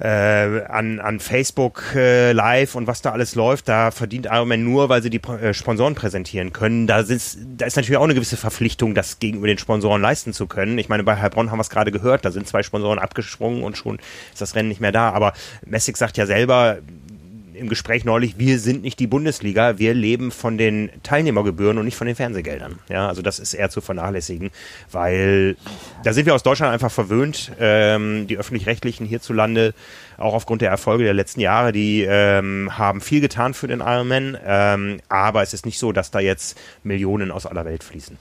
äh, 0.00 0.64
an, 0.64 0.98
an 0.98 1.20
Facebook 1.20 1.94
äh, 1.94 2.32
Live 2.32 2.74
und 2.74 2.86
was 2.86 3.00
da 3.00 3.12
alles 3.12 3.36
läuft, 3.36 3.68
da 3.68 3.92
verdient 3.92 4.26
Ironman 4.26 4.64
nur, 4.64 4.88
weil 4.88 5.02
sie 5.02 5.10
die 5.10 5.22
äh, 5.22 5.54
Sponsoren 5.54 5.94
präsentieren 5.94 6.52
können. 6.52 6.86
Da, 6.86 7.00
ist, 7.00 7.38
da 7.56 7.66
ist 7.66 7.76
natürlich 7.76 7.96
auch 7.96 8.04
eine 8.04 8.14
gewisse 8.14 8.36
Verpflichtung, 8.36 8.94
das 8.94 9.20
gegenüber 9.20 9.46
den 9.46 9.58
Sponsoren 9.58 10.02
leisten 10.02 10.32
zu 10.32 10.46
können. 10.46 10.78
Ich 10.78 10.88
meine, 10.88 11.04
bei 11.04 11.16
Heilbronn 11.16 11.50
haben 11.50 11.58
wir 11.58 11.62
es 11.62 11.70
gerade 11.70 11.92
gehört, 11.92 12.24
da 12.24 12.32
sind 12.32 12.48
zwei 12.48 12.64
Sponsoren 12.64 12.98
abgesprungen 12.98 13.62
und 13.62 13.76
schon 13.76 13.98
ist 14.32 14.40
das 14.40 14.56
Rennen 14.56 14.68
nicht 14.68 14.80
mehr 14.80 14.92
da. 14.92 15.10
Aber 15.10 15.32
Messig 15.64 15.96
sagt 15.96 16.16
ja 16.16 16.26
selber, 16.26 16.78
im 17.54 17.68
Gespräch 17.68 18.04
neulich, 18.04 18.38
wir 18.38 18.58
sind 18.58 18.82
nicht 18.82 18.98
die 18.98 19.06
Bundesliga, 19.06 19.78
wir 19.78 19.94
leben 19.94 20.30
von 20.30 20.58
den 20.58 20.90
Teilnehmergebühren 21.02 21.78
und 21.78 21.84
nicht 21.84 21.96
von 21.96 22.06
den 22.06 22.16
Fernsehgeldern. 22.16 22.78
Ja, 22.88 23.08
also 23.08 23.22
das 23.22 23.38
ist 23.38 23.54
eher 23.54 23.70
zu 23.70 23.80
vernachlässigen, 23.80 24.50
weil 24.90 25.56
da 26.02 26.12
sind 26.12 26.26
wir 26.26 26.34
aus 26.34 26.42
Deutschland 26.42 26.72
einfach 26.72 26.90
verwöhnt. 26.90 27.52
Ähm, 27.58 28.26
die 28.26 28.36
öffentlich-rechtlichen 28.36 29.06
hierzulande, 29.06 29.74
auch 30.16 30.34
aufgrund 30.34 30.62
der 30.62 30.70
Erfolge 30.70 31.04
der 31.04 31.14
letzten 31.14 31.40
Jahre, 31.40 31.72
die 31.72 32.02
ähm, 32.08 32.76
haben 32.76 33.00
viel 33.00 33.20
getan 33.20 33.54
für 33.54 33.68
den 33.68 33.80
Ironman, 33.80 34.36
ähm, 34.44 35.00
aber 35.08 35.42
es 35.42 35.54
ist 35.54 35.66
nicht 35.66 35.78
so, 35.78 35.92
dass 35.92 36.10
da 36.10 36.20
jetzt 36.20 36.58
Millionen 36.82 37.30
aus 37.30 37.46
aller 37.46 37.64
Welt 37.64 37.84
fließen. 37.84 38.16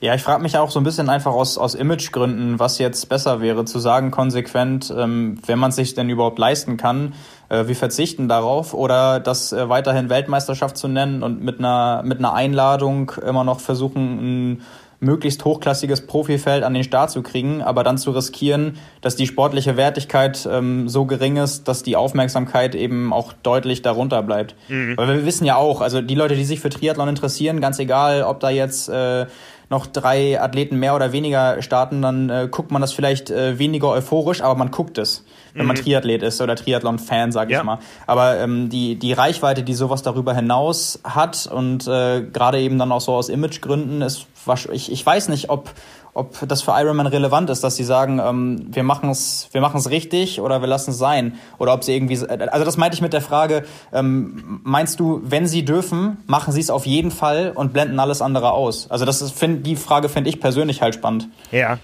Ja, 0.00 0.14
ich 0.14 0.22
frage 0.22 0.42
mich 0.42 0.56
auch 0.58 0.70
so 0.70 0.80
ein 0.80 0.84
bisschen 0.84 1.08
einfach 1.08 1.32
aus, 1.32 1.56
aus 1.56 1.74
Imagegründen, 1.74 2.58
was 2.58 2.78
jetzt 2.78 3.08
besser 3.08 3.40
wäre, 3.40 3.64
zu 3.64 3.78
sagen 3.78 4.10
konsequent, 4.10 4.92
ähm, 4.96 5.38
wenn 5.46 5.58
man 5.58 5.70
es 5.70 5.76
sich 5.76 5.94
denn 5.94 6.10
überhaupt 6.10 6.38
leisten 6.38 6.76
kann, 6.76 7.14
äh, 7.52 7.68
wir 7.68 7.76
verzichten 7.76 8.28
darauf 8.28 8.72
oder 8.72 9.20
das 9.20 9.52
äh, 9.52 9.68
weiterhin 9.68 10.08
Weltmeisterschaft 10.08 10.76
zu 10.76 10.88
nennen 10.88 11.22
und 11.22 11.42
mit 11.42 11.58
einer, 11.58 12.02
mit 12.04 12.18
einer 12.18 12.32
Einladung 12.32 13.12
immer 13.26 13.44
noch 13.44 13.60
versuchen, 13.60 14.52
ein 14.52 14.62
möglichst 15.00 15.44
hochklassiges 15.44 16.06
Profifeld 16.06 16.62
an 16.62 16.74
den 16.74 16.84
Start 16.84 17.10
zu 17.10 17.22
kriegen, 17.22 17.60
aber 17.60 17.82
dann 17.82 17.98
zu 17.98 18.12
riskieren, 18.12 18.78
dass 19.00 19.16
die 19.16 19.26
sportliche 19.26 19.76
Wertigkeit 19.76 20.48
ähm, 20.50 20.88
so 20.88 21.06
gering 21.06 21.36
ist, 21.36 21.66
dass 21.66 21.82
die 21.82 21.96
Aufmerksamkeit 21.96 22.76
eben 22.76 23.12
auch 23.12 23.32
deutlich 23.32 23.82
darunter 23.82 24.22
bleibt. 24.22 24.54
Mhm. 24.68 24.96
Weil 24.96 25.08
wir 25.08 25.26
wissen 25.26 25.44
ja 25.44 25.56
auch, 25.56 25.80
also 25.80 26.00
die 26.00 26.14
Leute, 26.14 26.36
die 26.36 26.44
sich 26.44 26.60
für 26.60 26.70
Triathlon 26.70 27.08
interessieren, 27.08 27.60
ganz 27.60 27.80
egal, 27.80 28.22
ob 28.22 28.38
da 28.38 28.48
jetzt 28.48 28.88
äh, 28.88 29.26
noch 29.68 29.86
drei 29.86 30.40
Athleten 30.40 30.78
mehr 30.78 30.94
oder 30.94 31.12
weniger 31.12 31.60
starten, 31.62 32.00
dann 32.00 32.30
äh, 32.30 32.48
guckt 32.48 32.70
man 32.70 32.80
das 32.80 32.92
vielleicht 32.92 33.30
äh, 33.30 33.58
weniger 33.58 33.88
euphorisch, 33.88 34.40
aber 34.40 34.54
man 34.54 34.70
guckt 34.70 34.98
es, 34.98 35.24
wenn 35.54 35.62
mhm. 35.62 35.68
man 35.68 35.76
Triathlet 35.76 36.22
ist 36.22 36.40
oder 36.40 36.56
Triathlon-Fan, 36.56 37.32
sag 37.32 37.48
ich 37.48 37.56
ja. 37.56 37.64
mal. 37.64 37.78
Aber 38.06 38.38
ähm, 38.38 38.68
die, 38.68 38.96
die 38.96 39.12
Reichweite, 39.12 39.62
die 39.62 39.74
sowas 39.74 40.02
darüber 40.02 40.34
hinaus 40.34 41.00
hat 41.04 41.46
und 41.46 41.86
äh, 41.86 42.22
gerade 42.22 42.60
eben 42.60 42.78
dann 42.78 42.92
auch 42.92 43.00
so 43.00 43.12
aus 43.12 43.28
Imagegründen, 43.28 44.02
ist, 44.02 44.26
ich, 44.72 44.90
ich 44.90 45.04
weiß 45.04 45.28
nicht, 45.28 45.50
ob 45.50 45.70
ob 46.14 46.46
das 46.46 46.60
für 46.60 46.72
Ironman 46.72 47.06
relevant 47.06 47.48
ist, 47.48 47.64
dass 47.64 47.76
sie 47.76 47.84
sagen, 47.84 48.20
ähm, 48.22 48.66
wir 48.70 48.82
machen 48.82 49.08
es 49.08 49.48
wir 49.52 49.60
machen's 49.60 49.88
richtig 49.88 50.40
oder 50.40 50.60
wir 50.60 50.68
lassen 50.68 50.90
es 50.90 50.98
sein. 50.98 51.38
Oder 51.58 51.72
ob 51.72 51.84
sie 51.84 51.94
irgendwie, 51.94 52.18
also 52.28 52.64
das 52.64 52.76
meinte 52.76 52.94
ich 52.94 53.00
mit 53.00 53.14
der 53.14 53.22
Frage, 53.22 53.64
ähm, 53.92 54.60
meinst 54.62 55.00
du, 55.00 55.22
wenn 55.24 55.46
sie 55.46 55.64
dürfen, 55.64 56.18
machen 56.26 56.52
sie 56.52 56.60
es 56.60 56.68
auf 56.68 56.84
jeden 56.84 57.10
Fall 57.10 57.52
und 57.54 57.72
blenden 57.72 57.98
alles 57.98 58.20
andere 58.20 58.52
aus? 58.52 58.90
Also 58.90 59.06
das 59.06 59.22
ist, 59.22 59.38
find, 59.38 59.66
die 59.66 59.76
Frage 59.76 60.10
finde 60.10 60.28
ich 60.28 60.38
persönlich 60.38 60.82
halt 60.82 60.94
spannend. 60.94 61.28
Ja, 61.50 61.78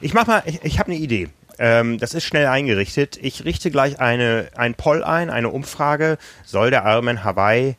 ich 0.00 0.14
mach 0.14 0.26
mal, 0.26 0.42
ich, 0.46 0.64
ich 0.64 0.78
habe 0.78 0.90
eine 0.90 0.98
Idee. 0.98 1.28
Ähm, 1.58 1.98
das 1.98 2.14
ist 2.14 2.24
schnell 2.24 2.46
eingerichtet. 2.46 3.18
Ich 3.20 3.44
richte 3.44 3.70
gleich 3.70 4.00
eine, 4.00 4.48
ein 4.56 4.74
Poll 4.74 5.04
ein, 5.04 5.30
eine 5.30 5.50
Umfrage. 5.50 6.18
Soll 6.44 6.70
der 6.70 6.84
Ironman 6.84 7.24
Hawaii 7.24 7.76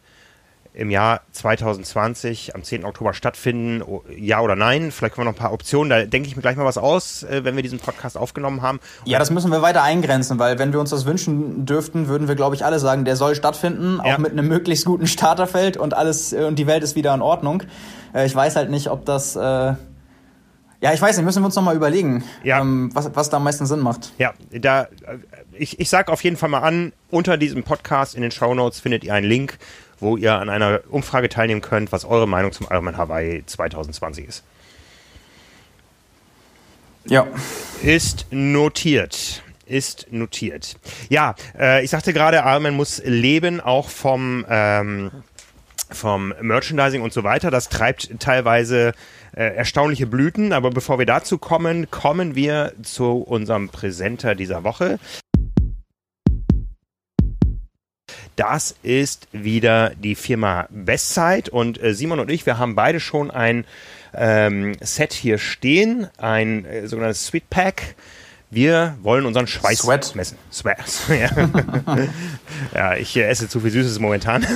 im 0.75 0.89
Jahr 0.89 1.21
2020 1.31 2.53
am 2.53 2.63
10. 2.63 2.85
Oktober 2.85 3.13
stattfinden? 3.13 3.81
Ja 4.17 4.41
oder 4.41 4.55
nein? 4.55 4.91
Vielleicht 4.91 5.15
können 5.15 5.25
wir 5.25 5.31
noch 5.31 5.37
ein 5.37 5.41
paar 5.41 5.53
Optionen. 5.53 5.89
Da 5.89 6.05
denke 6.05 6.27
ich 6.27 6.35
mir 6.35 6.41
gleich 6.41 6.57
mal 6.57 6.65
was 6.65 6.77
aus, 6.77 7.23
äh, 7.23 7.43
wenn 7.43 7.55
wir 7.55 7.63
diesen 7.63 7.79
Podcast 7.79 8.17
aufgenommen 8.17 8.61
haben. 8.61 8.79
Ja, 9.05 9.19
das 9.19 9.31
müssen 9.31 9.51
wir 9.51 9.61
weiter 9.61 9.83
eingrenzen, 9.83 10.37
weil 10.37 10.59
wenn 10.59 10.73
wir 10.73 10.79
uns 10.79 10.89
das 10.89 11.05
wünschen 11.05 11.65
dürften, 11.65 12.07
würden 12.07 12.27
wir, 12.27 12.35
glaube 12.35 12.55
ich, 12.55 12.65
alle 12.65 12.79
sagen, 12.79 13.05
der 13.05 13.15
soll 13.15 13.35
stattfinden, 13.35 13.99
auch 13.99 14.05
ja. 14.05 14.17
mit 14.17 14.31
einem 14.31 14.47
möglichst 14.47 14.85
guten 14.85 15.07
Starterfeld 15.07 15.77
und 15.77 15.93
alles 15.93 16.33
äh, 16.33 16.43
und 16.43 16.59
die 16.59 16.67
Welt 16.67 16.83
ist 16.83 16.95
wieder 16.95 17.13
in 17.13 17.21
Ordnung. 17.21 17.63
Äh, 18.13 18.25
ich 18.25 18.35
weiß 18.35 18.55
halt 18.55 18.69
nicht, 18.69 18.89
ob 18.89 19.05
das 19.05 19.37
ja, 20.85 20.93
ich 20.93 21.01
weiß 21.01 21.17
nicht, 21.17 21.25
müssen 21.25 21.41
wir 21.41 21.47
uns 21.47 21.55
nochmal 21.55 21.75
überlegen, 21.75 22.23
ja. 22.43 22.61
ähm, 22.61 22.89
was, 22.93 23.09
was 23.15 23.29
da 23.29 23.37
am 23.37 23.43
meisten 23.43 23.65
Sinn 23.65 23.79
macht. 23.79 24.11
Ja, 24.17 24.33
da 24.51 24.87
ich, 25.53 25.79
ich 25.79 25.89
sage 25.89 26.11
auf 26.11 26.23
jeden 26.23 26.37
Fall 26.37 26.49
mal 26.49 26.59
an, 26.59 26.93
unter 27.09 27.37
diesem 27.37 27.63
Podcast 27.63 28.15
in 28.15 28.21
den 28.21 28.31
Show 28.31 28.53
Notes 28.53 28.79
findet 28.79 29.03
ihr 29.03 29.13
einen 29.13 29.27
Link 29.27 29.57
wo 29.99 30.17
ihr 30.17 30.33
an 30.33 30.49
einer 30.49 30.81
Umfrage 30.89 31.29
teilnehmen 31.29 31.61
könnt, 31.61 31.91
was 31.91 32.05
eure 32.05 32.27
Meinung 32.27 32.51
zum 32.51 32.67
Ironman 32.69 32.97
Hawaii 32.97 33.43
2020 33.45 34.27
ist. 34.27 34.43
Ja. 37.05 37.27
Ist 37.81 38.27
notiert. 38.31 39.43
Ist 39.65 40.07
notiert. 40.11 40.75
Ja, 41.09 41.35
äh, 41.57 41.83
ich 41.83 41.91
sagte 41.91 42.13
gerade, 42.13 42.37
Ironman 42.37 42.75
muss 42.75 43.01
leben, 43.03 43.61
auch 43.61 43.89
vom, 43.89 44.45
ähm, 44.49 45.11
vom 45.91 46.33
Merchandising 46.41 47.01
und 47.01 47.13
so 47.13 47.23
weiter. 47.23 47.51
Das 47.51 47.69
treibt 47.69 48.19
teilweise 48.19 48.89
äh, 48.89 48.93
erstaunliche 49.43 50.07
Blüten. 50.07 50.53
Aber 50.53 50.69
bevor 50.69 50.99
wir 50.99 51.05
dazu 51.05 51.37
kommen, 51.37 51.89
kommen 51.91 52.35
wir 52.35 52.73
zu 52.83 53.17
unserem 53.17 53.69
Präsenter 53.69 54.35
dieser 54.35 54.63
Woche. 54.63 54.99
Das 58.35 58.75
ist 58.83 59.27
wieder 59.31 59.91
die 59.95 60.15
Firma 60.15 60.67
Bestzeit 60.69 61.47
und 61.47 61.81
äh, 61.81 61.93
Simon 61.93 62.19
und 62.19 62.29
ich, 62.29 62.45
wir 62.45 62.57
haben 62.57 62.75
beide 62.75 62.99
schon 62.99 63.31
ein 63.31 63.65
ähm, 64.13 64.75
Set 64.81 65.13
hier 65.13 65.37
stehen, 65.37 66.09
ein 66.17 66.65
äh, 66.65 66.87
sogenanntes 66.87 67.27
Sweet 67.27 67.49
Pack. 67.49 67.95
Wir 68.55 68.95
wollen 69.01 69.25
unseren 69.25 69.47
Schweiß 69.47 69.79
Sweat. 69.79 70.15
messen. 70.15 70.37
Sweat. 70.49 70.77
ja. 71.09 71.29
ja, 72.73 72.95
ich 72.95 73.17
äh, 73.17 73.23
esse 73.23 73.49
zu 73.49 73.59
viel 73.59 73.69
Süßes 73.69 73.99
momentan. 73.99 74.47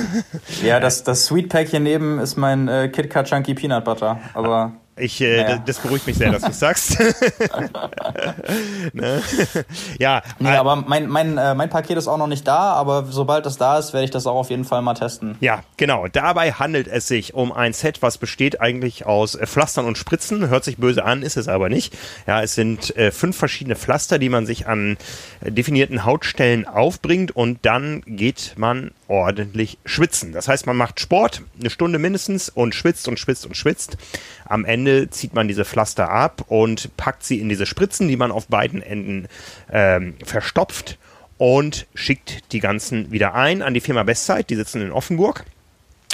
ja, 0.62 0.80
das, 0.80 1.04
das 1.04 1.26
Sweet 1.26 1.50
Pack 1.50 1.68
hier 1.68 1.80
neben 1.80 2.18
ist 2.18 2.38
mein 2.38 2.66
äh, 2.66 2.88
KitKat 2.88 3.28
Chunky 3.28 3.52
Peanut 3.52 3.84
Butter. 3.84 4.18
Aber 4.32 4.72
ich, 5.00 5.20
äh, 5.20 5.42
naja. 5.42 5.62
das 5.64 5.78
beruhigt 5.78 6.06
mich 6.06 6.16
sehr, 6.16 6.32
dass 6.32 6.42
du 6.42 6.52
sagst. 6.60 6.98
ne? 8.92 9.22
Ja. 9.98 10.22
Nee, 10.38 10.50
aber 10.50 10.76
mein, 10.76 11.08
mein, 11.08 11.38
äh, 11.38 11.54
mein 11.54 11.70
Paket 11.70 11.96
ist 11.96 12.08
auch 12.08 12.18
noch 12.18 12.26
nicht 12.26 12.46
da, 12.46 12.72
aber 12.74 13.06
sobald 13.10 13.46
das 13.46 13.56
da 13.56 13.78
ist, 13.78 13.92
werde 13.92 14.04
ich 14.04 14.10
das 14.10 14.26
auch 14.26 14.36
auf 14.36 14.50
jeden 14.50 14.64
Fall 14.64 14.82
mal 14.82 14.94
testen. 14.94 15.36
Ja, 15.40 15.62
genau. 15.76 16.06
Dabei 16.08 16.52
handelt 16.52 16.88
es 16.88 17.08
sich 17.08 17.34
um 17.34 17.52
ein 17.52 17.72
Set, 17.72 18.02
was 18.02 18.18
besteht 18.18 18.60
eigentlich 18.60 19.06
aus 19.06 19.34
äh, 19.34 19.46
Pflastern 19.46 19.86
und 19.86 19.98
Spritzen. 19.98 20.48
Hört 20.48 20.64
sich 20.64 20.76
böse 20.76 21.04
an, 21.04 21.22
ist 21.22 21.36
es 21.36 21.48
aber 21.48 21.68
nicht. 21.68 21.96
Ja, 22.26 22.42
es 22.42 22.54
sind 22.54 22.96
äh, 22.96 23.10
fünf 23.10 23.36
verschiedene 23.36 23.76
Pflaster, 23.76 24.18
die 24.18 24.28
man 24.28 24.46
sich 24.46 24.66
an 24.66 24.96
äh, 25.40 25.50
definierten 25.50 26.04
Hautstellen 26.04 26.66
aufbringt 26.66 27.34
und 27.34 27.58
dann 27.62 28.02
geht 28.06 28.54
man 28.56 28.92
ordentlich 29.10 29.78
schwitzen. 29.84 30.32
Das 30.32 30.48
heißt, 30.48 30.66
man 30.66 30.76
macht 30.76 31.00
Sport, 31.00 31.42
eine 31.58 31.68
Stunde 31.68 31.98
mindestens 31.98 32.48
und 32.48 32.74
schwitzt 32.74 33.08
und 33.08 33.18
schwitzt 33.18 33.44
und 33.44 33.56
schwitzt. 33.56 33.98
Am 34.46 34.64
Ende 34.64 35.10
zieht 35.10 35.34
man 35.34 35.48
diese 35.48 35.64
Pflaster 35.64 36.08
ab 36.08 36.44
und 36.48 36.96
packt 36.96 37.24
sie 37.24 37.40
in 37.40 37.48
diese 37.48 37.66
Spritzen, 37.66 38.08
die 38.08 38.16
man 38.16 38.30
auf 38.30 38.46
beiden 38.46 38.82
Enden 38.82 39.26
ähm, 39.70 40.14
verstopft 40.24 40.96
und 41.38 41.86
schickt 41.94 42.52
die 42.52 42.60
ganzen 42.60 43.10
wieder 43.10 43.34
ein 43.34 43.62
an 43.62 43.74
die 43.74 43.80
Firma 43.80 44.04
Bestzeit. 44.04 44.48
Die 44.48 44.56
sitzen 44.56 44.80
in 44.80 44.92
Offenburg 44.92 45.44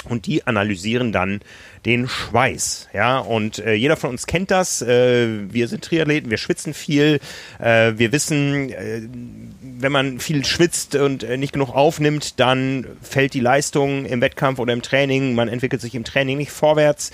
und 0.09 0.25
die 0.25 0.45
analysieren 0.47 1.11
dann 1.11 1.41
den 1.85 2.07
Schweiß. 2.07 2.89
Ja, 2.93 3.19
und 3.19 3.59
äh, 3.59 3.73
jeder 3.73 3.95
von 3.95 4.09
uns 4.09 4.27
kennt 4.27 4.51
das. 4.51 4.81
Äh, 4.81 5.51
wir 5.51 5.67
sind 5.67 5.83
Triathleten, 5.83 6.29
wir 6.29 6.37
schwitzen 6.37 6.73
viel. 6.73 7.19
Äh, 7.59 7.93
wir 7.95 8.11
wissen, 8.11 8.69
äh, 8.71 9.01
wenn 9.61 9.91
man 9.91 10.19
viel 10.19 10.43
schwitzt 10.43 10.95
und 10.95 11.23
äh, 11.23 11.37
nicht 11.37 11.53
genug 11.53 11.69
aufnimmt, 11.69 12.39
dann 12.39 12.85
fällt 13.01 13.33
die 13.33 13.39
Leistung 13.39 14.05
im 14.05 14.19
Wettkampf 14.21 14.59
oder 14.59 14.73
im 14.73 14.81
Training. 14.81 15.33
Man 15.33 15.47
entwickelt 15.47 15.81
sich 15.81 15.95
im 15.95 16.03
Training 16.03 16.37
nicht 16.37 16.51
vorwärts. 16.51 17.11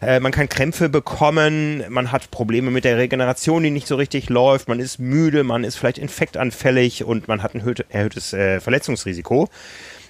Äh, 0.00 0.20
man 0.20 0.32
kann 0.32 0.48
Krämpfe 0.48 0.88
bekommen. 0.88 1.84
Man 1.90 2.10
hat 2.10 2.30
Probleme 2.30 2.70
mit 2.70 2.84
der 2.84 2.96
Regeneration, 2.96 3.62
die 3.62 3.70
nicht 3.70 3.86
so 3.86 3.96
richtig 3.96 4.30
läuft. 4.30 4.68
Man 4.68 4.80
ist 4.80 4.98
müde, 4.98 5.44
man 5.44 5.64
ist 5.64 5.76
vielleicht 5.76 5.98
infektanfällig 5.98 7.04
und 7.04 7.28
man 7.28 7.42
hat 7.42 7.54
ein 7.54 7.76
erhöhtes 7.90 8.30
Verletzungsrisiko. 8.30 9.50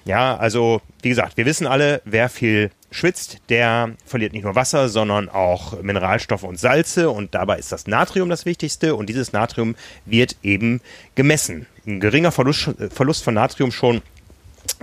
Ja, 0.05 0.37
also 0.37 0.81
wie 1.01 1.09
gesagt, 1.09 1.35
wir 1.35 1.45
wissen 1.45 1.65
alle, 1.65 2.01
wer 2.05 2.29
viel 2.29 2.69
schwitzt, 2.91 3.39
der 3.49 3.95
verliert 4.05 4.33
nicht 4.33 4.43
nur 4.43 4.55
Wasser, 4.55 4.87
sondern 4.87 5.29
auch 5.29 5.81
Mineralstoffe 5.81 6.43
und 6.43 6.59
Salze 6.59 7.09
und 7.09 7.33
dabei 7.33 7.57
ist 7.57 7.71
das 7.71 7.87
Natrium 7.87 8.29
das 8.29 8.45
Wichtigste 8.45 8.95
und 8.95 9.09
dieses 9.09 9.33
Natrium 9.33 9.75
wird 10.05 10.37
eben 10.43 10.79
gemessen. 11.15 11.65
Ein 11.87 11.99
geringer 11.99 12.31
Verlust, 12.31 12.69
Verlust 12.91 13.23
von 13.23 13.33
Natrium 13.33 13.71
schon 13.71 14.01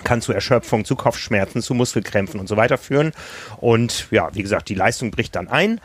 kann 0.04 0.20
zu 0.20 0.32
Erschöpfung, 0.32 0.84
zu 0.84 0.96
Kopfschmerzen, 0.96 1.62
zu 1.62 1.74
Muskelkrämpfen 1.74 2.40
und 2.40 2.48
so 2.48 2.56
weiter 2.56 2.78
führen. 2.78 3.12
Und 3.58 4.08
ja, 4.10 4.34
wie 4.34 4.42
gesagt, 4.42 4.68
die 4.68 4.74
Leistung 4.74 5.10
bricht 5.10 5.36
dann 5.36 5.48
ein. 5.48 5.80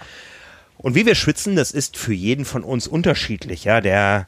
Und 0.77 0.95
wie 0.95 1.05
wir 1.05 1.15
schwitzen, 1.15 1.55
das 1.55 1.71
ist 1.71 1.97
für 1.97 2.13
jeden 2.13 2.45
von 2.45 2.63
uns 2.63 2.87
unterschiedlich. 2.87 3.63
Ja, 3.63 3.81
der 3.81 4.27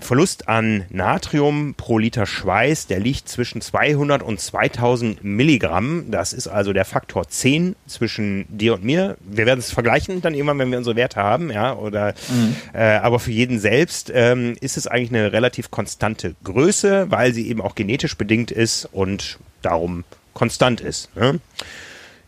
Verlust 0.00 0.48
an 0.48 0.84
Natrium 0.90 1.74
pro 1.76 1.98
Liter 1.98 2.26
Schweiß, 2.26 2.86
der 2.86 3.00
liegt 3.00 3.28
zwischen 3.28 3.60
200 3.60 4.22
und 4.22 4.40
2000 4.40 5.24
Milligramm. 5.24 6.10
Das 6.10 6.32
ist 6.32 6.48
also 6.48 6.72
der 6.72 6.84
Faktor 6.84 7.28
10 7.28 7.76
zwischen 7.86 8.46
dir 8.48 8.74
und 8.74 8.84
mir. 8.84 9.16
Wir 9.20 9.46
werden 9.46 9.60
es 9.60 9.70
vergleichen 9.70 10.20
dann 10.20 10.34
irgendwann, 10.34 10.58
wenn 10.58 10.70
wir 10.70 10.78
unsere 10.78 10.96
Werte 10.96 11.20
haben, 11.20 11.50
ja, 11.50 11.74
oder, 11.74 12.14
mhm. 12.28 12.56
äh, 12.72 12.96
aber 12.96 13.18
für 13.18 13.32
jeden 13.32 13.58
selbst 13.58 14.10
ähm, 14.14 14.56
ist 14.60 14.76
es 14.76 14.86
eigentlich 14.86 15.10
eine 15.10 15.32
relativ 15.32 15.70
konstante 15.70 16.34
Größe, 16.44 17.10
weil 17.10 17.32
sie 17.32 17.48
eben 17.48 17.60
auch 17.60 17.74
genetisch 17.74 18.16
bedingt 18.16 18.50
ist 18.50 18.88
und 18.92 19.38
darum 19.62 20.04
konstant 20.32 20.80
ist. 20.80 21.14
Ne? 21.16 21.40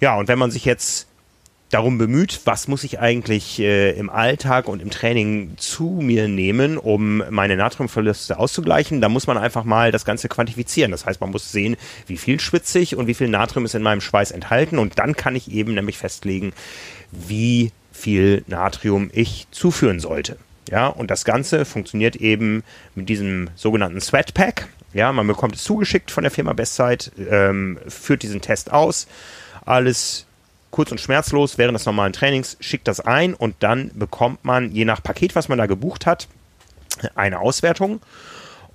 Ja, 0.00 0.16
und 0.16 0.28
wenn 0.28 0.38
man 0.38 0.50
sich 0.50 0.64
jetzt 0.64 1.06
darum 1.70 1.98
bemüht, 1.98 2.40
was 2.44 2.68
muss 2.68 2.84
ich 2.84 3.00
eigentlich 3.00 3.58
äh, 3.58 3.90
im 3.92 4.08
Alltag 4.08 4.68
und 4.68 4.80
im 4.80 4.90
Training 4.90 5.54
zu 5.56 5.98
mir 6.00 6.28
nehmen, 6.28 6.78
um 6.78 7.22
meine 7.30 7.56
Natriumverluste 7.56 8.38
auszugleichen. 8.38 9.00
Da 9.00 9.08
muss 9.08 9.26
man 9.26 9.36
einfach 9.36 9.64
mal 9.64 9.90
das 9.90 10.04
Ganze 10.04 10.28
quantifizieren. 10.28 10.92
Das 10.92 11.06
heißt, 11.06 11.20
man 11.20 11.30
muss 11.30 11.50
sehen, 11.50 11.76
wie 12.06 12.16
viel 12.16 12.38
schwitze 12.38 12.78
ich 12.78 12.94
und 12.96 13.06
wie 13.08 13.14
viel 13.14 13.28
Natrium 13.28 13.64
ist 13.64 13.74
in 13.74 13.82
meinem 13.82 14.00
Schweiß 14.00 14.30
enthalten. 14.30 14.78
Und 14.78 14.98
dann 14.98 15.16
kann 15.16 15.34
ich 15.34 15.50
eben 15.50 15.74
nämlich 15.74 15.98
festlegen, 15.98 16.52
wie 17.10 17.72
viel 17.92 18.44
Natrium 18.46 19.10
ich 19.12 19.48
zuführen 19.50 20.00
sollte. 20.00 20.36
Ja, 20.70 20.88
und 20.88 21.10
das 21.10 21.24
Ganze 21.24 21.64
funktioniert 21.64 22.16
eben 22.16 22.64
mit 22.94 23.08
diesem 23.08 23.50
sogenannten 23.54 24.00
Sweat 24.00 24.34
Pack. 24.34 24.68
Ja, 24.92 25.12
man 25.12 25.26
bekommt 25.26 25.56
es 25.56 25.64
zugeschickt 25.64 26.10
von 26.10 26.22
der 26.22 26.30
Firma 26.30 26.52
Bestzeit, 26.52 27.12
ähm, 27.30 27.78
führt 27.86 28.22
diesen 28.22 28.40
Test 28.40 28.72
aus. 28.72 29.06
Alles 29.64 30.25
kurz 30.76 30.92
und 30.92 31.00
schmerzlos 31.00 31.56
während 31.56 31.74
des 31.74 31.86
normalen 31.86 32.12
Trainings, 32.12 32.58
schickt 32.60 32.86
das 32.86 33.00
ein 33.00 33.32
und 33.32 33.56
dann 33.60 33.90
bekommt 33.94 34.44
man, 34.44 34.70
je 34.72 34.84
nach 34.84 35.02
Paket, 35.02 35.34
was 35.34 35.48
man 35.48 35.56
da 35.56 35.64
gebucht 35.64 36.04
hat, 36.04 36.28
eine 37.14 37.40
Auswertung. 37.40 38.00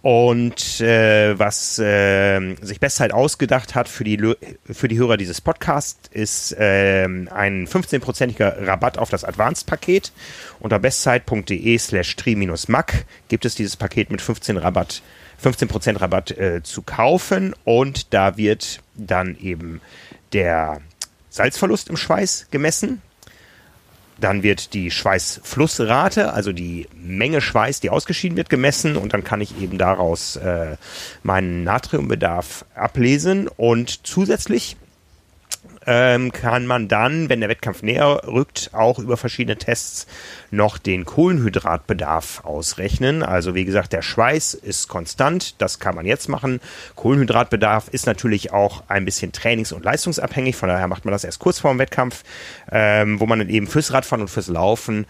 Und 0.01 0.81
äh, 0.81 1.37
was 1.37 1.77
äh, 1.77 2.55
sich 2.59 2.79
Bestzeit 2.79 3.13
ausgedacht 3.13 3.75
hat 3.75 3.87
für 3.87 4.03
die, 4.03 4.33
für 4.65 4.87
die 4.87 4.97
Hörer 4.97 5.15
dieses 5.15 5.41
Podcasts, 5.41 6.09
ist 6.11 6.53
äh, 6.53 7.03
ein 7.03 7.67
15-prozentiger 7.67 8.65
Rabatt 8.65 8.97
auf 8.97 9.11
das 9.11 9.23
Advanced-Paket. 9.23 10.11
Unter 10.59 10.79
bestzeit.de 10.79 11.77
slash 11.77 12.15
tri-mac 12.15 13.05
gibt 13.27 13.45
es 13.45 13.53
dieses 13.53 13.75
Paket 13.75 14.09
mit 14.09 14.21
15 14.21 14.57
Rabatt 14.57 15.03
15% 15.43 16.01
Rabatt 16.01 16.31
äh, 16.31 16.61
zu 16.63 16.81
kaufen 16.81 17.55
und 17.63 18.13
da 18.13 18.37
wird 18.37 18.79
dann 18.95 19.35
eben 19.39 19.81
der 20.33 20.81
Salzverlust 21.31 21.89
im 21.89 21.97
Schweiß 21.97 22.47
gemessen. 22.51 23.01
Dann 24.19 24.43
wird 24.43 24.75
die 24.75 24.91
Schweißflussrate, 24.91 26.33
also 26.33 26.51
die 26.51 26.87
Menge 26.93 27.41
Schweiß, 27.41 27.79
die 27.79 27.89
ausgeschieden 27.89 28.37
wird, 28.37 28.51
gemessen 28.51 28.95
und 28.95 29.13
dann 29.13 29.23
kann 29.23 29.41
ich 29.41 29.59
eben 29.59 29.79
daraus 29.79 30.35
äh, 30.35 30.75
meinen 31.23 31.63
Natriumbedarf 31.63 32.65
ablesen. 32.75 33.47
Und 33.47 34.05
zusätzlich 34.05 34.77
ähm, 35.87 36.31
kann 36.31 36.67
man 36.67 36.87
dann, 36.87 37.29
wenn 37.29 37.39
der 37.39 37.49
Wettkampf 37.49 37.81
näher 37.81 38.21
rückt, 38.27 38.69
auch 38.73 38.99
über 38.99 39.17
verschiedene 39.17 39.57
Tests 39.57 40.07
noch 40.51 40.77
den 40.77 41.05
Kohlenhydratbedarf 41.05 42.43
ausrechnen. 42.43 43.23
Also 43.23 43.55
wie 43.55 43.65
gesagt, 43.65 43.93
der 43.93 44.01
Schweiß 44.01 44.53
ist 44.53 44.87
konstant, 44.87 45.61
das 45.61 45.79
kann 45.79 45.95
man 45.95 46.05
jetzt 46.05 46.29
machen. 46.29 46.59
Kohlenhydratbedarf 46.95 47.87
ist 47.87 48.05
natürlich 48.05 48.51
auch 48.51 48.83
ein 48.87 49.05
bisschen 49.05 49.31
trainings- 49.31 49.71
und 49.71 49.83
leistungsabhängig, 49.83 50.55
von 50.55 50.69
daher 50.69 50.87
macht 50.87 51.05
man 51.05 51.11
das 51.11 51.23
erst 51.23 51.39
kurz 51.39 51.59
vor 51.59 51.71
dem 51.71 51.79
Wettkampf, 51.79 52.23
ähm, 52.71 53.19
wo 53.19 53.25
man 53.25 53.39
dann 53.39 53.49
eben 53.49 53.67
fürs 53.67 53.93
Radfahren 53.93 54.21
und 54.21 54.27
fürs 54.27 54.47
Laufen 54.47 55.05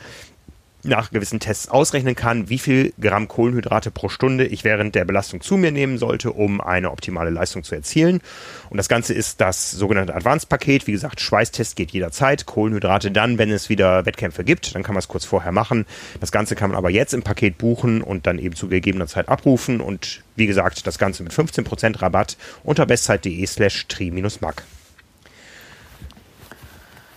nach 0.84 1.11
gewissen 1.11 1.39
Tests 1.39 1.69
ausrechnen 1.69 2.15
kann, 2.15 2.49
wie 2.49 2.57
viel 2.57 2.93
Gramm 2.99 3.27
Kohlenhydrate 3.27 3.91
pro 3.91 4.09
Stunde 4.09 4.45
ich 4.45 4.63
während 4.63 4.95
der 4.95 5.05
Belastung 5.05 5.41
zu 5.41 5.57
mir 5.57 5.71
nehmen 5.71 5.97
sollte, 5.97 6.32
um 6.32 6.61
eine 6.61 6.91
optimale 6.91 7.29
Leistung 7.29 7.63
zu 7.63 7.75
erzielen. 7.75 8.21
Und 8.69 8.77
das 8.77 8.89
Ganze 8.89 9.13
ist 9.13 9.41
das 9.41 9.71
sogenannte 9.71 10.15
Advanced-Paket. 10.15 10.88
Wie 10.88 10.91
gesagt, 10.91 11.21
Schweißtest 11.21 11.75
geht 11.75 11.91
jederzeit, 11.91 12.45
Kohlenhydrate 12.45 13.11
dann, 13.11 13.38
wenn 13.38 13.51
es 13.51 13.69
wieder 13.69 14.05
Wettkämpfe 14.05 14.43
gibt, 14.43 14.73
dann 14.75 14.84
kann 14.84 14.93
man 14.93 14.99
es 14.99 15.07
kurz 15.07 15.25
vorher 15.25 15.51
machen. 15.51 15.86
Das 16.19 16.32
Ganze 16.32 16.55
kann 16.55 16.69
man 16.69 16.77
aber 16.77 16.89
jetzt 16.89 17.13
im 17.13 17.23
Paket 17.23 17.57
buchen 17.57 18.01
und 18.01 18.27
dann 18.27 18.39
eben 18.39 18.55
zu 18.55 18.67
gegebener 18.67 19.07
Zeit 19.07 19.29
abrufen. 19.29 19.82
Und 19.82 20.23
wie 20.36 20.47
gesagt, 20.47 20.88
das 20.88 20.97
Ganze 20.97 21.23
mit 21.23 21.34
15% 21.34 22.01
Rabatt 22.01 22.38
unter 22.63 22.86
bestzeit.de 22.86 23.45
slash 23.45 23.88
tri-mac. 23.88 24.63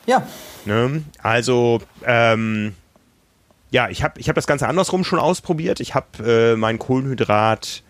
Ja. 0.07 0.27
Ne? 0.65 1.03
Also, 1.23 1.81
ähm, 2.05 2.75
ja, 3.75 3.89
ich 3.89 4.05
habe 4.05 4.21
ich 4.21 4.29
hab 4.29 4.37
das 4.37 4.47
Ganze 4.47 4.69
andersrum 4.69 5.03
schon 5.03 5.19
ausprobiert. 5.19 5.81
Ich 5.81 5.97
habe 5.97 6.53
äh, 6.53 6.57
meinen 6.57 6.79
Kohlenhydrat 6.79 7.83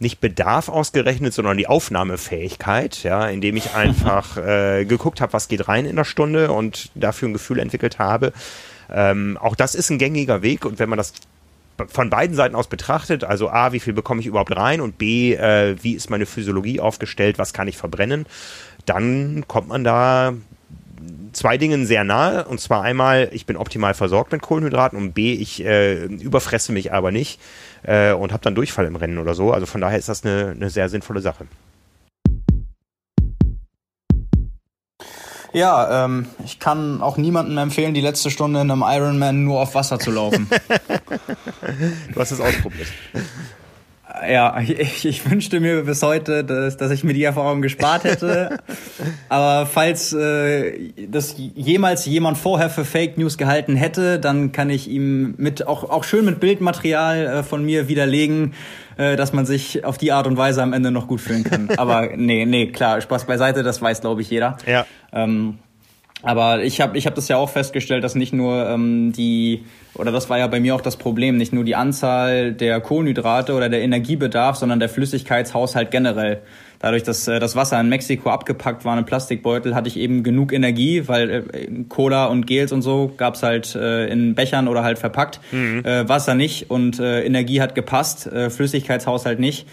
nicht 0.00 0.20
Bedarf 0.20 0.68
ausgerechnet, 0.68 1.32
sondern 1.32 1.56
die 1.56 1.68
Aufnahmefähigkeit, 1.68 3.04
ja, 3.04 3.28
indem 3.28 3.56
ich 3.56 3.74
einfach 3.74 4.36
äh, 4.44 4.84
geguckt 4.86 5.20
habe, 5.20 5.32
was 5.32 5.46
geht 5.46 5.68
rein 5.68 5.86
in 5.86 5.94
der 5.94 6.04
Stunde 6.04 6.50
und 6.50 6.90
dafür 6.96 7.28
ein 7.28 7.32
Gefühl 7.32 7.60
entwickelt 7.60 8.00
habe. 8.00 8.32
Ähm, 8.90 9.38
auch 9.40 9.54
das 9.54 9.76
ist 9.76 9.88
ein 9.88 9.98
gängiger 9.98 10.42
Weg 10.42 10.64
und 10.64 10.80
wenn 10.80 10.88
man 10.88 10.96
das 10.96 11.12
von 11.86 12.10
beiden 12.10 12.34
Seiten 12.34 12.56
aus 12.56 12.66
betrachtet, 12.66 13.22
also 13.22 13.50
A, 13.50 13.70
wie 13.70 13.78
viel 13.78 13.92
bekomme 13.92 14.20
ich 14.20 14.26
überhaupt 14.26 14.56
rein 14.56 14.80
und 14.80 14.98
B, 14.98 15.34
äh, 15.34 15.76
wie 15.80 15.92
ist 15.92 16.10
meine 16.10 16.26
Physiologie 16.26 16.80
aufgestellt, 16.80 17.38
was 17.38 17.52
kann 17.52 17.68
ich 17.68 17.76
verbrennen, 17.76 18.26
dann 18.84 19.44
kommt 19.46 19.68
man 19.68 19.84
da 19.84 20.32
zwei 21.32 21.58
Dingen 21.58 21.86
sehr 21.86 22.04
nahe. 22.04 22.44
Und 22.44 22.60
zwar 22.60 22.82
einmal, 22.82 23.28
ich 23.32 23.46
bin 23.46 23.56
optimal 23.56 23.94
versorgt 23.94 24.32
mit 24.32 24.42
Kohlenhydraten 24.42 24.98
und 24.98 25.12
B, 25.12 25.32
ich 25.32 25.64
äh, 25.64 26.04
überfresse 26.04 26.72
mich 26.72 26.92
aber 26.92 27.12
nicht 27.12 27.40
äh, 27.82 28.12
und 28.12 28.32
habe 28.32 28.42
dann 28.42 28.54
Durchfall 28.54 28.86
im 28.86 28.96
Rennen 28.96 29.18
oder 29.18 29.34
so. 29.34 29.52
Also 29.52 29.66
von 29.66 29.80
daher 29.80 29.98
ist 29.98 30.08
das 30.08 30.24
eine, 30.24 30.52
eine 30.56 30.70
sehr 30.70 30.88
sinnvolle 30.88 31.20
Sache. 31.20 31.46
Ja, 35.52 36.04
ähm, 36.04 36.26
ich 36.44 36.58
kann 36.58 37.00
auch 37.00 37.16
niemandem 37.16 37.56
empfehlen, 37.56 37.94
die 37.94 38.02
letzte 38.02 38.30
Stunde 38.30 38.60
in 38.60 38.70
einem 38.70 38.84
Ironman 38.86 39.44
nur 39.44 39.60
auf 39.60 39.74
Wasser 39.74 39.98
zu 39.98 40.10
laufen. 40.10 40.48
du 42.12 42.20
hast 42.20 42.32
es 42.32 42.40
ausprobiert. 42.40 42.88
Ja, 44.26 44.58
ich, 44.60 45.04
ich, 45.04 45.30
wünschte 45.30 45.60
mir 45.60 45.82
bis 45.82 46.02
heute, 46.02 46.44
dass, 46.44 46.76
dass 46.76 46.90
ich 46.90 47.04
mir 47.04 47.14
die 47.14 47.22
Erfahrung 47.22 47.62
gespart 47.62 48.04
hätte. 48.04 48.58
Aber 49.28 49.66
falls 49.66 50.12
äh, 50.12 50.92
das 51.08 51.36
jemals 51.36 52.06
jemand 52.06 52.38
vorher 52.38 52.70
für 52.70 52.84
Fake 52.84 53.18
News 53.18 53.38
gehalten 53.38 53.76
hätte, 53.76 54.18
dann 54.18 54.52
kann 54.52 54.70
ich 54.70 54.88
ihm 54.88 55.34
mit 55.36 55.66
auch, 55.66 55.88
auch 55.88 56.04
schön 56.04 56.24
mit 56.24 56.40
Bildmaterial 56.40 57.26
äh, 57.26 57.42
von 57.42 57.64
mir 57.64 57.88
widerlegen, 57.88 58.54
äh, 58.96 59.16
dass 59.16 59.32
man 59.32 59.46
sich 59.46 59.84
auf 59.84 59.98
die 59.98 60.12
Art 60.12 60.26
und 60.26 60.36
Weise 60.36 60.62
am 60.62 60.72
Ende 60.72 60.90
noch 60.90 61.06
gut 61.06 61.20
fühlen 61.20 61.44
kann. 61.44 61.68
Aber 61.76 62.08
nee, 62.16 62.44
nee, 62.46 62.68
klar, 62.68 63.00
Spaß 63.00 63.26
beiseite, 63.26 63.62
das 63.62 63.80
weiß, 63.80 64.00
glaube 64.00 64.22
ich, 64.22 64.30
jeder. 64.30 64.56
Ja. 64.66 64.86
Ähm, 65.12 65.58
aber 66.22 66.64
ich 66.64 66.80
habe 66.80 66.98
ich 66.98 67.06
hab 67.06 67.14
das 67.14 67.28
ja 67.28 67.36
auch 67.36 67.48
festgestellt, 67.48 68.02
dass 68.02 68.14
nicht 68.16 68.32
nur 68.32 68.68
ähm, 68.68 69.12
die, 69.12 69.64
oder 69.94 70.10
das 70.10 70.28
war 70.28 70.38
ja 70.38 70.48
bei 70.48 70.58
mir 70.58 70.74
auch 70.74 70.80
das 70.80 70.96
Problem, 70.96 71.36
nicht 71.36 71.52
nur 71.52 71.62
die 71.64 71.76
Anzahl 71.76 72.52
der 72.52 72.80
Kohlenhydrate 72.80 73.54
oder 73.54 73.68
der 73.68 73.82
Energiebedarf, 73.82 74.56
sondern 74.56 74.80
der 74.80 74.88
Flüssigkeitshaushalt 74.88 75.90
generell. 75.92 76.42
Dadurch, 76.80 77.04
dass 77.04 77.28
äh, 77.28 77.38
das 77.38 77.54
Wasser 77.54 77.80
in 77.80 77.88
Mexiko 77.88 78.30
abgepackt 78.30 78.84
war 78.84 78.98
in 78.98 79.04
Plastikbeutel, 79.04 79.76
hatte 79.76 79.88
ich 79.88 79.96
eben 79.96 80.24
genug 80.24 80.52
Energie, 80.52 81.06
weil 81.06 81.30
äh, 81.30 81.44
Cola 81.88 82.26
und 82.26 82.46
Gels 82.46 82.72
und 82.72 82.82
so 82.82 83.12
gab's 83.16 83.44
halt 83.44 83.76
äh, 83.76 84.06
in 84.08 84.34
Bechern 84.34 84.66
oder 84.66 84.82
halt 84.82 84.98
verpackt. 84.98 85.40
Mhm. 85.52 85.84
Äh, 85.84 86.08
Wasser 86.08 86.34
nicht 86.34 86.68
und 86.70 86.98
äh, 86.98 87.24
Energie 87.24 87.60
hat 87.60 87.76
gepasst, 87.76 88.26
äh, 88.26 88.50
Flüssigkeitshaushalt 88.50 89.38
nicht 89.38 89.66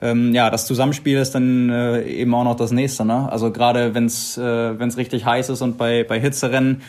ähm, 0.00 0.34
ja, 0.34 0.50
das 0.50 0.66
Zusammenspiel 0.66 1.18
ist 1.18 1.34
dann 1.34 1.70
äh, 1.70 2.02
eben 2.02 2.34
auch 2.34 2.44
noch 2.44 2.56
das 2.56 2.70
nächste. 2.70 3.04
Ne? 3.04 3.30
Also 3.30 3.50
gerade 3.50 3.94
wenn 3.94 4.06
es 4.06 4.36
äh, 4.36 4.42
richtig 4.42 5.24
heiß 5.24 5.48
ist 5.48 5.62
und 5.62 5.78
bei, 5.78 6.04
bei 6.04 6.20
Hitzerennen 6.20 6.82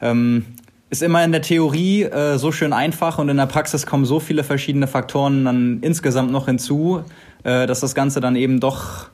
ähm, 0.00 0.46
ist 0.90 1.02
immer 1.02 1.24
in 1.24 1.32
der 1.32 1.42
Theorie 1.42 2.02
äh, 2.02 2.38
so 2.38 2.52
schön 2.52 2.72
einfach 2.72 3.18
und 3.18 3.28
in 3.28 3.36
der 3.36 3.46
Praxis 3.46 3.86
kommen 3.86 4.04
so 4.04 4.20
viele 4.20 4.44
verschiedene 4.44 4.86
Faktoren 4.86 5.44
dann 5.44 5.78
insgesamt 5.82 6.30
noch 6.30 6.46
hinzu, 6.46 7.04
äh, 7.42 7.66
dass 7.66 7.80
das 7.80 7.94
Ganze 7.94 8.20
dann 8.20 8.36
eben 8.36 8.60
doch 8.60 9.08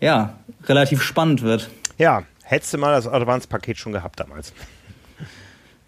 ja 0.00 0.34
relativ 0.66 1.02
spannend 1.02 1.42
wird. 1.42 1.70
Ja, 1.98 2.22
hättest 2.44 2.74
du 2.74 2.78
mal 2.78 2.92
das 2.92 3.06
Advanced-Paket 3.06 3.78
schon 3.78 3.92
gehabt 3.92 4.20
damals. 4.20 4.52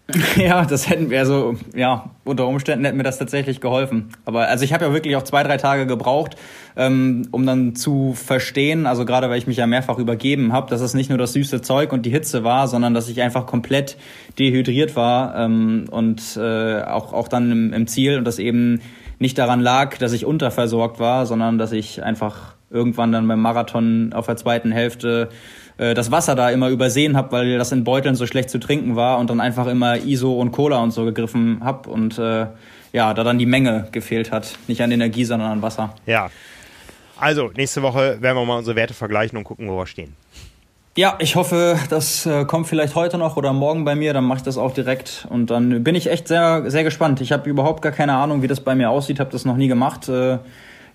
Ja, 0.35 0.65
das 0.65 0.89
hätten 0.89 1.09
wir 1.09 1.19
also, 1.19 1.55
ja, 1.75 2.09
unter 2.23 2.47
Umständen 2.47 2.85
hätten 2.85 2.97
mir 2.97 3.03
das 3.03 3.17
tatsächlich 3.17 3.61
geholfen. 3.61 4.09
Aber 4.25 4.47
also 4.47 4.63
ich 4.63 4.73
habe 4.73 4.85
ja 4.85 4.93
wirklich 4.93 5.15
auch 5.15 5.23
zwei, 5.23 5.43
drei 5.43 5.57
Tage 5.57 5.85
gebraucht, 5.85 6.35
ähm, 6.75 7.27
um 7.31 7.45
dann 7.45 7.75
zu 7.75 8.13
verstehen, 8.13 8.85
also 8.85 9.05
gerade 9.05 9.29
weil 9.29 9.37
ich 9.37 9.47
mich 9.47 9.57
ja 9.57 9.67
mehrfach 9.67 9.97
übergeben 9.97 10.53
habe, 10.53 10.69
dass 10.69 10.81
es 10.81 10.93
nicht 10.93 11.09
nur 11.09 11.17
das 11.17 11.33
süße 11.33 11.61
Zeug 11.61 11.93
und 11.93 12.05
die 12.05 12.09
Hitze 12.09 12.43
war, 12.43 12.67
sondern 12.67 12.93
dass 12.93 13.09
ich 13.09 13.21
einfach 13.21 13.45
komplett 13.45 13.97
dehydriert 14.39 14.95
war 14.95 15.35
ähm, 15.35 15.85
und 15.91 16.37
äh, 16.37 16.81
auch, 16.83 17.13
auch 17.13 17.27
dann 17.27 17.51
im, 17.51 17.73
im 17.73 17.87
Ziel 17.87 18.17
und 18.17 18.25
das 18.25 18.39
eben 18.39 18.81
nicht 19.19 19.37
daran 19.37 19.61
lag, 19.61 19.97
dass 19.97 20.13
ich 20.13 20.25
unterversorgt 20.25 20.99
war, 20.99 21.25
sondern 21.25 21.57
dass 21.57 21.71
ich 21.71 22.03
einfach 22.03 22.55
irgendwann 22.71 23.11
dann 23.11 23.27
beim 23.27 23.41
Marathon 23.41 24.13
auf 24.13 24.25
der 24.25 24.37
zweiten 24.37 24.71
Hälfte 24.71 25.29
äh, 25.81 25.95
das 25.95 26.11
Wasser 26.11 26.35
da 26.35 26.49
immer 26.51 26.69
übersehen 26.69 27.17
habe, 27.17 27.31
weil 27.31 27.57
das 27.57 27.71
in 27.71 27.83
Beuteln 27.83 28.15
so 28.15 28.27
schlecht 28.27 28.51
zu 28.51 28.59
trinken 28.59 28.95
war 28.95 29.17
und 29.17 29.29
dann 29.29 29.41
einfach 29.41 29.65
immer 29.65 29.97
ISO 29.97 30.33
und 30.33 30.51
Cola 30.51 30.77
und 30.77 30.91
so 30.91 31.05
gegriffen 31.05 31.61
habe 31.63 31.89
und 31.89 32.19
äh, 32.19 32.45
ja, 32.93 33.13
da 33.13 33.23
dann 33.23 33.39
die 33.39 33.47
Menge 33.47 33.87
gefehlt 33.91 34.31
hat. 34.31 34.57
Nicht 34.67 34.81
an 34.81 34.91
Energie, 34.91 35.25
sondern 35.25 35.51
an 35.51 35.61
Wasser. 35.61 35.95
Ja. 36.05 36.29
Also, 37.17 37.51
nächste 37.55 37.81
Woche 37.81 38.21
werden 38.21 38.37
wir 38.37 38.45
mal 38.45 38.59
unsere 38.59 38.75
Werte 38.75 38.93
vergleichen 38.93 39.37
und 39.37 39.43
gucken, 39.43 39.69
wo 39.69 39.77
wir 39.77 39.87
stehen. 39.87 40.15
Ja, 40.97 41.15
ich 41.19 41.35
hoffe, 41.35 41.79
das 41.89 42.25
äh, 42.25 42.45
kommt 42.45 42.67
vielleicht 42.67 42.95
heute 42.95 43.17
noch 43.17 43.37
oder 43.37 43.53
morgen 43.53 43.85
bei 43.85 43.95
mir, 43.95 44.13
dann 44.13 44.25
mache 44.25 44.39
ich 44.39 44.43
das 44.43 44.57
auch 44.57 44.73
direkt 44.73 45.25
und 45.29 45.49
dann 45.49 45.83
bin 45.83 45.95
ich 45.95 46.11
echt 46.11 46.27
sehr, 46.27 46.69
sehr 46.69 46.83
gespannt. 46.83 47.21
Ich 47.21 47.31
habe 47.31 47.49
überhaupt 47.49 47.81
gar 47.81 47.93
keine 47.93 48.13
Ahnung, 48.15 48.41
wie 48.41 48.47
das 48.47 48.59
bei 48.59 48.75
mir 48.75 48.89
aussieht, 48.89 49.19
habe 49.19 49.31
das 49.31 49.45
noch 49.45 49.55
nie 49.55 49.69
gemacht. 49.69 50.09
Äh, 50.09 50.39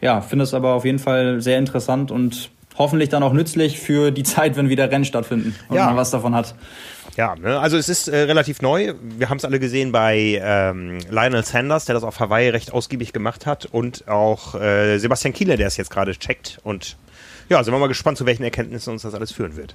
ja, 0.02 0.20
finde 0.20 0.42
es 0.42 0.52
aber 0.52 0.74
auf 0.74 0.84
jeden 0.84 0.98
Fall 0.98 1.40
sehr 1.40 1.58
interessant 1.58 2.10
und 2.10 2.50
hoffentlich 2.78 3.08
dann 3.08 3.22
auch 3.22 3.32
nützlich 3.32 3.80
für 3.80 4.10
die 4.10 4.22
Zeit, 4.22 4.56
wenn 4.56 4.68
wieder 4.68 4.90
Rennen 4.90 5.04
stattfinden 5.04 5.54
und 5.68 5.76
ja. 5.76 5.86
man 5.86 5.96
was 5.96 6.10
davon 6.10 6.34
hat. 6.34 6.54
Ja, 7.16 7.34
ne? 7.34 7.58
also 7.58 7.78
es 7.78 7.88
ist 7.88 8.08
äh, 8.08 8.16
relativ 8.22 8.60
neu. 8.60 8.94
Wir 9.00 9.30
haben 9.30 9.38
es 9.38 9.44
alle 9.44 9.58
gesehen 9.58 9.90
bei 9.90 10.40
ähm, 10.42 10.98
Lionel 11.08 11.44
Sanders, 11.44 11.86
der 11.86 11.94
das 11.94 12.04
auf 12.04 12.20
Hawaii 12.20 12.50
recht 12.50 12.72
ausgiebig 12.72 13.12
gemacht 13.12 13.46
hat 13.46 13.64
und 13.66 14.06
auch 14.06 14.54
äh, 14.54 14.98
Sebastian 14.98 15.32
Kiele, 15.32 15.56
der 15.56 15.66
es 15.66 15.76
jetzt 15.78 15.90
gerade 15.90 16.12
checkt 16.12 16.58
und 16.62 16.96
ja, 17.48 17.62
sind 17.62 17.72
wir 17.72 17.78
mal 17.78 17.86
gespannt, 17.86 18.18
zu 18.18 18.26
welchen 18.26 18.42
Erkenntnissen 18.42 18.92
uns 18.92 19.02
das 19.02 19.14
alles 19.14 19.32
führen 19.32 19.56
wird. 19.56 19.74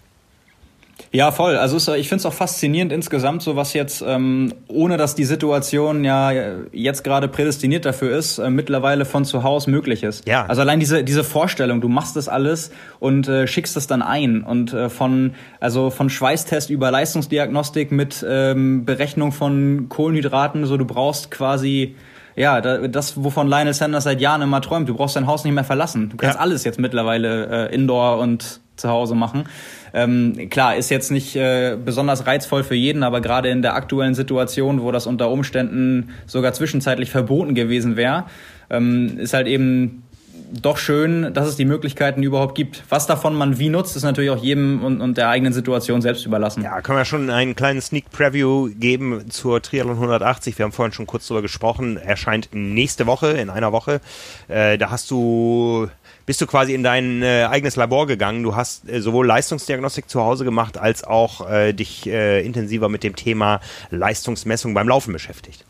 Ja, 1.12 1.32
voll. 1.32 1.58
Also 1.58 1.78
ich 1.93 2.08
finde 2.08 2.22
es 2.22 2.26
auch 2.26 2.34
faszinierend 2.34 2.91
insgesamt, 2.91 3.41
so 3.41 3.56
was 3.56 3.74
jetzt, 3.74 4.04
ähm, 4.06 4.54
ohne 4.68 4.97
dass 4.97 5.16
die 5.16 5.26
Situation 5.26 6.04
ja 6.04 6.32
jetzt 6.72 7.04
gerade 7.04 7.28
prädestiniert 7.28 7.86
dafür 7.86 8.16
ist, 8.18 8.38
äh, 8.38 8.49
mittlerweile 8.49 9.06
von 9.06 9.26
zu 9.26 9.43
Hause 9.43 9.70
möglich 9.72 10.04
ist. 10.04 10.28
Ja. 10.28 10.45
Also 10.45 10.62
allein 10.62 10.80
diese, 10.80 11.04
diese 11.04 11.24
Vorstellung, 11.24 11.82
du 11.82 11.89
machst 11.89 12.16
das 12.16 12.28
alles 12.28 12.72
und 12.99 13.28
äh, 13.28 13.47
schickst 13.47 13.76
es 13.78 13.88
dann 13.88 14.02
ein 14.02 14.43
und 14.43 14.74
äh, 14.74 14.89
von, 14.89 15.34
also 15.60 15.89
von 15.89 16.10
Schweißtest 16.10 16.70
über 16.70 16.91
Leistungsdiagnostik 16.91 17.91
mit 17.91 18.26
ähm, 18.28 18.86
Berechnung 18.86 19.32
von 19.32 19.88
Kohlenhydraten, 19.89 20.66
so 20.66 20.78
du 20.78 20.86
brauchst 20.86 21.32
quasi 21.32 21.95
ja, 22.36 22.62
das, 22.62 23.24
wovon 23.24 23.48
Lionel 23.48 23.74
Sanders 23.74 24.06
seit 24.06 24.22
Jahren 24.22 24.42
immer 24.42 24.62
träumt. 24.62 24.88
Du 24.88 24.96
brauchst 24.96 25.16
dein 25.16 25.28
Haus 25.28 25.44
nicht 25.44 25.54
mehr 25.54 25.64
verlassen. 25.64 26.10
Du 26.10 26.18
kannst 26.18 26.36
ja. 26.36 26.42
alles 26.42 26.64
jetzt 26.64 26.80
mittlerweile 26.80 27.70
äh, 27.70 27.74
indoor 27.76 28.20
und 28.20 28.62
zu 28.78 28.90
Hause 28.90 29.16
machen. 29.16 29.46
Ähm, 29.94 30.50
klar, 30.50 30.76
ist 30.76 30.90
jetzt 30.90 31.12
nicht 31.12 31.36
äh, 31.36 31.78
besonders 31.84 32.26
reizvoll 32.26 32.64
für 32.64 32.76
jeden, 32.76 33.04
aber 33.04 33.22
gerade 33.22 33.50
in 33.50 33.62
der 33.62 33.76
aktuellen 33.76 34.16
Situation, 34.16 34.82
wo 34.82 34.92
das 34.92 35.08
unter 35.08 35.30
Umständen 35.30 36.10
sogar 36.26 36.54
zwischenzeitlich 36.54 37.12
verboten 37.12 37.54
gewesen 37.54 37.96
wäre, 37.96 38.26
ähm, 38.70 39.18
ist 39.20 39.34
halt 39.34 39.48
eben 39.48 40.04
doch 40.52 40.78
schön, 40.78 41.34
dass 41.34 41.47
es 41.47 41.56
die 41.56 41.66
Möglichkeiten 41.66 42.24
überhaupt 42.24 42.56
gibt. 42.56 42.84
Was 42.89 43.08
davon 43.08 43.36
man 43.36 43.60
wie 43.60 43.70
nutzt, 43.70 43.95
ist 43.95 44.04
natürlich 44.04 44.30
auch 44.32 44.41
jedem 44.41 44.84
und, 44.84 45.02
und 45.02 45.18
der 45.18 45.30
eigenen 45.30 45.54
Situation 45.54 46.02
selbst 46.02 46.26
überlassen. 46.26 46.64
Ja, 46.64 46.82
können 46.82 46.97
wir 46.97 47.06
schon 47.06 47.30
einen 47.30 47.56
kleinen 47.56 47.82
Sneak 47.82 48.12
Preview 48.12 48.70
geben 48.78 49.30
zur 49.30 49.62
Triathlon 49.62 49.95
180. 49.95 50.58
Wir 50.58 50.66
haben 50.66 50.72
vorhin 50.72 50.93
schon 50.93 51.08
kurz 51.08 51.28
darüber 51.28 51.41
gesprochen. 51.41 51.97
Erscheint 51.97 52.49
nächste 52.52 53.08
Woche, 53.08 53.32
in 53.32 53.49
einer 53.49 53.72
Woche. 53.72 54.02
Äh, 54.47 54.78
da 54.78 54.91
hast 54.91 55.10
du 55.12 55.89
bist 56.26 56.39
du 56.39 56.47
quasi 56.47 56.74
in 56.74 56.84
dein 56.84 57.24
äh, 57.24 57.47
eigenes 57.49 57.76
Labor 57.76 58.08
gegangen. 58.08 58.43
Du 58.43 58.56
hast 58.56 58.88
äh, 58.88 59.02
sowohl 59.02 59.26
Leistungsdiagnostik 59.28 60.10
zu 60.10 60.22
Hause 60.22 60.45
gemacht, 60.45 60.78
als 60.78 61.04
auch 61.04 61.49
äh, 61.49 61.74
dich 61.74 62.08
äh, 62.08 62.45
intensiver 62.45 62.89
mit 62.89 63.04
dem 63.04 63.16
Thema 63.16 63.60
Leistungsmessung 63.89 64.74
beim 64.74 64.88
Laufen 64.88 65.14
beschäftigt. 65.14 65.66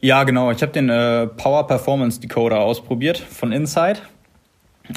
Ja, 0.00 0.22
genau. 0.22 0.52
Ich 0.52 0.62
habe 0.62 0.70
den 0.70 0.88
äh, 0.90 1.26
Power 1.26 1.66
Performance 1.66 2.20
Decoder 2.20 2.60
ausprobiert 2.60 3.18
von 3.18 3.50
Insight. 3.50 4.02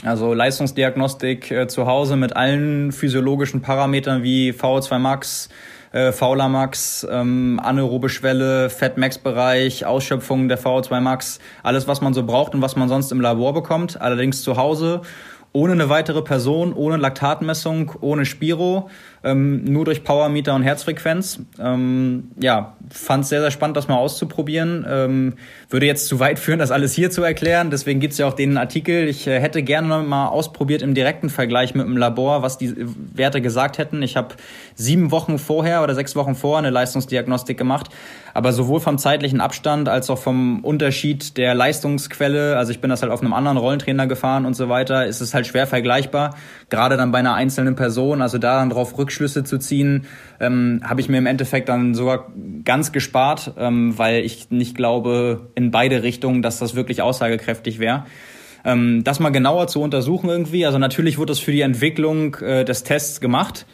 Also 0.06 0.34
Leistungsdiagnostik 0.34 1.49
äh, 1.49 1.68
zu 1.68 1.88
Hause 1.88 2.16
mit 2.16 2.36
allen 2.36 2.91
physiologischen 2.91 3.62
Parametern 3.62 4.22
wie 4.22 4.52
VO2 4.52 4.99
Max, 4.99 5.49
äh, 5.91 6.12
Fauler 6.12 6.49
Max, 6.49 7.06
ähm, 7.10 7.60
anaerobe 7.64 8.10
Schwelle, 8.10 8.70
Fat-Max-Bereich, 8.70 9.88
Ausschöpfung 9.88 10.47
der 10.47 10.60
VO2 10.60 11.02
Max, 11.02 11.39
alles, 11.64 11.88
was 11.88 12.02
man 12.02 12.14
so 12.14 12.24
braucht 12.24 12.54
und 12.54 12.62
was 12.62 12.76
man 12.76 12.88
sonst 12.88 13.12
im 13.12 13.22
Labor 13.22 13.54
bekommt, 13.54 13.99
allerdings 13.99 14.43
zu 14.43 14.56
Hause 14.56 15.02
ohne 15.54 15.74
eine 15.74 15.89
weitere 15.89 16.22
Person, 16.22 16.74
ohne 16.74 16.97
Laktatmessung, 16.97 17.91
ohne 17.99 18.26
Spiro 18.26 18.89
ähm, 19.24 19.64
nur 19.66 19.86
durch 19.86 20.04
Powermeter 20.04 20.56
und 20.56 20.64
Herzfrequenz. 20.64 21.40
Ähm, 21.60 22.32
ja, 22.40 22.76
fand 22.90 23.24
es 23.24 23.30
sehr, 23.30 23.42
sehr 23.42 23.52
spannend, 23.52 23.78
das 23.78 23.88
mal 23.88 23.98
auszuprobieren. 23.98 24.86
Ähm, 24.90 25.34
würde 25.70 25.86
jetzt 25.86 26.08
zu 26.08 26.20
weit 26.20 26.40
führen, 26.40 26.60
das 26.60 26.72
alles 26.72 26.94
hier 26.94 27.12
zu 27.12 27.22
erklären. 27.24 27.70
Deswegen 27.70 28.00
gibt's 28.00 28.18
ja 28.18 28.28
auch 28.28 28.34
den 28.34 28.58
Artikel. 28.58 29.08
Ich 29.08 29.28
äh, 29.28 29.40
hätte 29.40 29.62
gerne 29.62 30.00
mal 30.00 30.28
ausprobiert 30.28 30.82
im 30.82 30.96
direkten 30.96 31.30
Vergleich 31.30 31.76
mit 31.76 31.86
dem 31.86 31.98
Labor, 31.98 32.42
was 32.42 32.58
die 32.58 32.74
Werte 33.14 33.42
gesagt 33.42 33.78
hätten. 33.78 34.02
Ich 34.02 34.18
habe 34.18 34.36
sieben 34.76 35.12
Wochen 35.12 35.38
vorher 35.38 35.84
oder 35.84 35.94
sechs 35.94 36.16
Wochen 36.16 36.34
vorher 36.34 36.60
eine 36.60 36.72
Leistungsdiagnostik 36.72 37.58
gemacht. 37.58 37.90
Aber 38.34 38.54
sowohl 38.54 38.80
vom 38.80 38.98
zeitlichen 38.98 39.42
Abstand 39.42 39.90
als 39.90 40.10
auch 40.10 40.18
vom 40.18 40.64
Unterschied 40.64 41.38
der 41.38 41.54
Leistungsquelle, 41.54 42.58
also 42.58 42.72
ich 42.72 42.80
bin 42.80 42.90
das 42.90 43.02
halt 43.02 43.12
auf 43.12 43.22
einem 43.22 43.34
anderen 43.34 43.58
Rollentrainer 43.58 44.08
gefahren 44.08 44.46
und 44.46 44.56
so 44.56 44.70
weiter, 44.70 45.06
ist 45.06 45.22
es 45.22 45.34
halt 45.34 45.48
schwer 45.48 45.68
vergleichbar. 45.68 46.36
Gerade 46.72 46.96
dann 46.96 47.12
bei 47.12 47.20
einer 47.20 47.36
einzelnen 47.36 47.76
Person, 47.76 48.22
also 48.22 48.38
da 48.38 48.58
dann 48.58 48.70
drauf 48.70 48.98
Rückschlüsse 48.98 49.44
zu 49.44 49.60
ziehen, 49.60 50.06
ähm, 50.40 50.82
habe 50.84 51.02
ich 51.02 51.10
mir 51.10 51.18
im 51.18 51.26
Endeffekt 51.26 51.68
dann 51.68 51.94
sogar 51.94 52.32
ganz 52.64 52.94
gespart, 52.94 53.54
ähm, 53.58 53.98
weil 53.98 54.24
ich 54.24 54.50
nicht 54.52 54.76
glaube 54.76 55.52
in 55.54 55.70
beide 55.70 56.02
Richtungen, 56.02 56.42
dass 56.42 56.60
das 56.60 56.74
wirklich 56.74 57.02
aussagekräftig 57.02 57.80
wäre. 57.80 58.06
Ähm, 58.64 59.04
das 59.04 59.20
mal 59.20 59.32
genauer 59.32 59.68
zu 59.68 59.82
untersuchen 59.82 60.30
irgendwie. 60.30 60.66
Also 60.66 60.78
natürlich 60.78 61.18
wurde 61.18 61.32
das 61.32 61.40
für 61.40 61.52
die 61.52 61.62
Entwicklung 61.62 62.36
äh, 62.36 62.64
des 62.64 62.84
Tests 62.84 63.20
gemacht. 63.20 63.66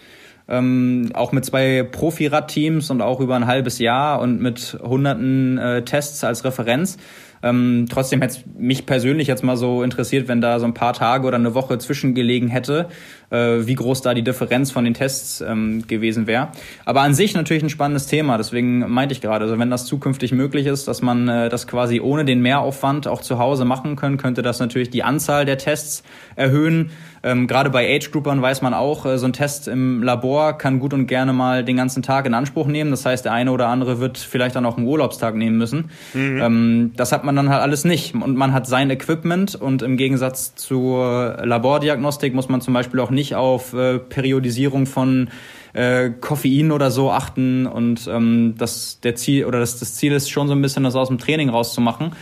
Ähm, 0.49 1.11
auch 1.13 1.33
mit 1.33 1.45
zwei 1.45 1.83
Profi-Rad-Teams 1.83 2.89
und 2.89 3.01
auch 3.01 3.19
über 3.19 3.35
ein 3.35 3.45
halbes 3.45 3.79
Jahr 3.79 4.21
und 4.21 4.41
mit 4.41 4.77
hunderten 4.81 5.59
äh, 5.59 5.83
Tests 5.83 6.23
als 6.23 6.45
Referenz. 6.45 6.97
Ähm, 7.43 7.85
trotzdem 7.89 8.21
hätte 8.21 8.37
es 8.39 8.43
mich 8.57 8.85
persönlich 8.85 9.27
jetzt 9.27 9.43
mal 9.43 9.57
so 9.57 9.83
interessiert, 9.83 10.27
wenn 10.27 10.41
da 10.41 10.59
so 10.59 10.65
ein 10.65 10.73
paar 10.73 10.93
Tage 10.93 11.27
oder 11.27 11.37
eine 11.37 11.53
Woche 11.53 11.77
zwischengelegen 11.77 12.49
hätte, 12.49 12.87
äh, 13.29 13.65
wie 13.65 13.75
groß 13.75 14.01
da 14.01 14.13
die 14.13 14.23
Differenz 14.23 14.71
von 14.71 14.83
den 14.83 14.93
Tests 14.93 15.41
ähm, 15.41 15.85
gewesen 15.87 16.27
wäre. 16.27 16.49
Aber 16.85 17.01
an 17.01 17.13
sich 17.13 17.33
natürlich 17.33 17.63
ein 17.63 17.69
spannendes 17.69 18.07
Thema, 18.07 18.37
deswegen 18.37 18.79
meinte 18.91 19.13
ich 19.13 19.21
gerade, 19.21 19.45
also 19.45 19.59
wenn 19.59 19.69
das 19.69 19.85
zukünftig 19.85 20.31
möglich 20.31 20.65
ist, 20.65 20.87
dass 20.87 21.01
man 21.01 21.27
äh, 21.27 21.49
das 21.49 21.67
quasi 21.67 21.99
ohne 21.99 22.25
den 22.25 22.41
Mehraufwand 22.41 23.07
auch 23.07 23.21
zu 23.21 23.39
Hause 23.39 23.65
machen 23.65 23.95
können, 23.95 24.17
könnte 24.17 24.41
das 24.41 24.59
natürlich 24.59 24.89
die 24.89 25.03
Anzahl 25.03 25.45
der 25.45 25.57
Tests 25.57 26.03
erhöhen. 26.35 26.91
Ähm, 27.23 27.47
Gerade 27.47 27.69
bei 27.69 27.95
Age-Groupern 27.95 28.41
weiß 28.41 28.61
man 28.61 28.73
auch, 28.73 29.05
äh, 29.05 29.17
so 29.17 29.25
ein 29.25 29.33
Test 29.33 29.67
im 29.67 30.03
Labor 30.03 30.57
kann 30.57 30.79
gut 30.79 30.93
und 30.93 31.07
gerne 31.07 31.33
mal 31.33 31.63
den 31.63 31.77
ganzen 31.77 32.03
Tag 32.03 32.25
in 32.25 32.33
Anspruch 32.33 32.67
nehmen. 32.67 32.91
Das 32.91 33.05
heißt, 33.05 33.25
der 33.25 33.33
eine 33.33 33.51
oder 33.51 33.67
andere 33.67 33.99
wird 33.99 34.17
vielleicht 34.17 34.55
dann 34.55 34.65
auch 34.65 34.77
einen 34.77 34.87
Urlaubstag 34.87 35.35
nehmen 35.35 35.57
müssen. 35.57 35.89
Mhm. 36.13 36.41
Ähm, 36.41 36.91
das 36.95 37.11
hat 37.11 37.23
man 37.23 37.35
dann 37.35 37.49
halt 37.49 37.61
alles 37.61 37.85
nicht. 37.85 38.13
Und 38.15 38.37
man 38.37 38.53
hat 38.53 38.67
sein 38.67 38.89
Equipment 38.89 39.55
und 39.55 39.81
im 39.81 39.97
Gegensatz 39.97 40.55
zur 40.55 41.37
Labordiagnostik 41.43 42.33
muss 42.33 42.49
man 42.49 42.61
zum 42.61 42.73
Beispiel 42.73 42.99
auch 42.99 43.11
nicht 43.11 43.35
auf 43.35 43.73
äh, 43.73 43.99
Periodisierung 43.99 44.85
von 44.85 45.29
äh, 45.73 46.09
Koffein 46.09 46.71
oder 46.71 46.91
so 46.91 47.11
achten 47.11 47.67
und 47.67 48.07
ähm, 48.07 48.55
das 48.57 48.99
der 49.01 49.15
Ziel 49.15 49.45
oder 49.45 49.59
das, 49.59 49.79
das 49.79 49.95
Ziel 49.95 50.11
ist 50.13 50.29
schon 50.29 50.47
so 50.47 50.53
ein 50.53 50.61
bisschen 50.61 50.83
das 50.83 50.95
aus 50.95 51.07
dem 51.09 51.17
Training 51.19 51.49
rauszumachen. 51.49 52.13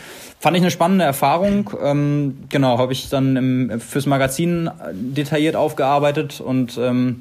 Fand 0.45 0.55
ich 0.55 0.61
eine 0.61 0.69
spannende 0.69 1.03
Erfahrung. 1.03 1.71
Ähm, 1.83 2.37
genau, 2.49 2.77
habe 2.77 2.93
ich 2.93 3.09
dann 3.09 3.35
im, 3.35 3.79
fürs 3.81 4.05
Magazin 4.05 4.69
detailliert 4.93 5.55
aufgearbeitet 5.55 6.39
und 6.39 6.77
ähm, 6.77 7.17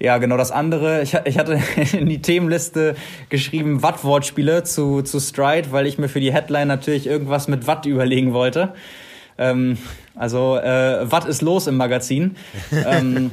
ja, 0.00 0.18
genau 0.18 0.36
das 0.36 0.50
andere. 0.50 1.00
Ich, 1.00 1.16
ich 1.26 1.38
hatte 1.38 1.60
in 1.92 2.08
die 2.08 2.20
Themenliste 2.20 2.96
geschrieben 3.28 3.84
Watt-Wortspiele 3.84 4.64
zu, 4.64 5.02
zu 5.02 5.20
Stride, 5.20 5.70
weil 5.70 5.86
ich 5.86 5.98
mir 5.98 6.08
für 6.08 6.18
die 6.18 6.32
Headline 6.32 6.66
natürlich 6.66 7.06
irgendwas 7.06 7.46
mit 7.46 7.68
Watt 7.68 7.86
überlegen 7.86 8.32
wollte. 8.32 8.72
Ähm, 9.38 9.78
also 10.16 10.56
äh, 10.56 11.08
Watt 11.08 11.26
ist 11.26 11.42
los 11.42 11.68
im 11.68 11.76
Magazin. 11.76 12.34
ähm, 12.84 13.30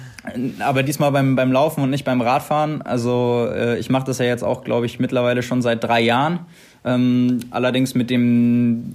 aber 0.60 0.82
diesmal 0.82 1.12
beim, 1.12 1.36
beim 1.36 1.52
Laufen 1.52 1.82
und 1.82 1.90
nicht 1.90 2.06
beim 2.06 2.22
Radfahren. 2.22 2.80
Also 2.80 3.46
äh, 3.54 3.78
ich 3.78 3.90
mache 3.90 4.06
das 4.06 4.16
ja 4.20 4.24
jetzt 4.24 4.42
auch, 4.42 4.64
glaube 4.64 4.86
ich, 4.86 4.98
mittlerweile 4.98 5.42
schon 5.42 5.60
seit 5.60 5.84
drei 5.84 6.00
Jahren. 6.00 6.46
Ähm, 6.84 7.40
allerdings 7.50 7.94
mit 7.94 8.08
dem 8.10 8.92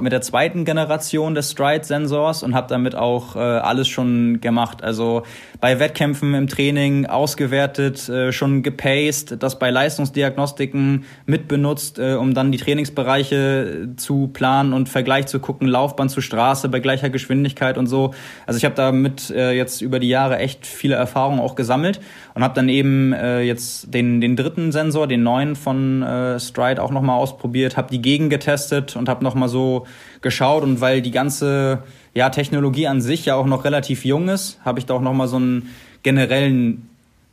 mit 0.00 0.12
der 0.12 0.22
zweiten 0.22 0.64
Generation 0.64 1.34
des 1.34 1.50
Stride-Sensors 1.52 2.42
und 2.42 2.54
habe 2.54 2.68
damit 2.68 2.94
auch 2.94 3.36
äh, 3.36 3.38
alles 3.38 3.88
schon 3.88 4.40
gemacht. 4.40 4.82
Also 4.82 5.24
bei 5.60 5.78
Wettkämpfen 5.78 6.34
im 6.34 6.46
Training 6.46 7.06
ausgewertet, 7.06 8.08
äh, 8.08 8.32
schon 8.32 8.62
gepaced, 8.62 9.42
das 9.42 9.58
bei 9.58 9.70
Leistungsdiagnostiken 9.70 11.04
mitbenutzt, 11.26 11.98
äh, 11.98 12.14
um 12.14 12.32
dann 12.32 12.50
die 12.50 12.58
Trainingsbereiche 12.58 13.90
zu 13.96 14.28
planen 14.28 14.72
und 14.72 14.88
Vergleich 14.88 15.26
zu 15.26 15.38
gucken, 15.38 15.68
Laufbahn 15.68 16.08
zu 16.08 16.22
Straße 16.22 16.68
bei 16.70 16.80
gleicher 16.80 17.10
Geschwindigkeit 17.10 17.76
und 17.76 17.88
so. 17.88 18.14
Also 18.46 18.56
ich 18.56 18.64
habe 18.64 18.74
damit 18.74 19.30
äh, 19.30 19.52
jetzt 19.52 19.82
über 19.82 19.98
die 19.98 20.08
Jahre 20.08 20.38
echt 20.38 20.66
viele 20.66 20.94
Erfahrungen 20.94 21.40
auch 21.40 21.56
gesammelt 21.56 22.00
und 22.34 22.42
habe 22.42 22.54
dann 22.54 22.68
eben 22.68 23.12
äh, 23.12 23.42
jetzt 23.42 23.92
den, 23.92 24.20
den 24.20 24.36
dritten 24.36 24.72
Sensor, 24.72 25.06
den 25.06 25.22
neuen 25.22 25.56
von 25.56 26.02
äh, 26.02 26.40
Stride 26.40 26.82
auch 26.82 26.90
nochmal 26.90 27.17
ausprobiert, 27.18 27.76
habe 27.76 27.90
die 27.90 28.00
Gegen 28.00 28.30
getestet 28.30 28.96
und 28.96 29.08
habe 29.08 29.24
nochmal 29.24 29.48
so 29.48 29.86
geschaut 30.20 30.62
und 30.62 30.80
weil 30.80 31.02
die 31.02 31.10
ganze 31.10 31.82
ja, 32.14 32.30
Technologie 32.30 32.86
an 32.86 33.00
sich 33.00 33.26
ja 33.26 33.34
auch 33.34 33.46
noch 33.46 33.64
relativ 33.64 34.04
jung 34.04 34.28
ist, 34.28 34.58
habe 34.64 34.78
ich 34.78 34.86
da 34.86 34.94
auch 34.94 35.00
nochmal 35.00 35.28
so 35.28 35.36
einen 35.36 35.70
generellen 36.02 36.88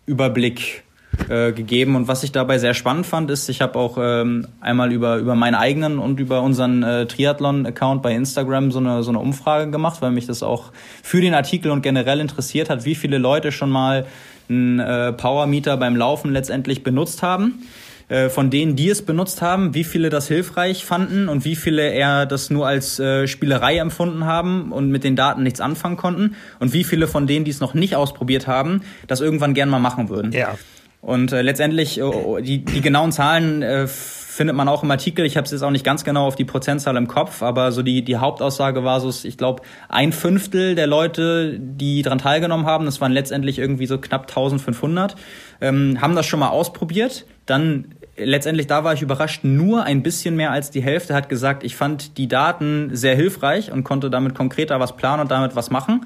Überblick 0.06 0.84
äh, 1.30 1.54
gegeben. 1.54 1.96
Und 1.96 2.08
was 2.08 2.24
ich 2.24 2.32
dabei 2.32 2.58
sehr 2.58 2.74
spannend 2.74 3.06
fand, 3.06 3.32
ist, 3.32 3.50
ich 3.50 3.62
habe 3.62 3.80
auch 3.80 3.98
ähm, 4.00 4.48
einmal 4.60 4.92
über, 4.92 5.18
über 5.18 5.34
meinen 5.34 5.56
eigenen 5.56 5.98
und 5.98 6.20
über 6.20 6.42
unseren 6.42 6.84
äh, 6.84 7.06
Triathlon-Account 7.06 8.02
bei 8.02 8.14
Instagram 8.14 8.72
so 8.72 8.80
eine, 8.80 9.02
so 9.02 9.12
eine 9.12 9.20
Umfrage 9.20 9.72
gemacht, 9.72 10.02
weil 10.02 10.12
mich 10.12 10.28
das 10.28 10.44
auch 10.44 10.72
für 11.02 11.22
den 11.22 11.34
Artikel 11.34 11.72
und 11.72 11.82
generell 11.82 12.20
interessiert 12.20 12.70
hat, 12.70 12.86
wie 12.86 12.96
viele 12.96 13.18
Leute 13.18 13.52
schon 13.52 13.70
mal 13.70 14.06
einen 14.50 14.80
äh, 14.80 15.14
Power 15.14 15.48
Meter 15.48 15.78
beim 15.78 15.96
Laufen 15.96 16.32
letztendlich 16.32 16.84
benutzt 16.84 17.24
haben. 17.24 17.66
Äh, 18.08 18.30
von 18.30 18.52
denen, 18.52 18.76
die 18.76 18.90
es 18.90 19.04
benutzt 19.04 19.42
haben, 19.42 19.74
wie 19.74 19.84
viele 19.84 20.12
das 20.12 20.28
hilfreich 20.28 20.86
fanden 20.86 21.28
und 21.28 21.44
wie 21.44 21.56
viele 21.56 21.90
eher 21.90 22.28
das 22.28 22.52
nur 22.52 22.68
als 22.68 23.00
äh, 23.00 23.28
Spielerei 23.28 23.78
empfunden 23.78 24.26
haben 24.26 24.72
und 24.72 24.92
mit 24.92 25.04
den 25.04 25.16
Daten 25.16 25.42
nichts 25.42 25.60
anfangen 25.60 25.98
konnten 25.98 26.36
und 26.60 26.72
wie 26.72 26.84
viele 26.84 27.08
von 27.08 27.26
denen, 27.26 27.46
die 27.46 27.52
es 27.52 27.62
noch 27.62 27.74
nicht 27.74 27.96
ausprobiert 27.96 28.46
haben, 28.46 28.82
das 29.08 29.22
irgendwann 29.22 29.56
gern 29.56 29.70
mal 29.70 29.80
machen 29.80 30.10
würden. 30.10 30.32
Ja. 30.34 30.56
Und 31.02 31.32
äh, 31.32 31.42
letztendlich, 31.42 32.02
oh, 32.04 32.40
die, 32.40 32.64
die 32.64 32.82
genauen 32.82 33.12
Zahlen 33.12 33.64
äh, 33.64 33.88
findet 34.36 34.56
man 34.56 34.68
auch 34.68 34.84
im 34.84 34.92
Artikel. 34.92 35.26
Ich 35.26 35.38
habe 35.38 35.46
es 35.46 35.52
jetzt 35.52 35.64
auch 35.64 35.72
nicht 35.72 35.86
ganz 35.86 36.04
genau 36.04 36.28
auf 36.28 36.36
die 36.36 36.46
Prozentzahl 36.46 36.98
im 36.98 37.08
Kopf, 37.08 37.42
aber 37.42 37.72
so 37.72 37.82
die, 37.82 38.04
die 38.04 38.18
Hauptaussage 38.18 38.84
war 38.84 39.00
so, 39.00 39.28
ich 39.28 39.38
glaube, 39.38 39.64
ein 39.88 40.12
Fünftel 40.12 40.76
der 40.76 40.88
Leute, 40.88 41.58
die 41.60 42.02
daran 42.02 42.20
teilgenommen 42.20 42.66
haben, 42.66 42.86
das 42.86 43.02
waren 43.02 43.14
letztendlich 43.14 43.60
irgendwie 43.60 43.88
so 43.88 43.98
knapp 43.98 44.24
1500, 44.24 45.16
ähm, 45.62 46.00
haben 46.02 46.16
das 46.16 46.26
schon 46.26 46.40
mal 46.40 46.50
ausprobiert. 46.50 47.26
Dann 47.46 47.95
letztendlich, 48.18 48.68
da 48.68 48.84
war 48.84 48.94
ich 48.94 49.02
überrascht, 49.02 49.44
nur 49.44 49.84
ein 49.84 50.04
bisschen 50.04 50.36
mehr 50.36 50.52
als 50.52 50.72
die 50.72 50.82
Hälfte 50.82 51.14
hat 51.14 51.30
gesagt, 51.30 51.64
ich 51.64 51.76
fand 51.76 52.18
die 52.18 52.28
Daten 52.28 52.90
sehr 52.94 53.16
hilfreich 53.16 53.72
und 53.72 53.84
konnte 53.84 54.10
damit 54.10 54.36
konkreter 54.36 54.80
was 54.80 54.96
planen 54.96 55.22
und 55.22 55.32
damit 55.32 55.56
was 55.56 55.70
machen. 55.70 56.06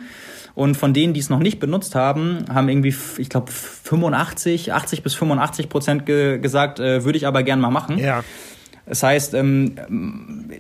Und 0.56 0.76
von 0.76 0.94
denen, 0.94 1.14
die 1.14 1.20
es 1.20 1.30
noch 1.30 1.40
nicht 1.40 1.60
benutzt 1.60 1.96
haben, 1.96 2.46
haben 2.54 2.68
irgendwie, 2.68 2.94
ich 3.18 3.30
glaube, 3.30 3.52
85, 3.52 4.74
80 4.74 5.04
bis 5.04 5.14
85 5.14 5.70
Prozent 5.70 6.06
ge 6.06 6.40
gesagt, 6.40 6.80
äh, 6.80 7.06
würde 7.06 7.18
ich 7.18 7.28
aber 7.28 7.44
gern 7.44 7.62
mal 7.62 7.70
machen. 7.70 7.98
Ja. 7.98 8.24
Das 8.86 9.04
heißt, 9.04 9.36
ähm, 9.36 9.76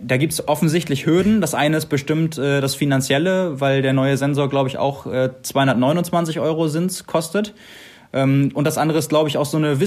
da 0.01 0.17
gibt 0.17 0.33
es 0.33 0.47
offensichtlich 0.47 1.07
Hürden. 1.07 1.41
Das 1.41 1.55
eine 1.55 1.77
ist 1.77 1.87
bestimmt 1.87 2.37
äh, 2.37 2.61
das 2.61 2.75
Finanzielle, 2.75 3.59
weil 3.59 3.81
der 3.81 3.93
neue 3.93 4.17
Sensor, 4.17 4.49
glaube 4.49 4.69
ich, 4.69 4.77
auch 4.77 5.07
äh, 5.07 5.31
229 5.41 6.39
Euro 6.39 6.67
sind, 6.67 7.07
kostet. 7.07 7.55
Ähm, 8.13 8.51
und 8.53 8.65
das 8.65 8.77
andere 8.77 8.99
ist, 8.99 9.09
glaube 9.09 9.29
ich, 9.29 9.37
auch 9.37 9.47
so 9.47 9.57
eine 9.57 9.79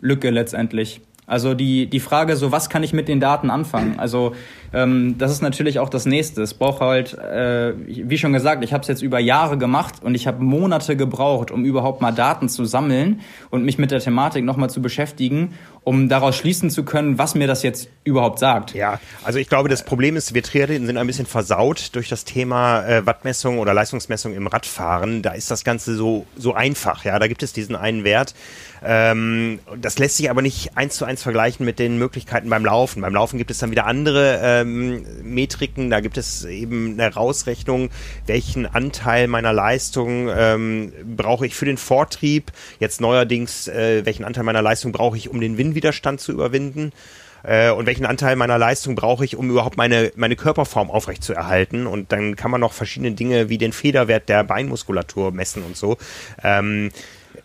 Wissenslücke 0.00 0.30
letztendlich. 0.30 1.00
Also 1.26 1.52
die, 1.52 1.90
die 1.90 2.00
Frage, 2.00 2.36
so 2.36 2.52
was 2.52 2.70
kann 2.70 2.82
ich 2.82 2.94
mit 2.94 3.06
den 3.06 3.20
Daten 3.20 3.50
anfangen? 3.50 3.98
Also 3.98 4.34
ähm, 4.72 5.16
das 5.18 5.30
ist 5.30 5.42
natürlich 5.42 5.78
auch 5.78 5.90
das 5.90 6.06
Nächste. 6.06 6.40
Es 6.40 6.54
braucht 6.54 6.80
halt, 6.80 7.18
äh, 7.18 7.74
wie 7.86 8.16
schon 8.16 8.32
gesagt, 8.32 8.64
ich 8.64 8.72
habe 8.72 8.80
es 8.80 8.88
jetzt 8.88 9.02
über 9.02 9.18
Jahre 9.18 9.58
gemacht 9.58 9.96
und 10.02 10.14
ich 10.14 10.26
habe 10.26 10.42
Monate 10.42 10.96
gebraucht, 10.96 11.50
um 11.50 11.66
überhaupt 11.66 12.00
mal 12.00 12.12
Daten 12.12 12.48
zu 12.48 12.64
sammeln 12.64 13.20
und 13.50 13.62
mich 13.62 13.76
mit 13.76 13.90
der 13.90 14.00
Thematik 14.00 14.42
nochmal 14.42 14.70
zu 14.70 14.80
beschäftigen, 14.80 15.52
um 15.88 16.10
daraus 16.10 16.36
schließen 16.36 16.68
zu 16.68 16.84
können, 16.84 17.16
was 17.16 17.34
mir 17.34 17.46
das 17.46 17.62
jetzt 17.62 17.88
überhaupt 18.04 18.40
sagt. 18.40 18.74
Ja, 18.74 19.00
also 19.24 19.38
ich 19.38 19.48
glaube, 19.48 19.70
das 19.70 19.86
Problem 19.86 20.16
ist, 20.16 20.34
wir 20.34 20.42
Triathleten 20.42 20.86
sind 20.86 20.98
ein 20.98 21.06
bisschen 21.06 21.24
versaut 21.24 21.94
durch 21.94 22.10
das 22.10 22.26
Thema 22.26 22.86
äh, 22.86 23.06
Wattmessung 23.06 23.58
oder 23.58 23.72
Leistungsmessung 23.72 24.34
im 24.34 24.46
Radfahren. 24.46 25.22
Da 25.22 25.30
ist 25.30 25.50
das 25.50 25.64
Ganze 25.64 25.94
so, 25.94 26.26
so 26.36 26.52
einfach. 26.52 27.06
Ja, 27.06 27.18
da 27.18 27.26
gibt 27.26 27.42
es 27.42 27.54
diesen 27.54 27.74
einen 27.74 28.04
Wert. 28.04 28.34
Ähm, 28.84 29.60
das 29.80 29.98
lässt 29.98 30.18
sich 30.18 30.30
aber 30.30 30.42
nicht 30.42 30.76
eins 30.76 30.96
zu 30.96 31.04
eins 31.04 31.22
vergleichen 31.22 31.64
mit 31.64 31.78
den 31.78 31.98
Möglichkeiten 31.98 32.48
beim 32.48 32.64
Laufen. 32.64 33.00
Beim 33.00 33.14
Laufen 33.14 33.38
gibt 33.38 33.50
es 33.50 33.58
dann 33.58 33.70
wieder 33.70 33.86
andere 33.86 34.40
ähm, 34.42 35.04
Metriken. 35.22 35.90
Da 35.90 36.00
gibt 36.00 36.18
es 36.18 36.44
eben 36.44 37.00
eine 37.00 37.12
Rausrechnung, 37.12 37.90
welchen 38.26 38.66
Anteil 38.66 39.26
meiner 39.26 39.52
Leistung 39.52 40.28
ähm, 40.30 40.92
brauche 41.16 41.46
ich 41.46 41.54
für 41.54 41.64
den 41.64 41.78
Vortrieb. 41.78 42.52
Jetzt 42.78 43.00
neuerdings, 43.00 43.68
äh, 43.68 44.04
welchen 44.04 44.24
Anteil 44.24 44.44
meiner 44.44 44.62
Leistung 44.62 44.92
brauche 44.92 45.16
ich, 45.16 45.28
um 45.28 45.40
den 45.40 45.56
Windwiderstand 45.78 46.20
zu 46.20 46.32
überwinden 46.32 46.92
äh, 47.44 47.70
und 47.70 47.86
welchen 47.86 48.04
Anteil 48.04 48.36
meiner 48.36 48.58
Leistung 48.58 48.94
brauche 48.96 49.24
ich, 49.24 49.36
um 49.36 49.48
überhaupt 49.48 49.76
meine, 49.76 50.12
meine 50.16 50.34
Körperform 50.36 50.90
aufrechtzuerhalten. 50.90 51.86
Und 51.86 52.10
dann 52.12 52.34
kann 52.36 52.50
man 52.50 52.60
noch 52.60 52.72
verschiedene 52.72 53.12
Dinge 53.12 53.48
wie 53.48 53.58
den 53.58 53.72
Federwert 53.72 54.28
der 54.28 54.42
Beinmuskulatur 54.44 55.30
messen 55.30 55.62
und 55.62 55.76
so. 55.76 55.96
Ähm, 56.42 56.90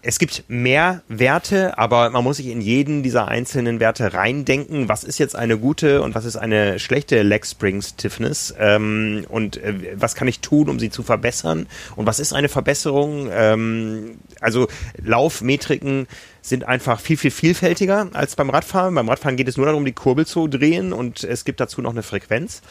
es 0.06 0.20
gibt 0.20 0.44
mehr 0.50 1.02
Werte, 1.08 1.78
aber 1.78 2.10
man 2.10 2.26
muss 2.26 2.38
sich 2.38 2.48
in 2.48 2.60
jeden 2.60 3.04
dieser 3.04 3.30
einzelnen 3.30 3.80
Werte 3.80 4.14
reindenken. 4.14 4.90
Was 4.90 5.06
ist 5.06 5.18
jetzt 5.18 5.34
eine 5.34 5.58
gute 5.58 6.02
und 6.02 6.14
was 6.14 6.26
ist 6.26 6.36
eine 6.36 6.78
schlechte 6.78 7.22
Leg 7.24 7.46
Spring 7.46 7.82
Stiffness? 7.82 8.54
Ähm, 8.60 9.26
und 9.30 9.56
äh, 9.58 9.96
was 9.96 10.16
kann 10.16 10.28
ich 10.28 10.42
tun, 10.42 10.68
um 10.68 10.78
sie 10.78 10.90
zu 10.90 11.04
verbessern? 11.04 11.68
Und 11.96 12.06
was 12.06 12.20
ist 12.20 12.34
eine 12.34 12.50
Verbesserung? 12.50 13.30
Ähm, 13.32 14.18
also 14.42 14.68
Laufmetriken 15.02 16.08
sind 16.42 16.68
einfach 16.68 17.00
viel, 17.00 17.16
viel 17.16 17.32
vielfältiger 17.32 18.10
als 18.12 18.36
beim 18.36 18.50
Radfahren. 18.50 18.94
Beim 18.96 19.08
Radfahren 19.08 19.38
geht 19.38 19.48
es 19.48 19.56
nur 19.56 19.68
darum, 19.68 19.86
die 19.86 19.94
Kurbel 19.94 20.28
zu 20.28 20.50
drehen 20.50 20.92
und 20.92 21.24
es 21.24 21.46
gibt 21.46 21.62
dazu 21.62 21.82
noch 21.82 21.92
eine 21.92 22.04
Frequenz. 22.04 22.62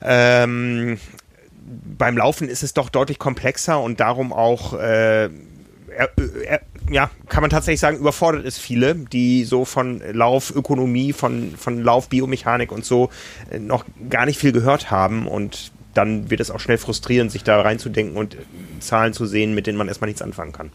Ähm, 0.00 1.00
beim 1.98 2.16
Laufen 2.16 2.48
ist 2.48 2.62
es 2.62 2.72
doch 2.72 2.88
deutlich 2.88 3.18
komplexer 3.18 3.80
und 3.80 3.98
darum 3.98 4.32
auch 4.32 4.74
äh, 4.74 5.28
er, 5.96 6.10
er, 6.44 6.60
ja, 6.90 7.10
kann 7.28 7.42
man 7.42 7.50
tatsächlich 7.50 7.80
sagen, 7.80 7.98
überfordert 7.98 8.44
es 8.44 8.58
viele, 8.58 8.94
die 8.94 9.44
so 9.44 9.64
von 9.64 10.02
Laufökonomie, 10.12 11.12
von, 11.12 11.54
von 11.56 11.82
Laufbiomechanik 11.82 12.72
und 12.72 12.84
so 12.84 13.10
äh, 13.50 13.58
noch 13.58 13.84
gar 14.08 14.26
nicht 14.26 14.38
viel 14.38 14.52
gehört 14.52 14.90
haben 14.90 15.26
und 15.26 15.72
dann 15.94 16.30
wird 16.30 16.40
es 16.40 16.50
auch 16.50 16.60
schnell 16.60 16.78
frustrierend, 16.78 17.30
sich 17.30 17.44
da 17.44 17.60
reinzudenken 17.60 18.16
und 18.16 18.36
Zahlen 18.80 19.12
zu 19.12 19.26
sehen, 19.26 19.54
mit 19.54 19.66
denen 19.66 19.78
man 19.78 19.88
erstmal 19.88 20.08
nichts 20.08 20.22
anfangen 20.22 20.52
kann. 20.52 20.70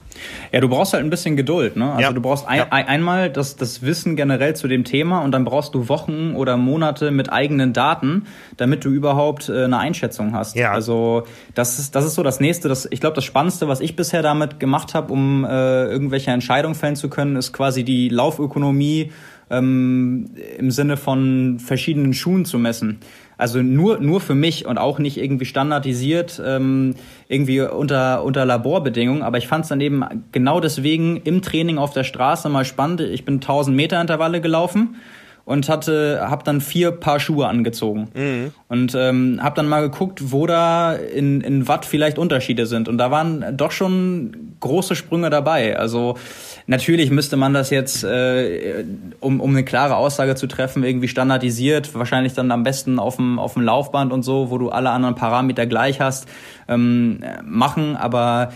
Ja, 0.51 0.61
du 0.61 0.69
brauchst 0.69 0.93
halt 0.93 1.03
ein 1.03 1.09
bisschen 1.09 1.35
Geduld. 1.35 1.75
Ne? 1.75 1.89
Also 1.89 2.01
ja. 2.01 2.11
du 2.11 2.21
brauchst 2.21 2.47
ein, 2.47 2.59
ja. 2.59 2.67
einmal 2.69 3.29
das, 3.29 3.55
das 3.55 3.81
Wissen 3.81 4.15
generell 4.15 4.55
zu 4.55 4.67
dem 4.67 4.83
Thema 4.83 5.23
und 5.23 5.31
dann 5.31 5.43
brauchst 5.43 5.73
du 5.73 5.89
Wochen 5.89 6.35
oder 6.35 6.57
Monate 6.57 7.11
mit 7.11 7.31
eigenen 7.31 7.73
Daten, 7.73 8.25
damit 8.57 8.85
du 8.85 8.89
überhaupt 8.89 9.49
äh, 9.49 9.63
eine 9.63 9.79
Einschätzung 9.79 10.33
hast. 10.33 10.55
Ja. 10.55 10.71
Also 10.71 11.23
das 11.55 11.79
ist, 11.79 11.95
das 11.95 12.05
ist 12.05 12.15
so 12.15 12.23
das 12.23 12.39
Nächste. 12.39 12.69
Das, 12.69 12.87
ich 12.89 12.99
glaube, 12.99 13.15
das 13.15 13.25
Spannendste, 13.25 13.67
was 13.67 13.79
ich 13.79 13.95
bisher 13.95 14.21
damit 14.21 14.59
gemacht 14.59 14.93
habe, 14.93 15.11
um 15.11 15.43
äh, 15.45 15.85
irgendwelche 15.85 16.31
Entscheidungen 16.31 16.75
fällen 16.75 16.95
zu 16.95 17.09
können, 17.09 17.35
ist 17.35 17.53
quasi 17.53 17.83
die 17.83 18.09
Laufökonomie 18.09 19.11
ähm, 19.49 20.29
im 20.57 20.71
Sinne 20.71 20.97
von 20.97 21.59
verschiedenen 21.59 22.13
Schuhen 22.13 22.45
zu 22.45 22.59
messen. 22.59 22.99
Also 23.37 23.61
nur, 23.61 23.99
nur 23.99 24.19
für 24.19 24.33
mich 24.33 24.65
und 24.65 24.77
auch 24.77 24.97
nicht 24.97 25.17
irgendwie 25.17 25.45
standardisiert, 25.45 26.41
ähm, 26.43 26.95
irgendwie 27.27 27.61
unter, 27.61 28.23
unter 28.23 28.45
Laborbedingungen. 28.45 29.21
Aber 29.21 29.37
ich 29.37 29.47
fand 29.47 29.63
es 29.63 29.69
dann 29.69 29.79
eben 29.79 30.03
genau 30.31 30.59
deswegen 30.59 31.17
im 31.17 31.41
Training 31.41 31.77
auf 31.77 31.93
der 31.93 32.03
Straße 32.03 32.49
mal 32.49 32.65
spannend. 32.65 33.01
Ich 33.01 33.25
bin 33.25 33.35
1000 33.35 33.75
Meter 33.75 34.01
Intervalle 34.01 34.41
gelaufen 34.41 34.95
und 35.47 35.69
hatte 35.69 36.19
habe 36.21 36.43
dann 36.43 36.59
vier 36.59 36.91
Paar 36.91 37.21
Schuhe 37.21 37.47
angezogen 37.47 38.09
mhm. 38.13 38.51
und 38.67 38.93
ähm, 38.95 39.39
habe 39.41 39.55
dann 39.55 39.69
mal 39.69 39.79
geguckt, 39.79 40.33
wo 40.33 40.45
da 40.45 40.91
in, 40.91 41.39
in 41.39 41.69
Watt 41.69 41.85
vielleicht 41.85 42.19
Unterschiede 42.19 42.65
sind 42.65 42.89
und 42.89 42.97
da 42.97 43.11
waren 43.11 43.55
doch 43.55 43.71
schon 43.71 44.55
große 44.59 44.93
Sprünge 44.93 45.29
dabei. 45.29 45.79
Also 45.79 46.17
natürlich 46.65 47.11
müsste 47.11 47.37
man 47.37 47.53
das 47.53 47.69
jetzt, 47.69 48.03
äh, 48.03 48.83
um, 49.21 49.39
um 49.39 49.51
eine 49.51 49.63
klare 49.63 49.95
Aussage 49.95 50.35
zu 50.35 50.47
treffen, 50.47 50.83
irgendwie 50.83 51.07
standardisiert, 51.07 51.95
wahrscheinlich 51.95 52.33
dann 52.33 52.51
am 52.51 52.63
besten 52.63 52.99
auf 52.99 53.15
dem 53.15 53.39
auf 53.39 53.53
dem 53.53 53.61
Laufband 53.61 54.11
und 54.11 54.23
so, 54.23 54.51
wo 54.51 54.57
du 54.57 54.69
alle 54.69 54.89
anderen 54.89 55.15
Parameter 55.15 55.65
gleich 55.65 56.01
hast, 56.01 56.27
ähm, 56.67 57.21
machen. 57.45 57.95
Aber 57.95 58.51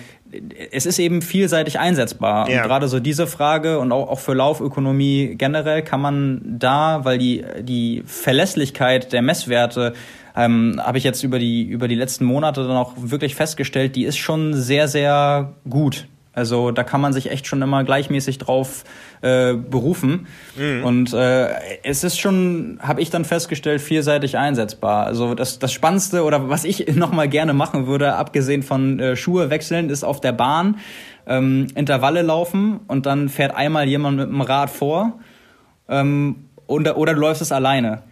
es 0.72 0.86
ist 0.86 1.00
eben 1.00 1.22
vielseitig 1.22 1.80
einsetzbar. 1.80 2.50
Ja. 2.50 2.62
Und 2.62 2.68
gerade 2.68 2.88
so 2.88 3.00
diese 3.00 3.28
Frage 3.28 3.80
und 3.80 3.92
auch, 3.92 4.10
auch 4.10 4.20
für 4.20 4.34
Laufökonomie 4.34 5.36
generell 5.36 5.82
kann 5.82 6.02
man 6.02 6.42
da, 6.44 7.04
weil 7.04 7.18
die, 7.18 7.44
die 7.62 8.04
Verlässlichkeit 8.06 9.14
der 9.14 9.22
Messwerte 9.22 9.94
ähm, 10.36 10.82
habe 10.82 10.98
ich 10.98 11.04
jetzt 11.04 11.24
über 11.24 11.40
die, 11.40 11.64
über 11.64 11.88
die 11.88 11.96
letzten 11.96 12.26
Monate 12.26 12.62
dann 12.64 12.78
auch 12.78 12.94
wirklich 12.98 13.36
festgestellt, 13.36 13.96
die 13.96 14.06
ist 14.06 14.18
schon 14.18 14.54
sehr, 14.54 14.88
sehr 14.88 15.54
gut. 15.70 16.08
Also 16.34 16.72
da 16.72 16.84
kann 16.84 17.02
man 17.02 17.12
sich 17.12 17.30
echt 17.30 17.46
schon 17.46 17.62
immer 17.62 17.84
gleichmäßig 17.84 18.38
drauf 18.38 18.86
äh, 19.22 19.54
berufen. 19.54 20.28
Mhm. 20.56 20.84
Und 20.86 21.14
äh, 21.14 21.50
es 21.84 22.04
ist 22.04 22.20
schon, 22.20 22.80
habe 22.82 23.02
ich 23.02 23.10
dann 23.10 23.26
festgestellt, 23.26 23.82
vielseitig 23.82 24.38
einsetzbar. 24.38 25.06
Also 25.06 25.36
das, 25.36 25.60
das 25.60 25.74
Spannendste 25.74 26.24
oder 26.24 26.50
was 26.50 26.64
ich 26.64 26.88
nochmal 26.96 27.28
gerne 27.28 27.54
machen 27.54 27.86
würde, 27.88 28.16
abgesehen 28.16 28.64
von 28.64 29.00
äh, 29.00 29.16
Schuhe 29.16 29.50
wechseln, 29.50 29.90
ist 29.90 30.04
auf 30.04 30.22
der 30.22 30.32
Bahn 30.32 30.78
ähm, 31.28 31.68
Intervalle 31.76 32.22
laufen 32.22 32.80
und 32.88 33.06
dann 33.06 33.30
fährt 33.30 33.56
einmal 33.56 33.88
jemand 33.88 34.18
mit 34.18 34.28
dem 34.28 34.42
Rad 34.42 34.70
vor 34.70 35.20
ähm, 35.90 36.48
oder, 36.68 36.98
oder 36.98 37.14
du 37.14 37.20
läufst 37.20 37.42
es 37.42 37.52
alleine 37.52 38.04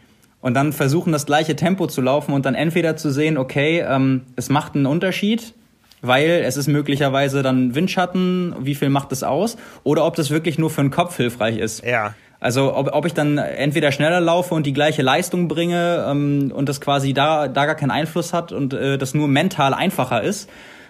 und 0.42 0.54
dann 0.54 0.74
versuchen, 0.74 1.12
das 1.12 1.26
gleiche 1.26 1.56
Tempo 1.56 1.88
zu 1.88 2.02
laufen 2.02 2.34
und 2.34 2.46
dann 2.46 2.56
entweder 2.56 2.96
zu 2.96 3.12
sehen, 3.12 3.38
okay, 3.38 3.80
ähm, 3.88 4.24
es 4.36 4.50
macht 4.50 4.76
einen 4.76 4.86
Unterschied, 4.86 5.54
weil 6.02 6.44
es 6.46 6.58
ist 6.58 6.68
möglicherweise 6.68 7.44
dann 7.44 7.76
Windschatten, 7.76 8.56
wie 8.60 8.76
viel 8.76 8.90
macht 8.90 9.12
es 9.12 9.24
aus, 9.24 9.58
oder 9.84 10.06
ob 10.06 10.16
das 10.16 10.30
wirklich 10.32 10.58
nur 10.58 10.70
für 10.70 10.82
den 10.82 10.92
Kopf 10.92 11.18
hilfreich 11.18 11.58
ist. 11.58 11.86
Ja. 11.86 12.14
Also 12.40 12.74
ob, 12.76 12.94
ob 12.94 13.06
ich 13.06 13.14
dann 13.14 13.38
entweder 13.38 13.92
schneller 13.92 14.22
laufe 14.22 14.56
und 14.56 14.66
die 14.66 14.74
gleiche 14.74 15.02
Leistung 15.02 15.48
bringe 15.50 16.06
ähm, 16.08 16.52
und 16.56 16.70
das 16.70 16.80
quasi 16.80 17.14
da, 17.14 17.50
da 17.50 17.66
gar 17.66 17.76
keinen 17.76 17.92
Einfluss 17.92 18.34
hat 18.34 18.52
und 18.52 18.74
äh, 18.74 18.98
das 18.98 19.14
nur 19.14 19.28
mental 19.28 19.74
einfacher 19.74 20.24
ist, 20.24 20.50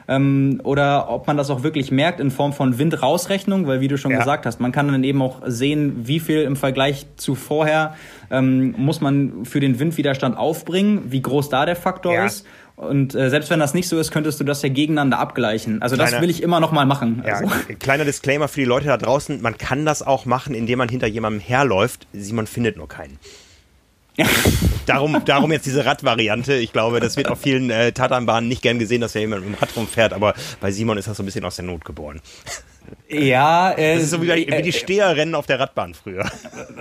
ähm, 0.10 0.60
oder 0.64 1.10
ob 1.12 1.28
man 1.28 1.38
das 1.38 1.52
auch 1.52 1.62
wirklich 1.62 1.92
merkt 1.92 2.20
in 2.20 2.32
Form 2.32 2.52
von 2.52 2.80
Windrausrechnung, 2.80 3.68
weil 3.68 3.80
wie 3.80 3.88
du 3.88 3.96
schon 3.96 4.10
ja. 4.10 4.18
gesagt 4.18 4.48
hast, 4.48 4.60
man 4.60 4.72
kann 4.72 4.88
dann 4.88 5.04
eben 5.04 5.22
auch 5.22 5.42
sehen, 5.46 6.08
wie 6.08 6.20
viel 6.20 6.42
im 6.42 6.56
Vergleich 6.56 7.06
zu 7.16 7.36
vorher 7.36 7.96
ähm, 8.32 8.74
muss 8.76 9.02
man 9.02 9.46
für 9.46 9.60
den 9.60 9.80
Windwiderstand 9.80 10.36
aufbringen, 10.36 11.04
wie 11.12 11.22
groß 11.22 11.50
da 11.50 11.68
der 11.68 11.76
Faktor 11.76 12.14
ja. 12.14 12.26
ist. 12.26 12.48
Und 12.80 13.14
äh, 13.14 13.30
selbst 13.30 13.50
wenn 13.50 13.60
das 13.60 13.74
nicht 13.74 13.90
so 13.90 14.00
ist, 14.00 14.10
könntest 14.10 14.40
du 14.40 14.46
das 14.46 14.62
ja 14.62 14.70
gegeneinander 14.70 15.20
abgleichen. 15.20 15.82
Also 15.82 15.98
kleiner, 15.98 16.12
das 16.12 16.22
will 16.22 16.30
ich 16.30 16.42
immer 16.42 16.62
noch 16.62 16.72
mal 16.72 16.86
machen. 16.86 17.22
Ja, 17.28 17.34
also. 17.34 17.54
Kleiner 17.78 18.06
Disclaimer 18.06 18.48
für 18.48 18.62
die 18.62 18.66
Leute 18.66 18.88
da 18.88 18.96
draußen, 18.96 19.42
man 19.42 19.58
kann 19.58 19.86
das 19.86 20.02
auch 20.02 20.24
machen, 20.24 20.56
indem 20.56 20.78
man 20.78 20.88
hinter 20.88 21.06
jemandem 21.06 21.42
herläuft. 21.42 22.08
Simon 22.14 22.48
findet 22.48 22.78
nur 22.78 22.88
keinen. 22.88 23.20
darum, 24.86 25.22
darum 25.26 25.52
jetzt 25.52 25.66
diese 25.66 25.84
Radvariante. 25.86 26.54
Ich 26.54 26.72
glaube, 26.72 27.02
das 27.02 27.18
wird 27.18 27.28
auf 27.28 27.42
vielen 27.42 27.70
äh, 27.70 27.92
Tatanbahnen 27.92 28.48
nicht 28.48 28.62
gern 28.62 28.80
gesehen, 28.80 29.02
dass 29.02 29.14
ja 29.14 29.20
jemand 29.20 29.46
mit 29.46 29.56
dem 29.56 29.60
Rad 29.60 29.76
rumfährt, 29.76 30.14
aber 30.14 30.34
bei 30.62 30.72
Simon 30.72 30.98
ist 30.98 31.10
das 31.10 31.18
so 31.18 31.24
ein 31.24 31.26
bisschen 31.26 31.44
aus 31.44 31.58
der 31.58 31.66
Not 31.66 31.84
geboren. 31.84 32.22
Ja, 33.10 33.72
äh, 33.72 33.96
das 33.96 34.04
ist 34.04 34.10
so 34.12 34.22
wie, 34.22 34.30
wie 34.30 34.62
die 34.62 34.72
Steherrennen 34.72 35.36
auf 35.36 35.46
der 35.48 35.60
Radbahn 35.60 35.94
früher. 35.94 36.26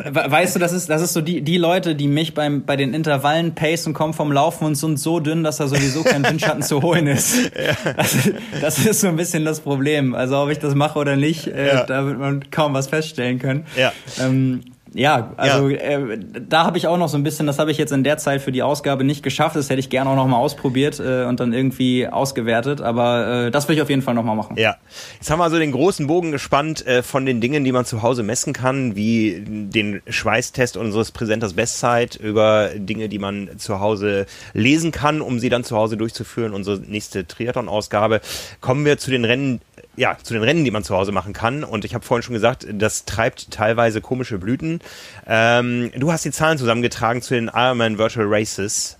Weißt 0.04 0.56
du, 0.56 0.60
das 0.60 0.72
ist, 0.72 0.90
das 0.90 1.02
ist 1.02 1.12
so 1.12 1.20
die, 1.20 1.40
die 1.40 1.56
Leute, 1.56 1.94
die 1.94 2.08
mich 2.08 2.34
beim, 2.34 2.64
bei 2.64 2.76
den 2.76 2.94
Intervallen 2.94 3.54
pacen, 3.54 3.94
kommen 3.94 4.12
vom 4.12 4.30
Laufen 4.32 4.64
und 4.64 4.74
sind 4.74 4.98
so 4.98 5.20
dünn, 5.20 5.42
dass 5.42 5.56
da 5.56 5.68
sowieso 5.68 6.02
kein 6.02 6.24
Windschatten 6.24 6.62
zu 6.62 6.82
holen 6.82 7.06
ist. 7.06 7.36
Ja. 7.58 7.92
Das, 7.96 8.16
das, 8.60 8.78
ist 8.78 9.00
so 9.00 9.08
ein 9.08 9.16
bisschen 9.16 9.44
das 9.44 9.60
Problem. 9.60 10.14
Also 10.14 10.38
ob 10.38 10.50
ich 10.50 10.58
das 10.58 10.74
mache 10.74 10.98
oder 10.98 11.16
nicht, 11.16 11.46
äh, 11.46 11.68
ja. 11.68 11.84
da 11.84 12.06
wird 12.06 12.18
man 12.18 12.50
kaum 12.50 12.74
was 12.74 12.86
feststellen 12.86 13.38
können. 13.38 13.66
Ja. 13.76 13.92
Ähm, 14.20 14.60
ja, 14.94 15.32
also 15.36 15.68
ja. 15.68 15.78
Äh, 15.78 16.18
da 16.48 16.64
habe 16.64 16.78
ich 16.78 16.86
auch 16.86 16.96
noch 16.96 17.08
so 17.08 17.16
ein 17.16 17.22
bisschen, 17.22 17.46
das 17.46 17.58
habe 17.58 17.70
ich 17.70 17.78
jetzt 17.78 17.92
in 17.92 18.04
der 18.04 18.18
Zeit 18.18 18.40
für 18.40 18.52
die 18.52 18.62
Ausgabe 18.62 19.04
nicht 19.04 19.22
geschafft. 19.22 19.56
Das 19.56 19.68
hätte 19.70 19.80
ich 19.80 19.90
gerne 19.90 20.10
auch 20.10 20.16
noch 20.16 20.26
mal 20.26 20.38
ausprobiert 20.38 21.00
äh, 21.00 21.24
und 21.24 21.40
dann 21.40 21.52
irgendwie 21.52 22.06
ausgewertet. 22.06 22.80
Aber 22.80 23.46
äh, 23.46 23.50
das 23.50 23.68
will 23.68 23.76
ich 23.76 23.82
auf 23.82 23.90
jeden 23.90 24.02
Fall 24.02 24.14
noch 24.14 24.24
mal 24.24 24.34
machen. 24.34 24.56
Ja, 24.56 24.76
jetzt 25.18 25.30
haben 25.30 25.38
wir 25.38 25.44
also 25.44 25.58
den 25.58 25.72
großen 25.72 26.06
Bogen 26.06 26.32
gespannt 26.32 26.86
äh, 26.86 27.02
von 27.02 27.26
den 27.26 27.40
Dingen, 27.40 27.64
die 27.64 27.72
man 27.72 27.84
zu 27.84 28.02
Hause 28.02 28.22
messen 28.22 28.52
kann, 28.52 28.96
wie 28.96 29.44
den 29.46 30.00
Schweißtest 30.08 30.76
unseres 30.76 31.12
Präsenters 31.12 31.54
Bestzeit 31.54 32.16
über 32.16 32.70
Dinge, 32.74 33.08
die 33.08 33.18
man 33.18 33.50
zu 33.58 33.80
Hause 33.80 34.26
lesen 34.52 34.92
kann, 34.92 35.20
um 35.20 35.38
sie 35.38 35.48
dann 35.48 35.64
zu 35.64 35.76
Hause 35.76 35.96
durchzuführen. 35.96 36.54
Unsere 36.54 36.78
nächste 36.78 37.26
Triathlon-Ausgabe. 37.26 38.20
Kommen 38.60 38.84
wir 38.84 38.98
zu 38.98 39.10
den 39.10 39.24
Rennen, 39.24 39.60
ja, 39.98 40.16
zu 40.22 40.32
den 40.32 40.42
Rennen, 40.42 40.64
die 40.64 40.70
man 40.70 40.84
zu 40.84 40.96
Hause 40.96 41.12
machen 41.12 41.32
kann. 41.32 41.64
Und 41.64 41.84
ich 41.84 41.94
habe 41.94 42.04
vorhin 42.04 42.22
schon 42.22 42.34
gesagt, 42.34 42.66
das 42.70 43.04
treibt 43.04 43.50
teilweise 43.50 44.00
komische 44.00 44.38
Blüten. 44.38 44.80
Ähm, 45.26 45.90
du 45.96 46.12
hast 46.12 46.24
die 46.24 46.30
Zahlen 46.30 46.56
zusammengetragen 46.56 47.20
zu 47.20 47.34
den 47.34 47.48
Ironman 47.52 47.98
Virtual 47.98 48.26
Races. 48.28 48.96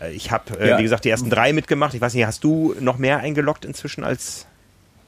Äh, 0.00 0.12
ich 0.12 0.30
habe, 0.30 0.58
äh, 0.60 0.70
ja. 0.70 0.78
wie 0.78 0.82
gesagt, 0.82 1.04
die 1.04 1.10
ersten 1.10 1.30
drei 1.30 1.52
mitgemacht. 1.52 1.94
Ich 1.94 2.00
weiß 2.00 2.14
nicht, 2.14 2.26
hast 2.26 2.44
du 2.44 2.74
noch 2.80 2.98
mehr 2.98 3.18
eingeloggt 3.18 3.64
inzwischen 3.64 4.04
als 4.04 4.46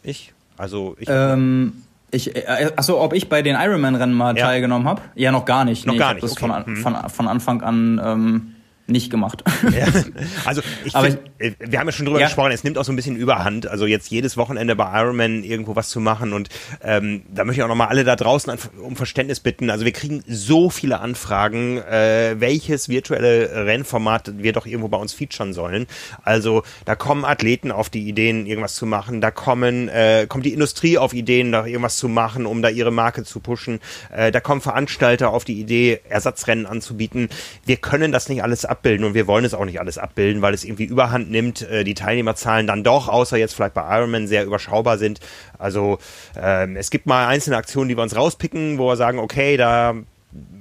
ich? 0.03 0.33
Also 0.57 0.97
ich. 0.99 1.09
Ähm, 1.11 1.85
ich, 2.11 2.35
äh, 2.35 2.71
achso, 2.77 3.01
ob 3.01 3.13
ich 3.13 3.29
bei 3.29 3.43
den 3.43 3.57
Ironman-Rennen 3.57 4.15
mal 4.15 4.37
ja. 4.37 4.47
teilgenommen 4.47 4.89
habe? 4.89 5.03
Ja, 5.15 5.33
noch 5.33 5.45
gar 5.45 5.65
nicht. 5.65 5.85
Noch 5.85 5.95
nee, 5.95 5.99
gar 5.99 6.15
nicht. 6.15 6.23
Das 6.23 6.33
okay. 6.33 6.47
von, 6.47 6.75
mhm. 6.75 6.77
von, 6.77 7.11
von 7.11 7.29
Anfang 7.29 7.63
an 7.63 8.01
ähm, 8.03 8.54
nicht 8.87 9.11
gemacht. 9.11 9.43
Ja, 9.76 9.87
also 10.45 10.61
ich 10.85 10.95
Aber 10.95 11.07
find, 11.07 11.20
äh, 11.39 11.53
wir 11.59 11.78
haben 11.78 11.87
ja 11.87 11.93
schon 11.93 12.07
drüber 12.07 12.20
ja. 12.20 12.26
gesprochen, 12.26 12.53
es 12.53 12.64
nimmt 12.64 12.76
auch 12.76 12.85
so 12.85 12.93
ein 12.93 12.97
bisschen 12.97 13.16
Überhand, 13.16 13.66
also 13.66 13.87
jetzt 13.87 14.11
jedes 14.11 14.37
Wochenende 14.37 14.76
bei 14.76 15.01
Ironman 15.01 15.43
irgendwo 15.43 15.74
was 15.74 15.89
zu 15.89 16.01
machen 16.01 16.32
und 16.32 16.51
ähm, 16.82 17.22
da 17.32 17.45
möchte 17.45 17.61
ich 17.61 17.64
auch 17.64 17.68
nochmal 17.68 17.89
alle 17.89 18.05
da 18.05 18.14
draußen 18.14 18.53
um 18.82 18.97
Verständnis 18.97 19.41
bitten. 19.41 19.70
Also 19.70 19.85
wir 19.85 19.93
kriegen 19.93 20.22
so 20.26 20.68
viele 20.68 21.01
Anfragen, 21.01 21.78
äh, 21.78 22.37
welches 22.39 22.89
virtuelle 22.89 23.66
Rennformat 23.66 24.39
wir 24.39 24.53
doch 24.53 24.66
irgendwo 24.66 24.89
bei 24.89 24.99
uns 24.99 25.14
featuren 25.14 25.55
sollen. 25.55 25.87
Also 26.22 26.62
da 26.85 26.95
kommen 26.95 27.24
Athleten 27.24 27.72
auf 27.72 27.89
die 27.89 28.07
Ideen, 28.07 28.47
irgendwas 28.47 28.74
zu 28.74 28.85
machen, 28.85 29.22
da 29.22 29.30
kommen, 29.30 29.89
äh, 29.89 30.26
kommt 30.28 30.45
die 30.45 30.53
Industrie 30.53 30.99
auf 30.99 31.14
Ideen, 31.14 31.53
da 31.53 31.64
irgendwas 31.64 31.97
zu 31.97 32.09
machen, 32.09 32.45
um 32.45 32.61
da 32.61 32.68
ihre 32.68 32.91
Marke 32.91 33.24
zu 33.24 33.41
pushen, 33.41 33.80
äh, 34.12 34.30
da 34.30 34.41
kommen 34.41 34.61
Veranstalter 34.61 35.30
auf 35.30 35.45
die 35.45 35.59
Idee, 35.59 36.01
Ersatzrennen 36.09 36.66
anzubieten. 36.66 37.30
Wir 37.64 37.76
können 37.76 38.12
das 38.12 38.28
nicht 38.28 38.43
alles 38.43 38.66
abbilden 38.75 39.07
und 39.07 39.14
wir 39.14 39.27
wollen 39.27 39.45
es 39.45 39.55
auch 39.55 39.64
nicht 39.64 39.81
alles 39.81 39.99
abbilden, 39.99 40.43
weil 40.43 40.55
es 40.55 40.64
irgendwie 40.64 40.85
überhand 40.85 41.31
nimmt, 41.31 41.62
äh, 41.62 41.85
die 41.85 41.95
Teilnehmerzahlen 41.95 42.66
dann 42.66 42.85
doch, 42.85 43.09
außer 43.09 43.37
jetzt 43.37 43.55
vielleicht 43.55 43.75
bei 43.75 43.99
Ironman, 43.99 44.27
sehr 44.27 44.45
überschaubar 44.45 44.99
sind. 44.99 45.20
Also 45.59 45.99
ähm, 46.37 46.77
es 46.77 46.91
gibt 46.91 47.07
mal 47.07 47.27
einzelne 47.27 47.57
Aktionen, 47.57 47.89
die 47.89 47.97
wir 47.97 48.03
uns 48.03 48.16
rauspicken, 48.16 48.79
wo 48.79 48.89
wir 48.89 48.97
sagen, 48.97 49.18
okay, 49.18 49.57
da 49.57 49.95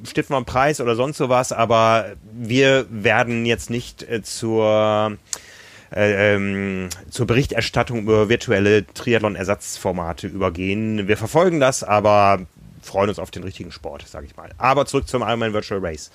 stiften 0.07 0.33
wir 0.33 0.37
einen 0.37 0.45
Preis 0.45 0.79
oder 0.81 0.95
sonst 0.95 1.17
sowas, 1.17 1.51
aber 1.51 2.13
wir 2.31 2.85
werden 2.89 3.45
jetzt 3.45 3.69
nicht 3.69 4.03
äh, 4.03 4.21
zur 4.21 5.17
äh, 5.95 6.35
ähm, 6.35 6.89
zur 7.09 7.27
Berichterstattung 7.27 7.99
über 7.99 8.29
virtuelle 8.29 8.85
Triathlon-Ersatzformate 8.85 10.27
übergehen. 10.27 11.07
Wir 11.07 11.17
verfolgen 11.17 11.59
das, 11.59 11.83
aber 11.83 12.41
freuen 12.81 13.09
uns 13.09 13.19
auf 13.19 13.31
den 13.31 13.43
richtigen 13.43 13.71
Sport, 13.71 14.07
sage 14.07 14.25
ich 14.25 14.35
mal. 14.35 14.49
Aber 14.57 14.85
zurück 14.85 15.07
zum 15.07 15.21
Ironman 15.21 15.53
Virtual 15.53 15.79
Race. 15.83 16.11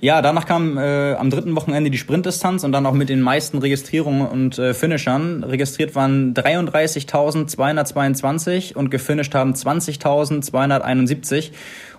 Ja, 0.00 0.22
danach 0.22 0.46
kam 0.46 0.78
äh, 0.78 1.14
am 1.14 1.30
dritten 1.30 1.56
Wochenende 1.56 1.90
die 1.90 1.98
Sprintdistanz 1.98 2.62
und 2.62 2.70
dann 2.72 2.86
auch 2.86 2.92
mit 2.92 3.08
den 3.08 3.20
meisten 3.20 3.58
Registrierungen 3.58 4.28
und 4.28 4.58
äh, 4.58 4.74
Finishern. 4.74 5.42
Registriert 5.42 5.94
waren 5.94 6.34
33.222 6.34 8.74
und 8.74 8.90
gefinisht 8.90 9.34
haben 9.34 9.54
20.271. 9.54 11.52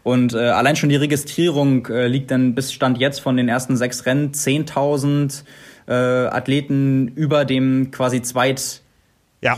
Und 0.04 0.34
äh, 0.34 0.38
allein 0.38 0.76
schon 0.76 0.90
die 0.90 0.96
Registrierung 0.96 1.88
äh, 1.88 2.08
liegt 2.08 2.30
dann 2.32 2.56
bis 2.56 2.72
Stand 2.72 3.00
jetzt 3.00 3.20
von 3.20 3.36
den 3.36 3.50
ersten 3.50 3.76
sechs 3.76 4.06
Rennen 4.06 4.32
10.000 4.32 5.44
äh, 5.90 5.94
Athleten 5.94 7.10
über 7.16 7.44
dem 7.44 7.92
quasi 7.92 8.22
zweit 8.22 8.82
ja. 9.42 9.58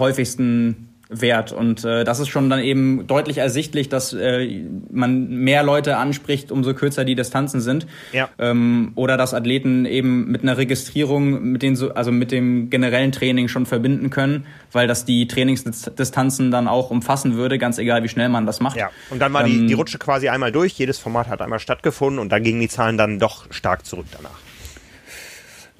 Wert. 1.13 1.51
Und 1.51 1.83
äh, 1.83 2.05
das 2.05 2.19
ist 2.19 2.29
schon 2.29 2.49
dann 2.49 2.61
eben 2.61 3.05
deutlich 3.05 3.39
ersichtlich, 3.39 3.89
dass 3.89 4.13
äh, 4.13 4.63
man 4.89 5.27
mehr 5.27 5.61
Leute 5.61 5.97
anspricht, 5.97 6.51
umso 6.51 6.73
kürzer 6.73 7.03
die 7.03 7.15
Distanzen 7.15 7.59
sind. 7.59 7.85
Ja. 8.13 8.29
Ähm, 8.39 8.93
oder 8.95 9.17
dass 9.17 9.33
Athleten 9.33 9.85
eben 9.85 10.31
mit 10.31 10.43
einer 10.43 10.57
Registrierung, 10.57 11.51
mit 11.51 11.63
den 11.63 11.75
so, 11.75 11.93
also 11.93 12.13
mit 12.13 12.31
dem 12.31 12.69
generellen 12.69 13.11
Training 13.11 13.49
schon 13.49 13.65
verbinden 13.65 14.09
können, 14.09 14.45
weil 14.71 14.87
das 14.87 15.03
die 15.03 15.27
Trainingsdistanzen 15.27 16.49
dann 16.49 16.69
auch 16.69 16.91
umfassen 16.91 17.35
würde, 17.35 17.57
ganz 17.57 17.77
egal 17.77 18.03
wie 18.03 18.09
schnell 18.09 18.29
man 18.29 18.45
das 18.45 18.61
macht. 18.61 18.77
Ja. 18.77 18.89
Und 19.09 19.19
dann 19.19 19.33
war 19.33 19.45
ähm, 19.45 19.51
die, 19.51 19.67
die 19.67 19.73
Rutsche 19.73 19.97
quasi 19.97 20.29
einmal 20.29 20.53
durch, 20.53 20.73
jedes 20.73 20.97
Format 20.97 21.27
hat 21.27 21.41
einmal 21.41 21.59
stattgefunden 21.59 22.19
und 22.19 22.31
dann 22.31 22.41
gingen 22.41 22.61
die 22.61 22.69
Zahlen 22.69 22.97
dann 22.97 23.19
doch 23.19 23.51
stark 23.51 23.85
zurück 23.85 24.05
danach. 24.15 24.39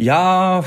Ja, 0.02 0.64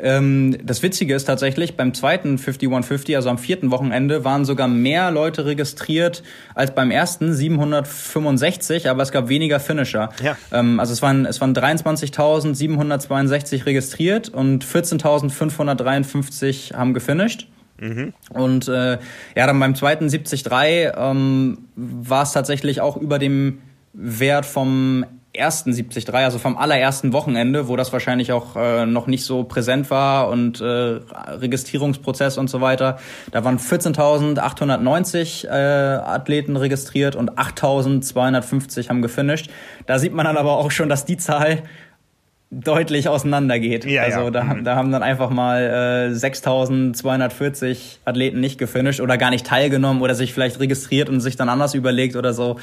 ähm, 0.00 0.56
das 0.62 0.82
Witzige 0.84 1.16
ist 1.16 1.24
tatsächlich, 1.24 1.76
beim 1.76 1.94
zweiten 1.94 2.38
5150, 2.38 3.16
also 3.16 3.28
am 3.28 3.38
vierten 3.38 3.72
Wochenende, 3.72 4.24
waren 4.24 4.44
sogar 4.44 4.68
mehr 4.68 5.10
Leute 5.10 5.46
registriert 5.46 6.22
als 6.54 6.72
beim 6.72 6.92
ersten, 6.92 7.34
765, 7.34 8.88
aber 8.88 9.02
es 9.02 9.10
gab 9.10 9.28
weniger 9.28 9.58
Finisher. 9.58 10.10
Ja. 10.22 10.36
Ähm, 10.52 10.78
also 10.78 10.92
es 10.92 11.02
waren, 11.02 11.26
es 11.26 11.40
waren 11.40 11.56
23.762 11.56 13.66
registriert 13.66 14.28
und 14.28 14.64
14.553 14.64 16.74
haben 16.74 16.94
gefinisht. 16.94 17.48
Mhm. 17.80 18.12
Und 18.30 18.68
äh, 18.68 18.98
ja, 19.34 19.48
dann 19.48 19.58
beim 19.58 19.74
zweiten 19.74 20.08
73 20.08 20.44
ähm, 20.52 21.58
war 21.74 22.22
es 22.22 22.30
tatsächlich 22.30 22.80
auch 22.80 22.96
über 22.96 23.18
dem 23.18 23.58
Wert 23.92 24.46
vom 24.46 25.04
ersten 25.38 25.72
73, 25.72 26.12
also 26.12 26.38
vom 26.38 26.56
allerersten 26.56 27.12
Wochenende, 27.12 27.68
wo 27.68 27.76
das 27.76 27.92
wahrscheinlich 27.92 28.32
auch 28.32 28.56
äh, 28.56 28.86
noch 28.86 29.06
nicht 29.06 29.24
so 29.24 29.44
präsent 29.44 29.90
war 29.90 30.28
und 30.28 30.60
äh, 30.60 30.64
Registrierungsprozess 30.64 32.38
und 32.38 32.50
so 32.50 32.60
weiter. 32.60 32.98
Da 33.30 33.44
waren 33.44 33.58
14.890 33.58 35.46
äh, 35.46 35.48
Athleten 35.50 36.56
registriert 36.56 37.16
und 37.16 37.38
8.250 37.38 38.88
haben 38.88 39.02
gefinisht. 39.02 39.50
Da 39.86 39.98
sieht 39.98 40.12
man 40.12 40.26
dann 40.26 40.36
aber 40.36 40.58
auch 40.58 40.70
schon, 40.70 40.88
dass 40.88 41.04
die 41.04 41.16
Zahl 41.16 41.62
deutlich 42.50 43.08
auseinandergeht. 43.08 43.84
Ja, 43.84 44.02
also 44.02 44.20
ja. 44.20 44.30
Da, 44.30 44.44
mhm. 44.44 44.64
da 44.64 44.74
haben 44.74 44.90
dann 44.90 45.02
einfach 45.02 45.28
mal 45.28 46.10
äh, 46.10 46.14
6.240 46.14 47.98
Athleten 48.06 48.40
nicht 48.40 48.58
gefinisht 48.58 49.00
oder 49.00 49.18
gar 49.18 49.30
nicht 49.30 49.46
teilgenommen 49.46 50.00
oder 50.00 50.14
sich 50.14 50.32
vielleicht 50.32 50.58
registriert 50.58 51.10
und 51.10 51.20
sich 51.20 51.36
dann 51.36 51.50
anders 51.50 51.74
überlegt 51.74 52.16
oder 52.16 52.32
so. 52.32 52.58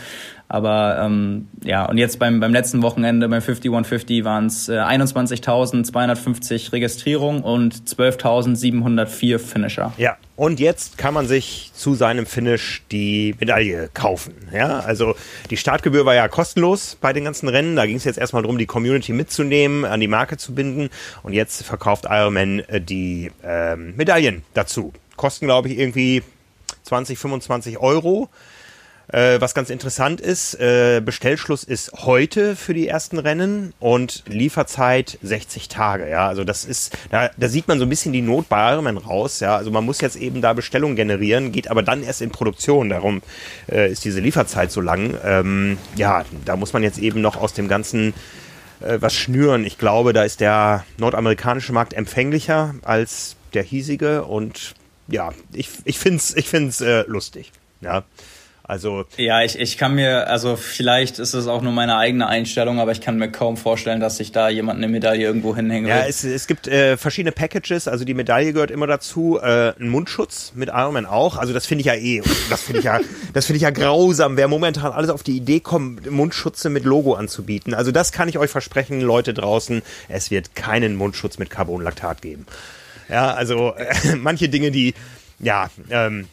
Aber 0.48 1.00
ähm, 1.02 1.48
ja, 1.64 1.86
und 1.86 1.98
jetzt 1.98 2.20
beim, 2.20 2.40
beim 2.40 2.54
letzten 2.54 2.84
Wochenende, 2.84 3.28
beim 3.28 3.42
5150, 3.42 4.24
waren 4.24 4.46
es 4.46 4.70
äh, 4.70 4.74
21.250 4.74 6.72
Registrierungen 6.72 7.42
und 7.42 7.74
12.704 7.74 9.40
Finisher. 9.40 9.92
Ja, 9.98 10.18
und 10.36 10.60
jetzt 10.60 10.98
kann 11.00 11.14
man 11.14 11.28
sich 11.28 11.72
zu 11.74 11.96
seinem 11.96 12.28
Finish 12.28 12.84
die 12.92 13.36
Medaille 13.40 13.90
kaufen. 13.94 14.36
Ja, 14.54 14.80
also 14.80 15.16
die 15.50 15.58
Startgebühr 15.58 16.06
war 16.06 16.14
ja 16.14 16.28
kostenlos 16.28 16.98
bei 17.02 17.12
den 17.12 17.24
ganzen 17.24 17.50
Rennen. 17.50 17.76
Da 17.76 17.88
ging 17.88 17.96
es 17.96 18.04
jetzt 18.04 18.20
erstmal 18.20 18.44
darum, 18.44 18.60
die 18.60 18.68
Community 18.68 19.14
mitzunehmen, 19.14 19.84
an 19.84 20.00
die 20.00 20.08
Marke 20.08 20.38
zu 20.38 20.54
binden. 20.54 20.90
Und 21.24 21.34
jetzt 21.34 21.64
verkauft 21.64 22.06
Ironman 22.08 22.60
äh, 22.60 22.82
die 22.82 23.32
ähm, 23.44 23.96
Medaillen 23.96 24.44
dazu. 24.54 24.94
Kosten, 25.16 25.46
glaube 25.46 25.70
ich, 25.70 25.80
irgendwie 25.80 26.22
20, 26.84 27.18
25 27.18 27.80
Euro. 27.80 28.30
Äh, 29.08 29.40
was 29.40 29.54
ganz 29.54 29.70
interessant 29.70 30.20
ist, 30.20 30.56
äh, 30.56 31.02
Bestellschluss 31.04 31.64
ist 31.64 31.92
heute 31.94 32.56
für 32.56 32.74
die 32.74 32.88
ersten 32.88 33.20
Rennen 33.20 33.74
und 33.80 34.24
Lieferzeit 34.28 35.20
60 35.22 35.68
Tage. 35.68 36.10
Ja, 36.10 36.28
also 36.28 36.44
das 36.44 36.66
ist, 36.66 36.98
da, 37.12 37.30
da 37.38 37.48
sieht 37.48 37.68
man 37.68 37.78
so 37.78 37.86
ein 37.86 37.90
bisschen 37.90 38.14
die 38.14 38.22
Not 38.22 38.50
bei 38.50 38.72
Ironman 38.74 38.98
raus. 38.98 39.40
Ja, 39.40 39.56
also 39.58 39.70
man 39.72 39.86
muss 39.86 40.02
jetzt 40.02 40.16
eben 40.16 40.42
da 40.42 40.54
Bestellungen 40.54 40.96
generieren, 40.96 41.52
geht 41.52 41.70
aber 41.70 41.84
dann 41.84 42.04
erst 42.04 42.22
in 42.22 42.32
Produktion. 42.32 42.90
Darum 42.90 43.22
äh, 43.72 43.92
ist 43.92 44.06
diese 44.06 44.20
Lieferzeit 44.20 44.72
so 44.72 44.82
lang. 44.82 45.18
Ähm, 45.24 45.78
ja, 45.96 46.26
da 46.44 46.56
muss 46.56 46.74
man 46.74 46.82
jetzt 46.82 46.98
eben 46.98 47.22
noch 47.22 47.36
aus 47.36 47.54
dem 47.54 47.68
ganzen 47.68 48.14
äh, 48.80 48.98
was 49.00 49.14
schnüren. 49.14 49.66
Ich 49.66 49.78
glaube, 49.78 50.14
da 50.14 50.24
ist 50.24 50.40
der 50.40 50.84
nordamerikanische 50.98 51.74
Markt 51.74 51.94
empfänglicher 51.94 52.76
als 52.82 53.36
der 53.54 53.64
hiesige 53.64 54.26
und 54.26 54.74
ja, 55.08 55.32
ich, 55.54 55.70
ich 55.86 56.00
finde 56.00 56.18
es 56.18 56.36
ich 56.36 56.50
find's, 56.50 56.82
äh, 56.82 57.04
lustig. 57.08 57.52
Ja. 57.82 58.04
Also 58.68 59.06
ja, 59.18 59.44
ich, 59.44 59.60
ich 59.60 59.78
kann 59.78 59.94
mir, 59.94 60.28
also 60.28 60.56
vielleicht 60.56 61.20
ist 61.20 61.36
es 61.36 61.46
auch 61.46 61.62
nur 61.62 61.72
meine 61.72 61.98
eigene 61.98 62.28
Einstellung, 62.28 62.80
aber 62.80 62.92
ich 62.94 63.02
kann 63.02 63.18
mir 63.18 63.30
kaum 63.32 63.58
vorstellen, 63.58 64.00
dass 64.00 64.18
sich 64.18 64.32
da 64.32 64.50
jemand 64.50 64.78
eine 64.78 64.88
Medaille 64.88 65.24
irgendwo 65.24 65.56
hinhängen 65.56 65.88
Ja, 65.88 66.06
es, 66.08 66.24
es 66.24 66.48
gibt 66.48 66.68
äh, 66.68 66.98
verschiedene 66.98 67.32
Packages, 67.32 67.88
also 67.88 68.06
die 68.06 68.16
Medaille 68.16 68.54
gehört 68.54 68.72
immer 68.72 68.88
dazu, 68.88 69.40
äh, 69.40 69.74
ein 69.80 69.90
Mundschutz 69.90 70.54
mit 70.56 70.70
Ironman 70.70 71.06
auch. 71.06 71.38
Also 71.38 71.54
das 71.54 71.68
finde 71.68 71.82
ich 71.82 71.86
ja 71.86 71.94
eh, 71.94 72.24
das 72.50 72.64
finde 72.64 72.80
ich 72.80 72.86
ja, 72.86 73.00
das 73.34 73.46
finde 73.46 73.58
ich 73.58 73.64
ja 73.64 73.70
grausam, 73.70 74.36
wer 74.36 74.48
momentan 74.48 74.92
alles 74.92 75.12
auf 75.12 75.22
die 75.22 75.38
Idee 75.38 75.60
kommt, 75.60 76.10
Mundschutze 76.10 76.70
mit 76.70 76.86
Logo 76.86 77.14
anzubieten. 77.14 77.76
Also 77.76 77.92
das 77.92 78.12
kann 78.12 78.30
ich 78.30 78.40
euch 78.40 78.50
versprechen, 78.50 79.00
Leute 79.00 79.36
draußen, 79.36 79.84
es 80.10 80.32
wird 80.32 80.56
keinen 80.56 80.96
Mundschutz 80.96 81.38
mit 81.38 81.52
Carbonlaktat 81.52 82.24
geben. 82.24 82.48
Ja, 83.10 83.32
also 83.32 83.76
äh, 83.76 84.16
manche 84.16 84.50
Dinge, 84.50 84.72
die 84.72 84.96
ja, 85.40 85.70
ähm, 85.92 86.28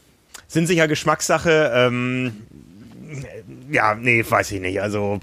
sind 0.52 0.66
sicher 0.66 0.88
Geschmackssache. 0.88 1.72
Ähm, 1.74 2.32
ja, 3.70 3.94
nee, 3.94 4.24
weiß 4.28 4.52
ich 4.52 4.60
nicht. 4.60 4.80
Also, 4.80 5.20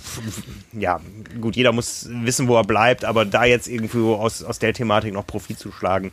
ja, 0.73 0.99
gut, 1.39 1.55
jeder 1.55 1.71
muss 1.71 2.07
wissen, 2.09 2.47
wo 2.47 2.55
er 2.55 2.63
bleibt, 2.63 3.05
aber 3.05 3.25
da 3.25 3.45
jetzt 3.45 3.67
irgendwo 3.67 4.15
aus, 4.15 4.43
aus 4.43 4.59
der 4.59 4.73
Thematik 4.73 5.13
noch 5.13 5.25
Profit 5.25 5.59
zu 5.59 5.71
schlagen, 5.71 6.11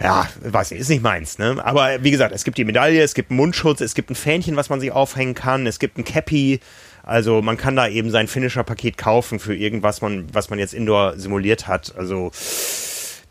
ja, 0.00 0.28
weiß 0.42 0.72
nicht, 0.72 0.80
ist 0.80 0.88
nicht 0.88 1.02
meins, 1.02 1.38
ne? 1.38 1.56
Aber 1.64 2.02
wie 2.02 2.10
gesagt, 2.10 2.34
es 2.34 2.44
gibt 2.44 2.58
die 2.58 2.64
Medaille, 2.64 3.02
es 3.02 3.14
gibt 3.14 3.30
einen 3.30 3.38
Mundschutz, 3.38 3.80
es 3.80 3.94
gibt 3.94 4.10
ein 4.10 4.16
Fähnchen, 4.16 4.56
was 4.56 4.68
man 4.68 4.80
sich 4.80 4.90
aufhängen 4.92 5.34
kann, 5.34 5.66
es 5.66 5.78
gibt 5.78 5.98
ein 5.98 6.04
Cappy, 6.04 6.60
also 7.04 7.42
man 7.42 7.56
kann 7.56 7.76
da 7.76 7.86
eben 7.86 8.10
sein 8.10 8.28
Finisher-Paket 8.28 8.96
kaufen 8.96 9.38
für 9.38 9.54
irgendwas, 9.54 10.00
man, 10.00 10.26
was 10.32 10.50
man 10.50 10.58
jetzt 10.58 10.74
indoor 10.74 11.18
simuliert 11.18 11.68
hat. 11.68 11.94
Also, 11.96 12.32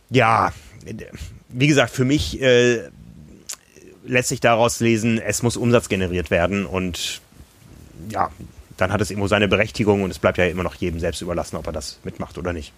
ja, 0.10 0.54
wie 1.50 1.68
gesagt, 1.68 1.92
für 1.92 2.06
mich 2.06 2.42
äh, 2.42 2.84
lässt 4.06 4.30
sich 4.30 4.40
daraus 4.40 4.80
lesen, 4.80 5.20
es 5.20 5.44
muss 5.44 5.58
Umsatz 5.58 5.90
generiert 5.90 6.32
werden 6.32 6.66
und 6.66 7.22
ja, 8.10 8.30
dann 8.78 8.92
hat 8.92 9.02
es 9.02 9.10
irgendwo 9.10 9.28
seine 9.28 9.48
Berechtigung 9.48 10.04
und 10.04 10.12
es 10.12 10.20
bleibt 10.20 10.38
ja 10.38 10.46
immer 10.46 10.64
noch 10.64 10.76
jedem 10.76 11.00
selbst 11.00 11.22
überlassen, 11.22 11.58
ob 11.58 11.68
er 11.68 11.74
das 11.74 12.00
mitmacht 12.04 12.38
oder 12.38 12.54
nicht. 12.54 12.74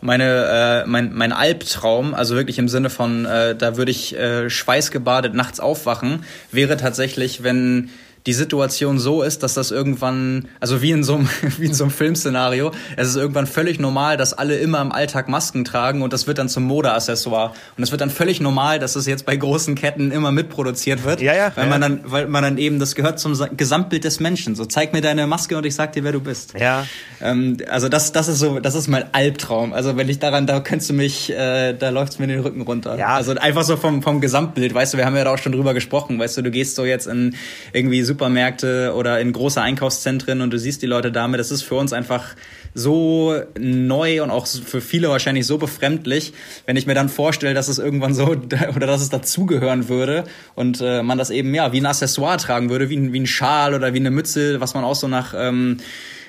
Meine, 0.00 0.84
äh, 0.84 0.88
mein, 0.88 1.12
mein 1.14 1.32
Albtraum, 1.32 2.14
also 2.14 2.34
wirklich 2.34 2.58
im 2.58 2.68
Sinne 2.68 2.90
von, 2.90 3.26
äh, 3.26 3.54
da 3.54 3.76
würde 3.76 3.90
ich 3.90 4.16
äh, 4.16 4.48
schweißgebadet 4.48 5.34
nachts 5.34 5.60
aufwachen, 5.60 6.24
wäre 6.50 6.76
tatsächlich, 6.76 7.42
wenn 7.42 7.90
die 8.26 8.32
Situation 8.34 8.98
so 8.98 9.22
ist, 9.22 9.42
dass 9.42 9.54
das 9.54 9.70
irgendwann, 9.70 10.48
also 10.60 10.82
wie 10.82 10.90
in 10.90 11.02
so 11.04 11.16
einem, 11.16 11.28
wie 11.58 11.66
in 11.66 11.74
so 11.74 11.84
einem 11.84 11.90
Filmszenario, 11.90 12.72
es 12.96 13.08
ist 13.08 13.16
irgendwann 13.16 13.46
völlig 13.46 13.80
normal, 13.80 14.16
dass 14.16 14.34
alle 14.34 14.56
immer 14.56 14.80
im 14.80 14.92
Alltag 14.92 15.28
Masken 15.28 15.64
tragen 15.64 16.02
und 16.02 16.12
das 16.12 16.26
wird 16.26 16.38
dann 16.38 16.48
zum 16.48 16.64
Modeaccessoire. 16.64 17.52
Und 17.76 17.82
es 17.82 17.90
wird 17.90 18.00
dann 18.00 18.10
völlig 18.10 18.40
normal, 18.40 18.78
dass 18.78 18.96
es 18.96 19.06
jetzt 19.06 19.24
bei 19.24 19.36
großen 19.36 19.74
Ketten 19.74 20.10
immer 20.10 20.32
mitproduziert 20.32 21.04
wird. 21.04 21.20
Ja, 21.22 21.34
ja. 21.34 21.52
Weil 21.54 21.64
ja. 21.64 21.70
man 21.70 21.80
dann, 21.80 22.00
weil 22.04 22.26
man 22.26 22.42
dann 22.42 22.58
eben, 22.58 22.78
das 22.78 22.94
gehört 22.94 23.18
zum 23.18 23.38
Gesamtbild 23.56 24.04
des 24.04 24.20
Menschen. 24.20 24.54
So, 24.54 24.66
zeig 24.66 24.92
mir 24.92 25.00
deine 25.00 25.26
Maske 25.26 25.56
und 25.56 25.64
ich 25.64 25.74
sag 25.74 25.92
dir, 25.92 26.04
wer 26.04 26.12
du 26.12 26.20
bist. 26.20 26.54
Ja. 26.58 26.86
Ähm, 27.22 27.56
also 27.68 27.88
das, 27.88 28.12
das 28.12 28.28
ist 28.28 28.38
so, 28.38 28.60
das 28.60 28.74
ist 28.74 28.88
mein 28.88 29.14
Albtraum. 29.14 29.72
Also 29.72 29.96
wenn 29.96 30.08
ich 30.08 30.18
daran, 30.18 30.46
da 30.46 30.60
könntest 30.60 30.90
du 30.90 30.94
mich, 30.94 31.30
äh, 31.30 31.72
da 31.72 31.88
läuft's 31.88 32.18
mir 32.18 32.26
den 32.26 32.40
Rücken 32.40 32.60
runter. 32.60 32.98
Ja. 32.98 33.14
Also 33.14 33.32
einfach 33.32 33.62
so 33.62 33.76
vom, 33.76 34.02
vom 34.02 34.20
Gesamtbild, 34.20 34.74
weißt 34.74 34.94
du, 34.94 34.98
wir 34.98 35.06
haben 35.06 35.16
ja 35.16 35.24
da 35.24 35.32
auch 35.32 35.38
schon 35.38 35.52
drüber 35.52 35.72
gesprochen, 35.72 36.18
weißt 36.18 36.36
du, 36.36 36.42
du 36.42 36.50
gehst 36.50 36.76
so 36.76 36.84
jetzt 36.84 37.06
in 37.06 37.34
irgendwie 37.72 38.02
Supermärkte 38.20 38.92
oder 38.94 39.18
in 39.18 39.32
große 39.32 39.62
Einkaufszentren 39.62 40.42
und 40.42 40.50
du 40.50 40.58
siehst 40.58 40.82
die 40.82 40.86
Leute 40.86 41.10
damit. 41.10 41.40
Das 41.40 41.50
ist 41.50 41.62
für 41.62 41.76
uns 41.76 41.94
einfach 41.94 42.36
so 42.74 43.34
neu 43.58 44.22
und 44.22 44.30
auch 44.30 44.46
für 44.46 44.82
viele 44.82 45.08
wahrscheinlich 45.08 45.46
so 45.46 45.56
befremdlich, 45.56 46.34
wenn 46.66 46.76
ich 46.76 46.86
mir 46.86 46.92
dann 46.92 47.08
vorstelle, 47.08 47.54
dass 47.54 47.68
es 47.68 47.78
irgendwann 47.78 48.12
so 48.12 48.26
oder 48.76 48.86
dass 48.86 49.00
es 49.00 49.08
dazugehören 49.08 49.88
würde 49.88 50.24
und 50.54 50.82
äh, 50.82 51.02
man 51.02 51.16
das 51.16 51.30
eben 51.30 51.54
ja 51.54 51.72
wie 51.72 51.80
ein 51.80 51.86
Accessoire 51.86 52.36
tragen 52.36 52.68
würde, 52.68 52.90
wie 52.90 52.96
ein, 52.98 53.14
wie 53.14 53.20
ein 53.20 53.26
Schal 53.26 53.72
oder 53.72 53.94
wie 53.94 54.00
eine 54.00 54.10
Mütze, 54.10 54.60
was 54.60 54.74
man 54.74 54.84
auch 54.84 54.96
so 54.96 55.08
nach 55.08 55.32
ähm, 55.34 55.78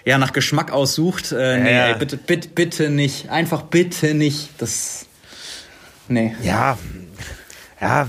ja 0.06 0.18
nach 0.18 0.32
Geschmack 0.32 0.72
aussucht. 0.72 1.34
Äh, 1.34 1.60
nee, 1.60 1.76
ja. 1.76 1.88
ey, 1.88 1.96
bitte, 2.00 2.16
bitte, 2.16 2.48
bitte 2.56 2.90
nicht, 2.90 3.30
einfach 3.30 3.64
bitte 3.64 4.14
nicht. 4.14 4.50
Das 4.60 5.08
nee. 6.08 6.34
Ja, 6.42 6.78
ja, 7.82 8.08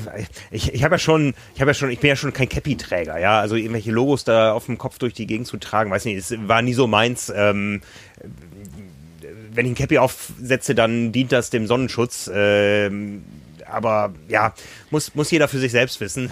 ich, 0.51 0.75
ich 0.75 0.85
habe 0.85 0.97
ja 0.97 0.99
schon, 0.99 1.35
ich 1.55 1.61
habe 1.61 1.71
ja 1.71 1.75
schon, 1.75 1.91
ich 1.91 1.99
bin 1.99 2.09
ja 2.09 2.17
schon 2.17 2.33
kein 2.33 2.49
Cappy-Träger, 2.49 3.19
ja, 3.19 3.41
also 3.41 3.57
irgendwelche 3.57 3.91
Logos 3.91 4.25
da 4.25 4.53
auf 4.53 4.67
dem 4.67 4.77
Kopf 4.77 4.99
durch 4.99 5.15
die 5.15 5.27
Gegend 5.27 5.47
zu 5.47 5.57
tragen, 5.57 5.91
weiß 5.91 6.05
nicht, 6.05 6.19
es 6.19 6.35
war 6.47 6.61
nie 6.61 6.75
so 6.75 6.87
meins. 6.87 7.33
Ähm, 7.35 7.81
wenn 9.55 9.67
ich 9.67 9.73
ein 9.73 9.75
Cappy 9.75 9.99
aufsetze, 9.99 10.75
dann 10.75 11.13
dient 11.13 11.33
das 11.33 11.51
dem 11.51 11.67
Sonnenschutz. 11.67 12.31
Ähm, 12.33 13.25
aber 13.67 14.15
ja, 14.29 14.55
muss, 14.91 15.15
muss 15.15 15.31
jeder 15.31 15.49
für 15.49 15.59
sich 15.59 15.73
selbst 15.73 16.01
wissen. 16.01 16.31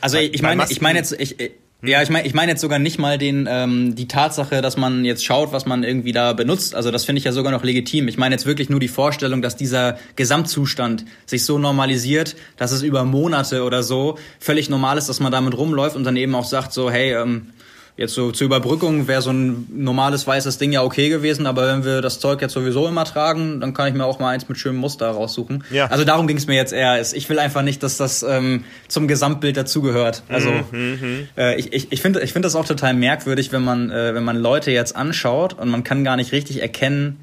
Also 0.00 0.18
ich 0.18 0.42
meine, 0.42 0.66
ich 0.68 0.82
meine 0.82 0.98
jetzt, 0.98 1.12
ich, 1.12 1.40
ja, 1.86 2.02
ich 2.02 2.10
meine 2.10 2.26
ich 2.26 2.34
mein 2.34 2.48
jetzt 2.48 2.60
sogar 2.60 2.78
nicht 2.78 2.98
mal 2.98 3.18
den 3.18 3.48
ähm, 3.50 3.94
die 3.94 4.08
Tatsache, 4.08 4.62
dass 4.62 4.76
man 4.76 5.04
jetzt 5.04 5.24
schaut, 5.24 5.52
was 5.52 5.66
man 5.66 5.82
irgendwie 5.82 6.12
da 6.12 6.32
benutzt. 6.32 6.74
Also 6.74 6.90
das 6.90 7.04
finde 7.04 7.18
ich 7.18 7.24
ja 7.24 7.32
sogar 7.32 7.52
noch 7.52 7.64
legitim. 7.64 8.08
Ich 8.08 8.18
meine 8.18 8.34
jetzt 8.34 8.46
wirklich 8.46 8.70
nur 8.70 8.80
die 8.80 8.88
Vorstellung, 8.88 9.42
dass 9.42 9.56
dieser 9.56 9.98
Gesamtzustand 10.16 11.04
sich 11.26 11.44
so 11.44 11.58
normalisiert, 11.58 12.36
dass 12.56 12.72
es 12.72 12.82
über 12.82 13.04
Monate 13.04 13.64
oder 13.64 13.82
so 13.82 14.18
völlig 14.38 14.68
normal 14.68 14.98
ist, 14.98 15.08
dass 15.08 15.20
man 15.20 15.32
damit 15.32 15.56
rumläuft 15.56 15.96
und 15.96 16.04
dann 16.04 16.16
eben 16.16 16.34
auch 16.34 16.44
sagt 16.44 16.72
so, 16.72 16.90
hey, 16.90 17.14
ähm, 17.14 17.48
Jetzt 17.96 18.14
so 18.14 18.32
zur 18.32 18.46
Überbrückung 18.46 19.06
wäre 19.06 19.22
so 19.22 19.30
ein 19.30 19.68
normales 19.72 20.26
weißes 20.26 20.58
Ding 20.58 20.72
ja 20.72 20.82
okay 20.82 21.08
gewesen, 21.10 21.46
aber 21.46 21.68
wenn 21.68 21.84
wir 21.84 22.00
das 22.00 22.18
Zeug 22.18 22.40
jetzt 22.42 22.52
sowieso 22.52 22.88
immer 22.88 23.04
tragen, 23.04 23.60
dann 23.60 23.72
kann 23.72 23.86
ich 23.86 23.94
mir 23.94 24.04
auch 24.04 24.18
mal 24.18 24.30
eins 24.30 24.48
mit 24.48 24.58
schönem 24.58 24.78
Muster 24.78 25.08
raussuchen. 25.10 25.62
Ja. 25.70 25.86
Also 25.86 26.02
darum 26.02 26.26
ging 26.26 26.36
es 26.36 26.48
mir 26.48 26.56
jetzt 26.56 26.72
eher. 26.72 27.00
Ich 27.00 27.28
will 27.28 27.38
einfach 27.38 27.62
nicht, 27.62 27.84
dass 27.84 27.96
das 27.96 28.24
ähm, 28.24 28.64
zum 28.88 29.06
Gesamtbild 29.06 29.56
dazugehört. 29.56 30.24
Also 30.28 30.50
mhm, 30.50 30.98
mhm. 31.00 31.28
äh, 31.36 31.54
ich, 31.54 31.72
ich, 31.72 31.92
ich 31.92 32.02
finde 32.02 32.20
ich 32.22 32.32
finde 32.32 32.46
das 32.46 32.56
auch 32.56 32.66
total 32.66 32.94
merkwürdig, 32.94 33.52
wenn 33.52 33.62
man, 33.62 33.90
äh, 33.92 34.12
wenn 34.12 34.24
man 34.24 34.38
Leute 34.38 34.72
jetzt 34.72 34.96
anschaut 34.96 35.52
und 35.54 35.68
man 35.68 35.84
kann 35.84 36.02
gar 36.02 36.16
nicht 36.16 36.32
richtig 36.32 36.62
erkennen, 36.62 37.20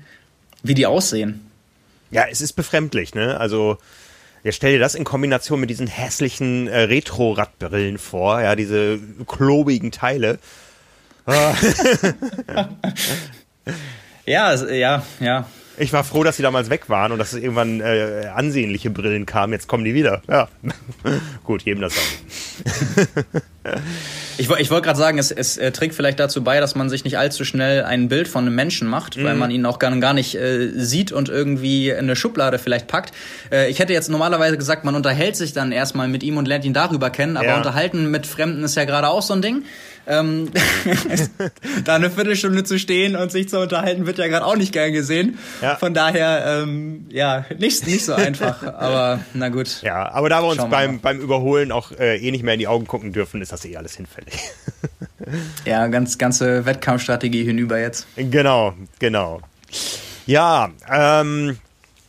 wie 0.63 0.73
die 0.73 0.85
aussehen. 0.85 1.41
Ja, 2.11 2.23
es 2.29 2.39
ist 2.39 2.53
befremdlich, 2.53 3.13
ne? 3.13 3.37
Also, 3.39 3.77
ja, 4.43 4.51
stell 4.51 4.73
dir 4.73 4.79
das 4.79 4.95
in 4.95 5.03
Kombination 5.03 5.59
mit 5.59 5.69
diesen 5.69 5.87
hässlichen 5.87 6.67
äh, 6.67 6.81
Retro-Radbrillen 6.81 7.97
vor, 7.97 8.41
ja, 8.41 8.55
diese 8.55 8.99
klobigen 9.27 9.91
Teile. 9.91 10.39
Ah. 11.25 11.53
ja, 14.25 14.55
ja, 14.55 15.03
ja. 15.19 15.45
Ich 15.81 15.93
war 15.93 16.03
froh, 16.03 16.23
dass 16.23 16.37
sie 16.37 16.43
damals 16.43 16.69
weg 16.69 16.89
waren 16.89 17.11
und 17.11 17.17
dass 17.17 17.33
es 17.33 17.41
irgendwann 17.41 17.81
äh, 17.81 18.27
ansehnliche 18.35 18.91
Brillen 18.91 19.25
kamen. 19.25 19.51
Jetzt 19.51 19.67
kommen 19.67 19.83
die 19.83 19.95
wieder. 19.95 20.21
Ja. 20.29 20.47
Gut, 21.43 21.63
jedem 21.63 21.81
das 21.81 21.95
sagen. 21.95 23.25
ich, 24.37 24.47
ich 24.47 24.69
wollte 24.69 24.85
gerade 24.85 24.99
sagen, 24.99 25.17
es, 25.17 25.31
es 25.31 25.57
äh, 25.57 25.71
trägt 25.71 25.95
vielleicht 25.95 26.19
dazu 26.19 26.43
bei, 26.43 26.59
dass 26.59 26.75
man 26.75 26.87
sich 26.87 27.03
nicht 27.03 27.17
allzu 27.17 27.45
schnell 27.45 27.83
ein 27.83 28.09
Bild 28.09 28.27
von 28.27 28.45
einem 28.45 28.53
Menschen 28.53 28.87
macht, 28.87 29.17
mhm. 29.17 29.23
weil 29.23 29.33
man 29.33 29.49
ihn 29.49 29.65
auch 29.65 29.79
gar, 29.79 29.95
gar 29.97 30.13
nicht 30.13 30.35
äh, 30.35 30.69
sieht 30.75 31.11
und 31.11 31.29
irgendwie 31.29 31.89
in 31.89 31.97
eine 31.97 32.15
Schublade 32.15 32.59
vielleicht 32.59 32.85
packt. 32.85 33.11
Äh, 33.51 33.71
ich 33.71 33.79
hätte 33.79 33.93
jetzt 33.93 34.09
normalerweise 34.09 34.59
gesagt, 34.59 34.85
man 34.85 34.93
unterhält 34.93 35.35
sich 35.35 35.53
dann 35.53 35.71
erstmal 35.71 36.07
mit 36.07 36.21
ihm 36.21 36.37
und 36.37 36.47
lernt 36.47 36.63
ihn 36.63 36.73
darüber 36.73 37.09
kennen, 37.09 37.37
aber 37.37 37.47
ja. 37.47 37.57
unterhalten 37.57 38.11
mit 38.11 38.27
Fremden 38.27 38.63
ist 38.63 38.75
ja 38.75 38.85
gerade 38.85 39.09
auch 39.09 39.23
so 39.23 39.33
ein 39.33 39.41
Ding. 39.41 39.63
Ähm, 40.11 40.49
da 41.85 41.95
eine 41.95 42.09
Viertelstunde 42.09 42.65
zu 42.65 42.77
stehen 42.77 43.15
und 43.15 43.31
sich 43.31 43.47
zu 43.47 43.59
unterhalten, 43.59 44.05
wird 44.05 44.17
ja 44.17 44.27
gerade 44.27 44.45
auch 44.45 44.57
nicht 44.57 44.73
gern 44.73 44.91
gesehen. 44.91 45.39
Ja. 45.61 45.77
Von 45.77 45.93
daher, 45.93 46.63
ähm, 46.63 47.05
ja, 47.09 47.45
nicht, 47.57 47.87
nicht 47.87 48.03
so 48.03 48.13
einfach. 48.13 48.61
aber 48.77 49.21
na 49.33 49.47
gut. 49.47 49.81
Ja, 49.83 50.11
aber 50.11 50.27
da 50.27 50.43
wir 50.43 50.49
uns 50.49 50.65
beim, 50.69 50.99
beim 50.99 51.21
Überholen 51.21 51.71
auch 51.71 51.93
äh, 51.93 52.17
eh 52.17 52.29
nicht 52.31 52.43
mehr 52.43 52.55
in 52.55 52.59
die 52.59 52.67
Augen 52.67 52.87
gucken 52.87 53.13
dürfen, 53.13 53.41
ist 53.41 53.53
das 53.53 53.63
eh 53.63 53.77
alles 53.77 53.95
hinfällig. 53.95 54.33
ja, 55.65 55.87
ganz 55.87 56.17
ganze 56.17 56.65
Wettkampfstrategie 56.65 57.45
hinüber 57.45 57.79
jetzt. 57.79 58.05
Genau, 58.17 58.73
genau. 58.99 59.39
Ja, 60.25 60.71
ähm, 60.91 61.57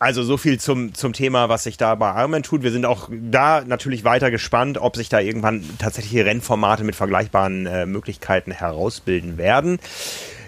also 0.03 0.25
so 0.25 0.37
viel 0.37 0.59
zum, 0.59 0.95
zum 0.95 1.13
Thema, 1.13 1.49
was 1.49 1.63
sich 1.63 1.77
da 1.77 1.95
bei 1.95 2.11
Ironman 2.19 2.43
tut. 2.43 2.65
Wir 2.65 2.73
sind 2.73 2.85
auch 2.85 3.09
da 3.11 3.63
natürlich 3.65 4.03
weiter 4.03 4.33
gespannt, 4.33 4.77
ob 4.79 4.97
sich 4.97 5.09
da 5.09 5.21
irgendwann 5.21 5.63
tatsächliche 5.79 6.27
Rennformate 6.27 6.83
mit 6.83 6.97
vergleichbaren 6.97 7.67
äh, 7.67 7.87
Möglichkeiten 7.87 8.51
herausbilden 8.51 9.39
werden. 9.39 9.79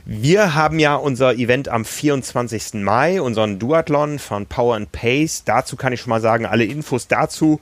Wir 0.06 0.56
haben 0.56 0.80
ja 0.80 0.96
unser 0.96 1.34
Event 1.36 1.68
am 1.68 1.84
24. 1.84 2.82
Mai, 2.82 3.22
unseren 3.22 3.60
Duathlon 3.60 4.18
von 4.18 4.46
Power 4.46 4.74
and 4.74 4.90
Pace. 4.90 5.44
Dazu 5.44 5.76
kann 5.76 5.92
ich 5.92 6.00
schon 6.00 6.10
mal 6.10 6.20
sagen, 6.20 6.46
alle 6.46 6.64
Infos 6.64 7.06
dazu 7.06 7.60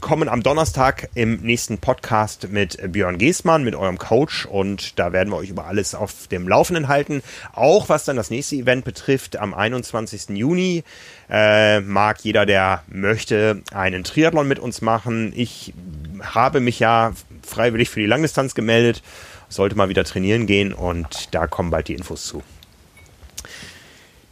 kommen 0.00 0.28
am 0.28 0.42
Donnerstag 0.42 1.08
im 1.14 1.40
nächsten 1.42 1.78
Podcast 1.78 2.48
mit 2.50 2.92
Björn 2.92 3.18
Geßmann, 3.18 3.64
mit 3.64 3.74
eurem 3.74 3.98
Coach. 3.98 4.46
Und 4.46 4.98
da 4.98 5.12
werden 5.12 5.30
wir 5.30 5.36
euch 5.36 5.50
über 5.50 5.66
alles 5.66 5.94
auf 5.94 6.26
dem 6.28 6.48
Laufenden 6.48 6.88
halten. 6.88 7.22
Auch 7.52 7.88
was 7.88 8.04
dann 8.04 8.16
das 8.16 8.30
nächste 8.30 8.56
Event 8.56 8.84
betrifft, 8.84 9.36
am 9.36 9.54
21. 9.54 10.30
Juni 10.30 10.84
äh, 11.28 11.80
mag 11.80 12.20
jeder, 12.22 12.46
der 12.46 12.82
möchte, 12.88 13.62
einen 13.72 14.04
Triathlon 14.04 14.48
mit 14.48 14.58
uns 14.58 14.80
machen. 14.80 15.32
Ich 15.36 15.74
habe 16.22 16.60
mich 16.60 16.80
ja 16.80 17.12
freiwillig 17.46 17.90
für 17.90 18.00
die 18.00 18.06
Langdistanz 18.06 18.54
gemeldet, 18.54 19.02
sollte 19.48 19.76
mal 19.76 19.88
wieder 19.88 20.04
trainieren 20.04 20.46
gehen 20.46 20.72
und 20.72 21.34
da 21.34 21.46
kommen 21.46 21.70
bald 21.70 21.88
die 21.88 21.94
Infos 21.94 22.24
zu. 22.24 22.42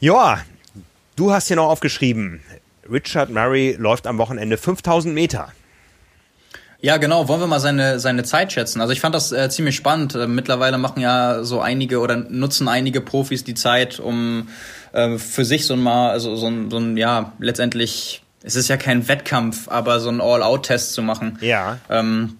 Ja, 0.00 0.42
du 1.16 1.32
hast 1.32 1.48
hier 1.48 1.56
noch 1.56 1.68
aufgeschrieben, 1.68 2.40
Richard 2.90 3.30
Murray 3.30 3.76
läuft 3.78 4.06
am 4.06 4.18
Wochenende 4.18 4.56
5000 4.56 5.14
Meter. 5.14 5.52
Ja, 6.80 6.96
genau. 6.96 7.26
Wollen 7.26 7.40
wir 7.40 7.46
mal 7.48 7.58
seine, 7.58 7.98
seine 7.98 8.22
Zeit 8.22 8.52
schätzen? 8.52 8.80
Also 8.80 8.92
ich 8.92 9.00
fand 9.00 9.14
das 9.14 9.32
äh, 9.32 9.50
ziemlich 9.50 9.74
spannend. 9.74 10.14
Äh, 10.14 10.28
mittlerweile 10.28 10.78
machen 10.78 11.00
ja 11.00 11.42
so 11.42 11.60
einige 11.60 11.98
oder 11.98 12.16
nutzen 12.16 12.68
einige 12.68 13.00
Profis 13.00 13.42
die 13.42 13.54
Zeit, 13.54 13.98
um 13.98 14.48
äh, 14.92 15.18
für 15.18 15.44
sich 15.44 15.66
so 15.66 15.74
ein 15.74 15.80
mal, 15.80 16.10
also 16.10 16.36
so 16.36 16.46
ein, 16.46 16.70
so 16.70 16.78
ein, 16.78 16.96
ja, 16.96 17.32
letztendlich, 17.40 18.22
es 18.44 18.54
ist 18.54 18.68
ja 18.68 18.76
kein 18.76 19.08
Wettkampf, 19.08 19.68
aber 19.68 19.98
so 19.98 20.08
ein 20.08 20.20
All-Out-Test 20.20 20.92
zu 20.92 21.02
machen. 21.02 21.38
Ja. 21.40 21.78
Ähm, 21.90 22.36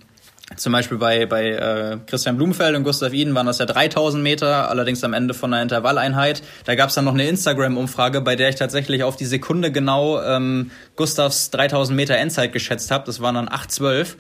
zum 0.56 0.72
Beispiel 0.72 0.98
bei, 0.98 1.26
bei 1.26 1.50
äh, 1.50 1.98
Christian 2.06 2.36
Blumenfeld 2.36 2.74
und 2.74 2.84
Gustav 2.84 3.12
Iden 3.12 3.34
waren 3.34 3.46
das 3.46 3.58
ja 3.58 3.66
3000 3.66 4.22
Meter, 4.22 4.70
allerdings 4.70 5.04
am 5.04 5.12
Ende 5.12 5.34
von 5.34 5.52
einer 5.52 5.62
Intervalleinheit. 5.62 6.42
Da 6.64 6.74
gab 6.74 6.88
es 6.88 6.94
dann 6.94 7.04
noch 7.04 7.14
eine 7.14 7.28
Instagram-Umfrage, 7.28 8.22
bei 8.22 8.34
der 8.34 8.48
ich 8.48 8.54
tatsächlich 8.56 9.02
auf 9.02 9.16
die 9.16 9.26
Sekunde 9.26 9.70
genau 9.70 10.20
ähm, 10.22 10.70
Gustavs 10.96 11.50
3000 11.50 11.94
Meter 11.96 12.16
Endzeit 12.16 12.52
geschätzt 12.52 12.90
habe. 12.90 13.04
Das 13.04 13.20
waren 13.20 13.34
dann 13.34 13.48
8,12. 13.48 14.16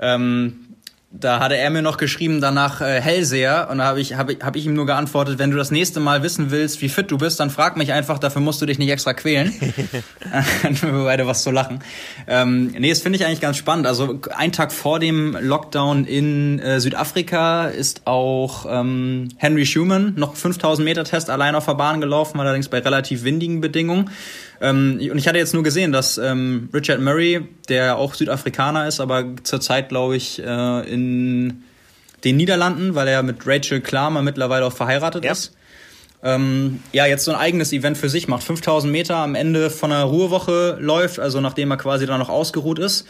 Ähm, 0.00 0.69
da 1.12 1.40
hatte 1.40 1.56
er 1.56 1.70
mir 1.70 1.82
noch 1.82 1.96
geschrieben 1.96 2.40
danach 2.40 2.80
äh, 2.80 3.00
Hellseher 3.00 3.68
und 3.68 3.78
da 3.78 3.84
habe 3.84 4.00
ich, 4.00 4.14
hab, 4.14 4.30
hab 4.30 4.54
ich 4.54 4.66
ihm 4.66 4.74
nur 4.74 4.86
geantwortet, 4.86 5.40
wenn 5.40 5.50
du 5.50 5.56
das 5.56 5.72
nächste 5.72 5.98
Mal 5.98 6.22
wissen 6.22 6.52
willst, 6.52 6.80
wie 6.82 6.88
fit 6.88 7.10
du 7.10 7.18
bist, 7.18 7.40
dann 7.40 7.50
frag 7.50 7.76
mich 7.76 7.92
einfach, 7.92 8.20
dafür 8.20 8.40
musst 8.40 8.62
du 8.62 8.66
dich 8.66 8.78
nicht 8.78 8.90
extra 8.90 9.12
quälen. 9.12 9.52
dann 10.62 10.80
wir 10.80 11.04
beide 11.04 11.26
was 11.26 11.42
zu 11.42 11.50
lachen. 11.50 11.80
Ähm, 12.28 12.72
nee, 12.78 12.90
das 12.90 13.00
finde 13.00 13.18
ich 13.18 13.26
eigentlich 13.26 13.40
ganz 13.40 13.56
spannend. 13.56 13.88
Also 13.88 14.20
ein 14.36 14.52
Tag 14.52 14.72
vor 14.72 15.00
dem 15.00 15.36
Lockdown 15.40 16.04
in 16.04 16.60
äh, 16.60 16.78
Südafrika 16.78 17.66
ist 17.66 18.06
auch 18.06 18.66
ähm, 18.68 19.30
Henry 19.36 19.66
Schumann 19.66 20.14
noch 20.16 20.36
5000 20.36 20.84
Meter 20.84 21.02
Test 21.02 21.28
allein 21.28 21.56
auf 21.56 21.66
der 21.66 21.74
Bahn 21.74 22.00
gelaufen, 22.00 22.38
allerdings 22.38 22.68
bei 22.68 22.78
relativ 22.78 23.24
windigen 23.24 23.60
Bedingungen. 23.60 24.10
Ähm, 24.60 25.00
und 25.10 25.18
ich 25.18 25.26
hatte 25.26 25.38
jetzt 25.38 25.54
nur 25.54 25.62
gesehen, 25.62 25.92
dass 25.92 26.18
ähm, 26.18 26.68
Richard 26.74 27.00
Murray, 27.00 27.40
der 27.68 27.96
auch 27.96 28.14
Südafrikaner 28.14 28.86
ist, 28.86 29.00
aber 29.00 29.24
zurzeit, 29.42 29.88
glaube 29.88 30.16
ich, 30.16 30.42
äh, 30.42 30.92
in 30.92 31.62
den 32.24 32.36
Niederlanden, 32.36 32.94
weil 32.94 33.08
er 33.08 33.22
mit 33.22 33.46
Rachel 33.46 33.80
Klammer 33.80 34.22
mittlerweile 34.22 34.66
auch 34.66 34.72
verheiratet 34.72 35.24
ja. 35.24 35.32
ist. 35.32 35.54
Ähm, 36.22 36.80
ja, 36.92 37.06
jetzt 37.06 37.24
so 37.24 37.32
ein 37.32 37.38
eigenes 37.38 37.72
Event 37.72 37.96
für 37.96 38.10
sich 38.10 38.28
macht. 38.28 38.42
5000 38.42 38.92
Meter 38.92 39.16
am 39.16 39.34
Ende 39.34 39.70
von 39.70 39.90
einer 39.90 40.04
Ruhewoche 40.04 40.76
läuft, 40.78 41.18
also 41.18 41.40
nachdem 41.40 41.70
er 41.70 41.78
quasi 41.78 42.04
da 42.04 42.18
noch 42.18 42.28
ausgeruht 42.28 42.78
ist. 42.78 43.06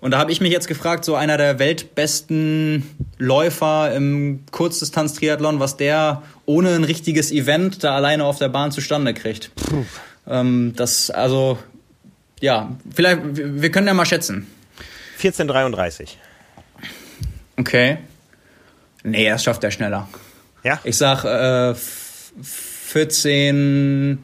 Und 0.00 0.10
da 0.10 0.18
habe 0.18 0.32
ich 0.32 0.40
mich 0.40 0.52
jetzt 0.52 0.68
gefragt, 0.68 1.04
so 1.04 1.14
einer 1.14 1.36
der 1.36 1.58
weltbesten 1.58 2.82
Läufer 3.18 3.94
im 3.94 4.40
Kurzdistanz-Triathlon, 4.50 5.60
was 5.60 5.76
der 5.76 6.22
ohne 6.46 6.74
ein 6.74 6.84
richtiges 6.84 7.30
Event 7.32 7.84
da 7.84 7.94
alleine 7.94 8.24
auf 8.24 8.38
der 8.38 8.48
Bahn 8.48 8.70
zustande 8.70 9.14
kriegt. 9.14 9.54
Puh. 9.56 9.84
Ähm, 10.26 10.72
das, 10.76 11.10
also, 11.10 11.58
ja, 12.40 12.74
vielleicht, 12.94 13.20
wir 13.24 13.70
können 13.70 13.86
ja 13.86 13.94
mal 13.94 14.06
schätzen. 14.06 14.46
14,33. 15.20 16.16
Okay. 17.56 17.98
Nee, 19.02 19.28
das 19.28 19.44
schafft 19.44 19.62
er 19.64 19.70
schneller. 19.70 20.08
Ja? 20.62 20.80
Ich 20.84 20.96
sag 20.96 21.24
äh, 21.24 21.74
14. 21.74 24.18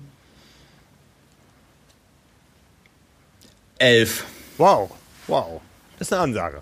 11. 3.78 4.24
Wow, 4.58 4.90
wow. 5.26 5.60
Das 5.98 6.08
ist 6.08 6.12
eine 6.12 6.22
Ansage. 6.22 6.60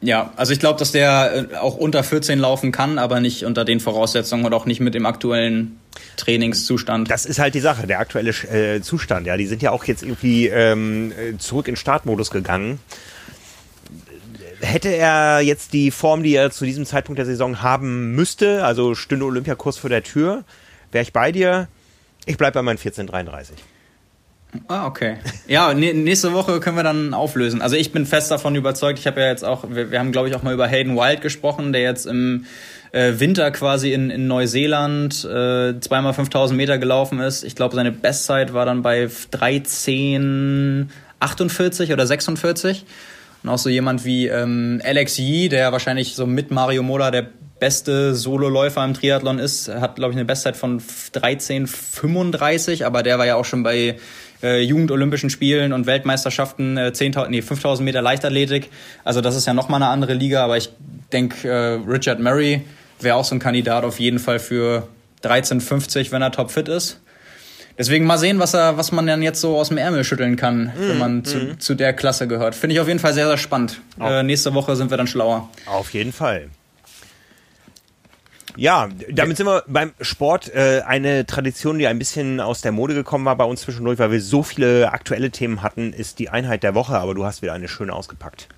Ja, 0.00 0.32
also 0.36 0.52
ich 0.52 0.60
glaube, 0.60 0.78
dass 0.78 0.92
der 0.92 1.48
äh, 1.52 1.56
auch 1.56 1.76
unter 1.76 2.02
14 2.02 2.38
laufen 2.38 2.72
kann, 2.72 2.98
aber 2.98 3.20
nicht 3.20 3.44
unter 3.44 3.64
den 3.64 3.80
Voraussetzungen 3.80 4.46
und 4.46 4.54
auch 4.54 4.64
nicht 4.64 4.80
mit 4.80 4.94
dem 4.94 5.04
aktuellen 5.04 5.79
Trainingszustand. 6.16 7.10
Das 7.10 7.26
ist 7.26 7.38
halt 7.38 7.54
die 7.54 7.60
Sache, 7.60 7.86
der 7.86 8.00
aktuelle 8.00 8.30
äh, 8.30 8.80
Zustand. 8.80 9.26
Ja, 9.26 9.36
die 9.36 9.46
sind 9.46 9.62
ja 9.62 9.70
auch 9.70 9.84
jetzt 9.84 10.02
irgendwie 10.02 10.48
ähm, 10.48 11.12
zurück 11.38 11.68
in 11.68 11.76
Startmodus 11.76 12.30
gegangen. 12.30 12.78
Hätte 14.60 14.90
er 14.90 15.40
jetzt 15.40 15.72
die 15.72 15.90
Form, 15.90 16.22
die 16.22 16.34
er 16.34 16.50
zu 16.50 16.64
diesem 16.64 16.84
Zeitpunkt 16.84 17.18
der 17.18 17.26
Saison 17.26 17.62
haben 17.62 18.14
müsste, 18.14 18.64
also 18.64 18.94
stünde 18.94 19.24
Olympiakurs 19.24 19.78
vor 19.78 19.88
der 19.88 20.02
Tür, 20.02 20.44
wäre 20.92 21.02
ich 21.02 21.12
bei 21.12 21.32
dir. 21.32 21.68
Ich 22.26 22.36
bleibe 22.36 22.54
bei 22.54 22.62
meinen 22.62 22.78
14:33. 22.78 23.52
Ah, 24.66 24.86
okay. 24.86 25.16
Ja, 25.46 25.72
nächste 25.74 26.32
Woche 26.32 26.58
können 26.60 26.76
wir 26.76 26.82
dann 26.82 27.14
auflösen. 27.14 27.62
Also 27.62 27.76
ich 27.76 27.92
bin 27.92 28.04
fest 28.04 28.30
davon 28.30 28.56
überzeugt, 28.56 28.98
ich 28.98 29.06
habe 29.06 29.20
ja 29.20 29.28
jetzt 29.28 29.44
auch, 29.44 29.64
wir, 29.68 29.90
wir 29.92 29.98
haben 29.98 30.10
glaube 30.10 30.28
ich 30.28 30.34
auch 30.34 30.42
mal 30.42 30.52
über 30.52 30.66
Hayden 30.66 30.96
Wild 30.96 31.20
gesprochen, 31.22 31.72
der 31.72 31.82
jetzt 31.82 32.06
im 32.06 32.46
äh, 32.92 33.14
Winter 33.18 33.50
quasi 33.50 33.92
in, 33.92 34.10
in 34.10 34.26
Neuseeland 34.26 35.24
äh, 35.24 35.78
zweimal 35.80 36.14
5000 36.14 36.56
Meter 36.56 36.78
gelaufen 36.78 37.20
ist. 37.20 37.44
Ich 37.44 37.54
glaube, 37.54 37.74
seine 37.74 37.92
Bestzeit 37.92 38.52
war 38.52 38.66
dann 38.66 38.82
bei 38.82 39.06
13,48 39.06 41.92
oder 41.92 42.06
46. 42.06 42.84
Und 43.42 43.48
auch 43.48 43.58
so 43.58 43.70
jemand 43.70 44.04
wie 44.04 44.26
ähm, 44.26 44.82
Alex 44.84 45.18
Yee, 45.18 45.48
der 45.48 45.72
wahrscheinlich 45.72 46.14
so 46.14 46.26
mit 46.26 46.50
Mario 46.50 46.82
Mola 46.82 47.10
der 47.10 47.26
beste 47.58 48.14
Sololäufer 48.14 48.84
im 48.84 48.94
Triathlon 48.94 49.38
ist, 49.38 49.68
hat, 49.68 49.96
glaube 49.96 50.12
ich, 50.12 50.16
eine 50.16 50.24
Bestzeit 50.24 50.56
von 50.56 50.80
13,35, 50.80 52.84
aber 52.84 53.02
der 53.02 53.18
war 53.18 53.26
ja 53.26 53.36
auch 53.36 53.44
schon 53.44 53.62
bei 53.62 53.96
äh, 54.42 54.62
Jugendolympischen 54.62 55.30
Spielen 55.30 55.72
und 55.72 55.86
Weltmeisterschaften 55.86 56.76
äh, 56.76 56.92
10.000, 56.94 57.28
nee, 57.28 57.40
5.000 57.40 57.82
Meter 57.82 58.02
Leichtathletik. 58.02 58.70
Also 59.04 59.20
das 59.20 59.36
ist 59.36 59.46
ja 59.46 59.54
nochmal 59.54 59.82
eine 59.82 59.90
andere 59.90 60.14
Liga, 60.14 60.42
aber 60.42 60.56
ich 60.56 60.70
denke, 61.12 61.48
äh, 61.48 61.78
Richard 61.86 62.20
Murray 62.20 62.64
wäre 63.02 63.16
auch 63.16 63.24
so 63.24 63.34
ein 63.34 63.38
Kandidat 63.38 63.84
auf 63.84 64.00
jeden 64.00 64.18
Fall 64.18 64.38
für 64.38 64.88
13,50, 65.22 66.12
wenn 66.12 66.22
er 66.22 66.32
topfit 66.32 66.68
ist. 66.68 67.00
Deswegen 67.78 68.04
mal 68.04 68.18
sehen, 68.18 68.38
was 68.38 68.52
er, 68.52 68.76
was 68.76 68.92
man 68.92 69.06
dann 69.06 69.22
jetzt 69.22 69.40
so 69.40 69.56
aus 69.56 69.68
dem 69.68 69.78
Ärmel 69.78 70.04
schütteln 70.04 70.36
kann, 70.36 70.64
mm, 70.64 70.72
wenn 70.76 70.98
man 70.98 71.18
mm. 71.18 71.24
zu, 71.24 71.58
zu 71.58 71.74
der 71.74 71.94
Klasse 71.94 72.28
gehört. 72.28 72.54
Finde 72.54 72.74
ich 72.74 72.80
auf 72.80 72.88
jeden 72.88 73.00
Fall 73.00 73.14
sehr, 73.14 73.26
sehr 73.26 73.38
spannend. 73.38 73.80
Äh, 73.98 74.22
nächste 74.22 74.52
Woche 74.52 74.76
sind 74.76 74.90
wir 74.90 74.98
dann 74.98 75.06
schlauer. 75.06 75.48
Auf 75.66 75.94
jeden 75.94 76.12
Fall. 76.12 76.50
Ja, 78.56 78.88
damit 79.10 79.38
sind 79.38 79.46
wir 79.46 79.64
beim 79.66 79.92
Sport. 80.02 80.52
Äh, 80.54 80.82
eine 80.86 81.24
Tradition, 81.24 81.78
die 81.78 81.86
ein 81.86 81.98
bisschen 81.98 82.40
aus 82.40 82.60
der 82.60 82.72
Mode 82.72 82.92
gekommen 82.92 83.24
war 83.24 83.36
bei 83.36 83.44
uns 83.44 83.62
zwischendurch, 83.62 83.98
weil 83.98 84.10
wir 84.10 84.20
so 84.20 84.42
viele 84.42 84.92
aktuelle 84.92 85.30
Themen 85.30 85.62
hatten, 85.62 85.94
ist 85.94 86.18
die 86.18 86.28
Einheit 86.28 86.62
der 86.62 86.74
Woche. 86.74 86.98
Aber 86.98 87.14
du 87.14 87.24
hast 87.24 87.40
wieder 87.40 87.54
eine 87.54 87.68
schöne 87.68 87.94
ausgepackt. 87.94 88.48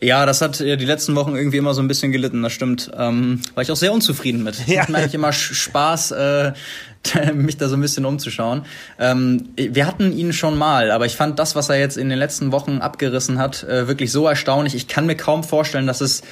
Ja, 0.00 0.26
das 0.26 0.40
hat 0.40 0.60
äh, 0.60 0.76
die 0.76 0.84
letzten 0.84 1.16
Wochen 1.16 1.34
irgendwie 1.34 1.56
immer 1.56 1.74
so 1.74 1.82
ein 1.82 1.88
bisschen 1.88 2.12
gelitten, 2.12 2.42
das 2.42 2.52
stimmt. 2.52 2.90
Ähm, 2.96 3.40
war 3.54 3.62
ich 3.62 3.72
auch 3.72 3.76
sehr 3.76 3.92
unzufrieden 3.92 4.42
mit. 4.42 4.56
Ja. 4.68 4.82
Macht 4.82 4.90
mir 4.90 4.98
eigentlich 4.98 5.14
immer 5.14 5.32
Spaß, 5.32 6.12
äh, 6.12 6.52
mich 7.34 7.56
da 7.56 7.68
so 7.68 7.76
ein 7.76 7.80
bisschen 7.80 8.04
umzuschauen. 8.04 8.64
Ähm, 8.98 9.48
wir 9.56 9.86
hatten 9.86 10.16
ihn 10.16 10.32
schon 10.32 10.56
mal, 10.56 10.90
aber 10.90 11.06
ich 11.06 11.16
fand 11.16 11.38
das, 11.38 11.56
was 11.56 11.68
er 11.68 11.78
jetzt 11.78 11.96
in 11.96 12.08
den 12.08 12.18
letzten 12.18 12.52
Wochen 12.52 12.78
abgerissen 12.78 13.38
hat, 13.38 13.64
äh, 13.64 13.88
wirklich 13.88 14.12
so 14.12 14.26
erstaunlich. 14.26 14.74
Ich 14.74 14.86
kann 14.86 15.06
mir 15.06 15.16
kaum 15.16 15.42
vorstellen, 15.42 15.86
dass 15.86 16.00
es 16.00 16.22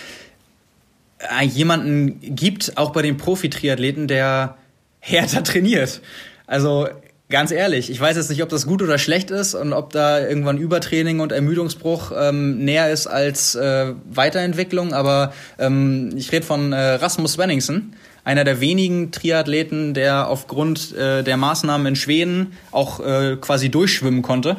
äh, 1.19 1.45
jemanden 1.45 2.21
gibt, 2.21 2.77
auch 2.77 2.91
bei 2.91 3.03
den 3.03 3.17
Profi-Triathleten, 3.17 4.07
der 4.07 4.57
härter 5.01 5.43
trainiert. 5.43 6.03
Also 6.47 6.89
Ganz 7.29 7.51
ehrlich, 7.51 7.91
ich 7.91 8.01
weiß 8.01 8.17
jetzt 8.17 8.31
nicht, 8.31 8.41
ob 8.45 8.51
das 8.51 8.69
gut 8.69 8.83
oder 8.83 8.99
schlecht 8.99 9.33
ist 9.33 9.57
und 9.57 9.73
ob 9.73 9.91
da 9.91 10.21
irgendwann 10.21 10.59
Übertraining 10.59 11.19
und 11.19 11.33
Ermüdungsbruch 11.33 12.13
ähm, 12.17 12.65
näher 12.65 12.93
ist 12.93 13.09
als 13.09 13.57
äh, 13.57 13.95
Weiterentwicklung, 14.09 14.95
aber 14.95 15.33
ähm, 15.59 16.13
ich 16.17 16.31
rede 16.31 16.47
von 16.47 16.73
äh, 16.73 16.77
Rasmus 16.77 17.33
Svenningsen, 17.33 17.97
einer 18.23 18.45
der 18.45 18.61
wenigen 18.61 19.11
Triathleten, 19.11 19.93
der 19.93 20.29
aufgrund 20.29 20.95
äh, 20.95 21.25
der 21.25 21.37
Maßnahmen 21.37 21.89
in 21.89 21.97
Schweden 21.97 22.53
auch 22.71 23.01
äh, 23.01 23.37
quasi 23.41 23.71
durchschwimmen 23.71 24.23
konnte. 24.23 24.59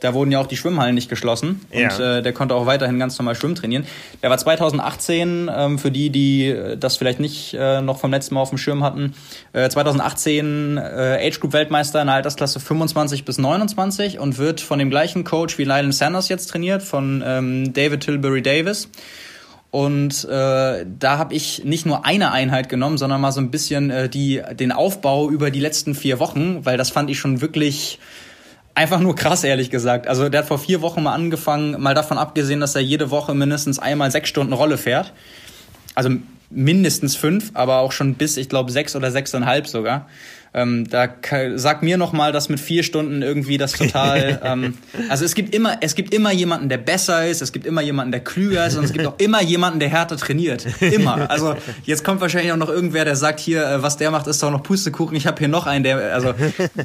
Da 0.00 0.12
wurden 0.12 0.30
ja 0.30 0.40
auch 0.40 0.46
die 0.46 0.56
Schwimmhallen 0.56 0.94
nicht 0.94 1.08
geschlossen 1.08 1.62
ja. 1.72 1.88
und 1.88 2.00
äh, 2.00 2.22
der 2.22 2.32
konnte 2.32 2.54
auch 2.54 2.66
weiterhin 2.66 2.98
ganz 2.98 3.18
normal 3.18 3.34
schwimmen 3.34 3.54
trainieren. 3.54 3.86
Der 4.22 4.28
war 4.28 4.36
2018, 4.36 5.50
ähm, 5.54 5.78
für 5.78 5.90
die, 5.90 6.10
die 6.10 6.48
äh, 6.48 6.76
das 6.76 6.98
vielleicht 6.98 7.18
nicht 7.18 7.54
äh, 7.54 7.80
noch 7.80 7.98
vom 7.98 8.10
letzten 8.10 8.34
Mal 8.34 8.42
auf 8.42 8.50
dem 8.50 8.58
Schirm 8.58 8.84
hatten, 8.84 9.14
äh, 9.54 9.68
2018 9.68 10.76
äh, 10.76 11.26
Age 11.26 11.40
Group 11.40 11.54
Weltmeister 11.54 12.00
in 12.02 12.08
der 12.08 12.16
Altersklasse 12.16 12.60
25 12.60 13.24
bis 13.24 13.38
29 13.38 14.18
und 14.18 14.36
wird 14.36 14.60
von 14.60 14.78
dem 14.78 14.90
gleichen 14.90 15.24
Coach 15.24 15.56
wie 15.56 15.64
Lylan 15.64 15.92
Sanders 15.92 16.28
jetzt 16.28 16.50
trainiert, 16.50 16.82
von 16.82 17.22
ähm, 17.26 17.72
David 17.72 18.00
Tilbury 18.00 18.42
Davis. 18.42 18.90
Und 19.70 20.24
äh, 20.24 20.86
da 20.86 21.18
habe 21.18 21.34
ich 21.34 21.64
nicht 21.64 21.86
nur 21.86 22.06
eine 22.06 22.32
Einheit 22.32 22.68
genommen, 22.68 22.98
sondern 22.98 23.20
mal 23.20 23.32
so 23.32 23.40
ein 23.40 23.50
bisschen 23.50 23.90
äh, 23.90 24.08
die, 24.08 24.42
den 24.58 24.72
Aufbau 24.72 25.28
über 25.28 25.50
die 25.50 25.60
letzten 25.60 25.94
vier 25.94 26.18
Wochen, 26.18 26.64
weil 26.64 26.78
das 26.78 26.90
fand 26.90 27.10
ich 27.10 27.18
schon 27.18 27.40
wirklich 27.40 27.98
einfach 28.76 29.00
nur 29.00 29.16
krass, 29.16 29.42
ehrlich 29.42 29.70
gesagt. 29.70 30.06
Also 30.06 30.28
der 30.28 30.40
hat 30.40 30.46
vor 30.46 30.58
vier 30.58 30.82
Wochen 30.82 31.02
mal 31.02 31.14
angefangen, 31.14 31.80
mal 31.80 31.94
davon 31.94 32.18
abgesehen, 32.18 32.60
dass 32.60 32.74
er 32.76 32.82
jede 32.82 33.10
Woche 33.10 33.34
mindestens 33.34 33.78
einmal 33.78 34.10
sechs 34.10 34.28
Stunden 34.28 34.52
Rolle 34.52 34.78
fährt. 34.78 35.12
Also 35.94 36.10
mindestens 36.50 37.16
fünf, 37.16 37.50
aber 37.54 37.78
auch 37.78 37.90
schon 37.90 38.14
bis, 38.14 38.36
ich 38.36 38.48
glaube, 38.48 38.70
sechs 38.70 38.94
oder 38.94 39.10
sechseinhalb 39.10 39.66
sogar. 39.66 40.08
Ähm, 40.54 40.88
da 40.88 41.08
sag 41.56 41.82
mir 41.82 41.98
noch 41.98 42.12
mal, 42.12 42.32
dass 42.32 42.48
mit 42.48 42.60
vier 42.60 42.82
Stunden 42.82 43.22
irgendwie 43.22 43.58
das 43.58 43.72
total. 43.72 44.40
ähm, 44.44 44.74
also 45.08 45.24
es 45.24 45.34
gibt 45.34 45.54
immer, 45.54 45.78
es 45.80 45.94
gibt 45.94 46.14
immer 46.14 46.32
jemanden, 46.32 46.68
der 46.68 46.78
besser 46.78 47.26
ist, 47.26 47.42
es 47.42 47.52
gibt 47.52 47.66
immer 47.66 47.82
jemanden, 47.82 48.12
der 48.12 48.20
klüger 48.20 48.66
ist 48.66 48.76
und 48.76 48.84
es 48.84 48.92
gibt 48.92 49.06
auch 49.06 49.18
immer 49.18 49.42
jemanden, 49.42 49.80
der 49.80 49.88
härter 49.88 50.16
trainiert. 50.16 50.66
Immer. 50.80 51.30
Also 51.30 51.56
jetzt 51.84 52.04
kommt 52.04 52.20
wahrscheinlich 52.20 52.52
auch 52.52 52.56
noch 52.56 52.70
irgendwer, 52.70 53.04
der 53.04 53.16
sagt 53.16 53.40
hier, 53.40 53.66
äh, 53.66 53.82
was 53.82 53.96
der 53.96 54.10
macht, 54.10 54.26
ist 54.26 54.42
doch 54.42 54.50
noch 54.50 54.62
Pustekuchen. 54.62 55.16
Ich 55.16 55.26
habe 55.26 55.38
hier 55.38 55.48
noch 55.48 55.66
einen, 55.66 55.84
der, 55.84 56.14
also 56.14 56.34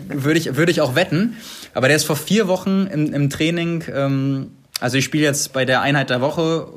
würde 0.09 0.39
ich, 0.39 0.55
würde 0.55 0.71
ich 0.71 0.81
auch 0.81 0.95
wetten. 0.95 1.37
Aber 1.73 1.87
der 1.87 1.95
ist 1.95 2.03
vor 2.03 2.15
vier 2.17 2.47
Wochen 2.47 2.87
im, 2.91 3.13
im 3.13 3.29
Training. 3.29 3.83
Ähm, 3.93 4.51
also 4.81 4.97
ich 4.97 5.05
spiele 5.05 5.23
jetzt 5.23 5.53
bei 5.53 5.63
der 5.63 5.81
Einheit 5.81 6.09
der 6.09 6.21
Woche 6.21 6.67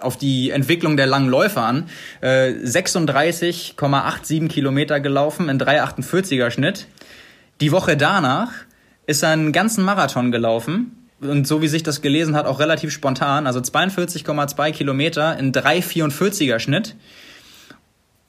auf 0.00 0.16
die 0.16 0.50
Entwicklung 0.50 0.96
der 0.96 1.06
langen 1.06 1.28
Läufe 1.28 1.60
an. 1.60 1.88
Äh, 2.20 2.52
36,87 2.64 4.48
Kilometer 4.48 5.00
gelaufen 5.00 5.48
in 5.48 5.58
3,48er 5.60 6.50
Schnitt. 6.50 6.86
Die 7.60 7.72
Woche 7.72 7.96
danach 7.96 8.52
ist 9.06 9.22
er 9.22 9.30
einen 9.30 9.52
ganzen 9.52 9.84
Marathon 9.84 10.30
gelaufen. 10.32 11.08
Und 11.20 11.46
so 11.46 11.62
wie 11.62 11.68
sich 11.68 11.82
das 11.82 12.02
gelesen 12.02 12.36
hat, 12.36 12.46
auch 12.46 12.60
relativ 12.60 12.92
spontan. 12.92 13.46
Also 13.46 13.60
42,2 13.60 14.72
Kilometer 14.72 15.38
in 15.38 15.52
3,44er 15.52 16.58
Schnitt. 16.58 16.94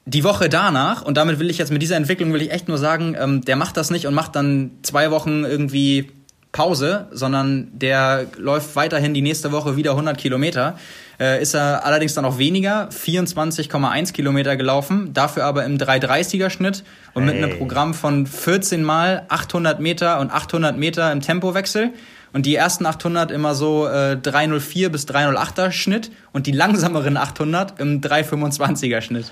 Die 0.05 0.24
Woche 0.24 0.47
danach, 0.47 1.01
und 1.01 1.18
damit 1.18 1.39
will 1.39 1.49
ich 1.49 1.57
jetzt 1.57 1.72
mit 1.72 1.82
dieser 1.82 1.97
Entwicklung 1.97 2.32
will 2.32 2.41
ich 2.41 2.51
echt 2.51 2.70
nur 2.70 2.78
sagen, 2.78 3.18
ähm, 3.20 3.41
der 3.43 3.57
macht 3.57 3.76
das 3.76 3.91
nicht 3.91 4.07
und 4.07 4.13
macht 4.13 4.38
dann 4.38 4.72
zwei 4.82 5.11
Wochen 5.11 5.43
irgendwie 5.43 6.09
Pause, 6.53 7.07
sondern 7.11 7.68
der 7.74 8.26
läuft 8.38 8.78
weiterhin 8.78 9.13
die 9.13 9.22
nächste 9.22 9.51
Woche 9.51 9.76
wieder 9.76 9.91
100 9.91 10.18
Kilometer 10.18 10.78
äh, 11.20 11.41
ist 11.41 11.55
er 11.55 11.86
allerdings 11.86 12.13
dann 12.13 12.26
auch 12.26 12.38
weniger, 12.38 12.89
24,1 12.89 14.13
Kilometer 14.13 14.55
gelaufen, 14.55 15.13
dafür 15.13 15.45
aber 15.45 15.65
im 15.65 15.78
330er 15.78 16.49
Schnitt 16.49 16.84
und 17.13 17.24
hey. 17.24 17.34
mit 17.34 17.43
einem 17.43 17.57
Programm 17.57 17.93
von 17.93 18.28
14 18.28 18.84
mal 18.84 19.24
800 19.30 19.80
Meter 19.80 20.20
und 20.20 20.32
800 20.32 20.78
Meter 20.78 21.11
im 21.11 21.22
Tempowechsel. 21.22 21.93
Und 22.34 22.45
die 22.45 22.55
ersten 22.55 22.86
800 22.86 23.32
immer 23.32 23.55
so 23.55 23.88
äh, 23.88 24.18
304 24.18 24.91
bis 24.91 25.07
308er 25.07 25.72
Schnitt 25.72 26.11
und 26.34 26.45
die 26.45 26.51
langsameren 26.51 27.18
800 27.18 27.80
im 27.80 28.01
325er 28.01 29.01
Schnitt. 29.01 29.32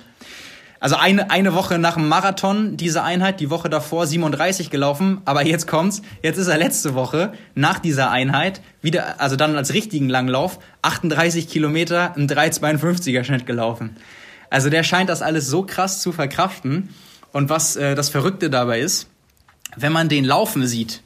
Also 0.85 0.97
eine, 0.97 1.31
eine 1.31 1.55
Woche 1.55 1.79
nach 1.79 1.95
dem 1.95 2.07
Marathon 2.07 2.77
diese 2.77 3.01
Einheit, 3.01 3.39
die 3.39 3.49
Woche 3.49 3.71
davor 3.71 4.05
37 4.05 4.69
gelaufen, 4.69 5.19
aber 5.25 5.43
jetzt 5.43 5.65
kommt's, 5.65 6.03
jetzt 6.21 6.37
ist 6.37 6.45
er 6.45 6.59
letzte 6.59 6.93
Woche 6.93 7.33
nach 7.55 7.79
dieser 7.79 8.11
Einheit 8.11 8.61
wieder, 8.83 9.19
also 9.19 9.35
dann 9.35 9.55
als 9.55 9.73
richtigen 9.73 10.09
Langlauf, 10.09 10.59
38 10.83 11.49
Kilometer 11.49 12.13
im 12.15 12.27
3,52er 12.27 13.23
Schnitt 13.23 13.47
gelaufen. 13.47 13.97
Also 14.51 14.69
der 14.69 14.83
scheint 14.83 15.09
das 15.09 15.23
alles 15.23 15.47
so 15.47 15.63
krass 15.63 16.01
zu 16.01 16.11
verkraften. 16.11 16.89
Und 17.31 17.49
was 17.49 17.75
äh, 17.77 17.95
das 17.95 18.09
Verrückte 18.09 18.51
dabei 18.51 18.79
ist, 18.79 19.09
wenn 19.75 19.91
man 19.91 20.07
den 20.07 20.23
laufen 20.23 20.67
sieht, 20.67 21.01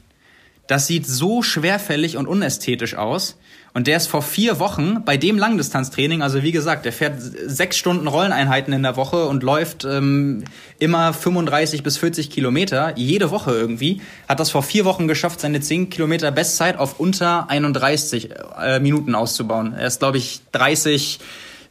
das 0.68 0.88
sieht 0.88 1.08
so 1.08 1.42
schwerfällig 1.42 2.18
und 2.18 2.28
unästhetisch 2.28 2.96
aus. 2.96 3.38
Und 3.80 3.88
der 3.88 3.96
ist 3.96 4.08
vor 4.08 4.22
vier 4.22 4.60
Wochen 4.60 5.06
bei 5.06 5.16
dem 5.16 5.38
Langdistanztraining, 5.38 6.22
also 6.22 6.44
wie 6.44 6.52
gesagt, 6.52 6.84
der 6.84 6.92
fährt 6.92 7.14
sechs 7.22 7.78
Stunden 7.78 8.08
Rolleneinheiten 8.08 8.74
in 8.74 8.84
der 8.84 8.98
Woche 8.98 9.26
und 9.26 9.42
läuft 9.42 9.86
ähm, 9.86 10.44
immer 10.80 11.14
35 11.14 11.82
bis 11.82 11.96
40 11.96 12.30
Kilometer, 12.30 12.92
jede 12.98 13.32
Woche 13.32 13.52
irgendwie, 13.52 14.02
hat 14.28 14.42
das 14.42 14.52
vor 14.52 14.64
vier 14.64 14.84
Wochen 14.84 15.08
geschafft, 15.08 15.40
seine 15.40 15.62
10 15.62 15.90
Kilometer 15.90 16.30
Bestzeit 16.30 16.78
auf 16.78 17.00
unter 17.00 17.50
31 17.50 18.32
äh, 18.62 18.82
Minuten 18.82 19.16
auszubauen. 19.16 19.74
Er 19.74 19.88
ist, 19.88 20.00
glaube 20.00 20.18
ich, 20.18 20.42
30 20.52 21.20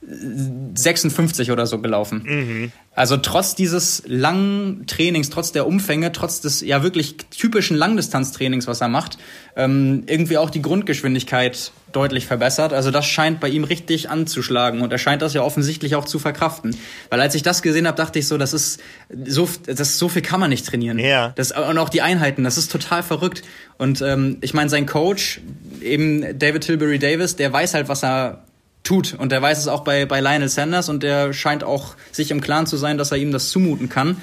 56 0.00 1.50
oder 1.50 1.66
so 1.66 1.80
gelaufen. 1.80 2.22
Mhm. 2.24 2.72
Also 2.94 3.16
trotz 3.16 3.54
dieses 3.54 4.02
langen 4.06 4.86
Trainings, 4.86 5.30
trotz 5.30 5.52
der 5.52 5.66
Umfänge, 5.66 6.12
trotz 6.12 6.40
des 6.40 6.60
ja 6.62 6.82
wirklich 6.82 7.16
typischen 7.16 7.76
Langdistanztrainings, 7.76 8.66
was 8.66 8.80
er 8.80 8.88
macht, 8.88 9.18
ähm, 9.56 10.04
irgendwie 10.06 10.38
auch 10.38 10.50
die 10.50 10.62
Grundgeschwindigkeit 10.62 11.72
deutlich 11.92 12.26
verbessert. 12.26 12.72
Also 12.72 12.90
das 12.90 13.06
scheint 13.06 13.40
bei 13.40 13.48
ihm 13.48 13.64
richtig 13.64 14.10
anzuschlagen 14.10 14.80
und 14.80 14.92
er 14.92 14.98
scheint 14.98 15.22
das 15.22 15.34
ja 15.34 15.42
offensichtlich 15.42 15.94
auch 15.94 16.04
zu 16.04 16.18
verkraften. 16.18 16.76
Weil 17.10 17.20
als 17.20 17.34
ich 17.34 17.42
das 17.42 17.62
gesehen 17.62 17.86
habe, 17.86 17.96
dachte 17.96 18.18
ich 18.18 18.26
so, 18.26 18.38
das 18.38 18.52
ist 18.52 18.80
so, 19.26 19.48
das 19.66 19.98
so 19.98 20.08
viel 20.08 20.22
kann 20.22 20.40
man 20.40 20.50
nicht 20.50 20.66
trainieren. 20.66 20.98
Ja. 20.98 21.32
Das 21.36 21.52
und 21.52 21.78
auch 21.78 21.88
die 21.88 22.02
Einheiten, 22.02 22.44
das 22.44 22.58
ist 22.58 22.72
total 22.72 23.02
verrückt. 23.02 23.42
Und 23.78 24.00
ähm, 24.02 24.38
ich 24.40 24.54
meine, 24.54 24.70
sein 24.70 24.86
Coach, 24.86 25.40
eben 25.80 26.38
David 26.38 26.64
Tilbury 26.64 26.98
Davis, 26.98 27.36
der 27.36 27.52
weiß 27.52 27.74
halt, 27.74 27.88
was 27.88 28.02
er 28.02 28.44
tut. 28.88 29.14
Und 29.14 29.32
der 29.32 29.42
weiß 29.42 29.58
es 29.58 29.68
auch 29.68 29.84
bei, 29.84 30.06
bei 30.06 30.20
Lionel 30.20 30.48
Sanders 30.48 30.88
und 30.88 31.02
der 31.02 31.32
scheint 31.32 31.62
auch 31.62 31.94
sich 32.10 32.30
im 32.30 32.40
Klaren 32.40 32.66
zu 32.66 32.76
sein, 32.76 32.96
dass 32.96 33.12
er 33.12 33.18
ihm 33.18 33.32
das 33.32 33.50
zumuten 33.50 33.88
kann. 33.88 34.16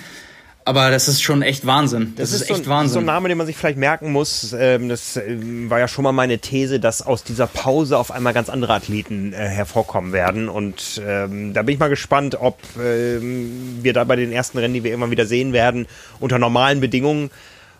Aber 0.67 0.89
das 0.89 1.07
ist 1.07 1.21
schon 1.21 1.43
echt 1.43 1.67
Wahnsinn. 1.67 2.13
Das, 2.15 2.31
das 2.31 2.41
ist, 2.41 2.49
ist, 2.49 2.49
echt 2.49 2.65
so, 2.65 2.71
Wahnsinn. 2.71 2.93
So 2.93 2.99
ein 2.99 3.05
Name, 3.05 3.29
den 3.29 3.37
man 3.37 3.45
sich 3.45 3.55
vielleicht 3.55 3.77
merken 3.77 4.11
muss. 4.11 4.55
Ähm, 4.57 4.89
das 4.89 5.15
ähm, 5.15 5.69
war 5.69 5.77
ja 5.77 5.87
schon 5.87 6.03
mal 6.03 6.11
meine 6.11 6.39
These, 6.39 6.79
dass 6.79 7.03
aus 7.03 7.23
dieser 7.23 7.45
Pause 7.45 7.99
auf 7.99 8.09
einmal 8.09 8.33
ganz 8.33 8.49
andere 8.49 8.73
Athleten 8.73 9.33
äh, 9.33 9.35
hervorkommen 9.35 10.11
werden. 10.11 10.49
Und 10.49 10.99
ähm, 11.05 11.53
da 11.53 11.61
bin 11.61 11.75
ich 11.75 11.79
mal 11.79 11.89
gespannt, 11.89 12.37
ob 12.41 12.57
ähm, 12.83 13.77
wir 13.83 13.93
da 13.93 14.03
bei 14.05 14.15
den 14.15 14.31
ersten 14.31 14.57
Rennen, 14.57 14.73
die 14.73 14.83
wir 14.83 14.91
immer 14.91 15.11
wieder 15.11 15.27
sehen 15.27 15.53
werden, 15.53 15.85
unter 16.19 16.39
normalen 16.39 16.79
Bedingungen, 16.79 17.29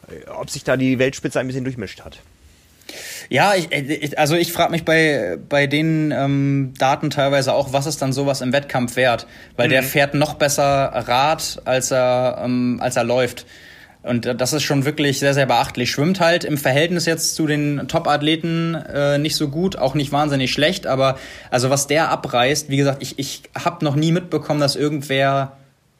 äh, 0.08 0.30
ob 0.30 0.52
sich 0.52 0.64
da 0.64 0.78
die 0.78 1.00
Weltspitze 1.00 1.40
ein 1.40 1.48
bisschen 1.48 1.64
durchmischt 1.64 2.02
hat. 2.06 2.20
Ja, 3.30 3.54
ich, 3.56 4.18
also 4.18 4.36
ich 4.36 4.54
frage 4.54 4.72
mich 4.72 4.86
bei, 4.86 5.38
bei 5.50 5.68
den 5.68 6.12
ähm, 6.12 6.74
Daten 6.78 7.10
teilweise 7.10 7.54
auch, 7.54 7.74
was 7.74 7.86
ist 7.86 8.02
dann 8.02 8.14
sowas 8.14 8.42
im 8.42 8.54
Wettkampf 8.54 8.96
wert? 8.96 9.28
Weil 9.56 9.68
mhm. 9.68 9.72
der 9.72 9.84
fährt 9.84 10.14
noch 10.14 10.36
besser 10.36 10.64
Rad, 10.64 11.62
als 11.66 11.92
er, 11.92 12.42
ähm, 12.44 12.80
als 12.82 12.96
er 12.96 13.04
läuft. 13.04 13.46
Und 14.04 14.40
das 14.40 14.54
ist 14.54 14.62
schon 14.62 14.86
wirklich 14.86 15.18
sehr, 15.18 15.34
sehr 15.34 15.48
beachtlich. 15.48 15.90
Schwimmt 15.90 16.20
halt 16.20 16.44
im 16.44 16.60
Verhältnis 16.60 17.08
jetzt 17.08 17.34
zu 17.34 17.48
den 17.48 17.88
Top-Athleten 17.88 18.76
äh, 18.76 19.18
nicht 19.18 19.36
so 19.36 19.50
gut, 19.50 19.78
auch 19.80 19.96
nicht 19.96 20.12
wahnsinnig 20.12 20.52
schlecht, 20.52 20.86
aber 20.86 21.18
also 21.50 21.72
was 21.72 21.88
der 21.88 22.12
abreißt, 22.12 22.70
wie 22.70 22.78
gesagt, 22.78 23.02
ich, 23.02 23.18
ich 23.18 23.42
habe 23.58 23.84
noch 23.84 23.96
nie 23.96 24.12
mitbekommen, 24.12 24.60
dass 24.60 24.76
irgendwer 24.76 25.58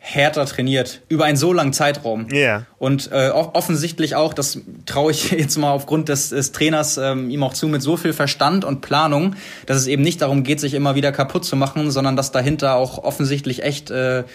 härter 0.08 0.46
trainiert 0.46 1.02
über 1.10 1.26
einen 1.26 1.36
so 1.36 1.52
langen 1.52 1.74
Zeitraum. 1.74 2.28
Ja. 2.30 2.38
Yeah. 2.38 2.66
Und 2.78 3.12
äh, 3.12 3.30
offensichtlich 3.30 4.16
auch, 4.16 4.36
das 4.36 4.60
traue 4.86 5.12
ich 5.12 5.32
jetzt 5.32 5.58
mal 5.58 5.72
aufgrund 5.72 6.10
des, 6.10 6.30
des 6.30 6.52
Trainers 6.52 6.98
ähm, 6.98 7.32
ihm 7.32 7.42
auch 7.42 7.56
zu, 7.56 7.68
mit 7.68 7.82
so 7.82 7.98
viel 7.98 8.14
Verstand 8.14 8.66
und 8.66 8.82
Planung, 8.82 9.36
dass 9.66 9.78
es 9.78 9.88
eben 9.88 10.04
nicht 10.04 10.22
darum 10.22 10.44
geht, 10.44 10.60
sich 10.60 10.76
immer 10.76 10.94
wieder 10.94 11.12
kaputt 11.12 11.44
zu 11.44 11.56
machen, 11.56 11.90
sondern 11.90 12.16
dass 12.16 12.32
dahinter 12.32 12.76
auch 12.76 13.00
offensichtlich 13.00 13.64
echt 13.64 13.90
äh, 13.90 14.26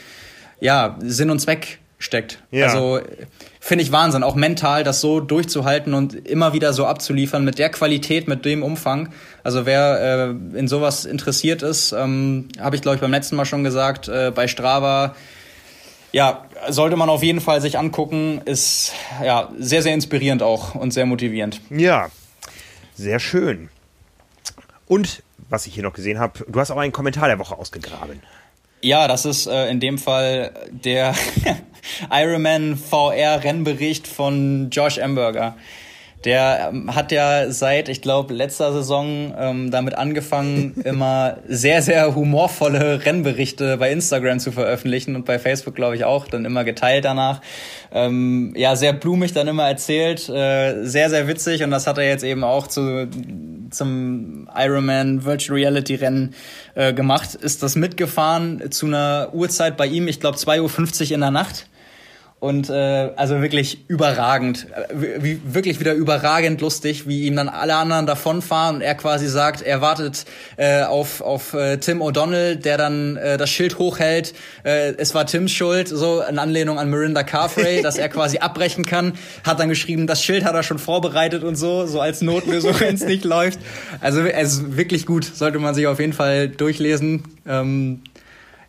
ja 0.61 0.99
Sinn 1.03 1.31
und 1.31 1.39
Zweck 1.39 1.79
steckt. 1.99 2.43
Ja. 2.51 2.67
Also 2.67 3.01
finde 3.61 3.85
ich 3.85 3.93
Wahnsinn, 3.93 4.25
auch 4.25 4.35
mental 4.35 4.83
das 4.83 5.01
so 5.01 5.21
durchzuhalten 5.21 5.95
und 5.95 6.15
immer 6.27 6.53
wieder 6.53 6.73
so 6.73 6.87
abzuliefern 6.87 7.45
mit 7.45 7.61
der 7.61 7.69
Qualität, 7.69 8.27
mit 8.27 8.45
dem 8.45 8.65
Umfang. 8.65 9.11
Also 9.45 9.67
wer 9.67 10.35
äh, 10.55 10.59
in 10.59 10.67
sowas 10.67 11.05
interessiert 11.05 11.63
ist, 11.63 11.93
ähm, 11.93 12.49
habe 12.59 12.75
ich 12.75 12.83
glaube 12.83 12.97
ich 12.97 13.01
beim 13.01 13.13
letzten 13.13 13.37
Mal 13.37 13.45
schon 13.45 13.63
gesagt, 13.63 14.09
äh, 14.09 14.33
bei 14.35 14.49
Strava 14.49 15.15
ja, 16.13 16.45
sollte 16.69 16.97
man 16.97 17.09
auf 17.09 17.23
jeden 17.23 17.41
Fall 17.41 17.61
sich 17.61 17.79
angucken. 17.79 18.41
Ist 18.45 18.93
ja 19.25 19.51
sehr, 19.59 19.83
sehr 19.83 19.95
inspirierend 19.95 20.43
auch 20.43 20.75
und 20.75 20.93
sehr 20.93 21.07
motivierend. 21.07 21.61
Ja, 21.71 22.11
sehr 22.95 23.21
schön. 23.21 23.71
Und 24.87 25.23
was 25.49 25.67
ich 25.67 25.75
hier 25.75 25.83
noch 25.83 25.93
gesehen 25.93 26.19
habe, 26.19 26.45
du 26.49 26.61
hast 26.61 26.71
auch 26.71 26.77
einen 26.77 26.93
Kommentar 26.93 27.29
der 27.29 27.39
Woche 27.39 27.57
ausgegraben. 27.57 28.23
Ja, 28.83 29.09
das 29.09 29.25
ist 29.25 29.47
äh, 29.47 29.69
in 29.69 29.79
dem 29.79 29.99
Fall 29.99 30.53
der 30.71 31.15
Ironman 32.11 32.77
VR 32.77 33.45
Rennbericht 33.45 34.07
von 34.07 34.71
Josh 34.71 34.99
Amberger. 34.99 35.57
Der 36.25 36.71
ähm, 36.71 36.95
hat 36.95 37.13
ja 37.13 37.51
seit, 37.51 37.89
ich 37.89 38.03
glaube, 38.03 38.35
letzter 38.35 38.73
Saison 38.75 39.35
ähm, 39.39 39.71
damit 39.71 39.97
angefangen, 39.97 40.75
immer 40.85 41.39
sehr, 41.49 41.81
sehr 41.81 42.15
humorvolle 42.15 43.05
Rennberichte 43.07 43.79
bei 43.79 43.91
Instagram 43.91 44.39
zu 44.39 44.53
veröffentlichen 44.53 45.17
und 45.17 45.25
bei 45.25 45.39
Facebook, 45.39 45.75
glaube 45.75 45.97
ich, 45.97 46.05
auch, 46.05 46.27
dann 46.27 46.45
immer 46.45 46.65
geteilt 46.65 47.07
danach. 47.07 47.41
Ähm, 47.91 48.53
ja, 48.55 48.77
sehr 48.77 48.93
blumig 48.93 49.33
dann 49.33 49.49
immer 49.49 49.67
erzählt, 49.67 50.29
äh, 50.29 50.85
sehr, 50.85 51.09
sehr 51.09 51.27
witzig 51.27 51.63
und 51.63 51.71
das 51.71 51.87
hat 51.87 51.97
er 51.97 52.05
jetzt 52.05 52.23
eben 52.23 52.45
auch 52.45 52.67
zu, 52.67 53.09
zum 53.71 54.49
Ironman 54.55 55.25
Virtual 55.25 55.59
Reality 55.59 55.95
Rennen 55.95 56.35
äh, 56.75 56.93
gemacht. 56.93 57.35
Ist 57.35 57.63
das 57.63 57.77
mitgefahren 57.77 58.71
zu 58.71 58.87
einer 58.87 59.31
Uhrzeit 59.33 59.79
bei 59.79 59.87
ihm, 59.87 60.07
ich 60.07 60.21
glaube 60.21 60.37
2.50 60.37 61.07
Uhr 61.07 61.11
in 61.13 61.21
der 61.21 61.31
Nacht 61.31 61.70
und 62.41 62.71
äh, 62.71 63.11
also 63.17 63.43
wirklich 63.43 63.85
überragend, 63.89 64.67
wie, 64.95 65.41
wirklich 65.45 65.79
wieder 65.79 65.93
überragend 65.93 66.63
lustig, 66.63 67.07
wie 67.07 67.27
ihm 67.27 67.37
dann 67.37 67.51
alle 67.51 67.77
anderen 67.77 68.07
davonfahren 68.07 68.77
und 68.77 68.83
er 68.83 68.95
quasi 68.95 69.29
sagt, 69.29 69.61
er 69.61 69.83
wartet 69.83 70.25
äh, 70.57 70.83
auf 70.83 71.21
auf 71.21 71.53
äh, 71.53 71.77
Tim 71.77 72.01
O'Donnell, 72.01 72.55
der 72.55 72.79
dann 72.79 73.19
äh, 73.19 73.37
das 73.37 73.51
Schild 73.51 73.79
hochhält. 73.79 74.33
Äh, 74.65 74.95
es 74.97 75.15
war 75.15 75.27
Tims 75.27 75.53
Schuld, 75.53 75.89
so 75.89 76.23
in 76.23 76.39
Anlehnung 76.39 76.79
an 76.79 76.89
Mirinda 76.89 77.25
Carfrey, 77.25 77.83
dass 77.83 77.99
er 77.99 78.09
quasi 78.09 78.39
abbrechen 78.41 78.87
kann. 78.87 79.13
Hat 79.45 79.61
dann 79.61 79.69
geschrieben, 79.69 80.07
das 80.07 80.25
Schild 80.25 80.45
hat 80.45 80.55
er 80.55 80.63
schon 80.63 80.79
vorbereitet 80.79 81.45
und 81.45 81.57
so, 81.57 81.87
so 81.87 82.01
als 82.01 82.23
Notlösung, 82.23 82.75
wenn 82.81 82.95
es 82.95 83.05
nicht 83.05 83.25
läuft. 83.25 83.61
Also 84.01 84.23
es 84.23 84.55
ist 84.55 84.79
wirklich 84.79 85.05
gut, 85.05 85.25
sollte 85.25 85.59
man 85.59 85.75
sich 85.75 85.87
auf 85.87 86.01
jeden 86.01 86.15
Fall 86.15 86.49
durchlesen. 86.49 87.25
Ähm, 87.47 88.01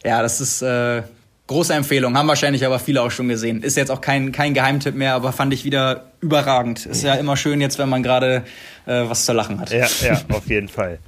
ja, 0.04 0.22
das 0.22 0.42
ist 0.42 0.62
äh, 0.62 1.04
Große 1.52 1.74
Empfehlung, 1.74 2.18
haben 2.18 2.30
wahrscheinlich 2.30 2.66
aber 2.66 2.80
viele 2.80 3.02
auch 3.02 3.12
schon 3.12 3.28
gesehen. 3.28 3.62
Ist 3.62 3.76
jetzt 3.76 3.92
auch 3.92 4.00
kein, 4.00 4.32
kein 4.32 4.54
Geheimtipp 4.54 4.96
mehr, 4.96 5.16
aber 5.16 5.34
fand 5.34 5.54
ich 5.54 5.66
wieder 5.66 6.14
überragend. 6.22 6.86
Ist 6.86 7.04
ja 7.04 7.16
immer 7.16 7.36
schön 7.36 7.60
jetzt, 7.60 7.78
wenn 7.78 7.90
man 7.90 8.04
gerade 8.04 8.46
äh, 8.86 9.04
was 9.10 9.26
zu 9.26 9.34
lachen 9.34 9.60
hat. 9.60 9.70
Ja, 9.70 9.86
ja, 10.02 10.22
auf 10.30 10.48
jeden 10.48 10.68
Fall. 10.70 11.00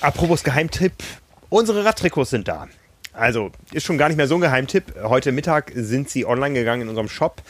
Apropos 0.00 0.42
Geheimtipp, 0.42 0.92
unsere 1.50 1.84
Radtrikots 1.84 2.30
sind 2.30 2.48
da. 2.48 2.66
Also, 3.12 3.52
ist 3.72 3.86
schon 3.86 3.96
gar 3.96 4.08
nicht 4.08 4.16
mehr 4.16 4.26
so 4.26 4.34
ein 4.34 4.40
Geheimtipp. 4.40 4.92
Heute 5.04 5.30
Mittag 5.30 5.70
sind 5.76 6.10
sie 6.10 6.26
online 6.26 6.58
gegangen 6.58 6.82
in 6.82 6.88
unserem 6.88 7.08
Shop. 7.08 7.40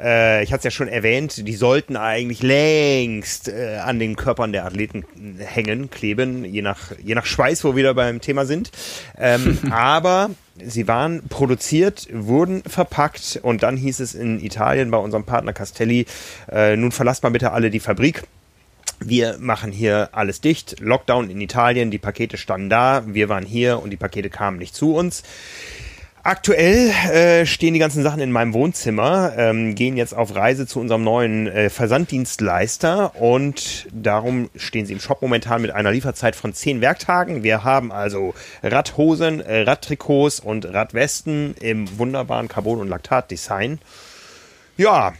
Äh, 0.00 0.42
ich 0.42 0.52
hatte 0.52 0.58
es 0.58 0.64
ja 0.64 0.70
schon 0.70 0.88
erwähnt, 0.88 1.46
die 1.46 1.54
sollten 1.54 1.96
eigentlich 1.96 2.42
längst 2.42 3.48
äh, 3.48 3.78
an 3.82 3.98
den 3.98 4.16
Körpern 4.16 4.52
der 4.52 4.64
Athleten 4.64 5.04
hängen, 5.38 5.90
kleben, 5.90 6.44
je 6.44 6.62
nach, 6.62 6.92
je 7.02 7.14
nach 7.14 7.26
Schweiß, 7.26 7.64
wo 7.64 7.70
wir 7.70 7.76
wieder 7.76 7.94
beim 7.94 8.20
Thema 8.20 8.46
sind. 8.46 8.70
Ähm, 9.18 9.58
aber 9.70 10.30
sie 10.62 10.88
waren 10.88 11.28
produziert, 11.28 12.08
wurden 12.12 12.62
verpackt 12.62 13.40
und 13.42 13.62
dann 13.62 13.76
hieß 13.76 14.00
es 14.00 14.14
in 14.14 14.40
Italien 14.44 14.90
bei 14.90 14.98
unserem 14.98 15.24
Partner 15.24 15.52
Castelli, 15.52 16.06
äh, 16.50 16.76
nun 16.76 16.92
verlasst 16.92 17.22
mal 17.22 17.30
bitte 17.30 17.52
alle 17.52 17.70
die 17.70 17.80
Fabrik. 17.80 18.24
Wir 19.00 19.36
machen 19.38 19.70
hier 19.70 20.08
alles 20.10 20.40
dicht. 20.40 20.80
Lockdown 20.80 21.30
in 21.30 21.40
Italien, 21.40 21.92
die 21.92 21.98
Pakete 21.98 22.36
standen 22.36 22.68
da, 22.68 23.04
wir 23.06 23.28
waren 23.28 23.44
hier 23.44 23.80
und 23.80 23.90
die 23.90 23.96
Pakete 23.96 24.28
kamen 24.28 24.58
nicht 24.58 24.74
zu 24.74 24.94
uns. 24.94 25.22
Aktuell 26.28 26.90
äh, 26.90 27.46
stehen 27.46 27.72
die 27.72 27.80
ganzen 27.80 28.02
Sachen 28.02 28.20
in 28.20 28.30
meinem 28.30 28.52
Wohnzimmer, 28.52 29.32
ähm, 29.38 29.74
gehen 29.74 29.96
jetzt 29.96 30.14
auf 30.14 30.36
Reise 30.36 30.66
zu 30.66 30.78
unserem 30.78 31.02
neuen 31.02 31.46
äh, 31.46 31.70
Versanddienstleister 31.70 33.18
und 33.18 33.86
darum 33.92 34.50
stehen 34.54 34.84
sie 34.84 34.92
im 34.92 35.00
Shop 35.00 35.22
momentan 35.22 35.62
mit 35.62 35.70
einer 35.70 35.90
Lieferzeit 35.90 36.36
von 36.36 36.52
zehn 36.52 36.82
Werktagen. 36.82 37.44
Wir 37.44 37.64
haben 37.64 37.92
also 37.92 38.34
Radhosen, 38.62 39.40
äh, 39.40 39.62
Radtrikots 39.62 40.40
und 40.40 40.66
Radwesten 40.66 41.54
im 41.62 41.98
wunderbaren 41.98 42.48
Carbon- 42.48 42.80
und 42.80 42.88
Laktat-Design. 42.88 43.78
Ja, 44.76 45.14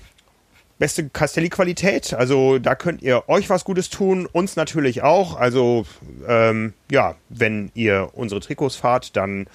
beste 0.78 1.08
Castelli-Qualität. 1.08 2.12
Also 2.12 2.58
da 2.58 2.74
könnt 2.74 3.00
ihr 3.00 3.26
euch 3.30 3.48
was 3.48 3.64
Gutes 3.64 3.88
tun, 3.88 4.26
uns 4.26 4.56
natürlich 4.56 5.00
auch. 5.00 5.36
Also 5.36 5.86
ähm, 6.26 6.74
ja, 6.90 7.14
wenn 7.30 7.70
ihr 7.72 8.10
unsere 8.12 8.42
Trikots 8.42 8.76
fahrt, 8.76 9.16
dann 9.16 9.46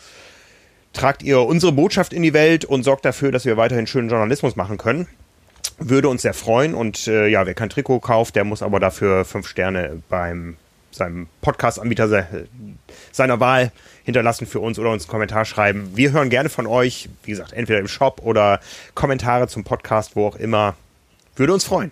tragt 0.94 1.24
ihr 1.24 1.42
unsere 1.42 1.72
Botschaft 1.72 2.14
in 2.14 2.24
die 2.24 2.34
Welt 2.34 2.66
und 2.66 2.84
sorgt 2.84 3.06
dafür, 3.06 3.32
dass 3.32 3.46
wir 3.46 3.58
weiterhin 3.58 3.88
schönen 3.88 4.10
Journalismus 4.10 4.56
machen 4.56 4.78
können. 4.78 5.08
Würde 5.80 6.08
uns 6.08 6.22
sehr 6.22 6.34
freuen 6.34 6.76
und 6.76 7.08
äh, 7.08 7.28
ja, 7.28 7.46
wer 7.46 7.56
kein 7.56 7.70
Trikot 7.70 8.00
kauft, 8.00 8.36
der 8.36 8.44
muss 8.44 8.62
aber 8.62 8.80
dafür 8.80 9.26
fünf 9.26 9.48
Sterne 9.48 10.02
beim 10.08 10.56
seinem 10.92 11.28
Podcast-Anbieter 11.42 12.08
se 12.08 12.48
seiner 13.12 13.40
Wahl 13.40 13.72
hinterlassen 14.04 14.46
für 14.46 14.60
uns 14.60 14.78
oder 14.78 14.92
uns 14.92 15.04
einen 15.04 15.12
Kommentar 15.12 15.46
schreiben. 15.46 15.92
Wir 15.96 16.12
hören 16.12 16.30
gerne 16.30 16.50
von 16.50 16.68
euch, 16.68 17.10
wie 17.24 17.32
gesagt, 17.32 17.54
entweder 17.54 17.80
im 17.80 17.88
Shop 17.88 18.22
oder 18.24 18.60
Kommentare 18.94 19.48
zum 19.48 19.64
Podcast, 19.64 20.16
wo 20.16 20.28
auch 20.28 20.36
immer. 20.36 20.76
Würde 21.36 21.54
uns 21.54 21.64
freuen. 21.64 21.92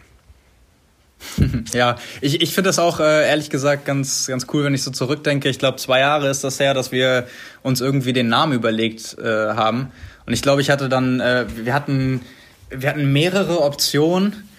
Ja, 1.73 1.98
ich, 2.19 2.41
ich 2.41 2.53
finde 2.53 2.69
das 2.69 2.80
auch 2.80 2.99
äh, 2.99 3.27
ehrlich 3.27 3.49
gesagt 3.49 3.85
ganz, 3.85 4.27
ganz 4.27 4.48
cool, 4.53 4.64
wenn 4.64 4.73
ich 4.73 4.84
so 4.84 4.91
zurückdenke. 4.91 5.49
Ich 5.49 5.60
glaube, 5.60 5.77
zwei 5.77 5.99
Jahre 5.99 6.30
ist 6.30 6.43
das 6.43 6.60
her, 6.60 6.73
dass 6.73 6.91
wir 6.91 7.27
uns 7.64 7.81
irgendwie 7.81 8.14
den 8.14 8.27
Namen 8.27 8.53
überlegt 8.53 9.18
äh, 9.19 9.26
haben. 9.26 9.91
Und 10.26 10.34
ich 10.34 10.41
glaube, 10.41 10.61
ich 10.61 10.69
hatte 10.69 10.89
dann, 10.89 11.19
äh, 11.19 11.45
wir 11.56 11.73
hatten, 11.73 12.22
wir 12.69 12.89
hatten 12.89 13.11
mehrere 13.11 13.61
Optionen 13.61 14.49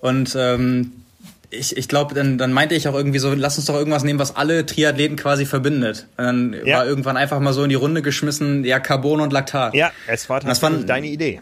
und 0.00 0.36
ähm, 0.38 0.92
ich, 1.50 1.76
ich 1.76 1.88
glaube, 1.88 2.14
dann, 2.14 2.38
dann 2.38 2.52
meinte 2.52 2.74
ich 2.74 2.88
auch 2.88 2.94
irgendwie 2.94 3.18
so, 3.18 3.32
lass 3.32 3.56
uns 3.56 3.66
doch 3.66 3.74
irgendwas 3.74 4.04
nehmen, 4.04 4.18
was 4.18 4.36
alle 4.36 4.66
Triathleten 4.66 5.16
quasi 5.16 5.46
verbindet. 5.46 6.06
Und 6.16 6.24
dann 6.24 6.56
ja. 6.64 6.78
war 6.78 6.86
irgendwann 6.86 7.16
einfach 7.16 7.40
mal 7.40 7.52
so 7.52 7.62
in 7.62 7.68
die 7.68 7.76
Runde 7.76 8.02
geschmissen, 8.02 8.64
ja, 8.64 8.80
Carbon 8.80 9.20
und 9.20 9.32
Laktat. 9.32 9.74
Ja, 9.74 9.92
es 10.06 10.28
war 10.28 10.40
tatsächlich 10.40 10.86
deine 10.86 11.06
Idee. 11.06 11.40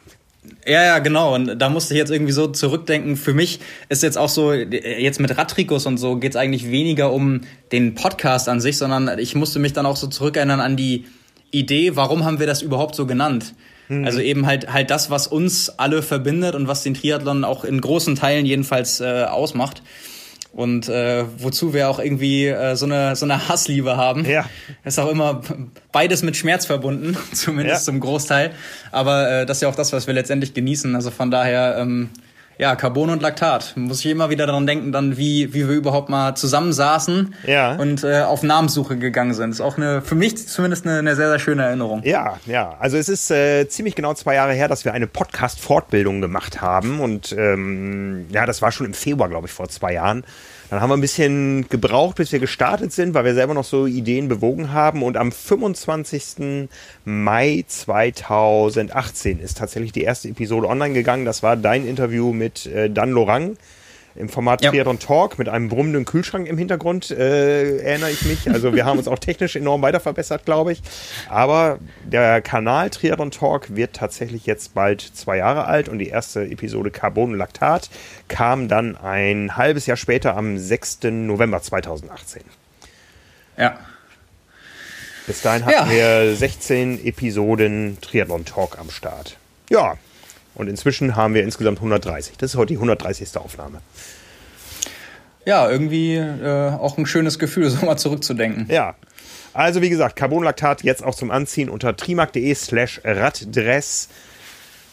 Ja, 0.66 0.82
ja, 0.82 0.98
genau. 0.98 1.34
Und 1.34 1.58
da 1.58 1.68
musste 1.68 1.94
ich 1.94 1.98
jetzt 1.98 2.10
irgendwie 2.10 2.32
so 2.32 2.46
zurückdenken. 2.46 3.16
Für 3.16 3.34
mich 3.34 3.60
ist 3.88 4.02
jetzt 4.02 4.16
auch 4.16 4.28
so, 4.28 4.52
jetzt 4.52 5.20
mit 5.20 5.36
Radtrikots 5.36 5.86
und 5.86 5.98
so 5.98 6.16
geht 6.16 6.32
es 6.32 6.36
eigentlich 6.36 6.70
weniger 6.70 7.12
um 7.12 7.42
den 7.72 7.94
Podcast 7.94 8.48
an 8.48 8.60
sich, 8.60 8.78
sondern 8.78 9.18
ich 9.18 9.34
musste 9.34 9.58
mich 9.58 9.72
dann 9.72 9.86
auch 9.86 9.96
so 9.96 10.06
zurückerinnern 10.06 10.60
an 10.60 10.76
die 10.76 11.04
Idee, 11.50 11.96
warum 11.96 12.24
haben 12.24 12.40
wir 12.40 12.46
das 12.46 12.62
überhaupt 12.62 12.94
so 12.94 13.06
genannt? 13.06 13.54
Mhm. 13.88 14.04
Also 14.04 14.20
eben 14.20 14.46
halt 14.46 14.72
halt 14.72 14.90
das, 14.90 15.10
was 15.10 15.26
uns 15.26 15.70
alle 15.70 16.02
verbindet 16.02 16.54
und 16.54 16.68
was 16.68 16.82
den 16.82 16.94
Triathlon 16.94 17.44
auch 17.44 17.64
in 17.64 17.80
großen 17.80 18.16
Teilen 18.16 18.46
jedenfalls 18.46 19.00
äh, 19.00 19.24
ausmacht 19.24 19.82
und 20.54 20.88
äh, 20.88 21.24
wozu 21.38 21.74
wir 21.74 21.88
auch 21.88 21.98
irgendwie 21.98 22.46
äh, 22.46 22.76
so 22.76 22.86
eine 22.86 23.16
so 23.16 23.26
eine 23.26 23.48
Hassliebe 23.48 23.96
haben. 23.96 24.24
Ja. 24.24 24.48
Ist 24.84 24.98
auch 24.98 25.10
immer 25.10 25.40
beides 25.92 26.22
mit 26.22 26.36
Schmerz 26.36 26.66
verbunden, 26.66 27.16
zumindest 27.32 27.82
ja. 27.82 27.92
zum 27.92 28.00
Großteil. 28.00 28.52
Aber 28.92 29.30
äh, 29.30 29.46
das 29.46 29.58
ist 29.58 29.62
ja 29.62 29.68
auch 29.68 29.74
das, 29.74 29.92
was 29.92 30.06
wir 30.06 30.14
letztendlich 30.14 30.54
genießen. 30.54 30.94
Also 30.94 31.10
von 31.10 31.30
daher 31.30 31.76
ähm, 31.78 32.10
ja, 32.58 32.76
Carbon 32.76 33.10
und 33.10 33.22
Laktat. 33.22 33.72
Muss 33.76 34.00
ich 34.00 34.06
immer 34.10 34.30
wieder 34.30 34.46
daran 34.46 34.66
denken, 34.66 34.92
dann 34.92 35.16
wie, 35.16 35.52
wie 35.52 35.68
wir 35.68 35.74
überhaupt 35.74 36.08
mal 36.08 36.34
zusammensaßen 36.34 37.34
ja. 37.46 37.74
und 37.76 38.04
äh, 38.04 38.22
auf 38.22 38.42
Namenssuche 38.42 38.96
gegangen 38.96 39.34
sind. 39.34 39.50
Ist 39.50 39.60
auch 39.60 39.76
eine, 39.76 40.02
für 40.02 40.14
mich 40.14 40.48
zumindest 40.48 40.86
eine, 40.86 40.98
eine 40.98 41.16
sehr, 41.16 41.28
sehr 41.28 41.38
schöne 41.38 41.64
Erinnerung. 41.64 42.02
Ja, 42.04 42.38
ja. 42.46 42.76
Also 42.78 42.96
es 42.96 43.08
ist 43.08 43.30
äh, 43.30 43.68
ziemlich 43.68 43.94
genau 43.94 44.14
zwei 44.14 44.34
Jahre 44.34 44.52
her, 44.52 44.68
dass 44.68 44.84
wir 44.84 44.92
eine 44.92 45.06
Podcast-Fortbildung 45.06 46.20
gemacht 46.20 46.60
haben. 46.60 47.00
Und 47.00 47.34
ähm, 47.36 48.26
ja, 48.30 48.46
das 48.46 48.62
war 48.62 48.72
schon 48.72 48.86
im 48.86 48.94
Februar, 48.94 49.28
glaube 49.28 49.46
ich, 49.46 49.52
vor 49.52 49.68
zwei 49.68 49.94
Jahren. 49.94 50.24
Dann 50.74 50.82
haben 50.82 50.90
wir 50.90 50.96
ein 50.96 51.02
bisschen 51.02 51.68
gebraucht, 51.68 52.16
bis 52.16 52.32
wir 52.32 52.40
gestartet 52.40 52.92
sind, 52.92 53.14
weil 53.14 53.24
wir 53.24 53.34
selber 53.34 53.54
noch 53.54 53.62
so 53.62 53.86
Ideen 53.86 54.26
bewogen 54.26 54.72
haben. 54.72 55.04
Und 55.04 55.16
am 55.16 55.30
25. 55.30 56.68
Mai 57.04 57.64
2018 57.68 59.38
ist 59.38 59.58
tatsächlich 59.58 59.92
die 59.92 60.02
erste 60.02 60.30
Episode 60.30 60.66
online 60.66 60.92
gegangen. 60.92 61.26
Das 61.26 61.44
war 61.44 61.56
dein 61.56 61.86
Interview 61.86 62.32
mit 62.32 62.66
äh, 62.66 62.90
Dan 62.90 63.12
Lorang. 63.12 63.56
Im 64.16 64.28
Format 64.28 64.62
ja. 64.62 64.70
Triathlon 64.70 64.98
Talk 64.98 65.38
mit 65.38 65.48
einem 65.48 65.68
brummenden 65.68 66.04
Kühlschrank 66.04 66.46
im 66.46 66.56
Hintergrund, 66.56 67.10
äh, 67.10 67.78
erinnere 67.78 68.10
ich 68.10 68.22
mich. 68.22 68.48
Also 68.50 68.74
wir 68.74 68.84
haben 68.84 68.98
uns 68.98 69.08
auch 69.08 69.18
technisch 69.18 69.56
enorm 69.56 69.82
weiter 69.82 70.00
verbessert, 70.00 70.44
glaube 70.44 70.72
ich. 70.72 70.82
Aber 71.28 71.78
der 72.04 72.40
Kanal 72.40 72.90
Triathlon 72.90 73.30
Talk 73.30 73.74
wird 73.74 73.94
tatsächlich 73.94 74.46
jetzt 74.46 74.74
bald 74.74 75.00
zwei 75.00 75.38
Jahre 75.38 75.64
alt 75.64 75.88
und 75.88 75.98
die 75.98 76.08
erste 76.08 76.44
Episode 76.44 76.90
Carbon 76.90 77.32
und 77.32 77.38
Laktat 77.38 77.90
kam 78.28 78.68
dann 78.68 78.96
ein 78.96 79.56
halbes 79.56 79.86
Jahr 79.86 79.96
später 79.96 80.36
am 80.36 80.58
6. 80.58 81.04
November 81.04 81.60
2018. 81.60 82.42
Ja. 83.56 83.78
Bis 85.26 85.40
dahin 85.40 85.64
hatten 85.64 85.90
ja. 85.90 86.24
wir 86.26 86.36
16 86.36 87.04
Episoden 87.04 87.98
Triathlon 88.00 88.44
Talk 88.44 88.78
am 88.78 88.90
Start. 88.90 89.36
Ja, 89.70 89.94
und 90.54 90.68
inzwischen 90.68 91.16
haben 91.16 91.34
wir 91.34 91.42
insgesamt 91.42 91.78
130. 91.78 92.36
Das 92.36 92.52
ist 92.52 92.56
heute 92.56 92.68
die 92.68 92.76
130. 92.76 93.36
Aufnahme. 93.36 93.80
Ja, 95.46 95.70
irgendwie 95.70 96.14
äh, 96.14 96.70
auch 96.70 96.96
ein 96.96 97.06
schönes 97.06 97.38
Gefühl, 97.38 97.68
so 97.70 97.84
mal 97.84 97.96
zurückzudenken. 97.96 98.66
Ja. 98.68 98.94
Also 99.52 99.82
wie 99.82 99.90
gesagt, 99.90 100.16
Carbonlaktat 100.16 100.82
jetzt 100.82 101.04
auch 101.04 101.14
zum 101.14 101.30
Anziehen 101.30 101.68
unter 101.68 101.96
trimark.de 101.96 102.54
slash 102.54 103.00
raddress. 103.04 104.08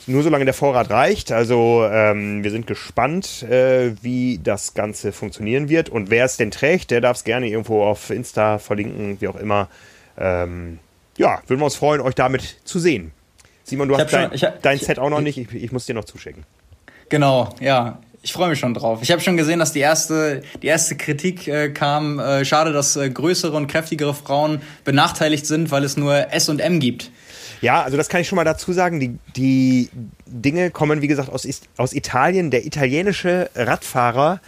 Nur 0.07 0.23
solange 0.23 0.45
der 0.45 0.53
Vorrat 0.53 0.89
reicht. 0.89 1.31
Also 1.31 1.87
ähm, 1.89 2.43
wir 2.43 2.51
sind 2.51 2.67
gespannt, 2.67 3.43
äh, 3.43 3.91
wie 4.01 4.39
das 4.43 4.73
Ganze 4.73 5.11
funktionieren 5.11 5.69
wird. 5.69 5.89
Und 5.89 6.09
wer 6.09 6.25
es 6.25 6.37
denn 6.37 6.51
trägt, 6.51 6.91
der 6.91 7.01
darf 7.01 7.17
es 7.17 7.23
gerne 7.23 7.47
irgendwo 7.47 7.83
auf 7.83 8.09
Insta 8.09 8.59
verlinken, 8.59 9.19
wie 9.19 9.27
auch 9.27 9.35
immer. 9.35 9.67
Ähm, 10.17 10.79
ja, 11.17 11.41
würden 11.47 11.59
wir 11.59 11.65
uns 11.65 11.75
freuen, 11.75 12.01
euch 12.01 12.15
damit 12.15 12.57
zu 12.63 12.79
sehen. 12.79 13.11
Simon, 13.71 13.87
du 13.87 13.95
ich 13.95 14.01
hast 14.01 14.11
dein, 14.11 14.37
schon, 14.37 14.49
hab, 14.49 14.61
dein 14.61 14.77
Set 14.79 14.99
auch 14.99 15.09
noch 15.09 15.21
nicht. 15.21 15.37
Ich, 15.37 15.53
ich 15.53 15.71
muss 15.71 15.85
dir 15.85 15.93
noch 15.93 16.03
zuschicken. 16.03 16.43
Genau, 17.07 17.55
ja. 17.61 17.99
Ich 18.21 18.33
freue 18.33 18.49
mich 18.49 18.59
schon 18.59 18.73
drauf. 18.73 18.99
Ich 19.01 19.11
habe 19.11 19.21
schon 19.21 19.37
gesehen, 19.37 19.59
dass 19.59 19.71
die 19.71 19.79
erste, 19.79 20.41
die 20.61 20.67
erste 20.67 20.97
Kritik 20.97 21.47
äh, 21.47 21.69
kam. 21.69 22.19
Äh, 22.19 22.43
schade, 22.43 22.73
dass 22.73 22.97
äh, 22.97 23.09
größere 23.09 23.55
und 23.55 23.67
kräftigere 23.67 24.13
Frauen 24.13 24.61
benachteiligt 24.83 25.45
sind, 25.45 25.71
weil 25.71 25.85
es 25.85 25.95
nur 25.95 26.33
S 26.33 26.49
und 26.49 26.59
M 26.59 26.81
gibt. 26.81 27.11
Ja, 27.61 27.81
also 27.81 27.95
das 27.95 28.09
kann 28.09 28.19
ich 28.19 28.27
schon 28.27 28.35
mal 28.35 28.43
dazu 28.43 28.73
sagen. 28.73 28.99
Die, 28.99 29.17
die 29.37 29.89
Dinge 30.25 30.69
kommen, 30.69 31.01
wie 31.01 31.07
gesagt, 31.07 31.29
aus, 31.29 31.47
aus 31.77 31.93
Italien. 31.93 32.51
Der 32.51 32.65
italienische 32.65 33.49
Radfahrer 33.55 34.41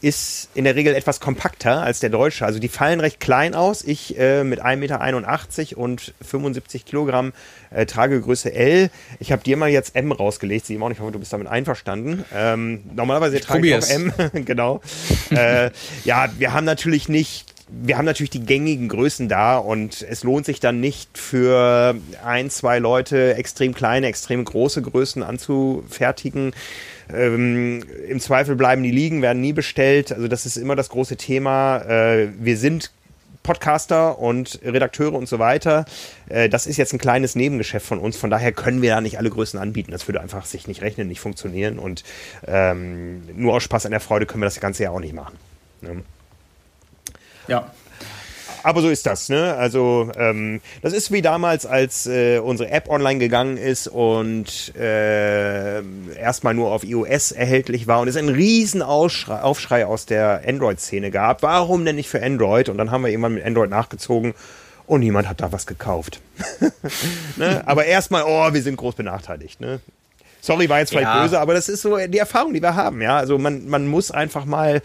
ist 0.00 0.48
in 0.54 0.64
der 0.64 0.76
Regel 0.76 0.94
etwas 0.94 1.20
kompakter 1.20 1.82
als 1.82 2.00
der 2.00 2.10
deutsche. 2.10 2.46
Also 2.46 2.58
die 2.58 2.68
fallen 2.68 3.00
recht 3.00 3.20
klein 3.20 3.54
aus. 3.54 3.84
Ich 3.84 4.18
äh, 4.18 4.44
mit 4.44 4.62
1,81 4.62 4.76
Meter 4.76 5.78
und 5.78 6.14
75 6.22 6.84
Kilogramm 6.84 7.32
äh, 7.70 7.86
trage 7.86 8.20
Größe 8.20 8.52
L. 8.52 8.90
Ich 9.18 9.32
habe 9.32 9.42
dir 9.42 9.56
mal 9.56 9.68
jetzt 9.68 9.94
M 9.96 10.12
rausgelegt, 10.12 10.66
Simon. 10.66 10.92
Ich 10.92 11.00
hoffe, 11.00 11.12
du 11.12 11.18
bist 11.18 11.32
damit 11.32 11.48
einverstanden. 11.48 12.24
Ähm, 12.34 12.80
normalerweise 12.94 13.36
ich 13.36 13.42
trage 13.42 13.66
ich 13.66 13.74
auch 13.74 13.88
M. 13.88 14.12
genau. 14.44 14.80
äh, 15.30 15.70
ja, 16.04 16.30
wir 16.38 16.52
haben 16.52 16.64
natürlich 16.64 17.08
nicht 17.08 17.54
wir 17.72 17.96
haben 17.96 18.04
natürlich 18.04 18.30
die 18.30 18.44
gängigen 18.44 18.88
Größen 18.88 19.28
da 19.28 19.56
und 19.56 20.02
es 20.02 20.24
lohnt 20.24 20.44
sich 20.44 20.60
dann 20.60 20.80
nicht 20.80 21.16
für 21.16 21.94
ein, 22.24 22.50
zwei 22.50 22.78
Leute 22.78 23.34
extrem 23.36 23.74
kleine, 23.74 24.08
extrem 24.08 24.44
große 24.44 24.82
Größen 24.82 25.22
anzufertigen. 25.22 26.52
Ähm, 27.14 27.82
Im 28.08 28.20
Zweifel 28.20 28.56
bleiben 28.56 28.82
die 28.82 28.90
liegen, 28.90 29.22
werden 29.22 29.40
nie 29.40 29.52
bestellt. 29.52 30.12
Also 30.12 30.28
das 30.28 30.46
ist 30.46 30.56
immer 30.56 30.76
das 30.76 30.88
große 30.88 31.16
Thema. 31.16 31.78
Äh, 31.78 32.28
wir 32.38 32.56
sind 32.56 32.90
Podcaster 33.42 34.18
und 34.18 34.60
Redakteure 34.62 35.14
und 35.14 35.28
so 35.28 35.38
weiter. 35.38 35.84
Äh, 36.28 36.48
das 36.48 36.66
ist 36.66 36.76
jetzt 36.76 36.92
ein 36.92 36.98
kleines 36.98 37.34
Nebengeschäft 37.34 37.86
von 37.86 37.98
uns. 37.98 38.16
Von 38.16 38.30
daher 38.30 38.52
können 38.52 38.82
wir 38.82 38.90
da 38.90 39.00
nicht 39.00 39.18
alle 39.18 39.30
Größen 39.30 39.58
anbieten. 39.58 39.92
Das 39.92 40.06
würde 40.08 40.20
einfach 40.20 40.44
sich 40.44 40.66
nicht 40.66 40.82
rechnen, 40.82 41.08
nicht 41.08 41.20
funktionieren. 41.20 41.78
Und 41.78 42.04
ähm, 42.46 43.22
nur 43.34 43.54
aus 43.54 43.62
Spaß 43.62 43.86
an 43.86 43.92
der 43.92 44.00
Freude 44.00 44.26
können 44.26 44.42
wir 44.42 44.46
das 44.46 44.60
Ganze 44.60 44.84
ja 44.84 44.90
auch 44.90 45.00
nicht 45.00 45.14
machen. 45.14 45.36
Ne? 45.80 46.02
Ja 47.48 47.70
aber 48.62 48.82
so 48.82 48.88
ist 48.88 49.06
das, 49.06 49.28
ne? 49.28 49.54
Also 49.56 50.10
ähm, 50.16 50.60
das 50.82 50.92
ist 50.92 51.12
wie 51.12 51.22
damals, 51.22 51.66
als 51.66 52.06
äh, 52.06 52.38
unsere 52.38 52.70
App 52.70 52.88
online 52.88 53.18
gegangen 53.18 53.56
ist 53.56 53.88
und 53.88 54.74
äh, 54.76 55.82
erstmal 56.14 56.54
nur 56.54 56.72
auf 56.72 56.84
iOS 56.84 57.32
erhältlich 57.32 57.86
war 57.86 58.00
und 58.00 58.08
es 58.08 58.16
einen 58.16 58.28
riesen 58.28 58.82
Aufschrei, 58.82 59.40
Aufschrei 59.40 59.86
aus 59.86 60.06
der 60.06 60.42
Android-Szene 60.46 61.10
gab. 61.10 61.42
Warum 61.42 61.84
denn 61.84 61.96
nicht 61.96 62.08
für 62.08 62.22
Android? 62.22 62.68
Und 62.68 62.78
dann 62.78 62.90
haben 62.90 63.02
wir 63.02 63.10
irgendwann 63.10 63.34
mit 63.34 63.44
Android 63.44 63.70
nachgezogen 63.70 64.34
und 64.86 65.00
niemand 65.00 65.28
hat 65.28 65.40
da 65.40 65.52
was 65.52 65.66
gekauft. 65.66 66.20
ne? 67.36 67.62
Aber 67.66 67.84
erstmal, 67.84 68.24
oh, 68.26 68.52
wir 68.52 68.62
sind 68.62 68.76
groß 68.76 68.96
benachteiligt. 68.96 69.60
Ne? 69.60 69.80
Sorry, 70.40 70.68
war 70.68 70.78
jetzt 70.78 70.90
vielleicht 70.90 71.06
ja. 71.06 71.22
böse, 71.22 71.40
aber 71.40 71.54
das 71.54 71.68
ist 71.68 71.82
so 71.82 71.96
die 71.96 72.18
Erfahrung, 72.18 72.54
die 72.54 72.62
wir 72.62 72.74
haben. 72.74 73.02
Ja, 73.02 73.16
also 73.16 73.38
man, 73.38 73.68
man 73.68 73.86
muss 73.86 74.10
einfach 74.10 74.44
mal, 74.44 74.82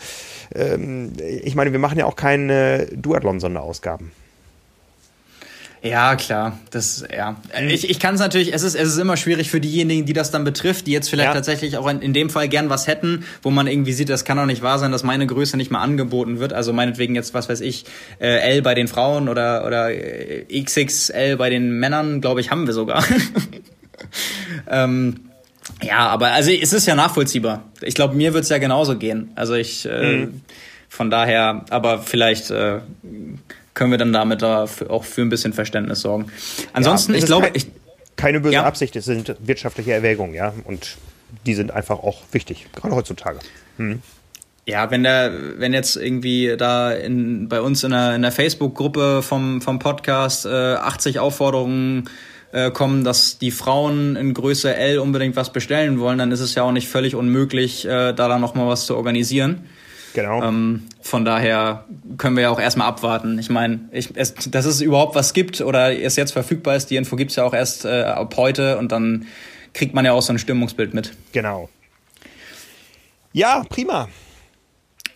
ähm, 0.53 1.14
ich 1.19 1.56
meine, 1.56 1.72
wir 1.72 1.80
machen 1.80 1.98
ja 1.98 2.06
auch 2.06 2.15
keine 2.15 2.88
Duathlon-Sonderausgaben. 2.88 4.11
Ja, 5.86 6.15
klar. 6.15 6.57
Das, 6.72 7.06
ja. 7.15 7.36
Ich, 7.68 7.88
ich 7.88 7.99
kann 7.99 8.15
es 8.15 8.19
natürlich, 8.19 8.56
es 8.56 8.64
ist, 8.64 8.73
es 8.73 8.88
ist 8.88 8.98
immer 8.98 9.18
schwierig 9.18 9.52
für 9.52 9.61
diejenigen, 9.61 10.07
die 10.07 10.14
das 10.14 10.32
dann 10.32 10.44
betrifft, 10.44 10.88
die 10.88 10.91
jetzt 10.91 11.11
vielleicht 11.11 11.27
ja. 11.27 11.34
tatsächlich 11.34 11.77
auch 11.77 11.88
in, 11.88 12.02
in 12.02 12.11
dem 12.11 12.32
Fall 12.32 12.49
gern 12.49 12.72
was 12.72 12.88
hätten, 12.88 13.23
wo 13.44 13.52
man 13.52 13.68
irgendwie 13.68 13.94
sieht, 13.94 14.10
das 14.10 14.26
kann 14.26 14.38
doch 14.38 14.48
nicht 14.48 14.64
wahr 14.64 14.80
sein, 14.80 14.91
dass 14.91 15.03
meine 15.03 15.27
Größe 15.27 15.57
nicht 15.57 15.69
mal 15.69 15.82
angeboten 15.82 16.40
wird. 16.40 16.53
Also 16.53 16.73
meinetwegen 16.73 17.14
jetzt, 17.14 17.36
was 17.36 17.49
weiß 17.49 17.61
ich, 17.61 17.86
äh, 18.19 18.40
L 18.40 18.64
bei 18.64 18.73
den 18.73 18.88
Frauen 18.88 19.30
oder, 19.30 19.64
oder 19.68 19.91
äh, 19.91 20.45
XXL 20.60 21.38
bei 21.38 21.52
den 21.52 21.77
Männern, 21.77 22.19
glaube 22.19 22.41
ich, 22.41 22.49
haben 22.49 22.65
wir 22.65 22.73
sogar. 22.73 23.06
ähm, 24.68 25.24
ja, 25.81 26.07
aber 26.07 26.31
also 26.31 26.51
es 26.51 26.73
ist 26.73 26.85
ja 26.85 26.95
nachvollziehbar. 26.95 27.63
Ich 27.81 27.95
glaube, 27.95 28.15
mir 28.15 28.33
wird 28.33 28.43
es 28.43 28.49
ja 28.49 28.57
genauso 28.57 28.97
gehen. 28.97 29.31
Also 29.35 29.55
ich 29.55 29.85
äh, 29.85 30.25
mhm. 30.25 30.41
von 30.89 31.09
daher, 31.09 31.65
aber 31.69 31.99
vielleicht 31.99 32.51
äh, 32.51 32.79
können 33.73 33.91
wir 33.91 33.97
dann 33.97 34.13
damit 34.13 34.41
da 34.41 34.67
auch 34.89 35.03
für 35.03 35.21
ein 35.21 35.29
bisschen 35.29 35.53
Verständnis 35.53 36.01
sorgen. 36.01 36.31
Ansonsten, 36.73 37.13
ja, 37.13 37.19
ich 37.19 37.25
glaube, 37.25 37.47
kein, 37.47 37.55
ich 37.55 37.67
keine 38.15 38.39
böse 38.39 38.55
ja. 38.55 38.63
Absicht, 38.63 38.95
es 38.95 39.05
sind 39.05 39.35
wirtschaftliche 39.39 39.93
Erwägungen, 39.93 40.33
ja, 40.33 40.53
und 40.63 40.97
die 41.45 41.53
sind 41.53 41.71
einfach 41.71 41.99
auch 41.99 42.21
wichtig, 42.31 42.67
gerade 42.73 42.95
heutzutage. 42.95 43.39
Mhm. 43.77 44.01
Ja, 44.67 44.89
wenn 44.89 45.03
der, 45.03 45.59
wenn 45.59 45.73
jetzt 45.73 45.95
irgendwie 45.95 46.55
da 46.57 46.91
in, 46.91 47.49
bei 47.49 47.61
uns 47.61 47.83
in 47.83 47.91
der, 47.91 48.15
in 48.15 48.23
der 48.23 48.31
Facebook-Gruppe 48.31 49.21
vom, 49.21 49.61
vom 49.61 49.77
Podcast 49.77 50.47
äh, 50.47 50.49
80 50.49 51.19
Aufforderungen 51.19 52.09
äh, 52.56 52.72
kommen, 52.72 53.03
dass 53.03 53.38
die 53.38 53.52
Frauen 53.52 54.15
in 54.15 54.34
Größe 54.34 54.73
L 54.73 54.99
unbedingt 54.99 55.36
was 55.36 55.52
bestellen 55.52 55.99
wollen, 55.99 56.18
dann 56.18 56.32
ist 56.32 56.40
es 56.40 56.56
ja 56.56 56.64
auch 56.64 56.72
nicht 56.72 56.88
völlig 56.88 57.14
unmöglich, 57.14 57.86
äh, 57.86 58.14
da 58.14 58.30
dann 58.30 58.40
nochmal 58.40 58.68
was 58.68 58.86
zu 58.86 58.95
organisieren. 58.95 59.65
Genau. 60.14 60.41
Ähm, 60.41 60.84
von 61.02 61.26
daher 61.26 61.84
können 62.18 62.38
wir 62.38 62.44
ja 62.44 62.49
auch 62.49 62.60
erstmal 62.60 62.88
abwarten. 62.88 63.38
Ich 63.40 63.49
meine, 63.49 63.90
ich, 63.91 64.11
es, 64.15 64.34
dass 64.36 64.64
es 64.64 64.80
überhaupt 64.80 65.15
was 65.15 65.34
gibt 65.34 65.60
oder 65.60 65.99
es 65.99 66.15
jetzt 66.15 66.32
verfügbar 66.32 66.77
ist, 66.77 66.90
die 66.90 66.95
Info 66.95 67.18
gibt's 67.18 67.36
ja 67.36 67.44
auch 67.44 67.53
erst 67.53 67.84
äh, 67.84 68.03
ab 68.03 68.34
heute 68.38 68.77
und 68.77 68.94
dann 68.94 69.26
kriegt 69.73 69.94
man 69.94 70.06
ja 70.06 70.14
auch 70.14 70.22
so 70.22 70.32
ein 70.32 70.40
Stimmungsbild 70.40 70.94
mit. 70.94 71.11
Genau. 71.34 71.68
Ja, 73.34 73.65
prima. 73.68 74.07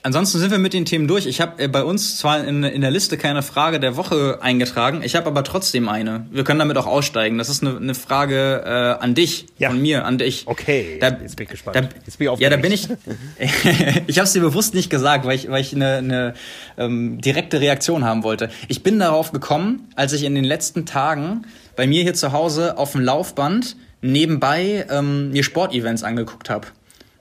Ansonsten 0.02 0.40
sind 0.40 0.52
wir 0.52 0.60
mit 0.60 0.72
den 0.72 0.86
Themen 0.86 1.10
durch. 1.10 1.26
Ich 1.26 1.42
habe 1.42 1.62
äh, 1.62 1.68
bei 1.68 1.84
uns 1.84 2.18
zwar 2.18 2.42
in, 2.46 2.64
in 2.64 2.80
der 2.80 2.92
Liste 2.92 3.18
keine 3.18 3.44
Frage 3.44 3.82
der 3.82 3.98
Woche 3.98 4.40
eingetragen, 4.42 5.02
ich 5.04 5.16
habe 5.16 5.28
aber 5.28 5.44
trotzdem 5.44 5.90
eine. 5.90 6.26
Wir 6.32 6.46
können 6.46 6.60
damit 6.60 6.78
auch 6.78 6.86
aussteigen. 6.86 7.38
Das 7.38 7.50
ist 7.50 7.64
eine, 7.64 7.76
eine 7.76 7.96
Frage 7.96 8.64
äh, 8.66 9.04
an 9.04 9.14
dich, 9.14 9.48
ja. 9.58 9.70
von 9.70 9.82
mir, 9.82 10.06
an 10.06 10.18
dich. 10.18 10.44
Okay, 10.46 10.98
da, 11.02 11.10
jetzt 11.10 11.36
bin 11.36 11.44
ich 11.44 11.50
gespannt. 11.50 11.76
Da, 11.76 11.82
jetzt 12.06 12.18
bin 12.18 12.32
ich 12.34 12.40
ja, 12.40 12.50
da 12.50 12.56
bin 12.56 12.72
ich. 12.72 12.88
ich 14.08 14.18
habe 14.18 14.26
es 14.26 14.34
dir 14.34 14.42
bewusst 14.42 14.74
nicht 14.74 14.90
gesagt, 14.90 15.26
weil 15.26 15.36
ich, 15.36 15.50
weil 15.50 15.62
ich 15.62 15.76
eine, 15.76 15.98
eine 15.98 16.34
ähm, 16.78 17.20
direkte 17.20 17.60
Reaktion 17.60 18.06
haben 18.06 18.24
wollte. 18.24 18.50
Ich 18.70 18.84
bin 18.84 19.00
darauf 19.00 19.34
gekommen, 19.34 19.90
als 19.96 20.14
ich 20.14 20.24
in 20.24 20.34
den 20.34 20.46
letzten 20.46 20.86
Tagen 20.86 21.46
bei 21.76 21.88
mir 21.88 22.04
hier 22.04 22.14
zu 22.14 22.32
Hause 22.32 22.78
auf 22.78 22.94
dem 22.94 23.02
Laufband 23.02 23.76
nebenbei 24.02 24.86
ähm, 24.90 25.32
mir 25.32 25.44
Sportevents 25.44 26.04
angeguckt 26.04 26.50
habe. 26.50 26.68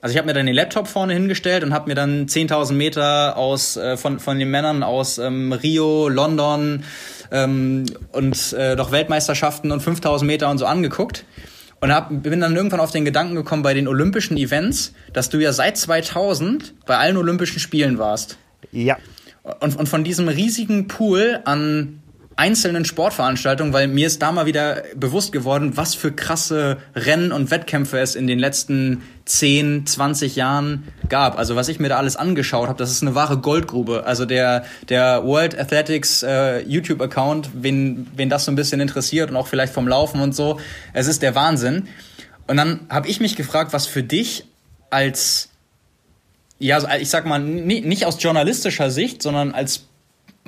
Also 0.01 0.13
ich 0.13 0.17
habe 0.17 0.27
mir 0.27 0.33
dann 0.33 0.45
den 0.45 0.55
Laptop 0.55 0.87
vorne 0.87 1.13
hingestellt 1.13 1.63
und 1.63 1.73
habe 1.73 1.89
mir 1.89 1.95
dann 1.95 2.27
10.000 2.27 2.73
Meter 2.73 3.35
aus 3.35 3.75
äh, 3.75 3.97
von 3.97 4.19
von 4.19 4.39
den 4.39 4.49
Männern 4.49 4.81
aus 4.81 5.17
ähm, 5.17 5.51
Rio, 5.51 6.07
London 6.07 6.83
ähm, 7.31 7.85
und 8.13 8.53
äh, 8.53 8.75
doch 8.75 8.91
Weltmeisterschaften 8.91 9.71
und 9.71 9.83
5.000 9.83 10.23
Meter 10.23 10.49
und 10.49 10.57
so 10.57 10.65
angeguckt 10.65 11.25
und 11.81 11.93
hab, 11.93 12.09
bin 12.09 12.39
dann 12.39 12.55
irgendwann 12.55 12.79
auf 12.79 12.91
den 12.91 13.05
Gedanken 13.05 13.35
gekommen 13.35 13.63
bei 13.63 13.73
den 13.73 13.87
Olympischen 13.87 14.37
Events, 14.37 14.93
dass 15.13 15.29
du 15.29 15.37
ja 15.37 15.53
seit 15.53 15.77
2000 15.77 16.73
bei 16.85 16.97
allen 16.97 17.17
Olympischen 17.17 17.59
Spielen 17.59 17.97
warst. 17.97 18.37
Ja. 18.71 18.97
Und, 19.61 19.77
und 19.77 19.87
von 19.87 20.03
diesem 20.03 20.27
riesigen 20.27 20.87
Pool 20.87 21.39
an 21.45 21.98
einzelnen 22.39 22.85
Sportveranstaltungen, 22.85 23.73
weil 23.73 23.89
mir 23.89 24.07
ist 24.07 24.21
da 24.21 24.31
mal 24.31 24.45
wieder 24.45 24.83
bewusst 24.95 25.33
geworden, 25.33 25.75
was 25.75 25.93
für 25.93 26.13
krasse 26.13 26.77
Rennen 26.95 27.33
und 27.33 27.51
Wettkämpfe 27.51 27.99
es 27.99 28.15
in 28.15 28.27
den 28.27 28.39
letzten 28.39 29.03
10, 29.25 29.85
20 29.85 30.37
Jahren 30.37 30.87
gab. 31.09 31.37
Also 31.37 31.57
was 31.57 31.67
ich 31.67 31.81
mir 31.81 31.89
da 31.89 31.97
alles 31.97 32.15
angeschaut 32.15 32.69
habe, 32.69 32.77
das 32.77 32.91
ist 32.91 33.01
eine 33.01 33.13
wahre 33.13 33.39
Goldgrube. 33.39 34.05
Also 34.05 34.23
der, 34.23 34.63
der 34.87 35.25
World 35.25 35.59
Athletics 35.59 36.23
äh, 36.23 36.61
YouTube-Account, 36.61 37.49
wen, 37.55 38.07
wen 38.15 38.29
das 38.29 38.45
so 38.45 38.53
ein 38.53 38.55
bisschen 38.55 38.79
interessiert 38.79 39.29
und 39.29 39.35
auch 39.35 39.47
vielleicht 39.47 39.73
vom 39.73 39.85
Laufen 39.85 40.21
und 40.21 40.33
so, 40.33 40.61
es 40.93 41.07
ist 41.07 41.21
der 41.21 41.35
Wahnsinn. 41.35 41.89
Und 42.47 42.55
dann 42.55 42.87
habe 42.89 43.09
ich 43.09 43.19
mich 43.19 43.35
gefragt, 43.35 43.73
was 43.73 43.85
für 43.85 44.01
dich 44.01 44.45
als 44.89 45.49
Ja, 46.57 46.75
also 46.77 46.87
ich 47.01 47.09
sag 47.09 47.25
mal, 47.25 47.39
nicht 47.39 48.05
aus 48.05 48.23
journalistischer 48.23 48.91
Sicht, 48.91 49.21
sondern 49.21 49.53
als 49.53 49.88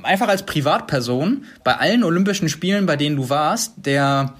einfach 0.04 0.28
als 0.28 0.46
Privatperson 0.46 1.46
bei 1.64 1.76
allen 1.76 2.04
Olympischen 2.04 2.50
Spielen, 2.50 2.86
bei 2.86 2.96
denen 2.96 3.16
du 3.16 3.30
warst, 3.30 3.74
der 3.78 4.34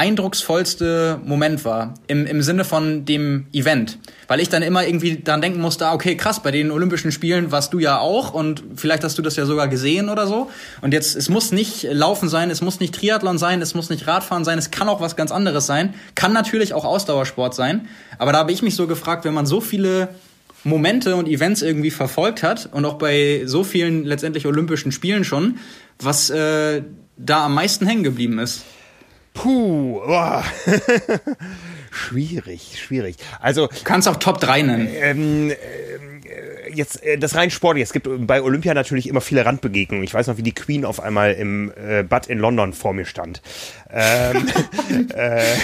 eindrucksvollste 0.00 1.20
Moment 1.24 1.64
war 1.66 1.92
im, 2.06 2.24
im 2.24 2.40
Sinne 2.40 2.64
von 2.64 3.04
dem 3.04 3.46
Event. 3.52 3.98
Weil 4.28 4.40
ich 4.40 4.48
dann 4.48 4.62
immer 4.62 4.86
irgendwie 4.86 5.16
daran 5.16 5.42
denken 5.42 5.60
musste, 5.60 5.86
ah, 5.86 5.92
okay, 5.92 6.16
krass, 6.16 6.42
bei 6.42 6.50
den 6.50 6.70
Olympischen 6.70 7.12
Spielen 7.12 7.52
warst 7.52 7.74
du 7.74 7.78
ja 7.80 7.98
auch 7.98 8.32
und 8.32 8.62
vielleicht 8.76 9.04
hast 9.04 9.18
du 9.18 9.22
das 9.22 9.36
ja 9.36 9.44
sogar 9.44 9.68
gesehen 9.68 10.08
oder 10.08 10.26
so. 10.26 10.48
Und 10.80 10.94
jetzt, 10.94 11.16
es 11.16 11.28
muss 11.28 11.52
nicht 11.52 11.82
Laufen 11.90 12.30
sein, 12.30 12.50
es 12.50 12.62
muss 12.62 12.80
nicht 12.80 12.94
Triathlon 12.94 13.36
sein, 13.36 13.60
es 13.60 13.74
muss 13.74 13.90
nicht 13.90 14.06
Radfahren 14.06 14.44
sein, 14.44 14.58
es 14.58 14.70
kann 14.70 14.88
auch 14.88 15.02
was 15.02 15.16
ganz 15.16 15.32
anderes 15.32 15.66
sein. 15.66 15.92
Kann 16.14 16.32
natürlich 16.32 16.72
auch 16.72 16.86
Ausdauersport 16.86 17.54
sein. 17.54 17.86
Aber 18.16 18.32
da 18.32 18.38
habe 18.38 18.52
ich 18.52 18.62
mich 18.62 18.76
so 18.76 18.86
gefragt, 18.86 19.26
wenn 19.26 19.34
man 19.34 19.44
so 19.44 19.60
viele 19.60 20.08
Momente 20.64 21.16
und 21.16 21.28
Events 21.28 21.62
irgendwie 21.62 21.90
verfolgt 21.90 22.42
hat 22.42 22.68
und 22.72 22.84
auch 22.84 22.94
bei 22.94 23.42
so 23.46 23.64
vielen 23.64 24.04
letztendlich 24.04 24.46
Olympischen 24.46 24.92
Spielen 24.92 25.24
schon, 25.24 25.58
was 25.98 26.30
äh, 26.30 26.82
da 27.16 27.46
am 27.46 27.54
meisten 27.54 27.86
hängen 27.86 28.02
geblieben 28.02 28.38
ist. 28.38 28.62
Puh, 29.34 30.00
oh. 30.04 30.42
schwierig, 31.90 32.78
schwierig. 32.78 33.16
Also 33.40 33.68
du 33.68 33.84
kannst 33.84 34.08
auch 34.08 34.16
Top 34.16 34.40
3 34.40 34.62
nennen. 34.62 34.88
Ähm, 34.92 35.50
äh, 35.50 35.54
jetzt 36.74 37.02
äh, 37.02 37.18
das 37.18 37.34
rein 37.34 37.50
Sport. 37.50 37.78
Es 37.78 37.92
gibt 37.92 38.08
bei 38.26 38.42
Olympia 38.42 38.74
natürlich 38.74 39.08
immer 39.08 39.20
viele 39.20 39.44
Randbegegnungen. 39.44 40.04
Ich 40.04 40.14
weiß 40.14 40.26
noch, 40.26 40.36
wie 40.36 40.42
die 40.42 40.54
Queen 40.54 40.84
auf 40.84 41.00
einmal 41.00 41.34
im 41.34 41.72
äh, 41.76 42.02
Bad 42.02 42.26
in 42.26 42.38
London 42.38 42.72
vor 42.72 42.92
mir 42.92 43.04
stand. 43.04 43.42
Ähm, 43.90 44.48
äh, 45.14 45.54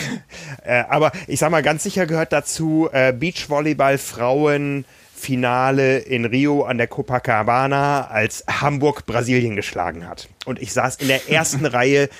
äh, 0.64 0.84
aber 0.88 1.12
ich 1.26 1.40
sag 1.40 1.50
mal, 1.50 1.62
ganz 1.62 1.82
sicher 1.82 2.06
gehört 2.06 2.32
dazu 2.32 2.88
äh, 2.92 3.12
Beachvolleyball 3.12 3.98
Frauen 3.98 4.84
Finale 5.16 5.98
in 5.98 6.26
Rio 6.26 6.64
an 6.64 6.76
der 6.76 6.86
Copacabana, 6.86 8.06
als 8.08 8.44
Hamburg 8.46 9.06
Brasilien 9.06 9.56
geschlagen 9.56 10.06
hat. 10.06 10.28
Und 10.44 10.60
ich 10.60 10.72
saß 10.74 10.96
in 10.96 11.08
der 11.08 11.30
ersten 11.30 11.64
Reihe 11.66 12.10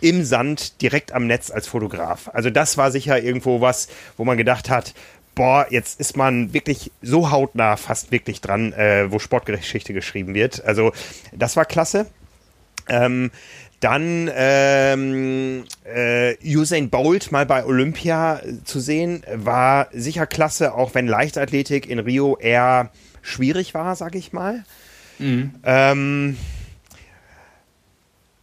im 0.00 0.24
Sand 0.24 0.80
direkt 0.80 1.12
am 1.12 1.26
Netz 1.26 1.50
als 1.50 1.68
Fotograf. 1.68 2.30
Also 2.32 2.48
das 2.50 2.78
war 2.78 2.90
sicher 2.90 3.22
irgendwo 3.22 3.60
was, 3.60 3.88
wo 4.16 4.24
man 4.24 4.38
gedacht 4.38 4.70
hat, 4.70 4.94
boah, 5.38 5.66
jetzt 5.70 6.00
ist 6.00 6.16
man 6.16 6.52
wirklich 6.52 6.90
so 7.00 7.30
hautnah 7.30 7.76
fast 7.76 8.10
wirklich 8.10 8.40
dran, 8.40 8.72
äh, 8.72 9.10
wo 9.12 9.20
Sportgeschichte 9.20 9.94
geschrieben 9.94 10.34
wird. 10.34 10.64
Also 10.64 10.92
das 11.32 11.56
war 11.56 11.64
klasse. 11.64 12.06
Ähm, 12.88 13.30
dann 13.78 14.28
ähm, 14.34 15.62
äh, 15.84 16.34
Usain 16.44 16.90
Bolt 16.90 17.30
mal 17.30 17.46
bei 17.46 17.64
Olympia 17.64 18.40
zu 18.64 18.80
sehen, 18.80 19.22
war 19.32 19.86
sicher 19.92 20.26
klasse, 20.26 20.74
auch 20.74 20.96
wenn 20.96 21.06
Leichtathletik 21.06 21.88
in 21.88 22.00
Rio 22.00 22.36
eher 22.36 22.90
schwierig 23.22 23.74
war, 23.74 23.94
sag 23.94 24.16
ich 24.16 24.32
mal. 24.32 24.64
Mhm. 25.20 25.54
Ähm, 25.62 26.36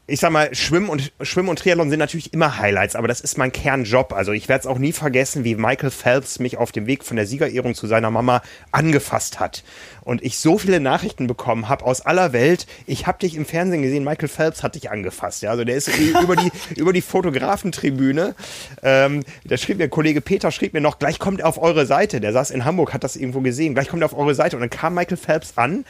ich 0.08 0.20
sag 0.20 0.32
mal, 0.32 0.54
Schwimmen 0.54 0.90
und, 0.90 1.12
Schwimmen 1.22 1.50
und 1.50 1.58
Triathlon 1.58 1.90
sind 1.90 1.98
natürlich 1.98 2.32
immer 2.32 2.60
Highlights, 2.60 2.96
aber 2.96 3.08
das 3.08 3.22
ist 3.22 3.40
mein 3.40 3.52
Kernjob. 3.52 4.14
Also 4.14 4.34
ich 4.34 4.48
werde 4.48 4.62
es 4.62 4.68
auch 4.68 4.78
nie 4.78 4.92
vergessen, 4.92 5.44
wie 5.44 5.56
Michael 5.56 5.90
Phelps 5.90 6.38
mich 6.38 6.58
auf 6.58 6.72
dem 6.72 6.86
Weg 6.86 7.04
von 7.04 7.18
der 7.18 7.26
Siegerehrung 7.26 7.74
zu 7.74 7.88
seiner 7.88 8.12
Mama 8.12 8.44
angefasst 8.72 9.40
hat. 9.40 9.64
Und 10.02 10.24
ich 10.24 10.38
so 10.38 10.60
viele 10.60 10.80
Nachrichten 10.80 11.26
bekommen 11.26 11.70
habe 11.70 11.84
aus 11.86 12.02
aller 12.02 12.34
Welt. 12.34 12.68
Ich 12.86 13.08
habe 13.08 13.18
dich 13.18 13.36
im 13.36 13.48
Fernsehen 13.48 13.82
gesehen, 13.82 14.04
Michael 14.04 14.30
Phelps 14.30 14.62
hat 14.62 14.76
dich 14.76 14.92
angefasst. 14.92 15.42
Ja, 15.42 15.50
also 15.50 15.64
der 15.64 15.76
ist 15.76 15.90
über 16.22 16.36
die, 16.36 16.52
über 16.76 16.94
die 16.94 17.02
Fotografentribüne. 17.02 18.36
Ähm, 18.84 19.24
da 19.44 19.58
schrieb 19.58 19.80
mir, 19.80 19.90
Kollege 19.90 20.22
Peter 20.22 20.52
schrieb 20.52 20.74
mir 20.74 20.82
noch, 20.82 21.00
gleich 21.00 21.18
kommt 21.18 21.40
er 21.40 21.48
auf 21.48 21.60
eure 21.60 21.88
Seite. 21.88 22.22
Der 22.22 22.32
saß 22.32 22.52
in 22.52 22.64
Hamburg, 22.64 22.94
hat 22.94 23.04
das 23.04 23.16
irgendwo 23.16 23.42
gesehen. 23.42 23.74
Gleich 23.74 23.88
kommt 23.88 24.04
er 24.04 24.06
auf 24.06 24.18
eure 24.18 24.36
Seite. 24.36 24.56
Und 24.56 24.62
dann 24.62 24.70
kam 24.70 24.94
Michael 24.94 25.18
Phelps 25.18 25.54
an 25.56 25.84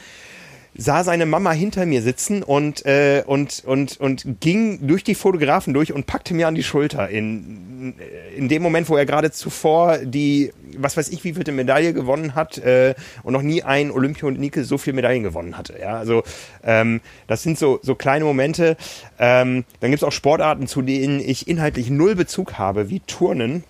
sah 0.78 1.04
seine 1.04 1.26
Mama 1.26 1.52
hinter 1.52 1.86
mir 1.86 2.02
sitzen 2.02 2.42
und, 2.42 2.84
äh, 2.86 3.22
und, 3.26 3.62
und, 3.64 3.98
und 4.00 4.40
ging 4.40 4.86
durch 4.86 5.04
die 5.04 5.14
Fotografen 5.14 5.74
durch 5.74 5.92
und 5.92 6.06
packte 6.06 6.34
mir 6.34 6.48
an 6.48 6.54
die 6.54 6.62
Schulter. 6.62 7.08
In, 7.08 7.94
in 8.36 8.48
dem 8.48 8.62
Moment, 8.62 8.88
wo 8.88 8.96
er 8.96 9.06
gerade 9.06 9.30
zuvor 9.30 9.98
die, 9.98 10.52
was 10.76 10.96
weiß 10.96 11.08
ich, 11.08 11.24
wie 11.24 11.34
viele 11.34 11.52
Medaille 11.52 11.92
gewonnen 11.92 12.34
hat 12.34 12.58
äh, 12.58 12.94
und 13.22 13.32
noch 13.32 13.42
nie 13.42 13.62
ein 13.62 13.90
Olympia 13.90 14.28
und 14.28 14.38
Nike 14.38 14.62
so 14.62 14.78
viele 14.78 14.96
Medaillen 14.96 15.22
gewonnen 15.22 15.56
hatte. 15.56 15.76
Ja, 15.80 15.96
also 15.96 16.22
ähm, 16.62 17.00
das 17.26 17.42
sind 17.42 17.58
so, 17.58 17.78
so 17.82 17.94
kleine 17.94 18.24
Momente. 18.24 18.76
Ähm, 19.18 19.64
dann 19.80 19.90
gibt 19.90 20.02
es 20.02 20.06
auch 20.06 20.12
Sportarten, 20.12 20.66
zu 20.66 20.82
denen 20.82 21.20
ich 21.20 21.48
inhaltlich 21.48 21.90
null 21.90 22.14
Bezug 22.14 22.54
habe, 22.58 22.90
wie 22.90 23.00
Turnen 23.00 23.64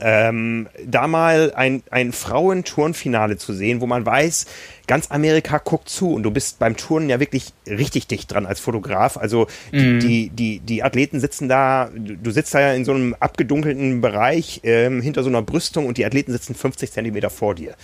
ähm, 0.00 0.68
da 0.86 1.08
mal 1.08 1.52
ein, 1.54 1.82
ein 1.90 2.12
Frauenturnfinale 2.12 3.36
zu 3.36 3.52
sehen, 3.52 3.80
wo 3.80 3.86
man 3.86 4.06
weiß, 4.06 4.46
ganz 4.86 5.10
Amerika 5.10 5.58
guckt 5.58 5.88
zu 5.88 6.12
und 6.12 6.22
du 6.22 6.30
bist 6.30 6.58
beim 6.58 6.76
Turnen 6.76 7.08
ja 7.08 7.20
wirklich 7.20 7.52
richtig 7.66 8.06
dicht 8.06 8.32
dran 8.32 8.46
als 8.46 8.60
Fotograf. 8.60 9.16
Also 9.16 9.46
die, 9.72 9.78
mm. 9.78 10.00
die, 10.00 10.28
die, 10.30 10.60
die, 10.60 10.82
Athleten 10.82 11.20
sitzen 11.20 11.48
da, 11.48 11.90
du 11.94 12.30
sitzt 12.30 12.54
da 12.54 12.60
ja 12.60 12.72
in 12.72 12.84
so 12.84 12.92
einem 12.92 13.14
abgedunkelten 13.18 14.00
Bereich 14.00 14.60
ähm, 14.62 15.02
hinter 15.02 15.22
so 15.22 15.28
einer 15.28 15.42
Brüstung 15.42 15.86
und 15.86 15.98
die 15.98 16.04
Athleten 16.04 16.32
sitzen 16.32 16.54
50 16.54 16.92
Zentimeter 16.92 17.30
vor 17.30 17.54
dir. 17.54 17.74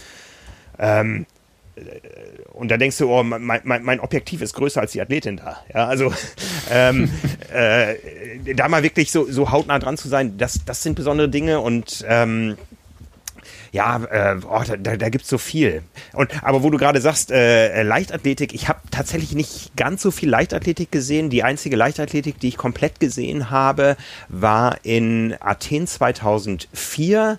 Ähm, 0.78 1.26
und 2.52 2.70
da 2.70 2.76
denkst 2.76 2.98
du, 2.98 3.10
oh, 3.10 3.22
mein, 3.22 3.60
mein, 3.64 3.82
mein, 3.82 4.00
Objektiv 4.00 4.40
ist 4.40 4.54
größer 4.54 4.80
als 4.80 4.92
die 4.92 5.00
Athletin 5.00 5.36
da. 5.36 5.58
Ja, 5.74 5.86
also 5.86 6.12
ähm, 6.70 7.10
äh, 7.52 7.96
da 8.54 8.68
mal 8.68 8.82
wirklich 8.82 9.12
so, 9.12 9.30
so 9.30 9.50
hautnah 9.50 9.78
dran 9.78 9.96
zu 9.96 10.08
sein, 10.08 10.38
das, 10.38 10.64
das 10.64 10.82
sind 10.82 10.94
besondere 10.94 11.28
Dinge 11.28 11.60
und 11.60 12.04
ähm, 12.08 12.56
ja, 13.72 14.02
äh, 14.04 14.36
oh, 14.48 14.62
da, 14.66 14.96
da 14.96 15.08
gibt 15.10 15.24
es 15.24 15.30
so 15.30 15.36
viel. 15.36 15.82
Und 16.14 16.42
aber 16.42 16.62
wo 16.62 16.70
du 16.70 16.78
gerade 16.78 17.00
sagst, 17.00 17.30
äh, 17.30 17.82
Leichtathletik, 17.82 18.54
ich 18.54 18.68
habe 18.68 18.80
tatsächlich 18.90 19.34
nicht 19.34 19.76
ganz 19.76 20.00
so 20.00 20.10
viel 20.10 20.30
Leichtathletik 20.30 20.90
gesehen. 20.90 21.28
Die 21.28 21.42
einzige 21.42 21.76
Leichtathletik, 21.76 22.40
die 22.40 22.48
ich 22.48 22.56
komplett 22.56 23.00
gesehen 23.00 23.50
habe, 23.50 23.96
war 24.28 24.78
in 24.82 25.36
Athen 25.40 25.86
2004. 25.86 27.38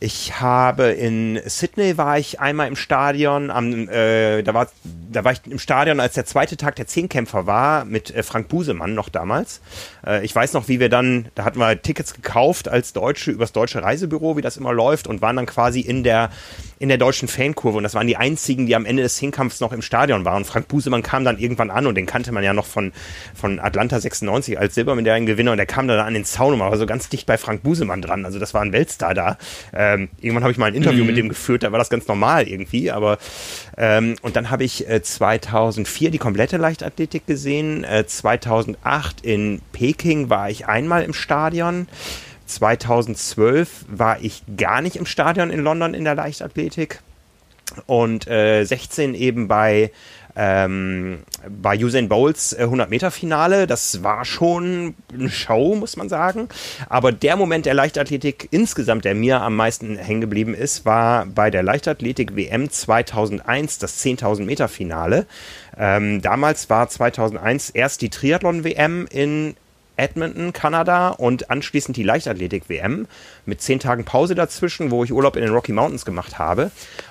Ich 0.00 0.40
habe 0.40 0.90
in 0.90 1.40
Sydney 1.44 1.98
war 1.98 2.18
ich 2.18 2.38
einmal 2.38 2.68
im 2.68 2.76
Stadion, 2.76 3.50
am, 3.50 3.88
äh, 3.88 4.42
da, 4.42 4.54
war, 4.54 4.68
da 5.10 5.24
war 5.24 5.32
ich 5.32 5.40
im 5.46 5.58
Stadion, 5.58 5.98
als 5.98 6.14
der 6.14 6.24
zweite 6.24 6.56
Tag 6.56 6.76
der 6.76 6.86
Zehnkämpfer 6.86 7.46
war, 7.46 7.84
mit 7.84 8.14
äh, 8.14 8.22
Frank 8.22 8.46
Busemann 8.46 8.94
noch 8.94 9.08
damals. 9.08 9.60
Äh, 10.06 10.24
ich 10.24 10.32
weiß 10.32 10.52
noch, 10.52 10.68
wie 10.68 10.78
wir 10.78 10.88
dann, 10.88 11.28
da 11.34 11.44
hatten 11.44 11.58
wir 11.58 11.82
Tickets 11.82 12.14
gekauft 12.14 12.68
als 12.68 12.92
Deutsche 12.92 13.32
übers 13.32 13.50
deutsche 13.50 13.82
Reisebüro, 13.82 14.36
wie 14.36 14.42
das 14.42 14.56
immer 14.56 14.72
läuft, 14.72 15.08
und 15.08 15.20
waren 15.20 15.34
dann 15.34 15.46
quasi 15.46 15.80
in 15.80 16.04
der 16.04 16.30
in 16.78 16.88
der 16.88 16.98
deutschen 16.98 17.28
Fankurve 17.28 17.76
und 17.76 17.82
das 17.82 17.94
waren 17.94 18.06
die 18.06 18.16
einzigen, 18.16 18.66
die 18.66 18.76
am 18.76 18.86
Ende 18.86 19.02
des 19.02 19.18
Hinkampfs 19.18 19.60
noch 19.60 19.72
im 19.72 19.82
Stadion 19.82 20.24
waren. 20.24 20.44
Frank 20.44 20.68
Busemann 20.68 21.02
kam 21.02 21.24
dann 21.24 21.38
irgendwann 21.38 21.70
an 21.70 21.86
und 21.86 21.96
den 21.96 22.06
kannte 22.06 22.30
man 22.32 22.44
ja 22.44 22.52
noch 22.52 22.66
von, 22.66 22.92
von 23.34 23.58
Atlanta 23.58 24.00
96 24.00 24.58
als 24.58 24.74
Silbermedaillengewinner 24.74 25.52
und 25.52 25.56
der 25.56 25.66
kam 25.66 25.88
dann 25.88 25.98
an 25.98 26.14
den 26.14 26.24
Zaun 26.24 26.54
und 26.54 26.60
war 26.60 26.76
so 26.76 26.86
ganz 26.86 27.08
dicht 27.08 27.26
bei 27.26 27.36
Frank 27.36 27.62
Busemann 27.62 28.00
dran. 28.00 28.24
Also 28.24 28.38
das 28.38 28.54
war 28.54 28.62
ein 28.62 28.72
Weltstar 28.72 29.14
da. 29.14 29.38
Ähm, 29.72 30.08
irgendwann 30.20 30.44
habe 30.44 30.52
ich 30.52 30.58
mal 30.58 30.66
ein 30.66 30.74
Interview 30.74 31.02
mhm. 31.02 31.06
mit 31.08 31.16
dem 31.16 31.28
geführt, 31.28 31.62
da 31.62 31.72
war 31.72 31.78
das 31.78 31.90
ganz 31.90 32.06
normal 32.06 32.46
irgendwie, 32.46 32.90
aber 32.90 33.18
ähm, 33.76 34.16
und 34.22 34.36
dann 34.36 34.50
habe 34.50 34.64
ich 34.64 34.88
äh, 34.88 35.02
2004 35.02 36.10
die 36.10 36.18
komplette 36.18 36.56
Leichtathletik 36.56 37.26
gesehen. 37.26 37.84
Äh, 37.84 38.06
2008 38.06 39.20
in 39.22 39.60
Peking 39.72 40.30
war 40.30 40.50
ich 40.50 40.66
einmal 40.66 41.02
im 41.02 41.12
Stadion. 41.12 41.88
2012 42.48 43.84
war 43.88 44.18
ich 44.20 44.42
gar 44.56 44.80
nicht 44.80 44.96
im 44.96 45.06
Stadion 45.06 45.50
in 45.50 45.60
London 45.60 45.94
in 45.94 46.04
der 46.04 46.14
Leichtathletik 46.14 47.00
und 47.86 48.26
äh, 48.28 48.64
16 48.64 49.14
eben 49.14 49.48
bei 49.48 49.90
ähm, 50.40 51.24
bei 51.48 51.76
Usain 51.76 52.08
Bowls 52.08 52.56
100-Meter-Finale. 52.56 53.66
Das 53.66 54.04
war 54.04 54.24
schon 54.24 54.94
eine 55.12 55.30
Show, 55.30 55.74
muss 55.74 55.96
man 55.96 56.08
sagen. 56.08 56.48
Aber 56.88 57.10
der 57.10 57.34
Moment 57.36 57.66
der 57.66 57.74
Leichtathletik 57.74 58.46
insgesamt, 58.52 59.04
der 59.04 59.16
mir 59.16 59.40
am 59.40 59.56
meisten 59.56 59.96
hängen 59.96 60.20
geblieben 60.20 60.54
ist, 60.54 60.84
war 60.84 61.26
bei 61.26 61.50
der 61.50 61.64
Leichtathletik-WM 61.64 62.70
2001, 62.70 63.78
das 63.78 64.04
10.000-Meter-Finale. 64.04 65.26
Ähm, 65.76 66.22
damals 66.22 66.70
war 66.70 66.88
2001 66.88 67.70
erst 67.70 68.00
die 68.02 68.10
Triathlon-WM 68.10 69.08
in 69.10 69.56
Edmonton, 69.98 70.52
Kanada 70.52 71.08
und 71.08 71.50
anschließend 71.50 71.96
die 71.96 72.02
Leichtathletik-WM 72.02 73.06
mit 73.44 73.60
zehn 73.60 73.80
Tagen 73.80 74.04
Pause 74.04 74.34
dazwischen, 74.34 74.90
wo 74.90 75.04
ich 75.04 75.12
Urlaub 75.12 75.36
in 75.36 75.42
den 75.42 75.52
Rocky 75.52 75.72
Mountains 75.72 76.04
gemacht 76.04 76.38
habe. 76.38 76.70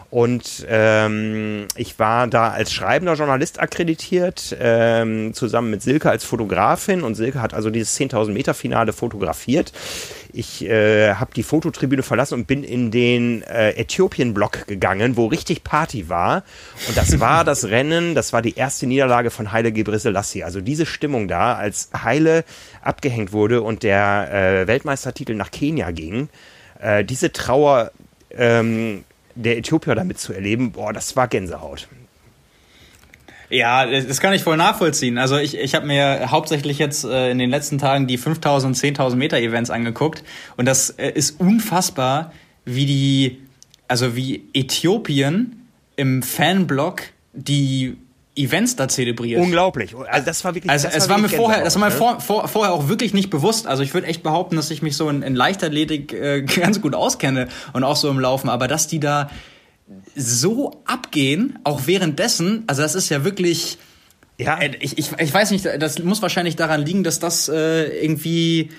Und 0.10 0.66
ähm, 0.70 1.68
ich 1.76 2.00
war 2.00 2.28
da 2.28 2.50
als 2.50 2.72
schreibender 2.72 3.16
Journalist 3.16 3.60
akkreditiert, 3.60 4.56
ähm, 4.58 5.34
zusammen 5.34 5.70
mit 5.70 5.82
Silke 5.82 6.10
als 6.10 6.24
Fotografin. 6.24 7.04
Und 7.04 7.16
Silke 7.16 7.42
hat 7.42 7.54
also 7.54 7.70
dieses 7.70 8.00
10.000 8.00 8.32
Meter 8.32 8.54
Finale 8.54 8.94
fotografiert. 8.94 9.74
Ich 10.32 10.64
äh, 10.64 11.16
habe 11.16 11.34
die 11.36 11.44
Fototribüne 11.44 12.04
verlassen 12.04 12.36
und 12.36 12.48
bin 12.48 12.64
in 12.64 12.90
den 12.90 13.42
äh, 13.44 13.72
Äthiopien-Block 13.72 14.66
gegangen, 14.68 15.18
wo 15.18 15.26
richtig 15.26 15.66
Party 15.66 16.08
war. 16.08 16.44
Und 16.88 16.96
das 16.96 17.20
war 17.20 17.44
das 17.44 17.66
Rennen, 17.70 18.16
das 18.16 18.32
war 18.32 18.42
die 18.42 18.56
erste 18.56 18.88
Niederlage 18.88 19.30
von 19.30 19.52
Heile 19.52 19.74
Gebrselassie. 19.74 20.46
Also 20.46 20.62
diese 20.62 20.86
Stimmung 20.86 21.28
da, 21.28 21.56
als 21.56 21.90
Heile 22.02 22.46
abgehängt 22.82 23.34
wurde 23.34 23.62
und 23.62 23.84
der 23.84 24.32
äh, 24.32 24.68
Weltmeistertitel 24.68 25.34
nach 25.34 25.52
Kenia 25.52 25.92
ging. 25.92 26.30
Äh, 26.80 27.04
diese 27.04 27.34
Trauer 27.34 27.92
ähm, 28.32 29.04
der 29.38 29.58
Äthiopier 29.58 29.96
damit 29.96 30.20
zu 30.20 30.34
erleben, 30.34 30.72
boah, 30.72 30.94
das 30.94 31.16
war 31.16 31.28
Gänsehaut. 31.28 31.88
Ja, 33.50 33.86
das 33.86 34.20
kann 34.20 34.34
ich 34.34 34.44
voll 34.44 34.58
nachvollziehen. 34.58 35.18
Also 35.18 35.38
ich, 35.38 35.58
ich 35.58 35.74
habe 35.74 35.86
mir 35.86 36.32
hauptsächlich 36.32 36.80
jetzt 36.80 37.06
äh, 37.06 37.32
in 37.32 37.38
den 37.38 37.50
letzten 37.50 37.78
Tagen 37.78 38.06
die 38.06 38.18
5000 38.18 38.76
und 38.76 38.98
10.000 38.98 39.16
Meter 39.16 39.38
Events 39.38 39.70
angeguckt 39.70 40.24
und 40.58 40.66
das 40.66 40.90
äh, 40.90 41.12
ist 41.12 41.40
unfassbar, 41.40 42.34
wie 42.66 42.86
die, 42.86 43.38
also 43.88 44.18
wie 44.18 44.44
Äthiopien 44.54 45.68
im 45.96 46.24
Fanblock 46.24 47.04
die 47.32 47.96
Events 48.38 48.76
da 48.76 48.88
zelebriert. 48.88 49.42
Unglaublich. 49.42 49.96
Also 49.96 50.26
das 50.26 50.44
war 50.44 50.56
wirklich. 50.56 50.72
Also 50.72 50.88
es 50.92 51.10
war, 51.10 51.18
mir 51.18 51.30
vorher, 51.30 51.64
das 51.64 51.80
war 51.80 51.90
mir 51.90 51.92
vor, 51.92 52.20
vor, 52.20 52.48
vorher 52.48 52.74
auch 52.74 52.88
wirklich 52.88 53.14
nicht 53.14 53.30
bewusst. 53.30 53.68
Also 53.68 53.84
ich 53.84 53.94
würde 53.94 54.08
echt 54.08 54.24
behaupten, 54.24 54.56
dass 54.56 54.72
ich 54.72 54.82
mich 54.82 54.96
so 54.96 55.10
in, 55.10 55.22
in 55.22 55.36
Leichtathletik 55.36 56.14
äh, 56.14 56.42
ganz 56.56 56.82
gut 56.82 56.96
auskenne 56.96 57.48
und 57.74 57.84
auch 57.84 57.96
so 57.96 58.10
im 58.10 58.20
Laufen. 58.20 58.50
Aber 58.50 58.68
dass 58.68 58.88
die 58.88 59.00
da 59.00 59.30
so 60.16 60.82
abgehen, 60.86 61.60
auch 61.64 61.82
währenddessen, 61.86 62.64
also 62.68 62.82
das 62.82 62.96
ist 62.96 63.10
ja 63.10 63.24
wirklich. 63.24 63.78
Ja, 64.38 64.60
äh, 64.60 64.72
ich, 64.80 64.98
ich, 64.98 65.12
ich 65.18 65.34
weiß 65.34 65.52
nicht, 65.52 65.66
das 65.66 66.00
muss 66.00 66.22
wahrscheinlich 66.22 66.56
daran 66.56 66.86
liegen, 66.86 67.04
dass 67.04 67.20
das 67.20 67.50
äh, 67.50 68.04
irgendwie 68.04 68.70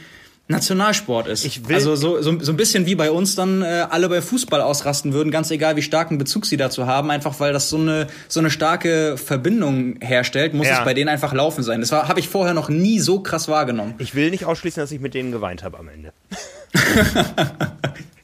Nationalsport 0.48 1.28
ist. 1.28 1.44
Ich 1.44 1.68
will 1.68 1.74
also 1.76 1.94
so, 1.94 2.22
so, 2.22 2.40
so 2.40 2.52
ein 2.52 2.56
bisschen 2.56 2.86
wie 2.86 2.94
bei 2.94 3.10
uns 3.10 3.34
dann 3.34 3.60
äh, 3.60 3.86
alle 3.90 4.08
bei 4.08 4.22
Fußball 4.22 4.62
ausrasten 4.62 5.12
würden, 5.12 5.30
ganz 5.30 5.50
egal 5.50 5.76
wie 5.76 5.82
starken 5.82 6.16
Bezug 6.16 6.46
sie 6.46 6.56
dazu 6.56 6.86
haben, 6.86 7.10
einfach 7.10 7.38
weil 7.38 7.52
das 7.52 7.68
so 7.68 7.76
eine 7.76 8.06
so 8.28 8.40
eine 8.40 8.50
starke 8.50 9.18
Verbindung 9.18 10.00
herstellt, 10.00 10.54
muss 10.54 10.66
ja. 10.66 10.78
es 10.78 10.84
bei 10.84 10.94
denen 10.94 11.10
einfach 11.10 11.34
laufen 11.34 11.62
sein. 11.62 11.80
Das 11.80 11.92
habe 11.92 12.18
ich 12.18 12.28
vorher 12.28 12.54
noch 12.54 12.70
nie 12.70 12.98
so 12.98 13.20
krass 13.20 13.48
wahrgenommen. 13.48 13.94
Ich 13.98 14.14
will 14.14 14.30
nicht 14.30 14.46
ausschließen, 14.46 14.80
dass 14.80 14.90
ich 14.90 15.00
mit 15.00 15.12
denen 15.12 15.32
geweint 15.32 15.62
habe 15.62 15.78
am 15.78 15.88
Ende. 15.88 16.12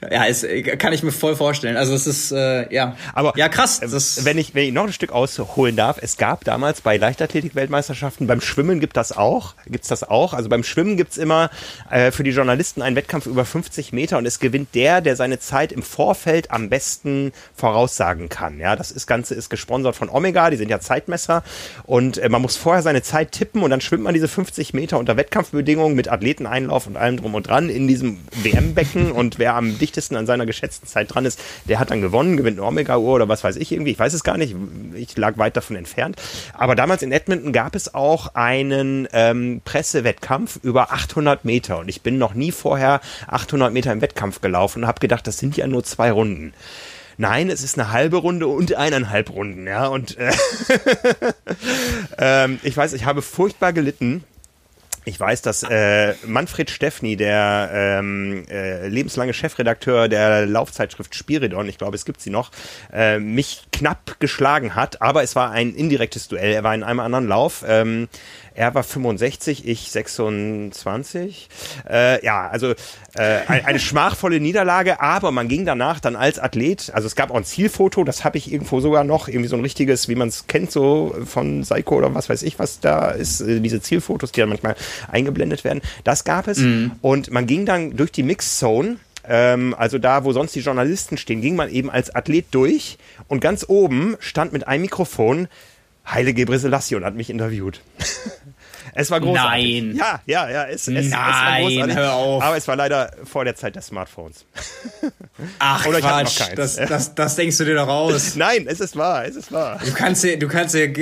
ja, 0.00 0.26
es, 0.26 0.46
kann 0.78 0.92
ich 0.92 1.02
mir 1.02 1.10
voll 1.10 1.34
vorstellen. 1.34 1.76
Also 1.76 1.92
es 1.92 2.06
ist 2.06 2.30
äh, 2.30 2.72
ja, 2.72 2.96
aber 3.14 3.32
ja 3.36 3.48
krass. 3.48 3.80
Äh, 3.80 3.88
das 3.88 4.24
wenn 4.24 4.38
ich 4.38 4.54
wenn 4.54 4.64
ich 4.64 4.72
noch 4.72 4.84
ein 4.84 4.92
Stück 4.92 5.10
ausholen 5.10 5.74
darf, 5.74 5.98
es 6.00 6.16
gab 6.16 6.44
damals 6.44 6.82
bei 6.82 6.96
Leichtathletik-Weltmeisterschaften 6.96 8.28
beim 8.28 8.40
Schwimmen 8.40 8.78
gibt 8.78 8.96
das 8.96 9.10
auch, 9.10 9.54
gibt's 9.66 9.88
das 9.88 10.08
auch. 10.08 10.34
Also 10.34 10.48
beim 10.48 10.62
Schwimmen 10.62 10.96
gibt's 10.96 11.16
immer 11.16 11.50
äh, 11.90 12.12
für 12.12 12.22
die 12.22 12.30
Journalisten 12.30 12.80
einen 12.80 12.94
Wettkampf 12.94 13.26
über 13.26 13.44
50 13.44 13.92
Meter 13.92 14.18
und 14.18 14.26
es 14.26 14.38
gewinnt 14.38 14.74
der, 14.76 15.00
der 15.00 15.16
seine 15.16 15.40
Zeit 15.40 15.72
im 15.72 15.82
Vorfeld 15.82 16.52
am 16.52 16.68
besten 16.68 17.32
voraussagen 17.56 18.28
kann. 18.28 18.60
Ja, 18.60 18.76
das 18.76 18.92
ist, 18.92 19.08
Ganze 19.08 19.34
ist 19.34 19.48
gesponsert 19.50 19.96
von 19.96 20.08
Omega, 20.10 20.50
die 20.50 20.56
sind 20.56 20.70
ja 20.70 20.78
Zeitmesser 20.78 21.42
und 21.84 22.18
äh, 22.18 22.28
man 22.28 22.42
muss 22.42 22.56
vorher 22.56 22.82
seine 22.82 23.02
Zeit 23.02 23.32
tippen 23.32 23.64
und 23.64 23.70
dann 23.70 23.80
schwimmt 23.80 24.04
man 24.04 24.14
diese 24.14 24.28
50 24.28 24.74
Meter 24.74 24.98
unter 24.98 25.16
Wettkampfbedingungen 25.16 25.96
mit 25.96 26.08
Athleteneinlauf 26.08 26.86
und 26.86 26.96
allem 26.96 27.16
drum 27.16 27.34
und 27.34 27.48
dran 27.48 27.68
in 27.68 27.88
diesem 27.88 28.18
WM-Becken 28.44 29.10
und 29.10 29.40
wer 29.40 29.56
am 29.56 29.76
dichtesten 29.88 30.16
an 30.16 30.26
seiner 30.26 30.46
geschätzten 30.46 30.86
Zeit 30.86 31.14
dran 31.14 31.24
ist, 31.24 31.40
der 31.64 31.78
hat 31.78 31.90
dann 31.90 32.00
gewonnen, 32.00 32.36
gewinnt 32.36 32.58
eine 32.58 32.66
Omega-Uhr 32.66 33.14
oder 33.14 33.28
was 33.28 33.44
weiß 33.44 33.56
ich 33.56 33.72
irgendwie. 33.72 33.92
Ich 33.92 33.98
weiß 33.98 34.12
es 34.12 34.24
gar 34.24 34.36
nicht. 34.36 34.54
Ich 34.94 35.16
lag 35.16 35.38
weit 35.38 35.56
davon 35.56 35.76
entfernt. 35.76 36.16
Aber 36.52 36.74
damals 36.74 37.02
in 37.02 37.12
Edmonton 37.12 37.52
gab 37.52 37.74
es 37.74 37.94
auch 37.94 38.34
einen 38.34 39.08
ähm, 39.12 39.60
Pressewettkampf 39.64 40.60
über 40.62 40.92
800 40.92 41.44
Meter 41.44 41.78
und 41.78 41.88
ich 41.88 42.02
bin 42.02 42.18
noch 42.18 42.34
nie 42.34 42.52
vorher 42.52 43.00
800 43.26 43.72
Meter 43.72 43.92
im 43.92 44.00
Wettkampf 44.00 44.40
gelaufen 44.40 44.82
und 44.82 44.88
habe 44.88 45.00
gedacht, 45.00 45.26
das 45.26 45.38
sind 45.38 45.56
ja 45.56 45.66
nur 45.66 45.84
zwei 45.84 46.10
Runden. 46.10 46.52
Nein, 47.20 47.50
es 47.50 47.64
ist 47.64 47.76
eine 47.76 47.90
halbe 47.90 48.18
Runde 48.18 48.46
und 48.46 48.72
eineinhalb 48.74 49.30
Runden, 49.30 49.66
ja. 49.66 49.88
Und 49.88 50.16
äh, 50.18 50.32
ähm, 52.18 52.60
ich 52.62 52.76
weiß, 52.76 52.92
ich 52.92 53.06
habe 53.06 53.22
furchtbar 53.22 53.72
gelitten 53.72 54.22
ich 55.08 55.18
weiß, 55.18 55.42
dass 55.42 55.62
äh, 55.62 56.14
Manfred 56.26 56.70
Steffni, 56.70 57.16
der 57.16 57.70
ähm, 57.72 58.44
äh, 58.50 58.86
lebenslange 58.88 59.32
Chefredakteur 59.32 60.08
der 60.08 60.46
Laufzeitschrift 60.46 61.14
Spiridon, 61.14 61.68
ich 61.68 61.78
glaube, 61.78 61.96
es 61.96 62.04
gibt 62.04 62.20
sie 62.20 62.30
noch, 62.30 62.50
äh, 62.92 63.18
mich 63.18 63.64
knapp 63.72 64.20
geschlagen 64.20 64.74
hat, 64.74 65.00
aber 65.02 65.22
es 65.22 65.34
war 65.34 65.50
ein 65.50 65.74
indirektes 65.74 66.28
Duell. 66.28 66.52
Er 66.52 66.62
war 66.62 66.74
in 66.74 66.82
einem 66.82 67.00
anderen 67.00 67.26
Lauf. 67.26 67.64
Ähm, 67.66 68.08
er 68.58 68.74
war 68.74 68.82
65, 68.82 69.68
ich 69.68 69.92
26. 69.92 71.48
Äh, 71.88 72.24
ja, 72.24 72.48
also 72.48 72.72
äh, 73.14 73.38
eine 73.46 73.78
schmachvolle 73.78 74.40
Niederlage, 74.40 75.00
aber 75.00 75.30
man 75.30 75.46
ging 75.46 75.64
danach 75.64 76.00
dann 76.00 76.16
als 76.16 76.40
Athlet, 76.40 76.90
also 76.92 77.06
es 77.06 77.14
gab 77.14 77.30
auch 77.30 77.36
ein 77.36 77.44
Zielfoto, 77.44 78.02
das 78.02 78.24
habe 78.24 78.36
ich 78.36 78.52
irgendwo 78.52 78.80
sogar 78.80 79.04
noch, 79.04 79.28
irgendwie 79.28 79.46
so 79.46 79.54
ein 79.54 79.62
richtiges, 79.62 80.08
wie 80.08 80.16
man 80.16 80.26
es 80.26 80.48
kennt, 80.48 80.72
so 80.72 81.14
von 81.24 81.62
Seiko 81.62 81.98
oder 81.98 82.12
was 82.16 82.28
weiß 82.28 82.42
ich, 82.42 82.58
was 82.58 82.80
da 82.80 83.12
ist, 83.12 83.40
äh, 83.40 83.60
diese 83.60 83.80
Zielfotos, 83.80 84.32
die 84.32 84.40
dann 84.40 84.48
manchmal 84.48 84.74
eingeblendet 85.10 85.62
werden. 85.62 85.80
Das 86.02 86.24
gab 86.24 86.48
es. 86.48 86.58
Mhm. 86.58 86.92
Und 87.00 87.30
man 87.30 87.46
ging 87.46 87.64
dann 87.64 87.96
durch 87.96 88.10
die 88.10 88.24
Mixzone 88.24 88.96
ähm, 89.28 89.74
also 89.78 89.98
da, 89.98 90.24
wo 90.24 90.32
sonst 90.32 90.54
die 90.54 90.60
Journalisten 90.60 91.18
stehen, 91.18 91.42
ging 91.42 91.54
man 91.54 91.70
eben 91.70 91.90
als 91.90 92.14
Athlet 92.14 92.46
durch 92.50 92.98
und 93.28 93.40
ganz 93.40 93.64
oben 93.68 94.16
stand 94.20 94.52
mit 94.52 94.66
einem 94.66 94.82
Mikrofon 94.82 95.48
Heile 96.10 96.32
Gebre 96.34 96.58
Selassie 96.58 96.94
und 96.94 97.04
hat 97.04 97.14
mich 97.14 97.30
interviewt. 97.30 97.80
es 98.94 99.10
war 99.10 99.20
großartig. 99.20 99.82
Nein. 99.82 99.96
Ja, 99.96 100.20
ja, 100.26 100.50
ja. 100.50 100.64
Es, 100.66 100.88
es, 100.88 100.94
Nein, 100.94 101.04
es 101.04 101.12
war 101.12 101.60
großartig. 101.60 101.96
hör 101.96 102.12
auf. 102.14 102.42
Aber 102.42 102.56
es 102.56 102.68
war 102.68 102.76
leider 102.76 103.12
vor 103.24 103.44
der 103.44 103.56
Zeit 103.56 103.76
des 103.76 103.86
Smartphones. 103.86 104.44
Ach 105.58 105.86
Oder 105.86 106.00
Quatsch, 106.00 106.40
das, 106.56 106.76
das, 106.76 107.14
das 107.14 107.36
denkst 107.36 107.58
du 107.58 107.64
dir 107.64 107.74
doch 107.74 107.88
aus. 107.88 108.34
Nein, 108.36 108.66
es 108.68 108.80
ist 108.80 108.96
wahr, 108.96 109.24
es 109.26 109.36
ist 109.36 109.52
wahr. 109.52 109.78
Du 109.84 109.92
kannst 109.92 110.24
dir, 110.24 110.38
du 110.38 110.48
kannst 110.48 110.74
dir, 110.74 110.92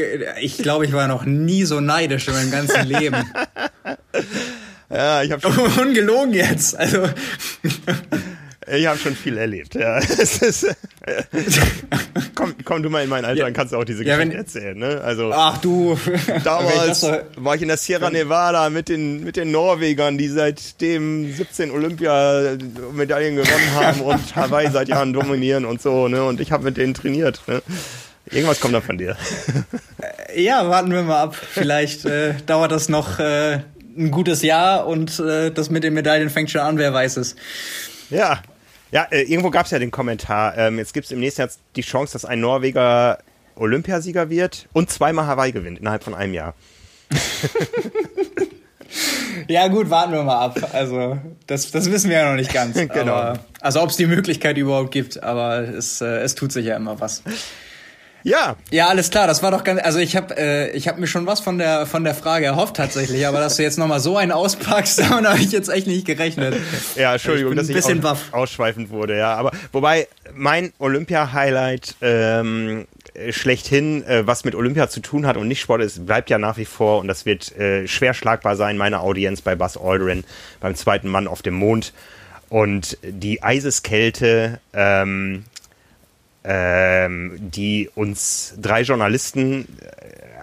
ich 0.41 0.59
glaube, 0.59 0.87
ich 0.87 0.93
war 0.93 1.09
noch 1.09 1.24
nie 1.24 1.65
so 1.65 1.81
neidisch 1.81 2.28
in 2.28 2.35
meinem 2.35 2.51
ganzen 2.51 2.87
Leben. 2.87 3.16
Ja, 4.89 5.23
ich 5.23 5.33
habe 5.33 5.43
schon. 5.43 5.89
Ungelogen 5.89 6.33
jetzt. 6.33 6.77
Also. 6.77 7.09
Ich 8.68 8.86
habe 8.86 8.98
schon 8.98 9.14
viel 9.14 9.38
erlebt, 9.38 9.74
ja. 9.76 9.98
Ist, 9.98 10.66
komm, 12.34 12.55
komm 12.64 12.82
du 12.82 12.90
mal 12.90 13.05
in 13.05 13.09
mein 13.09 13.24
Alter, 13.24 13.44
dann 13.44 13.52
kannst 13.52 13.72
du 13.72 13.76
auch 13.76 13.84
diese 13.84 14.02
Geschichte 14.02 14.22
ja, 14.22 14.30
wenn, 14.30 14.36
erzählen, 14.36 14.76
ne? 14.76 15.01
Also 15.02 15.30
Ach 15.32 15.59
du. 15.59 15.97
Damals 16.43 17.06
war 17.36 17.55
ich 17.55 17.62
in 17.62 17.68
der 17.68 17.76
Sierra 17.76 18.10
Nevada 18.10 18.68
mit 18.70 18.88
den 18.88 19.22
mit 19.22 19.36
den 19.36 19.52
Norwegern, 19.52 20.18
die 20.18 20.28
seitdem 20.28 21.32
17 21.32 21.70
Olympiamedaillen 21.70 23.36
gewonnen 23.36 23.74
haben 23.74 24.01
und 24.01 24.36
Hawaii 24.36 24.70
seit 24.70 24.88
Jahren 24.88 25.12
dominieren 25.12 25.64
und 25.64 25.80
so, 25.80 26.09
ne? 26.09 26.24
Und 26.24 26.40
ich 26.40 26.51
habe 26.51 26.64
mit 26.64 26.76
denen 26.76 26.94
trainiert, 26.94 27.43
ne? 27.47 27.62
Irgendwas 28.28 28.59
kommt 28.59 28.74
da 28.74 28.80
von 28.80 28.98
dir. 28.98 29.16
Ja, 30.34 30.68
warten 30.68 30.90
wir 30.90 31.02
mal 31.02 31.22
ab. 31.22 31.36
Vielleicht 31.36 32.05
äh, 32.05 32.34
dauert 32.47 32.72
das 32.72 32.88
noch 32.88 33.20
äh, 33.20 33.60
ein 33.97 34.10
gutes 34.10 34.43
Jahr 34.43 34.88
und 34.88 35.20
äh, 35.20 35.52
das 35.52 35.70
mit 35.70 35.84
den 35.84 35.94
Medaillen 35.94 36.30
fängt 36.30 36.51
schon 36.51 36.62
an, 36.62 36.78
wer 36.78 36.93
weiß 36.93 37.18
es. 37.18 37.36
Ja, 38.10 38.43
ja, 38.92 39.06
äh, 39.10 39.22
irgendwo 39.22 39.50
gab 39.50 39.66
es 39.66 39.72
ja 39.72 39.78
den 39.78 39.90
Kommentar. 39.90 40.56
Ähm, 40.56 40.78
jetzt 40.78 40.94
gibt 40.94 41.06
es 41.06 41.12
im 41.12 41.20
nächsten 41.20 41.42
Jahr 41.42 41.50
die 41.74 41.82
Chance, 41.82 42.12
dass 42.12 42.24
ein 42.24 42.40
Norweger 42.40 43.18
Olympiasieger 43.56 44.30
wird 44.30 44.68
und 44.72 44.90
zweimal 44.90 45.26
Hawaii 45.26 45.52
gewinnt 45.52 45.78
innerhalb 45.78 46.04
von 46.04 46.14
einem 46.14 46.34
Jahr. 46.34 46.54
ja, 49.48 49.68
gut, 49.68 49.90
warten 49.90 50.12
wir 50.12 50.22
mal 50.22 50.38
ab. 50.38 50.70
Also, 50.72 51.18
das, 51.46 51.70
das 51.70 51.90
wissen 51.90 52.10
wir 52.10 52.18
ja 52.18 52.30
noch 52.30 52.36
nicht 52.36 52.52
ganz. 52.52 52.74
genau. 52.76 53.14
Aber, 53.14 53.38
also, 53.60 53.80
ob 53.80 53.90
es 53.90 53.96
die 53.96 54.06
Möglichkeit 54.06 54.56
überhaupt 54.58 54.90
gibt, 54.90 55.22
aber 55.22 55.60
es, 55.60 56.00
äh, 56.00 56.18
es 56.18 56.34
tut 56.34 56.52
sich 56.52 56.66
ja 56.66 56.76
immer 56.76 57.00
was. 57.00 57.22
Ja. 58.27 58.57
Ja, 58.73 58.89
alles 58.89 59.11
klar. 59.11 59.28
Das 59.28 59.44
war 59.44 59.53
doch 59.53 59.62
ganz. 59.62 59.81
Also 59.82 60.01
ich 60.01 60.16
habe 60.16 60.36
äh, 60.36 60.70
ich 60.73 60.89
habe 60.89 61.01
mir 61.01 61.07
schon 61.07 61.27
was 61.27 61.39
von 61.39 61.59
der 61.59 61.86
von 61.86 62.03
der 62.03 62.15
Frage 62.15 62.47
erhofft 62.47 62.74
tatsächlich, 62.74 63.24
aber 63.24 63.39
dass 63.39 63.55
du 63.55 63.62
jetzt 63.62 63.78
noch 63.78 63.86
mal 63.86 64.01
so 64.01 64.16
einen 64.16 64.32
auspackst, 64.32 64.98
damit 65.11 65.27
habe 65.27 65.39
ich 65.39 65.53
jetzt 65.53 65.69
echt 65.69 65.86
nicht 65.86 66.07
gerechnet. 66.07 66.57
Ja, 66.97 67.12
Entschuldigung, 67.12 67.53
ich 67.53 67.59
dass 67.59 67.69
ich 67.69 67.77
bisschen 67.77 68.05
aus, 68.05 68.19
ausschweifend 68.32 68.90
wurde. 68.90 69.16
Ja, 69.16 69.35
aber 69.36 69.53
wobei 69.70 70.09
mein 70.35 70.73
Olympia-Highlight 70.81 71.94
ähm, 72.01 72.89
schlechthin, 73.31 74.05
äh, 74.05 74.27
was 74.27 74.43
mit 74.43 74.57
Olympia 74.57 74.89
zu 74.89 74.98
tun 74.98 75.24
hat 75.24 75.36
und 75.36 75.47
nicht 75.47 75.61
Sport 75.61 75.82
ist, 75.82 76.05
bleibt 76.05 76.28
ja 76.28 76.39
nach 76.39 76.57
wie 76.57 76.65
vor 76.65 76.98
und 76.98 77.07
das 77.07 77.27
wird 77.27 77.57
äh, 77.57 77.86
schwer 77.86 78.12
schlagbar 78.12 78.57
sein. 78.57 78.77
Meine 78.77 79.01
Audienz 79.01 79.40
bei 79.40 79.55
Buzz 79.55 79.77
Aldrin 79.77 80.24
beim 80.59 80.74
zweiten 80.74 81.07
Mann 81.07 81.28
auf 81.28 81.43
dem 81.43 81.55
Mond 81.55 81.93
und 82.48 82.98
die 83.03 83.44
Eiseskälte. 83.44 84.59
Ähm, 84.73 85.44
ähm, 85.44 85.44
die 87.39 87.90
uns 87.94 88.55
drei 88.59 88.82
Journalisten, 88.82 89.66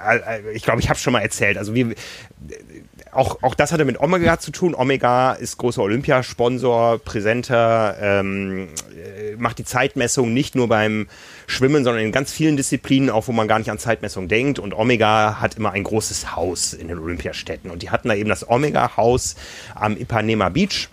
äh, 0.05 0.17
äh 0.17 0.51
ich 0.53 0.63
glaube, 0.63 0.81
ich 0.81 0.89
habe 0.89 0.99
schon 0.99 1.13
mal 1.13 1.21
erzählt, 1.21 1.57
also 1.57 1.73
wir, 1.73 1.95
auch, 3.13 3.41
auch 3.43 3.55
das 3.55 3.71
hatte 3.71 3.85
mit 3.85 3.99
Omega 3.99 4.39
zu 4.39 4.51
tun. 4.51 4.75
Omega 4.75 5.33
ist 5.33 5.57
großer 5.57 5.81
Olympiasponsor, 5.81 6.99
präsenter, 6.99 7.95
ähm, 8.01 8.69
äh, 8.91 9.35
macht 9.37 9.59
die 9.59 9.65
Zeitmessung 9.65 10.33
nicht 10.33 10.55
nur 10.55 10.67
beim 10.67 11.07
Schwimmen, 11.47 11.83
sondern 11.83 12.03
in 12.03 12.11
ganz 12.11 12.31
vielen 12.31 12.57
Disziplinen, 12.57 13.09
auch 13.09 13.27
wo 13.27 13.31
man 13.31 13.47
gar 13.47 13.59
nicht 13.59 13.69
an 13.69 13.79
Zeitmessung 13.79 14.27
denkt. 14.27 14.59
Und 14.59 14.73
Omega 14.73 15.39
hat 15.39 15.55
immer 15.55 15.71
ein 15.71 15.83
großes 15.83 16.35
Haus 16.35 16.73
in 16.73 16.87
den 16.87 16.99
Olympiastädten. 16.99 17.69
Und 17.71 17.83
die 17.83 17.91
hatten 17.91 18.09
da 18.09 18.15
eben 18.15 18.29
das 18.29 18.49
Omega-Haus 18.49 19.35
am 19.75 19.97
Ipanema 19.97 20.49
Beach 20.49 20.89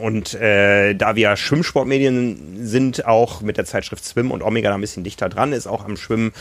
Und 0.00 0.34
äh, 0.34 0.94
da 0.94 1.14
wir 1.14 1.36
Schwimmsportmedien 1.36 2.66
sind, 2.66 3.06
auch 3.06 3.42
mit 3.42 3.58
der 3.58 3.64
Zeitschrift 3.64 4.04
Swim 4.04 4.30
und 4.30 4.42
Omega 4.42 4.70
da 4.70 4.74
ein 4.74 4.80
bisschen 4.80 5.04
dichter 5.04 5.28
dran 5.28 5.52
ist, 5.52 5.66
auch 5.66 5.84
am 5.84 5.96
Schwimmen, 5.96 6.32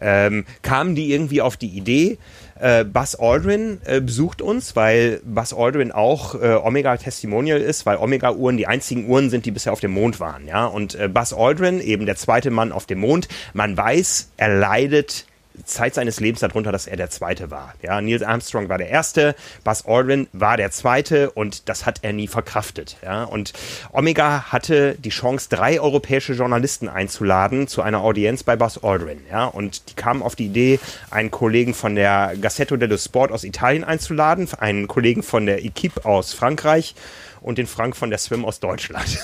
ähm, 0.00 0.44
kamen 0.62 0.94
die 0.94 1.12
irgendwie 1.12 1.40
auf 1.40 1.56
die 1.56 1.68
Idee, 1.68 2.18
äh, 2.60 2.84
Buzz 2.84 3.14
Aldrin 3.14 3.80
äh, 3.84 4.00
besucht 4.00 4.42
uns, 4.42 4.74
weil 4.74 5.20
Buzz 5.24 5.52
Aldrin 5.52 5.92
auch 5.92 6.34
äh, 6.34 6.54
Omega 6.54 6.96
Testimonial 6.96 7.60
ist, 7.60 7.86
weil 7.86 7.96
Omega 7.98 8.32
Uhren 8.32 8.56
die 8.56 8.66
einzigen 8.66 9.08
Uhren 9.08 9.30
sind, 9.30 9.46
die 9.46 9.52
bisher 9.52 9.72
auf 9.72 9.80
dem 9.80 9.92
Mond 9.92 10.18
waren, 10.18 10.46
ja. 10.48 10.66
Und 10.66 10.94
äh, 10.96 11.08
Buzz 11.08 11.32
Aldrin, 11.32 11.80
eben 11.80 12.04
der 12.04 12.16
zweite 12.16 12.50
Mann 12.50 12.72
auf 12.72 12.86
dem 12.86 12.98
Mond, 12.98 13.28
man 13.54 13.76
weiß, 13.76 14.30
er 14.36 14.58
leidet 14.58 15.24
Zeit 15.64 15.94
seines 15.94 16.20
Lebens 16.20 16.40
darunter, 16.40 16.72
dass 16.72 16.86
er 16.86 16.96
der 16.96 17.10
Zweite 17.10 17.50
war. 17.50 17.74
Ja, 17.82 18.00
Neil 18.00 18.24
Armstrong 18.24 18.68
war 18.68 18.78
der 18.78 18.88
Erste, 18.88 19.34
Buzz 19.64 19.84
Aldrin 19.86 20.28
war 20.32 20.56
der 20.56 20.70
Zweite 20.70 21.30
und 21.30 21.68
das 21.68 21.86
hat 21.86 22.00
er 22.02 22.12
nie 22.12 22.28
verkraftet. 22.28 22.96
Ja, 23.02 23.24
und 23.24 23.52
Omega 23.92 24.52
hatte 24.52 24.96
die 24.98 25.10
Chance, 25.10 25.48
drei 25.50 25.80
europäische 25.80 26.32
Journalisten 26.32 26.88
einzuladen 26.88 27.68
zu 27.68 27.82
einer 27.82 28.00
Audienz 28.00 28.42
bei 28.42 28.56
Buzz 28.56 28.78
Aldrin. 28.82 29.20
Ja, 29.30 29.46
und 29.46 29.90
die 29.90 29.94
kamen 29.94 30.22
auf 30.22 30.36
die 30.36 30.46
Idee, 30.46 30.80
einen 31.10 31.30
Kollegen 31.30 31.74
von 31.74 31.94
der 31.94 32.34
Gazzetto 32.40 32.76
dello 32.76 32.96
Sport 32.96 33.32
aus 33.32 33.44
Italien 33.44 33.84
einzuladen, 33.84 34.48
einen 34.58 34.88
Kollegen 34.88 35.22
von 35.22 35.46
der 35.46 35.64
Equipe 35.64 36.04
aus 36.04 36.32
Frankreich 36.32 36.94
und 37.40 37.58
den 37.58 37.66
Frank 37.66 37.96
von 37.96 38.10
der 38.10 38.18
Swim 38.18 38.44
aus 38.44 38.60
Deutschland. 38.60 39.18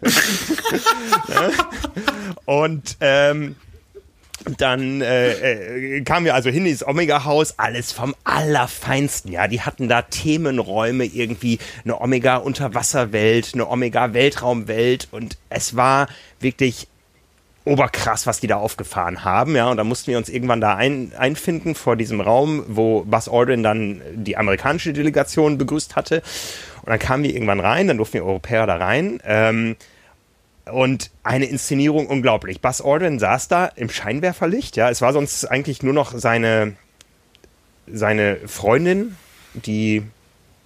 und 2.44 2.96
ähm, 3.00 3.56
dann 4.58 5.00
äh, 5.00 5.96
äh, 5.96 6.00
kamen 6.02 6.26
wir 6.26 6.34
also 6.34 6.50
hin 6.50 6.66
ins 6.66 6.86
Omega-Haus, 6.86 7.58
alles 7.58 7.92
vom 7.92 8.14
Allerfeinsten. 8.24 9.32
Ja, 9.32 9.48
die 9.48 9.60
hatten 9.60 9.88
da 9.88 10.02
Themenräume, 10.02 11.04
irgendwie 11.04 11.58
eine 11.84 12.00
Omega-Unterwasserwelt, 12.00 13.50
eine 13.54 13.68
Omega-Weltraumwelt 13.68 15.08
und 15.10 15.38
es 15.50 15.76
war 15.76 16.08
wirklich 16.40 16.86
oberkrass, 17.64 18.26
was 18.26 18.40
die 18.40 18.46
da 18.46 18.56
aufgefahren 18.56 19.24
haben, 19.24 19.54
ja, 19.54 19.68
und 19.70 19.76
da 19.76 19.84
mussten 19.84 20.10
wir 20.10 20.18
uns 20.18 20.28
irgendwann 20.28 20.60
da 20.60 20.74
ein, 20.74 21.12
einfinden 21.16 21.74
vor 21.74 21.96
diesem 21.96 22.20
Raum, 22.20 22.64
wo 22.66 23.02
Buzz 23.02 23.28
Aldrin 23.28 23.62
dann 23.62 24.00
die 24.14 24.36
amerikanische 24.36 24.92
Delegation 24.92 25.58
begrüßt 25.58 25.94
hatte. 25.94 26.22
Und 26.82 26.88
dann 26.88 26.98
kamen 26.98 27.24
wir 27.24 27.34
irgendwann 27.34 27.60
rein, 27.60 27.88
dann 27.88 27.98
durften 27.98 28.14
wir 28.14 28.24
Europäer 28.24 28.66
da 28.66 28.76
rein. 28.76 29.20
Ähm, 29.24 29.76
und 30.72 31.10
eine 31.22 31.46
Inszenierung 31.46 32.06
unglaublich. 32.06 32.60
Buzz 32.60 32.80
Aldrin 32.80 33.18
saß 33.18 33.48
da 33.48 33.66
im 33.66 33.90
Scheinwerferlicht, 33.90 34.76
ja. 34.76 34.90
Es 34.90 35.00
war 35.00 35.12
sonst 35.12 35.44
eigentlich 35.44 35.82
nur 35.82 35.94
noch 35.94 36.12
seine, 36.16 36.74
seine 37.86 38.36
Freundin, 38.46 39.16
die 39.54 40.02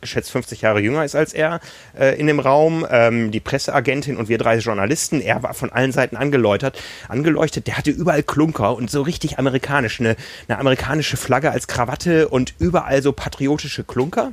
geschätzt 0.02 0.32
50 0.32 0.60
Jahre 0.60 0.80
jünger 0.80 1.04
ist 1.04 1.14
als 1.14 1.32
er, 1.32 1.60
äh, 1.98 2.18
in 2.18 2.26
dem 2.26 2.40
Raum, 2.40 2.86
ähm, 2.90 3.30
die 3.30 3.40
Presseagentin 3.40 4.18
und 4.18 4.28
wir 4.28 4.36
drei 4.36 4.58
Journalisten. 4.58 5.20
Er 5.20 5.42
war 5.42 5.54
von 5.54 5.72
allen 5.72 5.92
Seiten 5.92 6.16
angeläutert, 6.16 6.78
angeleuchtet. 7.08 7.68
Der 7.68 7.78
hatte 7.78 7.90
überall 7.90 8.22
Klunker 8.22 8.76
und 8.76 8.90
so 8.90 9.00
richtig 9.00 9.38
amerikanisch, 9.38 10.00
eine, 10.00 10.16
eine 10.48 10.58
amerikanische 10.58 11.16
Flagge 11.16 11.50
als 11.50 11.68
Krawatte 11.68 12.28
und 12.28 12.54
überall 12.58 13.00
so 13.02 13.12
patriotische 13.12 13.84
Klunker. 13.84 14.32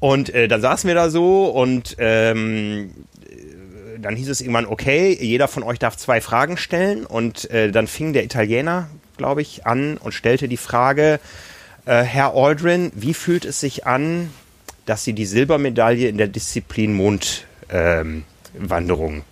Und 0.00 0.34
äh, 0.34 0.48
dann 0.48 0.60
saßen 0.60 0.86
wir 0.88 0.94
da 0.94 1.08
so 1.08 1.46
und 1.46 1.96
ähm, 1.98 2.92
dann 4.04 4.16
hieß 4.16 4.28
es 4.28 4.40
irgendwann, 4.42 4.66
okay, 4.66 5.16
jeder 5.18 5.48
von 5.48 5.62
euch 5.62 5.78
darf 5.78 5.96
zwei 5.96 6.20
Fragen 6.20 6.58
stellen. 6.58 7.06
Und 7.06 7.50
äh, 7.50 7.70
dann 7.72 7.86
fing 7.86 8.12
der 8.12 8.24
Italiener, 8.24 8.88
glaube 9.16 9.40
ich, 9.40 9.66
an 9.66 9.96
und 9.96 10.12
stellte 10.12 10.46
die 10.46 10.58
Frage, 10.58 11.20
äh, 11.86 12.02
Herr 12.02 12.34
Aldrin, 12.34 12.92
wie 12.94 13.14
fühlt 13.14 13.46
es 13.46 13.60
sich 13.60 13.86
an, 13.86 14.30
dass 14.84 15.04
Sie 15.04 15.14
die 15.14 15.24
Silbermedaille 15.24 16.08
in 16.08 16.18
der 16.18 16.28
Disziplin 16.28 16.92
Mondwanderung 16.94 18.24
ähm, 19.14 19.22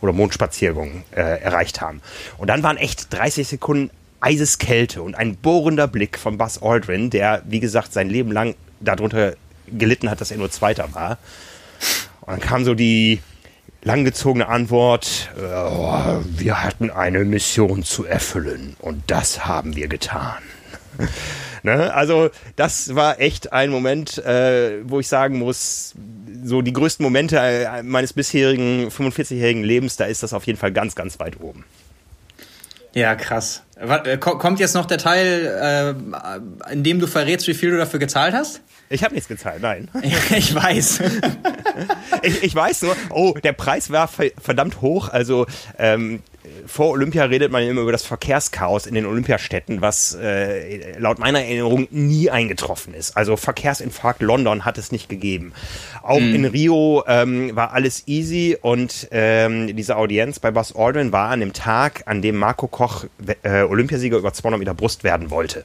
oder 0.00 0.12
Mondspaziergung 0.12 1.02
äh, 1.10 1.40
erreicht 1.40 1.80
haben? 1.80 2.00
Und 2.38 2.46
dann 2.48 2.62
waren 2.62 2.76
echt 2.76 3.12
30 3.12 3.48
Sekunden 3.48 3.90
Eiseskälte 4.20 5.02
und 5.02 5.16
ein 5.16 5.34
bohrender 5.36 5.88
Blick 5.88 6.18
von 6.18 6.38
Buzz 6.38 6.62
Aldrin, 6.62 7.10
der, 7.10 7.42
wie 7.46 7.60
gesagt, 7.60 7.92
sein 7.92 8.08
Leben 8.08 8.30
lang 8.30 8.54
darunter 8.80 9.34
gelitten 9.66 10.08
hat, 10.08 10.20
dass 10.20 10.30
er 10.30 10.38
nur 10.38 10.52
Zweiter 10.52 10.94
war. 10.94 11.18
Und 12.20 12.30
dann 12.30 12.40
kam 12.40 12.64
so 12.64 12.74
die 12.74 13.20
langgezogene 13.84 14.48
Antwort, 14.48 15.30
äh, 15.36 15.40
wir 15.40 16.62
hatten 16.62 16.90
eine 16.90 17.24
Mission 17.24 17.84
zu 17.84 18.04
erfüllen 18.04 18.76
und 18.80 19.02
das 19.06 19.46
haben 19.46 19.76
wir 19.76 19.88
getan. 19.88 20.42
ne? 21.62 21.92
Also 21.94 22.30
das 22.56 22.94
war 22.94 23.20
echt 23.20 23.52
ein 23.52 23.70
Moment, 23.70 24.18
äh, 24.18 24.78
wo 24.84 25.00
ich 25.00 25.08
sagen 25.08 25.38
muss, 25.38 25.94
so 26.42 26.62
die 26.62 26.72
größten 26.72 27.04
Momente 27.04 27.38
äh, 27.38 27.82
meines 27.82 28.14
bisherigen 28.14 28.88
45-jährigen 28.88 29.64
Lebens, 29.64 29.96
da 29.96 30.06
ist 30.06 30.22
das 30.22 30.32
auf 30.32 30.46
jeden 30.46 30.58
Fall 30.58 30.72
ganz, 30.72 30.94
ganz 30.94 31.20
weit 31.20 31.40
oben. 31.40 31.64
Ja, 32.94 33.16
krass. 33.16 33.62
Äh, 33.76 34.18
kommt 34.18 34.60
jetzt 34.60 34.74
noch 34.74 34.86
der 34.86 34.98
Teil, 34.98 35.96
äh, 36.70 36.72
in 36.72 36.84
dem 36.84 37.00
du 37.00 37.06
verrätst, 37.06 37.48
wie 37.48 37.54
viel 37.54 37.72
du 37.72 37.76
dafür 37.76 37.98
gezahlt 37.98 38.34
hast? 38.34 38.60
Ich 38.88 39.02
habe 39.02 39.14
nichts 39.14 39.28
gezahlt, 39.28 39.60
nein. 39.62 39.90
ich 40.30 40.54
weiß. 40.54 41.00
ich, 42.22 42.42
ich 42.42 42.54
weiß 42.54 42.82
nur, 42.82 42.96
oh, 43.10 43.34
der 43.42 43.52
Preis 43.52 43.90
war 43.90 44.08
verdammt 44.08 44.80
hoch. 44.80 45.08
Also 45.08 45.46
ähm, 45.78 46.22
vor 46.66 46.90
Olympia 46.90 47.24
redet 47.24 47.50
man 47.50 47.62
immer 47.62 47.82
über 47.82 47.92
das 47.92 48.04
Verkehrschaos 48.04 48.86
in 48.86 48.94
den 48.94 49.06
Olympiastädten, 49.06 49.80
was 49.80 50.14
äh, 50.14 50.98
laut 50.98 51.18
meiner 51.18 51.40
Erinnerung 51.40 51.88
nie 51.90 52.30
eingetroffen 52.30 52.94
ist. 52.94 53.16
Also 53.16 53.36
Verkehrsinfarkt 53.36 54.22
London 54.22 54.64
hat 54.64 54.76
es 54.76 54.92
nicht 54.92 55.08
gegeben. 55.08 55.52
Auch 56.02 56.20
mhm. 56.20 56.34
in 56.34 56.44
Rio 56.44 57.04
ähm, 57.06 57.56
war 57.56 57.72
alles 57.72 58.04
easy 58.06 58.56
und 58.60 59.08
ähm, 59.10 59.74
diese 59.74 59.96
Audienz 59.96 60.38
bei 60.38 60.50
Buzz 60.50 60.74
Aldrin 60.76 61.12
war 61.12 61.30
an 61.30 61.40
dem 61.40 61.52
Tag, 61.52 62.02
an 62.06 62.20
dem 62.20 62.36
Marco 62.36 62.66
Koch 62.66 63.06
äh, 63.42 63.62
Olympiasieger 63.62 64.18
über 64.18 64.32
200 64.32 64.58
Meter 64.58 64.74
Brust 64.74 65.02
werden 65.04 65.30
wollte. 65.30 65.64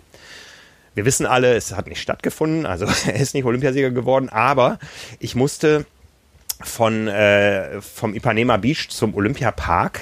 Wir 0.96 1.06
wissen 1.06 1.26
alle, 1.26 1.56
es 1.56 1.74
hat 1.76 1.88
nicht 1.88 2.02
stattgefunden, 2.02 2.66
also 2.66 2.86
er 3.06 3.16
ist 3.16 3.34
nicht 3.34 3.46
Olympiasieger 3.46 3.92
geworden, 3.92 4.30
aber 4.30 4.80
ich 5.20 5.36
musste 5.36 5.86
von 6.62 7.08
äh, 7.08 7.82
vom 7.82 8.14
Ipanema 8.14 8.58
Beach 8.58 8.90
zum 8.90 9.16
Olympiapark 9.16 10.00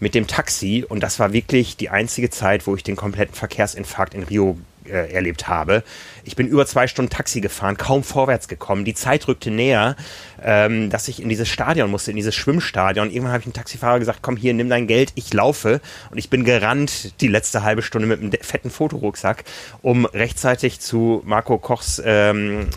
mit 0.00 0.14
dem 0.14 0.26
Taxi. 0.26 0.84
Und 0.88 1.02
das 1.02 1.18
war 1.18 1.32
wirklich 1.32 1.76
die 1.76 1.90
einzige 1.90 2.30
Zeit, 2.30 2.66
wo 2.66 2.74
ich 2.74 2.82
den 2.82 2.96
kompletten 2.96 3.34
Verkehrsinfarkt 3.34 4.14
in 4.14 4.22
Rio 4.24 4.58
äh, 4.86 5.12
erlebt 5.12 5.48
habe. 5.48 5.82
Ich 6.24 6.36
bin 6.36 6.46
über 6.46 6.66
zwei 6.66 6.86
Stunden 6.86 7.10
Taxi 7.10 7.40
gefahren, 7.40 7.76
kaum 7.76 8.02
vorwärts 8.02 8.48
gekommen. 8.48 8.84
Die 8.84 8.94
Zeit 8.94 9.28
rückte 9.28 9.50
näher, 9.50 9.96
ähm, 10.42 10.90
dass 10.90 11.08
ich 11.08 11.22
in 11.22 11.28
dieses 11.28 11.48
Stadion 11.48 11.90
musste, 11.90 12.10
in 12.10 12.16
dieses 12.16 12.34
Schwimmstadion. 12.34 13.10
Irgendwann 13.10 13.32
habe 13.32 13.40
ich 13.40 13.44
dem 13.44 13.52
Taxifahrer 13.52 13.98
gesagt, 13.98 14.20
komm 14.22 14.36
hier, 14.36 14.54
nimm 14.54 14.68
dein 14.68 14.86
Geld, 14.86 15.12
ich 15.14 15.32
laufe. 15.32 15.80
Und 16.10 16.18
ich 16.18 16.30
bin 16.30 16.44
gerannt 16.44 17.20
die 17.20 17.28
letzte 17.28 17.62
halbe 17.62 17.82
Stunde 17.82 18.06
mit 18.06 18.20
einem 18.20 18.32
fetten 18.40 18.70
Fotorucksack, 18.70 19.44
um 19.82 20.06
rechtzeitig 20.06 20.80
zu 20.80 21.22
Marco 21.24 21.58
Kochs 21.58 22.02
ähm, 22.04 22.68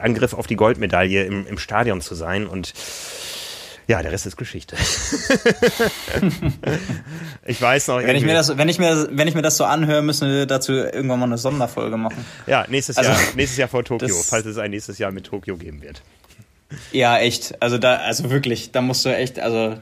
Angriff 0.00 0.34
auf 0.34 0.46
die 0.46 0.56
Goldmedaille 0.56 1.24
im, 1.24 1.46
im 1.46 1.58
Stadion 1.58 2.00
zu 2.00 2.14
sein. 2.14 2.46
Und 2.46 2.74
ja, 3.92 4.02
der 4.02 4.10
Rest 4.10 4.24
ist 4.24 4.38
Geschichte. 4.38 4.74
ich 7.44 7.60
weiß 7.60 7.88
noch. 7.88 7.98
Wenn 7.98 8.16
ich, 8.16 8.24
mir 8.24 8.32
das, 8.32 8.56
wenn, 8.56 8.70
ich 8.70 8.78
mir, 8.78 9.08
wenn 9.10 9.28
ich 9.28 9.34
mir 9.34 9.42
das 9.42 9.58
so 9.58 9.64
anhöre, 9.64 10.00
müssen 10.00 10.28
wir 10.28 10.46
dazu 10.46 10.72
irgendwann 10.72 11.18
mal 11.18 11.26
eine 11.26 11.36
Sonderfolge 11.36 11.98
machen. 11.98 12.24
Ja, 12.46 12.64
nächstes, 12.68 12.96
also, 12.96 13.10
Jahr, 13.10 13.20
nächstes 13.36 13.58
Jahr 13.58 13.68
vor 13.68 13.84
Tokio, 13.84 14.16
falls 14.24 14.46
es 14.46 14.56
ein 14.56 14.70
nächstes 14.70 14.96
Jahr 14.96 15.12
mit 15.12 15.26
Tokio 15.26 15.58
geben 15.58 15.82
wird. 15.82 16.00
Ja, 16.92 17.18
echt. 17.18 17.60
Also 17.60 17.78
da, 17.78 17.96
also 17.96 18.30
wirklich, 18.30 18.72
da 18.72 18.80
musst 18.80 19.04
du 19.04 19.14
echt, 19.14 19.38
also 19.38 19.76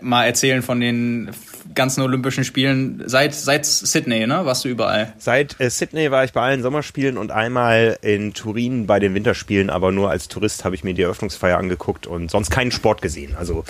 mal 0.00 0.24
erzählen 0.24 0.62
von 0.62 0.80
den 0.80 1.30
ganzen 1.74 2.02
Olympischen 2.02 2.44
Spielen 2.44 3.02
seit 3.06 3.34
seit 3.34 3.64
Sydney, 3.64 4.26
ne? 4.26 4.44
Warst 4.44 4.64
du 4.64 4.68
überall? 4.68 5.12
Seit 5.18 5.60
äh, 5.60 5.70
Sydney 5.70 6.10
war 6.10 6.24
ich 6.24 6.32
bei 6.32 6.42
allen 6.42 6.62
Sommerspielen 6.62 7.16
und 7.16 7.30
einmal 7.30 7.98
in 8.02 8.34
Turin 8.34 8.86
bei 8.86 9.00
den 9.00 9.14
Winterspielen, 9.14 9.70
aber 9.70 9.92
nur 9.92 10.10
als 10.10 10.28
Tourist 10.28 10.64
habe 10.64 10.74
ich 10.74 10.84
mir 10.84 10.94
die 10.94 11.02
Eröffnungsfeier 11.02 11.58
angeguckt 11.58 12.06
und 12.06 12.30
sonst 12.30 12.50
keinen 12.50 12.72
Sport 12.72 13.02
gesehen. 13.02 13.34
Also 13.36 13.64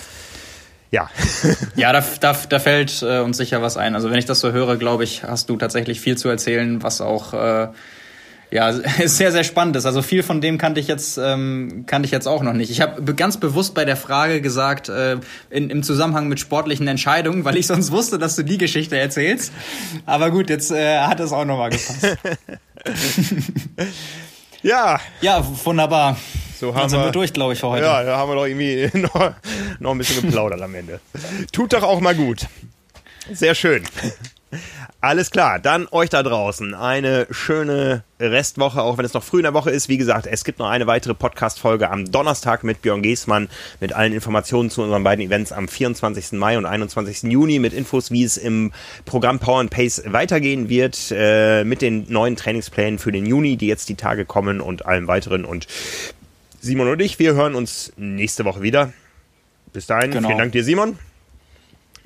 ja. 0.91 1.09
ja, 1.75 1.91
da, 1.91 2.03
da, 2.19 2.37
da 2.47 2.59
fällt 2.59 3.01
äh, 3.01 3.19
uns 3.19 3.37
sicher 3.37 3.61
was 3.61 3.77
ein. 3.77 3.95
Also 3.95 4.11
wenn 4.11 4.19
ich 4.19 4.25
das 4.25 4.39
so 4.39 4.51
höre, 4.51 4.77
glaube 4.77 5.03
ich, 5.03 5.23
hast 5.23 5.49
du 5.49 5.57
tatsächlich 5.57 5.99
viel 5.99 6.17
zu 6.17 6.29
erzählen, 6.29 6.83
was 6.83 7.01
auch 7.01 7.33
äh, 7.33 7.67
ja, 8.53 8.71
sehr, 9.05 9.31
sehr 9.31 9.43
spannend 9.43 9.75
ist. 9.75 9.85
Also 9.87 10.03
viel 10.03 10.21
von 10.21 10.39
dem 10.39 10.59
kannte 10.59 10.79
ich 10.79 10.87
jetzt, 10.87 11.17
ähm, 11.17 11.85
kannte 11.87 12.05
ich 12.05 12.11
jetzt 12.11 12.27
auch 12.27 12.43
noch 12.43 12.53
nicht. 12.53 12.69
Ich 12.69 12.81
habe 12.81 13.15
ganz 13.15 13.37
bewusst 13.37 13.73
bei 13.73 13.83
der 13.83 13.97
Frage 13.97 14.41
gesagt, 14.41 14.89
äh, 14.89 15.17
in, 15.49 15.71
im 15.71 15.81
Zusammenhang 15.81 16.27
mit 16.27 16.39
sportlichen 16.39 16.87
Entscheidungen, 16.87 17.45
weil 17.45 17.57
ich 17.57 17.65
sonst 17.65 17.91
wusste, 17.91 18.19
dass 18.19 18.35
du 18.35 18.43
die 18.43 18.59
Geschichte 18.59 18.95
erzählst. 18.97 19.51
Aber 20.05 20.29
gut, 20.29 20.51
jetzt 20.51 20.71
äh, 20.71 20.99
hat 20.99 21.19
es 21.19 21.31
auch 21.31 21.45
nochmal 21.45 21.71
gepasst. 21.71 22.05
ja. 24.61 24.99
Ja, 25.21 25.43
wunderbar. 25.63 26.17
So 26.55 26.75
haben 26.75 26.89
sind 26.89 26.99
wir, 26.99 27.05
wir 27.05 27.11
durch, 27.11 27.33
glaube 27.33 27.53
ich, 27.53 27.59
für 27.59 27.69
heute. 27.69 27.85
Ja, 27.85 28.03
da 28.03 28.17
haben 28.17 28.29
wir 28.29 28.35
doch 28.35 28.45
irgendwie 28.45 28.87
noch, 28.99 29.33
noch 29.79 29.91
ein 29.91 29.97
bisschen 29.97 30.21
geplaudert 30.21 30.61
am 30.61 30.75
Ende. 30.75 30.99
Tut 31.51 31.73
doch 31.73 31.81
auch 31.81 31.99
mal 31.99 32.13
gut. 32.13 32.45
Sehr 33.31 33.55
schön. 33.55 33.83
Alles 35.03 35.31
klar, 35.31 35.59
dann 35.59 35.89
euch 35.91 36.09
da 36.09 36.23
draußen 36.23 36.73
eine 36.73 37.27
schöne 37.29 38.05
Restwoche, 38.21 38.81
auch 38.81 38.97
wenn 38.97 39.03
es 39.03 39.13
noch 39.13 39.21
früh 39.21 39.39
in 39.39 39.43
der 39.43 39.53
Woche 39.53 39.69
ist. 39.69 39.89
Wie 39.89 39.97
gesagt, 39.97 40.27
es 40.27 40.45
gibt 40.45 40.59
noch 40.59 40.69
eine 40.69 40.87
weitere 40.87 41.13
Podcast-Folge 41.13 41.91
am 41.91 42.09
Donnerstag 42.09 42.63
mit 42.63 42.81
Björn 42.81 43.01
Giesmann 43.01 43.49
mit 43.81 43.91
allen 43.91 44.13
Informationen 44.13 44.69
zu 44.69 44.81
unseren 44.81 45.03
beiden 45.03 45.25
Events 45.25 45.51
am 45.51 45.67
24. 45.67 46.39
Mai 46.39 46.57
und 46.57 46.65
21. 46.65 47.23
Juni 47.23 47.59
mit 47.59 47.73
Infos, 47.73 48.11
wie 48.11 48.23
es 48.23 48.37
im 48.37 48.71
Programm 49.03 49.39
Power 49.39 49.59
and 49.59 49.71
Pace 49.71 50.03
weitergehen 50.05 50.69
wird, 50.69 51.11
äh, 51.11 51.65
mit 51.65 51.81
den 51.81 52.05
neuen 52.07 52.37
Trainingsplänen 52.37 52.97
für 52.97 53.11
den 53.11 53.25
Juni, 53.25 53.57
die 53.57 53.67
jetzt 53.67 53.89
die 53.89 53.95
Tage 53.95 54.23
kommen 54.23 54.61
und 54.61 54.85
allem 54.85 55.09
weiteren. 55.09 55.43
Und 55.43 55.67
Simon 56.61 56.87
und 56.87 57.01
ich, 57.01 57.19
wir 57.19 57.33
hören 57.33 57.55
uns 57.55 57.91
nächste 57.97 58.45
Woche 58.45 58.61
wieder. 58.61 58.93
Bis 59.73 59.85
dahin, 59.85 60.11
genau. 60.11 60.29
vielen 60.29 60.39
Dank 60.39 60.53
dir, 60.53 60.63
Simon. 60.63 60.97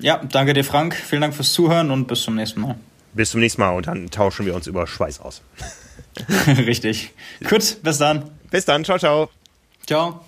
Ja, 0.00 0.20
danke 0.32 0.52
dir, 0.52 0.64
Frank. 0.64 0.96
Vielen 0.96 1.22
Dank 1.22 1.34
fürs 1.34 1.52
Zuhören 1.52 1.92
und 1.92 2.08
bis 2.08 2.22
zum 2.22 2.34
nächsten 2.34 2.60
Mal. 2.60 2.74
Bis 3.18 3.30
zum 3.30 3.40
nächsten 3.40 3.60
Mal 3.60 3.70
und 3.70 3.88
dann 3.88 4.10
tauschen 4.10 4.46
wir 4.46 4.54
uns 4.54 4.68
über 4.68 4.86
Schweiß 4.86 5.18
aus. 5.18 5.42
Richtig. 6.66 7.10
Gut, 7.48 7.82
bis 7.82 7.98
dann. 7.98 8.30
Bis 8.52 8.64
dann. 8.64 8.84
Ciao, 8.84 8.96
ciao. 8.96 9.28
Ciao. 9.86 10.24